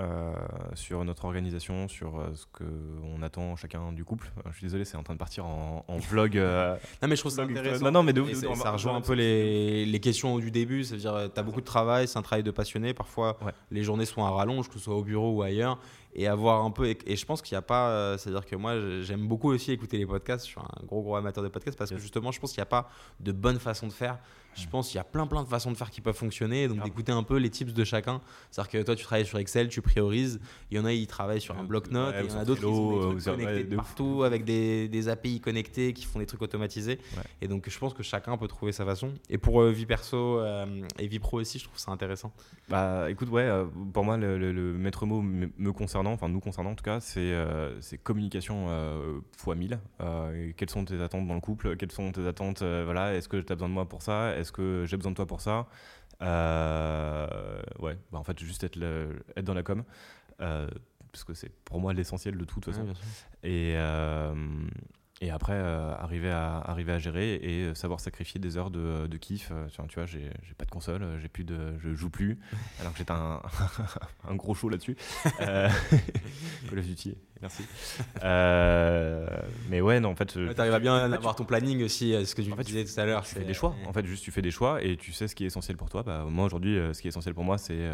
Euh, 0.01 0.33
sur 0.75 1.05
notre 1.05 1.27
organisation, 1.27 1.87
sur 1.87 2.19
euh, 2.19 2.31
ce 2.35 2.47
qu'on 2.47 3.23
attend 3.23 3.55
chacun 3.57 3.93
du 3.93 4.05
couple. 4.05 4.33
je 4.51 4.57
suis 4.57 4.65
désolé, 4.67 4.85
c'est 4.85 4.97
en 4.97 5.03
train 5.03 5.13
de 5.15 5.19
partir 5.19 5.45
en, 5.45 5.85
vlog. 6.09 6.37
non, 6.37 7.09
mais 7.09 7.17
je 7.17 7.21
trouve 7.21 7.33
ça 7.33 7.43
intéressant. 7.43 7.85
Non, 7.85 7.91
non, 7.91 8.03
mais 8.03 8.15
ça 8.55 8.71
rejoint 8.71 8.97
un 8.97 9.01
peu 9.01 9.13
les, 9.13 9.85
les, 9.85 10.01
questions 10.01 10.39
du 10.39 10.51
début. 10.51 10.85
C'est-à-dire, 10.85 11.31
tu 11.33 11.39
as 11.39 11.43
beaucoup 11.43 11.61
de 11.61 11.67
travail, 11.67 12.09
c'est 12.09 12.19
un 12.19 12.23
travail 12.23 12.43
de 12.43 12.51
passionné. 12.51 12.95
Parfois, 12.95 13.39
les 13.71 13.83
journées 13.83 14.07
sont 14.07 14.25
à 14.25 14.31
rallonge, 14.31 14.69
que 14.69 14.75
ce 14.75 14.81
soit 14.81 14.97
au 14.97 15.05
bureau 15.05 15.33
ou 15.33 15.43
ailleurs 15.43 15.79
et 16.15 16.27
avoir 16.27 16.65
un 16.65 16.73
peu 16.73 16.89
et, 16.89 17.17
je 17.17 17.25
pense 17.25 17.41
qu'il 17.41 17.55
n'y 17.55 17.59
a 17.61 17.63
pas 17.63 18.19
c'est 18.19 18.31
à 18.31 18.33
dire 18.33 18.45
que 18.45 18.57
moi 18.57 18.75
j'aime 19.03 19.29
beaucoup 19.29 19.49
aussi 19.49 19.71
écouter 19.71 19.97
les 19.97 20.07
podcasts 20.07 20.45
je 20.45 20.51
suis 20.51 20.61
un 20.61 20.85
gros 20.85 21.03
gros 21.03 21.15
amateur 21.15 21.45
de 21.45 21.49
podcasts 21.49 21.79
parce 21.79 21.91
que 21.91 21.99
justement 21.99 22.33
je 22.33 22.41
pense 22.41 22.51
qu'il 22.51 22.59
n'y 22.59 22.65
a 22.65 22.67
pas 22.67 22.91
de 23.21 23.31
bonne 23.31 23.61
façon 23.61 23.87
de 23.87 23.93
faire 23.93 24.19
je 24.55 24.67
pense 24.67 24.89
qu'il 24.89 24.97
y 24.97 25.01
a 25.01 25.05
plein 25.05 25.27
plein 25.27 25.43
de 25.43 25.49
façons 25.49 25.71
de 25.71 25.77
faire 25.77 25.91
qui 25.91 26.01
peuvent 26.01 26.17
fonctionner, 26.17 26.69
donc 26.69 26.83
d'écouter 26.83 27.13
un 27.13 27.23
peu 27.23 27.37
les 27.37 27.51
tips 27.51 27.73
de 27.73 27.85
chacun. 27.85 28.21
C'est-à-dire 28.51 28.71
que 28.71 28.83
toi 28.83 28.97
tu 28.97 29.05
travailles 29.05 29.27
sur 29.27 29.39
Excel, 29.39 29.69
tu 29.69 29.83
priorises. 29.83 30.41
Il 30.71 30.77
y 30.77 30.81
en 30.81 30.85
a 30.85 30.93
ils 30.93 31.07
travaillent 31.07 31.41
sur 31.41 31.59
un 31.59 31.65
bloc-notes, 31.65 32.15
il 32.23 32.31
y 32.31 32.35
en 32.35 32.39
a 32.39 32.45
d'autres 32.45 32.61
qui 32.61 33.21
sont 33.23 33.37
des 33.37 33.45
connectés 33.45 33.77
partout 33.77 34.23
avec 34.25 34.45
des, 34.45 34.89
des, 34.89 35.09
API 35.09 35.41
connectés 35.41 35.93
qui 35.93 36.05
font 36.05 36.19
des 36.19 36.27
trucs 36.27 36.43
automatisés. 36.43 36.99
Et 37.41 37.49
donc 37.49 37.69
je 37.69 37.79
pense 37.79 37.95
que 37.95 38.03
chacun 38.03 38.37
peut 38.37 38.49
trouver 38.49 38.73
sa 38.73 38.85
façon. 38.85 39.15
Et 39.29 39.39
pour 39.39 39.61
euh, 39.63 39.71
vie 39.71 39.87
perso 39.87 40.41
euh, 40.41 40.83
et 40.99 41.07
vie 41.07 41.19
pro 41.19 41.41
aussi, 41.41 41.59
je 41.59 41.65
trouve 41.65 41.79
ça 41.79 41.91
intéressant. 41.91 42.33
Bah 42.69 43.11
écoute, 43.11 43.29
ouais, 43.31 43.43
euh, 43.43 43.65
pour 43.93 44.05
moi 44.05 44.17
le, 44.17 44.39
le, 44.39 44.73
maître 44.75 45.07
mot 45.07 45.23
me 45.23 45.73
concernant, 45.73 46.13
enfin 46.13 46.29
nous 46.29 46.41
concernant 46.41 46.71
en 46.71 46.75
tout 46.75 46.85
cas, 46.85 47.01
c'est 47.01 47.99
communication 48.03 48.69
fois 49.37 49.55
1000. 49.55 49.79
quelles 50.57 50.71
sont 50.71 50.85
tes 50.85 51.01
attentes 51.01 51.27
dans 51.27 51.35
le 51.35 51.41
couple? 51.41 51.77
Quelles 51.77 51.93
sont 51.93 52.13
tes 52.13 52.27
attentes 52.27 52.63
Voilà, 52.63 53.15
est-ce 53.15 53.29
que 53.29 53.39
tu 53.39 53.53
as 53.53 53.57
besoin 53.57 53.69
de 53.69 53.75
moi 53.75 53.89
pour 53.89 54.03
ça? 54.03 54.35
Est-ce 54.41 54.53
que 54.53 54.85
j'ai 54.87 54.97
besoin 54.97 55.13
de 55.13 55.17
toi 55.17 55.27
pour 55.27 55.41
ça 55.41 55.67
euh, 56.23 57.63
Ouais, 57.79 57.97
bah 58.11 58.19
en 58.19 58.25
fait, 58.25 58.39
juste 58.39 58.65
être, 58.65 58.79
être 59.37 59.45
dans 59.45 59.55
la 59.55 59.63
com. 59.63 59.85
Euh, 60.41 60.69
parce 61.13 61.25
que 61.25 61.35
c'est 61.35 61.51
pour 61.65 61.81
moi 61.81 61.93
l'essentiel 61.93 62.37
de 62.37 62.45
tout, 62.45 62.61
de 62.61 62.65
toute 62.65 62.75
façon. 62.75 62.87
et, 63.43 63.75
euh, 63.77 64.35
et 65.21 65.31
après, 65.31 65.53
arriver, 65.53 66.31
à, 66.31 66.59
arriver 66.59 66.93
à 66.93 66.99
gérer 66.99 67.35
et 67.35 67.75
savoir 67.75 68.01
sacrifier 68.01 68.41
des 68.41 68.57
heures 68.57 68.71
de, 68.71 69.07
de 69.07 69.17
kiff. 69.17 69.53
tu 69.89 69.95
vois, 69.95 70.07
j'ai 70.07 70.31
pas 70.57 70.65
de 70.65 70.71
console, 70.71 71.07
j'ai 71.21 71.29
plus 71.29 71.45
de, 71.45 71.79
je 71.79 71.95
joue 71.95 72.11
plus, 72.11 72.39
alors 72.81 72.93
que 72.93 72.99
j'étais 72.99 73.13
un, 73.13 73.43
un, 74.29 74.35
gros 74.35 74.55
show 74.55 74.69
là-dessus. 74.69 74.97
Call 75.39 76.79
of 76.79 76.87
Duty 76.87 77.17
Merci. 77.41 77.63
Euh, 78.23 79.27
mais 79.71 79.81
ouais, 79.81 79.99
non, 79.99 80.11
en 80.11 80.15
fait. 80.15 80.27
tu 80.27 80.51
arrives 80.59 80.75
à 80.75 80.79
bien 80.79 81.11
avoir 81.13 81.35
ton 81.37 81.45
planning 81.45 81.83
aussi, 81.83 82.15
euh, 82.15 82.25
ce 82.25 82.35
que 82.35 82.43
tu 82.43 82.51
disais 82.65 82.85
tout 82.85 83.01
à 83.01 83.07
l'heure. 83.07 83.23
Tu 83.23 83.35
fais 83.35 83.45
des 83.45 83.55
choix. 83.55 83.75
En 83.87 83.93
fait, 83.93 84.05
juste 84.05 84.23
tu 84.23 84.31
fais 84.31 84.43
des 84.43 84.51
choix 84.51 84.83
et 84.83 84.97
tu 84.97 85.13
sais 85.13 85.27
ce 85.27 85.35
qui 85.35 85.45
est 85.45 85.47
essentiel 85.47 85.77
pour 85.79 85.89
toi. 85.89 86.03
Bah, 86.03 86.27
moi, 86.29 86.45
aujourd'hui, 86.45 86.79
euh, 86.79 86.93
ce 86.93 87.01
qui 87.01 87.09
est 87.09 87.11
essentiel 87.11 87.35
pour 87.35 87.45
moi, 87.45 87.57
c'est 87.57 87.89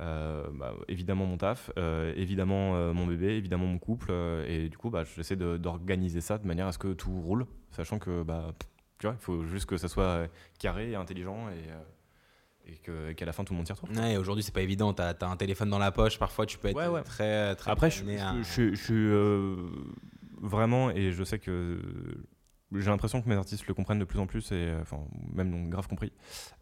bah, 0.00 0.74
évidemment 0.88 1.26
mon 1.26 1.36
taf, 1.36 1.70
évidemment 2.16 2.92
mon 2.94 3.06
bébé, 3.06 3.36
évidemment 3.36 3.66
mon 3.66 3.78
couple. 3.78 4.12
et 4.46 4.68
du 4.68 4.76
coup, 4.76 4.90
bah, 4.90 5.04
j'essaie 5.04 5.36
d'organiser 5.36 6.20
ça 6.20 6.38
de 6.38 6.46
manière 6.46 6.66
à 6.66 6.72
ce 6.72 6.78
que 6.78 6.92
tout 6.92 7.20
roule, 7.20 7.46
sachant 7.70 7.98
que 7.98 8.22
bah, 8.22 8.52
tu 8.98 9.06
vois, 9.06 9.16
il 9.18 9.22
faut 9.22 9.44
juste 9.44 9.66
que 9.66 9.76
ça 9.76 9.88
soit 9.88 10.26
carré 10.58 10.90
et 10.90 10.94
intelligent. 10.96 11.48
Et, 11.50 11.70
et 12.66 13.14
qu'à 13.14 13.24
la 13.24 13.32
fin 13.32 13.44
tout 13.44 13.52
le 13.52 13.58
monde 13.58 13.66
s'y 13.66 13.72
retrouve. 13.72 13.90
Ouais, 13.96 14.16
aujourd'hui 14.16 14.42
c'est 14.42 14.54
pas 14.54 14.62
évident, 14.62 14.92
tu 14.92 15.02
as, 15.02 15.16
un 15.22 15.36
téléphone 15.36 15.70
dans 15.70 15.78
la 15.78 15.92
poche, 15.92 16.18
parfois 16.18 16.46
tu 16.46 16.58
peux 16.58 16.68
être 16.68 17.02
très, 17.04 17.54
très 17.56 17.70
Après, 17.70 17.90
je, 17.90 18.04
je, 18.42 18.74
suis 18.74 18.94
euh, 18.94 19.56
vraiment, 20.40 20.90
et 20.90 21.12
je 21.12 21.24
sais 21.24 21.38
que 21.38 21.80
j'ai 22.72 22.90
l'impression 22.90 23.20
que 23.20 23.28
mes 23.28 23.34
artistes 23.34 23.66
le 23.66 23.74
comprennent 23.74 23.98
de 23.98 24.04
plus 24.04 24.18
en 24.18 24.26
plus, 24.26 24.52
et 24.52 24.72
enfin, 24.80 24.98
même 25.32 25.50
l'ont 25.50 25.68
grave 25.68 25.88
compris. 25.88 26.12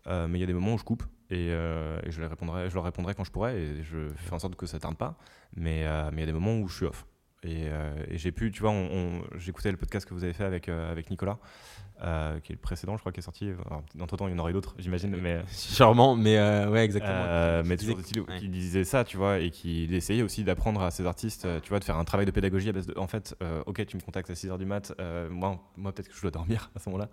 Euh, 0.07 0.27
mais 0.29 0.39
il 0.39 0.41
y 0.41 0.45
a 0.45 0.47
des 0.47 0.55
moments 0.55 0.75
où 0.75 0.79
je 0.79 0.85
coupe 0.85 1.05
et, 1.31 1.51
euh, 1.51 2.01
je, 2.11 2.21
leur 2.21 2.85
répondrai 2.85 3.15
quand 3.15 3.25
je 3.25 3.31
pourrai, 3.31 3.61
et 3.61 3.83
je 3.83 4.09
fais 4.17 4.33
en 4.33 4.39
sorte 4.39 4.57
que 4.57 4.67
ça 4.67 4.79
tarde 4.79 4.97
pas. 4.97 5.19
Mais 5.55 5.81
il 5.81 6.19
y 6.19 6.23
a 6.23 6.27
des 6.27 6.33
moments 6.33 6.59
où 6.59 6.69
je 6.69 6.77
suis 6.77 6.87
off. 6.87 7.07
Et, 7.43 7.69
j'ai 8.13 8.33
pu, 8.33 8.51
tu 8.51 8.63
vois, 8.63 8.73
j'écoutais 9.37 9.71
le 9.71 9.77
podcast 9.77 10.09
que 10.09 10.15
vous 10.15 10.25
avez 10.25 10.33
fait 10.33 10.45
avec, 10.45 10.69
avec 10.69 11.11
Nicolas. 11.11 11.39
Euh, 12.01 12.39
qui 12.39 12.53
est 12.53 12.55
le 12.55 12.61
précédent, 12.61 12.97
je 12.97 13.01
crois, 13.01 13.11
qui 13.11 13.19
est 13.19 13.25
sorti. 13.25 13.51
Entre 14.01 14.17
temps, 14.17 14.29
il 14.29 14.33
y 14.33 14.35
en 14.35 14.39
aurait 14.39 14.53
d'autres, 14.53 14.77
j'imagine. 14.79 15.17
Mais... 15.17 15.43
Sûrement, 15.49 16.15
mais 16.15 16.39
euh, 16.39 16.71
ouais, 16.71 16.85
exactement. 16.85 17.13
Euh, 17.13 17.65
mais 17.67 17.77
toujours 17.77 17.99
qui 18.39 18.49
disait 18.49 18.85
ça, 18.85 19.03
tu 19.03 19.17
vois, 19.17 19.41
et 19.41 19.51
qui 19.51 19.93
essayait 19.93 20.23
aussi 20.23 20.45
d'apprendre 20.45 20.81
à 20.81 20.93
ses 20.93 21.07
artistes, 21.07 21.49
tu 21.63 21.71
vois, 21.71 21.81
de 21.81 21.85
faire 21.85 21.97
un 21.97 22.05
travail 22.05 22.27
de 22.27 22.31
pédagogie 22.31 22.69
à 22.69 22.73
base 22.73 22.87
de. 22.87 22.97
En 22.97 23.09
fait, 23.09 23.37
ok, 23.67 23.85
tu 23.87 23.97
me 23.97 24.03
contactes 24.03 24.31
à 24.31 24.35
6h 24.35 24.59
du 24.59 24.65
mat, 24.65 24.93
moi, 25.31 25.61
moi 25.77 25.93
peut-être 25.93 26.09
que 26.09 26.15
je 26.15 26.23
dois 26.23 26.31
dormir 26.31 26.71
à 26.77 26.79
ce 26.79 26.89
moment-là. 26.89 27.09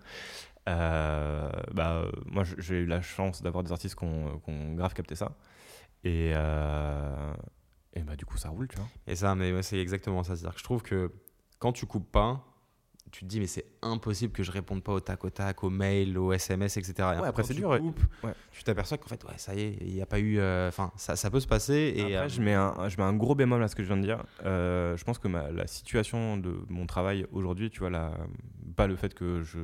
bah, 1.73 2.03
moi, 2.27 2.43
j'ai 2.59 2.81
eu 2.81 2.85
la 2.85 3.01
chance 3.01 3.41
d'avoir 3.41 3.63
des 3.63 3.71
artistes 3.71 3.95
qui 3.95 4.05
ont, 4.05 4.73
grave 4.75 4.93
capté 4.93 5.15
ça. 5.15 5.31
Et. 6.03 6.29
et 6.29 6.33
bah, 8.03 8.15
du 8.15 8.25
coup, 8.25 8.37
ça 8.37 8.49
roule, 8.49 8.67
tu 8.67 8.77
vois. 8.77 8.87
Et 9.07 9.15
ça, 9.15 9.33
mais 9.33 9.63
c'est 9.63 9.79
exactement 9.79 10.21
ça. 10.21 10.35
C'est-à-dire 10.35 10.53
que 10.53 10.59
je 10.59 10.63
trouve 10.63 10.83
que 10.83 11.11
quand 11.57 11.71
tu 11.71 11.87
coupes 11.87 12.11
pas, 12.11 12.45
tu 13.15 13.21
te 13.21 13.29
dis 13.29 13.39
mais 13.39 13.47
c'est 13.47 13.65
impossible 13.81 14.33
que 14.33 14.43
je 14.43 14.51
réponde 14.51 14.83
pas 14.83 14.91
au 14.91 14.99
tac 14.99 15.23
au 15.23 15.29
tac, 15.29 15.63
aux 15.63 15.69
mails, 15.69 16.17
aux 16.17 16.33
SMS, 16.33 16.75
etc. 16.75 16.93
Ouais, 17.21 17.27
après 17.27 17.43
c'est 17.43 17.53
dur. 17.53 17.79
Tu 18.51 18.63
t'aperçois 18.65 18.97
qu'en 18.97 19.07
fait 19.07 19.23
ouais 19.23 19.37
ça 19.37 19.55
y 19.55 19.61
est, 19.61 19.77
il 19.79 19.93
n'y 19.93 20.01
a 20.01 20.05
pas 20.05 20.19
eu, 20.19 20.37
euh, 20.37 20.67
enfin 20.67 20.91
ça, 20.97 21.15
ça, 21.15 21.31
peut 21.31 21.39
se 21.39 21.47
passer. 21.47 21.93
Et 21.95 22.01
après, 22.01 22.17
euh, 22.17 22.27
je 22.27 22.41
mets 22.41 22.53
un 22.53 22.89
je 22.89 22.97
mets 22.97 23.03
un 23.03 23.13
gros 23.13 23.33
bémol 23.33 23.63
à 23.63 23.69
ce 23.69 23.75
que 23.77 23.83
je 23.83 23.87
viens 23.87 23.95
de 23.95 24.01
dire. 24.01 24.21
Euh, 24.43 24.97
je 24.97 25.03
pense 25.05 25.17
que 25.17 25.29
ma, 25.29 25.49
la 25.49 25.65
situation 25.65 26.35
de 26.35 26.59
mon 26.67 26.85
travail 26.87 27.25
aujourd'hui, 27.31 27.69
tu 27.69 27.79
vois 27.79 27.89
la, 27.89 28.11
pas 28.75 28.87
le 28.87 28.97
fait 28.97 29.13
que 29.13 29.43
je, 29.43 29.59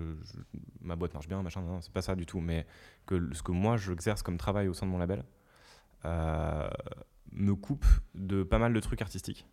ma 0.79 0.95
boîte 0.95 1.13
marche 1.13 1.27
bien, 1.27 1.41
machin, 1.41 1.61
non, 1.61 1.81
c'est 1.81 1.91
pas 1.91 2.01
ça 2.01 2.15
du 2.15 2.25
tout, 2.25 2.39
mais 2.39 2.65
que 3.05 3.33
ce 3.33 3.43
que 3.43 3.51
moi 3.51 3.75
j'exerce 3.75 4.23
comme 4.23 4.37
travail 4.37 4.69
au 4.69 4.73
sein 4.73 4.85
de 4.85 4.91
mon 4.91 4.97
label 4.97 5.25
me 7.33 7.55
coupe 7.55 7.85
de 8.15 8.43
pas 8.43 8.59
mal 8.59 8.71
de 8.71 8.79
trucs 8.79 9.01
artistiques 9.01 9.45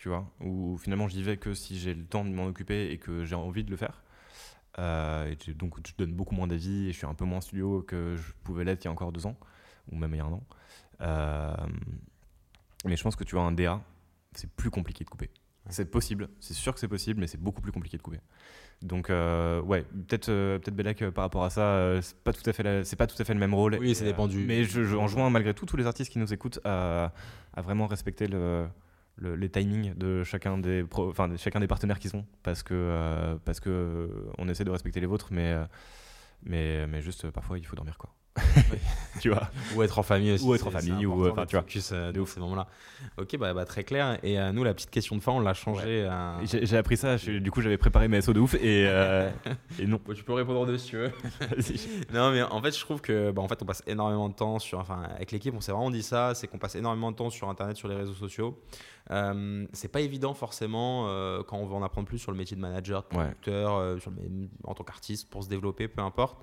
tu 0.00 0.08
vois, 0.08 0.26
où 0.40 0.78
finalement 0.78 1.08
j'y 1.08 1.22
vais 1.22 1.36
que 1.36 1.52
si 1.52 1.78
j'ai 1.78 1.92
le 1.92 2.06
temps 2.06 2.24
de 2.24 2.30
m'en 2.30 2.46
occuper 2.46 2.90
et 2.90 2.96
que 2.96 3.26
j'ai 3.26 3.34
envie 3.34 3.64
de 3.64 3.70
le 3.70 3.76
faire. 3.76 4.02
Euh, 4.78 5.30
et 5.30 5.52
donc 5.52 5.74
je 5.86 5.92
donne 5.98 6.14
beaucoup 6.14 6.34
moins 6.34 6.46
d'avis 6.46 6.88
et 6.88 6.92
je 6.92 6.96
suis 6.96 7.06
un 7.06 7.12
peu 7.12 7.26
moins 7.26 7.42
studio 7.42 7.82
que 7.82 8.16
je 8.16 8.32
pouvais 8.42 8.64
l'être 8.64 8.82
il 8.82 8.86
y 8.86 8.88
a 8.88 8.92
encore 8.92 9.12
deux 9.12 9.26
ans, 9.26 9.36
ou 9.92 9.96
même 9.96 10.14
il 10.14 10.16
y 10.16 10.20
a 10.20 10.24
un 10.24 10.32
an. 10.32 10.42
Euh, 11.02 11.54
mais 12.86 12.96
je 12.96 13.02
pense 13.02 13.14
que 13.14 13.24
tu 13.24 13.34
vois, 13.34 13.44
un 13.44 13.52
DA, 13.52 13.82
c'est 14.32 14.50
plus 14.50 14.70
compliqué 14.70 15.04
de 15.04 15.10
couper. 15.10 15.28
C'est 15.68 15.90
possible, 15.90 16.30
c'est 16.40 16.54
sûr 16.54 16.72
que 16.72 16.80
c'est 16.80 16.88
possible, 16.88 17.20
mais 17.20 17.26
c'est 17.26 17.40
beaucoup 17.40 17.60
plus 17.60 17.70
compliqué 17.70 17.98
de 17.98 18.02
couper. 18.02 18.20
Donc 18.80 19.10
euh, 19.10 19.60
ouais, 19.60 19.82
peut-être 19.82 20.28
peut-être 20.28 20.74
Belek 20.74 21.10
par 21.10 21.24
rapport 21.24 21.44
à 21.44 21.50
ça, 21.50 22.00
c'est 22.00 22.16
pas 22.16 22.32
tout 22.32 22.48
à 22.48 22.54
fait 22.54 22.84
c'est 22.84 22.96
pas 22.96 23.06
tout 23.06 23.20
à 23.20 23.24
fait 23.26 23.34
le 23.34 23.40
même 23.40 23.52
rôle. 23.52 23.76
Oui, 23.78 23.94
ça 23.94 24.06
dépend 24.06 24.28
du. 24.28 24.46
Mais 24.46 24.64
je, 24.64 24.82
je 24.82 24.96
enjoins 24.96 25.28
malgré 25.28 25.52
tout 25.52 25.66
tous 25.66 25.76
les 25.76 25.86
artistes 25.86 26.10
qui 26.10 26.18
nous 26.18 26.32
écoutent 26.32 26.60
à, 26.64 27.12
à 27.52 27.60
vraiment 27.60 27.86
respecter 27.86 28.28
le 28.28 28.66
les 29.20 29.48
timings 29.48 29.94
de 29.94 30.24
chacun 30.24 30.58
des, 30.58 30.82
de 30.82 31.36
chacun 31.36 31.60
des 31.60 31.66
partenaires 31.66 31.98
qu'ils 31.98 32.16
ont 32.16 32.24
parce 32.42 32.62
que, 32.62 32.74
euh, 32.74 33.36
parce 33.44 33.60
que 33.60 34.08
on 34.38 34.48
essaie 34.48 34.64
de 34.64 34.70
respecter 34.70 35.00
les 35.00 35.06
vôtres, 35.06 35.28
mais, 35.30 35.52
euh, 35.52 35.64
mais, 36.42 36.86
mais 36.86 37.02
juste 37.02 37.30
parfois 37.30 37.58
il 37.58 37.66
faut 37.66 37.76
dormir 37.76 37.98
quoi. 37.98 38.10
tu 39.20 39.30
vois? 39.30 39.50
Ou 39.74 39.82
être 39.82 39.98
en 39.98 40.02
famille 40.02 40.32
aussi 40.32 40.44
ou 40.44 40.54
être 40.54 40.66
en 40.66 40.70
famille 40.70 41.04
ou 41.04 41.28
enfin 41.28 41.46
tu 41.46 41.56
vois. 41.56 41.64
euh, 41.92 42.12
de 42.12 42.24
ces 42.24 42.38
moments 42.38 42.54
là 42.54 42.68
ok 43.18 43.36
bah, 43.38 43.52
bah, 43.52 43.64
très 43.64 43.82
clair. 43.82 44.18
Et 44.22 44.38
euh, 44.38 44.52
nous 44.52 44.62
la 44.62 44.72
petite 44.72 44.90
question 44.90 45.16
de 45.16 45.20
fin 45.20 45.32
on 45.32 45.40
l'a 45.40 45.54
changé 45.54 46.08
j'ai 46.44 46.76
appris 46.76 46.96
ça 46.96 47.16
du 47.16 47.50
coup 47.50 47.60
j'avais 47.60 47.76
préparé 47.76 48.08
mes 48.08 48.20
SO 48.20 48.32
de 48.32 48.40
ouf 48.40 48.54
et, 48.54 48.86
euh, 48.86 49.30
et 49.78 49.86
non. 49.86 50.00
Tu 50.14 50.22
peux 50.22 50.32
répondre 50.32 50.64
dessus 50.66 50.80
si 50.80 50.90
tu 50.90 50.96
veux. 50.96 51.12
Non 52.14 52.30
mais 52.30 52.42
en 52.42 52.62
fait 52.62 52.74
je 52.74 52.80
trouve 52.80 53.00
que 53.00 53.30
bah, 53.32 53.42
en 53.42 53.48
fait 53.48 53.60
on 53.62 53.66
passe 53.66 53.82
énormément 53.86 54.28
de 54.28 54.34
temps 54.34 54.58
sur 54.58 54.78
enfin 54.78 55.02
avec 55.14 55.32
l'équipe 55.32 55.54
on 55.56 55.60
s'est 55.60 55.72
vraiment 55.72 55.90
dit 55.90 56.02
ça 56.02 56.34
c'est 56.34 56.46
qu'on 56.46 56.58
passe 56.58 56.76
énormément 56.76 57.10
de 57.10 57.16
temps 57.16 57.30
sur 57.30 57.48
internet 57.48 57.76
sur 57.76 57.88
les 57.88 57.96
réseaux 57.96 58.14
sociaux 58.14 58.58
euh, 59.10 59.66
c'est 59.72 59.88
pas 59.88 60.00
évident 60.00 60.34
forcément 60.34 61.04
quand 61.46 61.58
on 61.58 61.66
veut 61.66 61.74
en 61.74 61.82
apprendre 61.82 62.06
plus 62.06 62.18
sur 62.18 62.32
le 62.32 62.38
métier 62.38 62.56
de 62.56 62.60
manager, 62.60 63.02
de 63.02 63.08
producteur, 63.08 63.98
en 64.64 64.74
tant 64.74 64.84
qu'artiste 64.84 65.28
pour 65.28 65.42
se 65.42 65.48
développer, 65.48 65.88
peu 65.88 66.02
importe, 66.02 66.38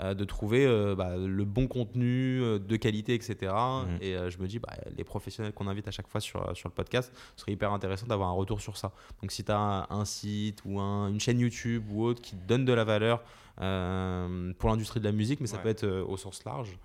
de 0.00 0.24
trouver 0.24 0.66
bah, 0.96 1.16
le 1.16 1.44
bon 1.44 1.66
contenu 1.66 2.40
euh, 2.42 2.58
de 2.58 2.76
qualité, 2.76 3.14
etc. 3.14 3.52
Et 4.00 4.16
euh, 4.16 4.30
je 4.30 4.38
me 4.38 4.46
dis, 4.46 4.58
bah, 4.58 4.74
les 4.96 5.04
professionnels 5.04 5.52
qu'on 5.52 5.68
invite 5.68 5.88
à 5.88 5.90
chaque 5.90 6.08
fois 6.08 6.20
sur, 6.20 6.56
sur 6.56 6.68
le 6.68 6.74
podcast, 6.74 7.12
ce 7.36 7.42
serait 7.42 7.52
hyper 7.52 7.72
intéressant 7.72 8.06
d'avoir 8.06 8.28
un 8.28 8.32
retour 8.32 8.60
sur 8.60 8.76
ça. 8.76 8.92
Donc 9.20 9.32
si 9.32 9.44
tu 9.44 9.52
as 9.52 9.86
un, 9.88 10.04
site 10.04 10.62
ou 10.64 10.80
une 10.80 11.20
chaîne 11.20 11.38
YouTube 11.38 11.84
ou 11.90 12.04
autre 12.04 12.20
qui 12.20 12.36
donne 12.36 12.64
de 12.64 12.72
la 12.72 12.84
valeur 12.84 13.22
euh, 13.60 14.52
pour 14.58 14.70
l'industrie 14.70 15.00
de 15.00 15.04
la 15.04 15.12
musique, 15.12 15.40
mais 15.40 15.46
ça 15.46 15.58
peut 15.58 15.68
être 15.68 15.86
au 15.86 16.16
sens 16.16 16.44
large, 16.44 16.78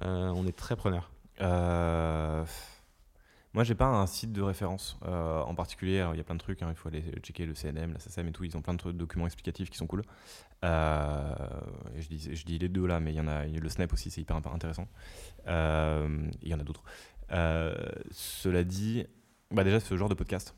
on 0.00 0.46
est 0.46 0.56
très 0.56 0.76
preneur. 0.76 1.10
Moi, 3.54 3.62
j'ai 3.62 3.76
pas 3.76 3.86
un 3.86 4.06
site 4.08 4.32
de 4.32 4.42
référence 4.42 4.98
euh, 5.04 5.40
en 5.40 5.54
particulier. 5.54 6.04
il 6.12 6.16
y 6.16 6.20
a 6.20 6.24
plein 6.24 6.34
de 6.34 6.40
trucs. 6.40 6.60
Hein, 6.62 6.68
il 6.70 6.74
faut 6.74 6.88
aller 6.88 7.04
checker 7.22 7.46
le 7.46 7.54
CNM, 7.54 7.92
la 7.92 8.00
SSM 8.00 8.26
et 8.26 8.32
tout. 8.32 8.42
Ils 8.42 8.56
ont 8.56 8.62
plein 8.62 8.74
de 8.74 8.92
documents 8.92 9.26
explicatifs 9.26 9.70
qui 9.70 9.78
sont 9.78 9.86
cool. 9.86 10.02
Euh, 10.64 11.34
je, 11.96 12.08
dis, 12.08 12.34
je 12.34 12.44
dis 12.44 12.58
les 12.58 12.68
deux 12.68 12.84
là, 12.84 12.98
mais 12.98 13.12
il 13.12 13.16
y 13.16 13.20
en 13.20 13.28
a, 13.28 13.46
le 13.46 13.68
Snap 13.68 13.92
aussi, 13.92 14.10
c'est 14.10 14.20
hyper 14.20 14.36
intéressant. 14.36 14.88
Euh, 15.46 16.28
il 16.42 16.48
y 16.48 16.54
en 16.54 16.58
a 16.58 16.64
d'autres. 16.64 16.82
cela 18.10 18.64
dit, 18.64 19.06
bah 19.52 19.62
déjà, 19.62 19.78
ce 19.78 19.96
genre 19.96 20.08
de 20.08 20.14
podcast. 20.14 20.56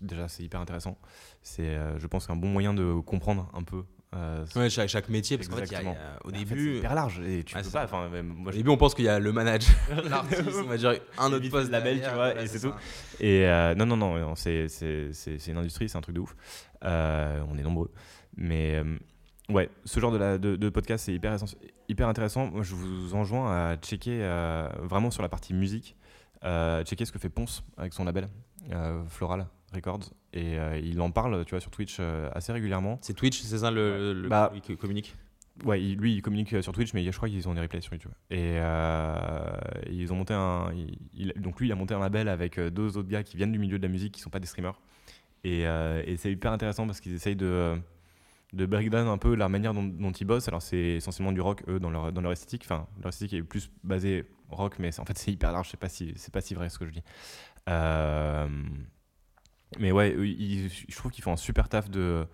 déjà, 0.00 0.28
c'est 0.28 0.42
hyper 0.42 0.60
intéressant. 0.60 0.96
C'est, 1.42 1.76
je 1.98 2.06
pense, 2.06 2.30
un 2.30 2.36
bon 2.36 2.48
moyen 2.48 2.72
de 2.72 3.00
comprendre 3.00 3.50
un 3.52 3.64
peu 3.64 3.84
Euh, 4.16 4.46
ouais, 4.56 4.70
chaque, 4.70 4.88
chaque 4.88 5.08
métier, 5.10 5.36
parce 5.36 5.48
qu'en 5.48 5.56
fait, 5.56 5.66
il 5.66 5.72
y 5.72 5.76
a, 5.76 5.94
au 6.24 6.30
début. 6.30 6.72
c'est 6.72 6.78
hyper 6.78 6.94
large 6.94 7.20
et 7.20 7.44
tu 7.44 7.54
peux 7.54 7.70
pas. 7.70 7.84
Enfin, 7.84 8.08
moi, 8.22 8.52
au 8.52 8.56
début, 8.56 8.70
on 8.70 8.76
pense 8.76 8.94
qu'il 8.94 9.04
y 9.04 9.08
a 9.08 9.18
le 9.18 9.32
manager, 9.32 9.74
l'artiste, 10.08 10.48
on 10.64 10.68
va 10.68 10.76
dire 10.76 10.94
un 11.18 11.32
autre 11.32 11.48
poste. 11.50 11.70
Label, 11.70 12.00
tu 12.02 12.14
vois, 12.14 12.40
et 12.40 12.46
c'est 12.46 12.60
tout. 12.60 12.72
Et 13.20 13.46
non, 13.76 13.86
non, 13.86 13.96
non, 13.96 14.34
c'est 14.34 14.66
une 15.46 15.58
industrie, 15.58 15.88
c'est 15.88 15.98
un 15.98 16.02
truc 16.02 16.14
de 16.14 16.20
ouf. 16.20 16.34
on 16.82 17.58
est 17.58 17.62
nombreux. 17.62 17.90
Mais 18.36 18.82
Ouais, 19.50 19.70
ce 19.86 19.98
genre 19.98 20.12
de, 20.12 20.18
la, 20.18 20.36
de, 20.36 20.68
podcast, 20.68 21.06
c'est 21.06 21.14
hyper, 21.14 21.34
hyper 21.88 22.08
intéressant. 22.08 22.48
Moi, 22.48 22.62
je 22.62 22.74
vous 22.74 23.14
enjoins 23.14 23.50
à 23.50 23.76
checker 23.76 24.18
euh, 24.22 24.68
vraiment 24.82 25.10
sur 25.10 25.22
la 25.22 25.30
partie 25.30 25.54
musique, 25.54 25.96
euh, 26.44 26.84
checker 26.84 27.06
ce 27.06 27.12
que 27.12 27.18
fait 27.18 27.30
Ponce 27.30 27.64
avec 27.78 27.94
son 27.94 28.04
label 28.04 28.28
euh, 28.72 29.02
Floral 29.08 29.46
Records. 29.72 30.10
Et 30.34 30.56
il 30.82 31.00
en 31.00 31.10
parle, 31.10 31.44
tu 31.44 31.50
vois, 31.50 31.60
sur 31.60 31.70
Twitch 31.70 32.00
assez 32.34 32.52
régulièrement. 32.52 32.98
C'est 33.00 33.14
Twitch, 33.14 33.40
c'est 33.40 33.58
ça 33.58 33.70
le, 33.70 34.12
le 34.12 34.28
bah, 34.28 34.52
qui 34.62 34.76
communique? 34.76 35.16
Ouais, 35.64 35.80
lui, 35.80 36.14
il 36.14 36.22
communique 36.22 36.62
sur 36.62 36.72
Twitch, 36.72 36.92
mais 36.94 37.02
je 37.02 37.16
crois 37.16 37.28
qu'ils 37.28 37.48
ont 37.48 37.54
des 37.54 37.60
replays 37.60 37.80
sur 37.80 37.94
YouTube. 37.94 38.12
Et 38.30 38.56
ils 39.90 40.12
ont 40.12 40.16
monté 40.16 40.34
un. 40.34 40.70
donc 41.36 41.58
lui, 41.58 41.68
il 41.68 41.72
a 41.72 41.74
monté 41.74 41.94
un 41.94 41.98
label 41.98 42.28
avec 42.28 42.60
deux 42.60 42.98
autres 42.98 43.08
gars 43.08 43.22
qui 43.22 43.36
viennent 43.36 43.52
du 43.52 43.58
milieu 43.58 43.78
de 43.78 43.82
la 43.82 43.88
musique, 43.88 44.12
qui 44.12 44.20
sont 44.20 44.30
pas 44.30 44.40
des 44.40 44.46
streamers. 44.46 44.78
Et, 45.44 45.62
et 45.62 46.16
c'est 46.18 46.30
hyper 46.30 46.52
intéressant 46.52 46.86
parce 46.86 47.00
qu'ils 47.00 47.14
essayent 47.14 47.36
de 47.36 47.78
de 48.52 48.66
breakdown 48.66 49.08
un 49.08 49.18
peu 49.18 49.34
la 49.34 49.48
manière 49.48 49.74
dont, 49.74 50.12
ils 50.12 50.24
bossent. 50.24 50.48
Alors, 50.48 50.62
c'est 50.62 50.96
essentiellement 50.96 51.32
du 51.32 51.40
rock, 51.40 51.62
eux, 51.68 51.78
dans 51.78 51.90
leur, 51.90 52.12
dans 52.12 52.20
leur 52.20 52.32
esthétique. 52.32 52.62
Enfin, 52.64 52.86
leur 53.02 53.08
esthétique 53.08 53.38
est 53.38 53.42
plus 53.42 53.70
basée 53.84 54.26
rock, 54.50 54.76
mais 54.78 54.98
en 54.98 55.04
fait, 55.04 55.18
c'est 55.18 55.32
hyper 55.32 55.52
large. 55.52 55.68
C'est 55.70 55.80
pas, 55.80 55.88
si, 55.88 56.14
pas 56.32 56.40
si 56.40 56.54
vrai 56.54 56.68
ce 56.68 56.78
que 56.78 56.86
je 56.86 56.92
dis. 56.92 57.02
Euh, 57.68 58.48
mais 59.78 59.92
ouais, 59.92 60.14
je 60.16 60.96
trouve 60.96 61.10
qu'ils 61.10 61.24
font 61.24 61.32
un 61.32 61.36
super 61.36 61.68
taf 61.68 61.90
de, 61.90 62.26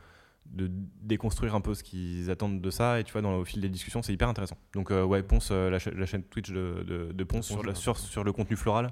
de 0.47 0.71
déconstruire 1.03 1.55
un 1.55 1.61
peu 1.61 1.75
ce 1.75 1.83
qu'ils 1.83 2.31
attendent 2.31 2.61
de 2.61 2.71
ça. 2.71 3.01
Et 3.01 3.05
tu 3.05 3.13
vois, 3.13 3.23
dans, 3.23 3.37
au 3.37 3.45
fil 3.45 3.61
des 3.61 3.69
discussions, 3.69 4.03
c'est 4.03 4.13
hyper 4.13 4.29
intéressant. 4.29 4.57
Donc, 4.73 4.91
euh, 4.91 5.05
ouais, 5.05 5.23
Ponce, 5.23 5.49
euh, 5.51 5.71
la, 5.71 6.07
chaîne 6.07 6.23
Twitch 6.23 6.51
de, 6.51 7.13
de, 7.13 7.25
Ponce, 7.25 7.47
sur, 7.47 7.77
sur, 7.77 7.99
sur, 7.99 8.25
le 8.25 8.33
contenu 8.33 8.57
floral. 8.57 8.91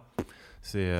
C'est 0.60 0.92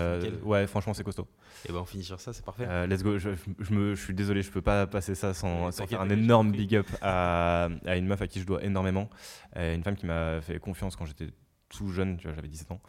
ouais, 0.42 0.66
franchement, 0.66 0.92
c'est 0.92 1.04
costaud. 1.04 1.28
Et 1.68 1.72
ben 1.72 1.78
on 1.78 1.84
finit 1.84 2.02
sur 2.02 2.20
ça, 2.20 2.32
c'est 2.32 2.44
parfait. 2.44 2.66
Euh, 2.68 2.86
let's 2.86 3.02
go. 3.04 3.18
Je, 3.18 3.30
me, 3.70 3.94
je 3.94 4.02
suis 4.02 4.14
désolé, 4.14 4.42
je 4.42 4.50
peux 4.50 4.60
pas 4.60 4.86
passer 4.88 5.14
ça 5.14 5.32
sans, 5.34 5.70
sans 5.70 5.86
faire 5.86 6.00
un 6.00 6.10
énorme 6.10 6.50
big 6.50 6.74
up 6.74 6.86
à, 7.00 7.68
à, 7.86 7.96
une 7.96 8.06
meuf 8.06 8.20
à 8.20 8.26
qui 8.26 8.40
je 8.40 8.46
dois 8.46 8.62
énormément. 8.64 9.08
Euh, 9.56 9.74
une 9.74 9.84
femme 9.84 9.94
qui 9.94 10.06
m'a 10.06 10.40
fait 10.40 10.58
confiance 10.58 10.96
quand 10.96 11.06
j'étais 11.06 11.28
tout 11.68 11.88
jeune, 11.88 12.16
tu 12.16 12.26
vois, 12.26 12.34
j'avais 12.34 12.48
17 12.48 12.72
ans. 12.72 12.80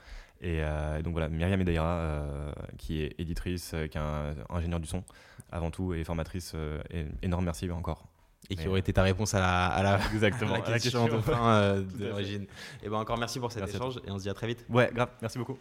Et 0.44 0.60
euh, 0.62 1.02
donc 1.02 1.14
voilà, 1.14 1.30
Myriam 1.30 1.60
Edaira, 1.62 2.24
qui 2.78 3.02
est 3.02 3.16
éditrice, 3.18 3.74
qui 3.90 3.98
est 3.98 4.02
un, 4.02 4.36
ingénieur 4.50 4.80
du 4.80 4.88
son 4.88 5.04
avant 5.52 5.72
tout 5.72 5.94
et 5.94 6.04
formatrice. 6.04 6.54
Et, 6.92 7.06
énorme 7.22 7.46
merci 7.46 7.72
encore. 7.72 8.06
Et 8.50 8.58
qui 8.58 8.68
aurait 8.68 8.82
été 8.82 8.92
ta 8.92 9.04
réponse 9.04 9.34
à 9.34 9.40
la, 9.40 9.68
à 9.68 9.84
la, 9.84 10.00
Exactement, 10.14 10.62
question, 10.62 11.08
de 11.08 11.18
fin 11.20 11.82
d'origine. 11.98 12.46
Et 12.84 12.90
ben 12.90 12.98
encore 12.98 13.18
merci 13.18 13.40
pour 13.40 13.52
cet 13.52 13.68
échange 13.68 14.02
et 14.06 14.12
on 14.12 14.18
se 14.18 14.24
dit 14.24 14.30
à 14.30 14.34
très 14.34 14.48
vite. 14.48 14.66
Ouais, 14.70 14.92
grave, 14.94 15.10
merci 15.22 15.38
beaucoup. 15.38 15.58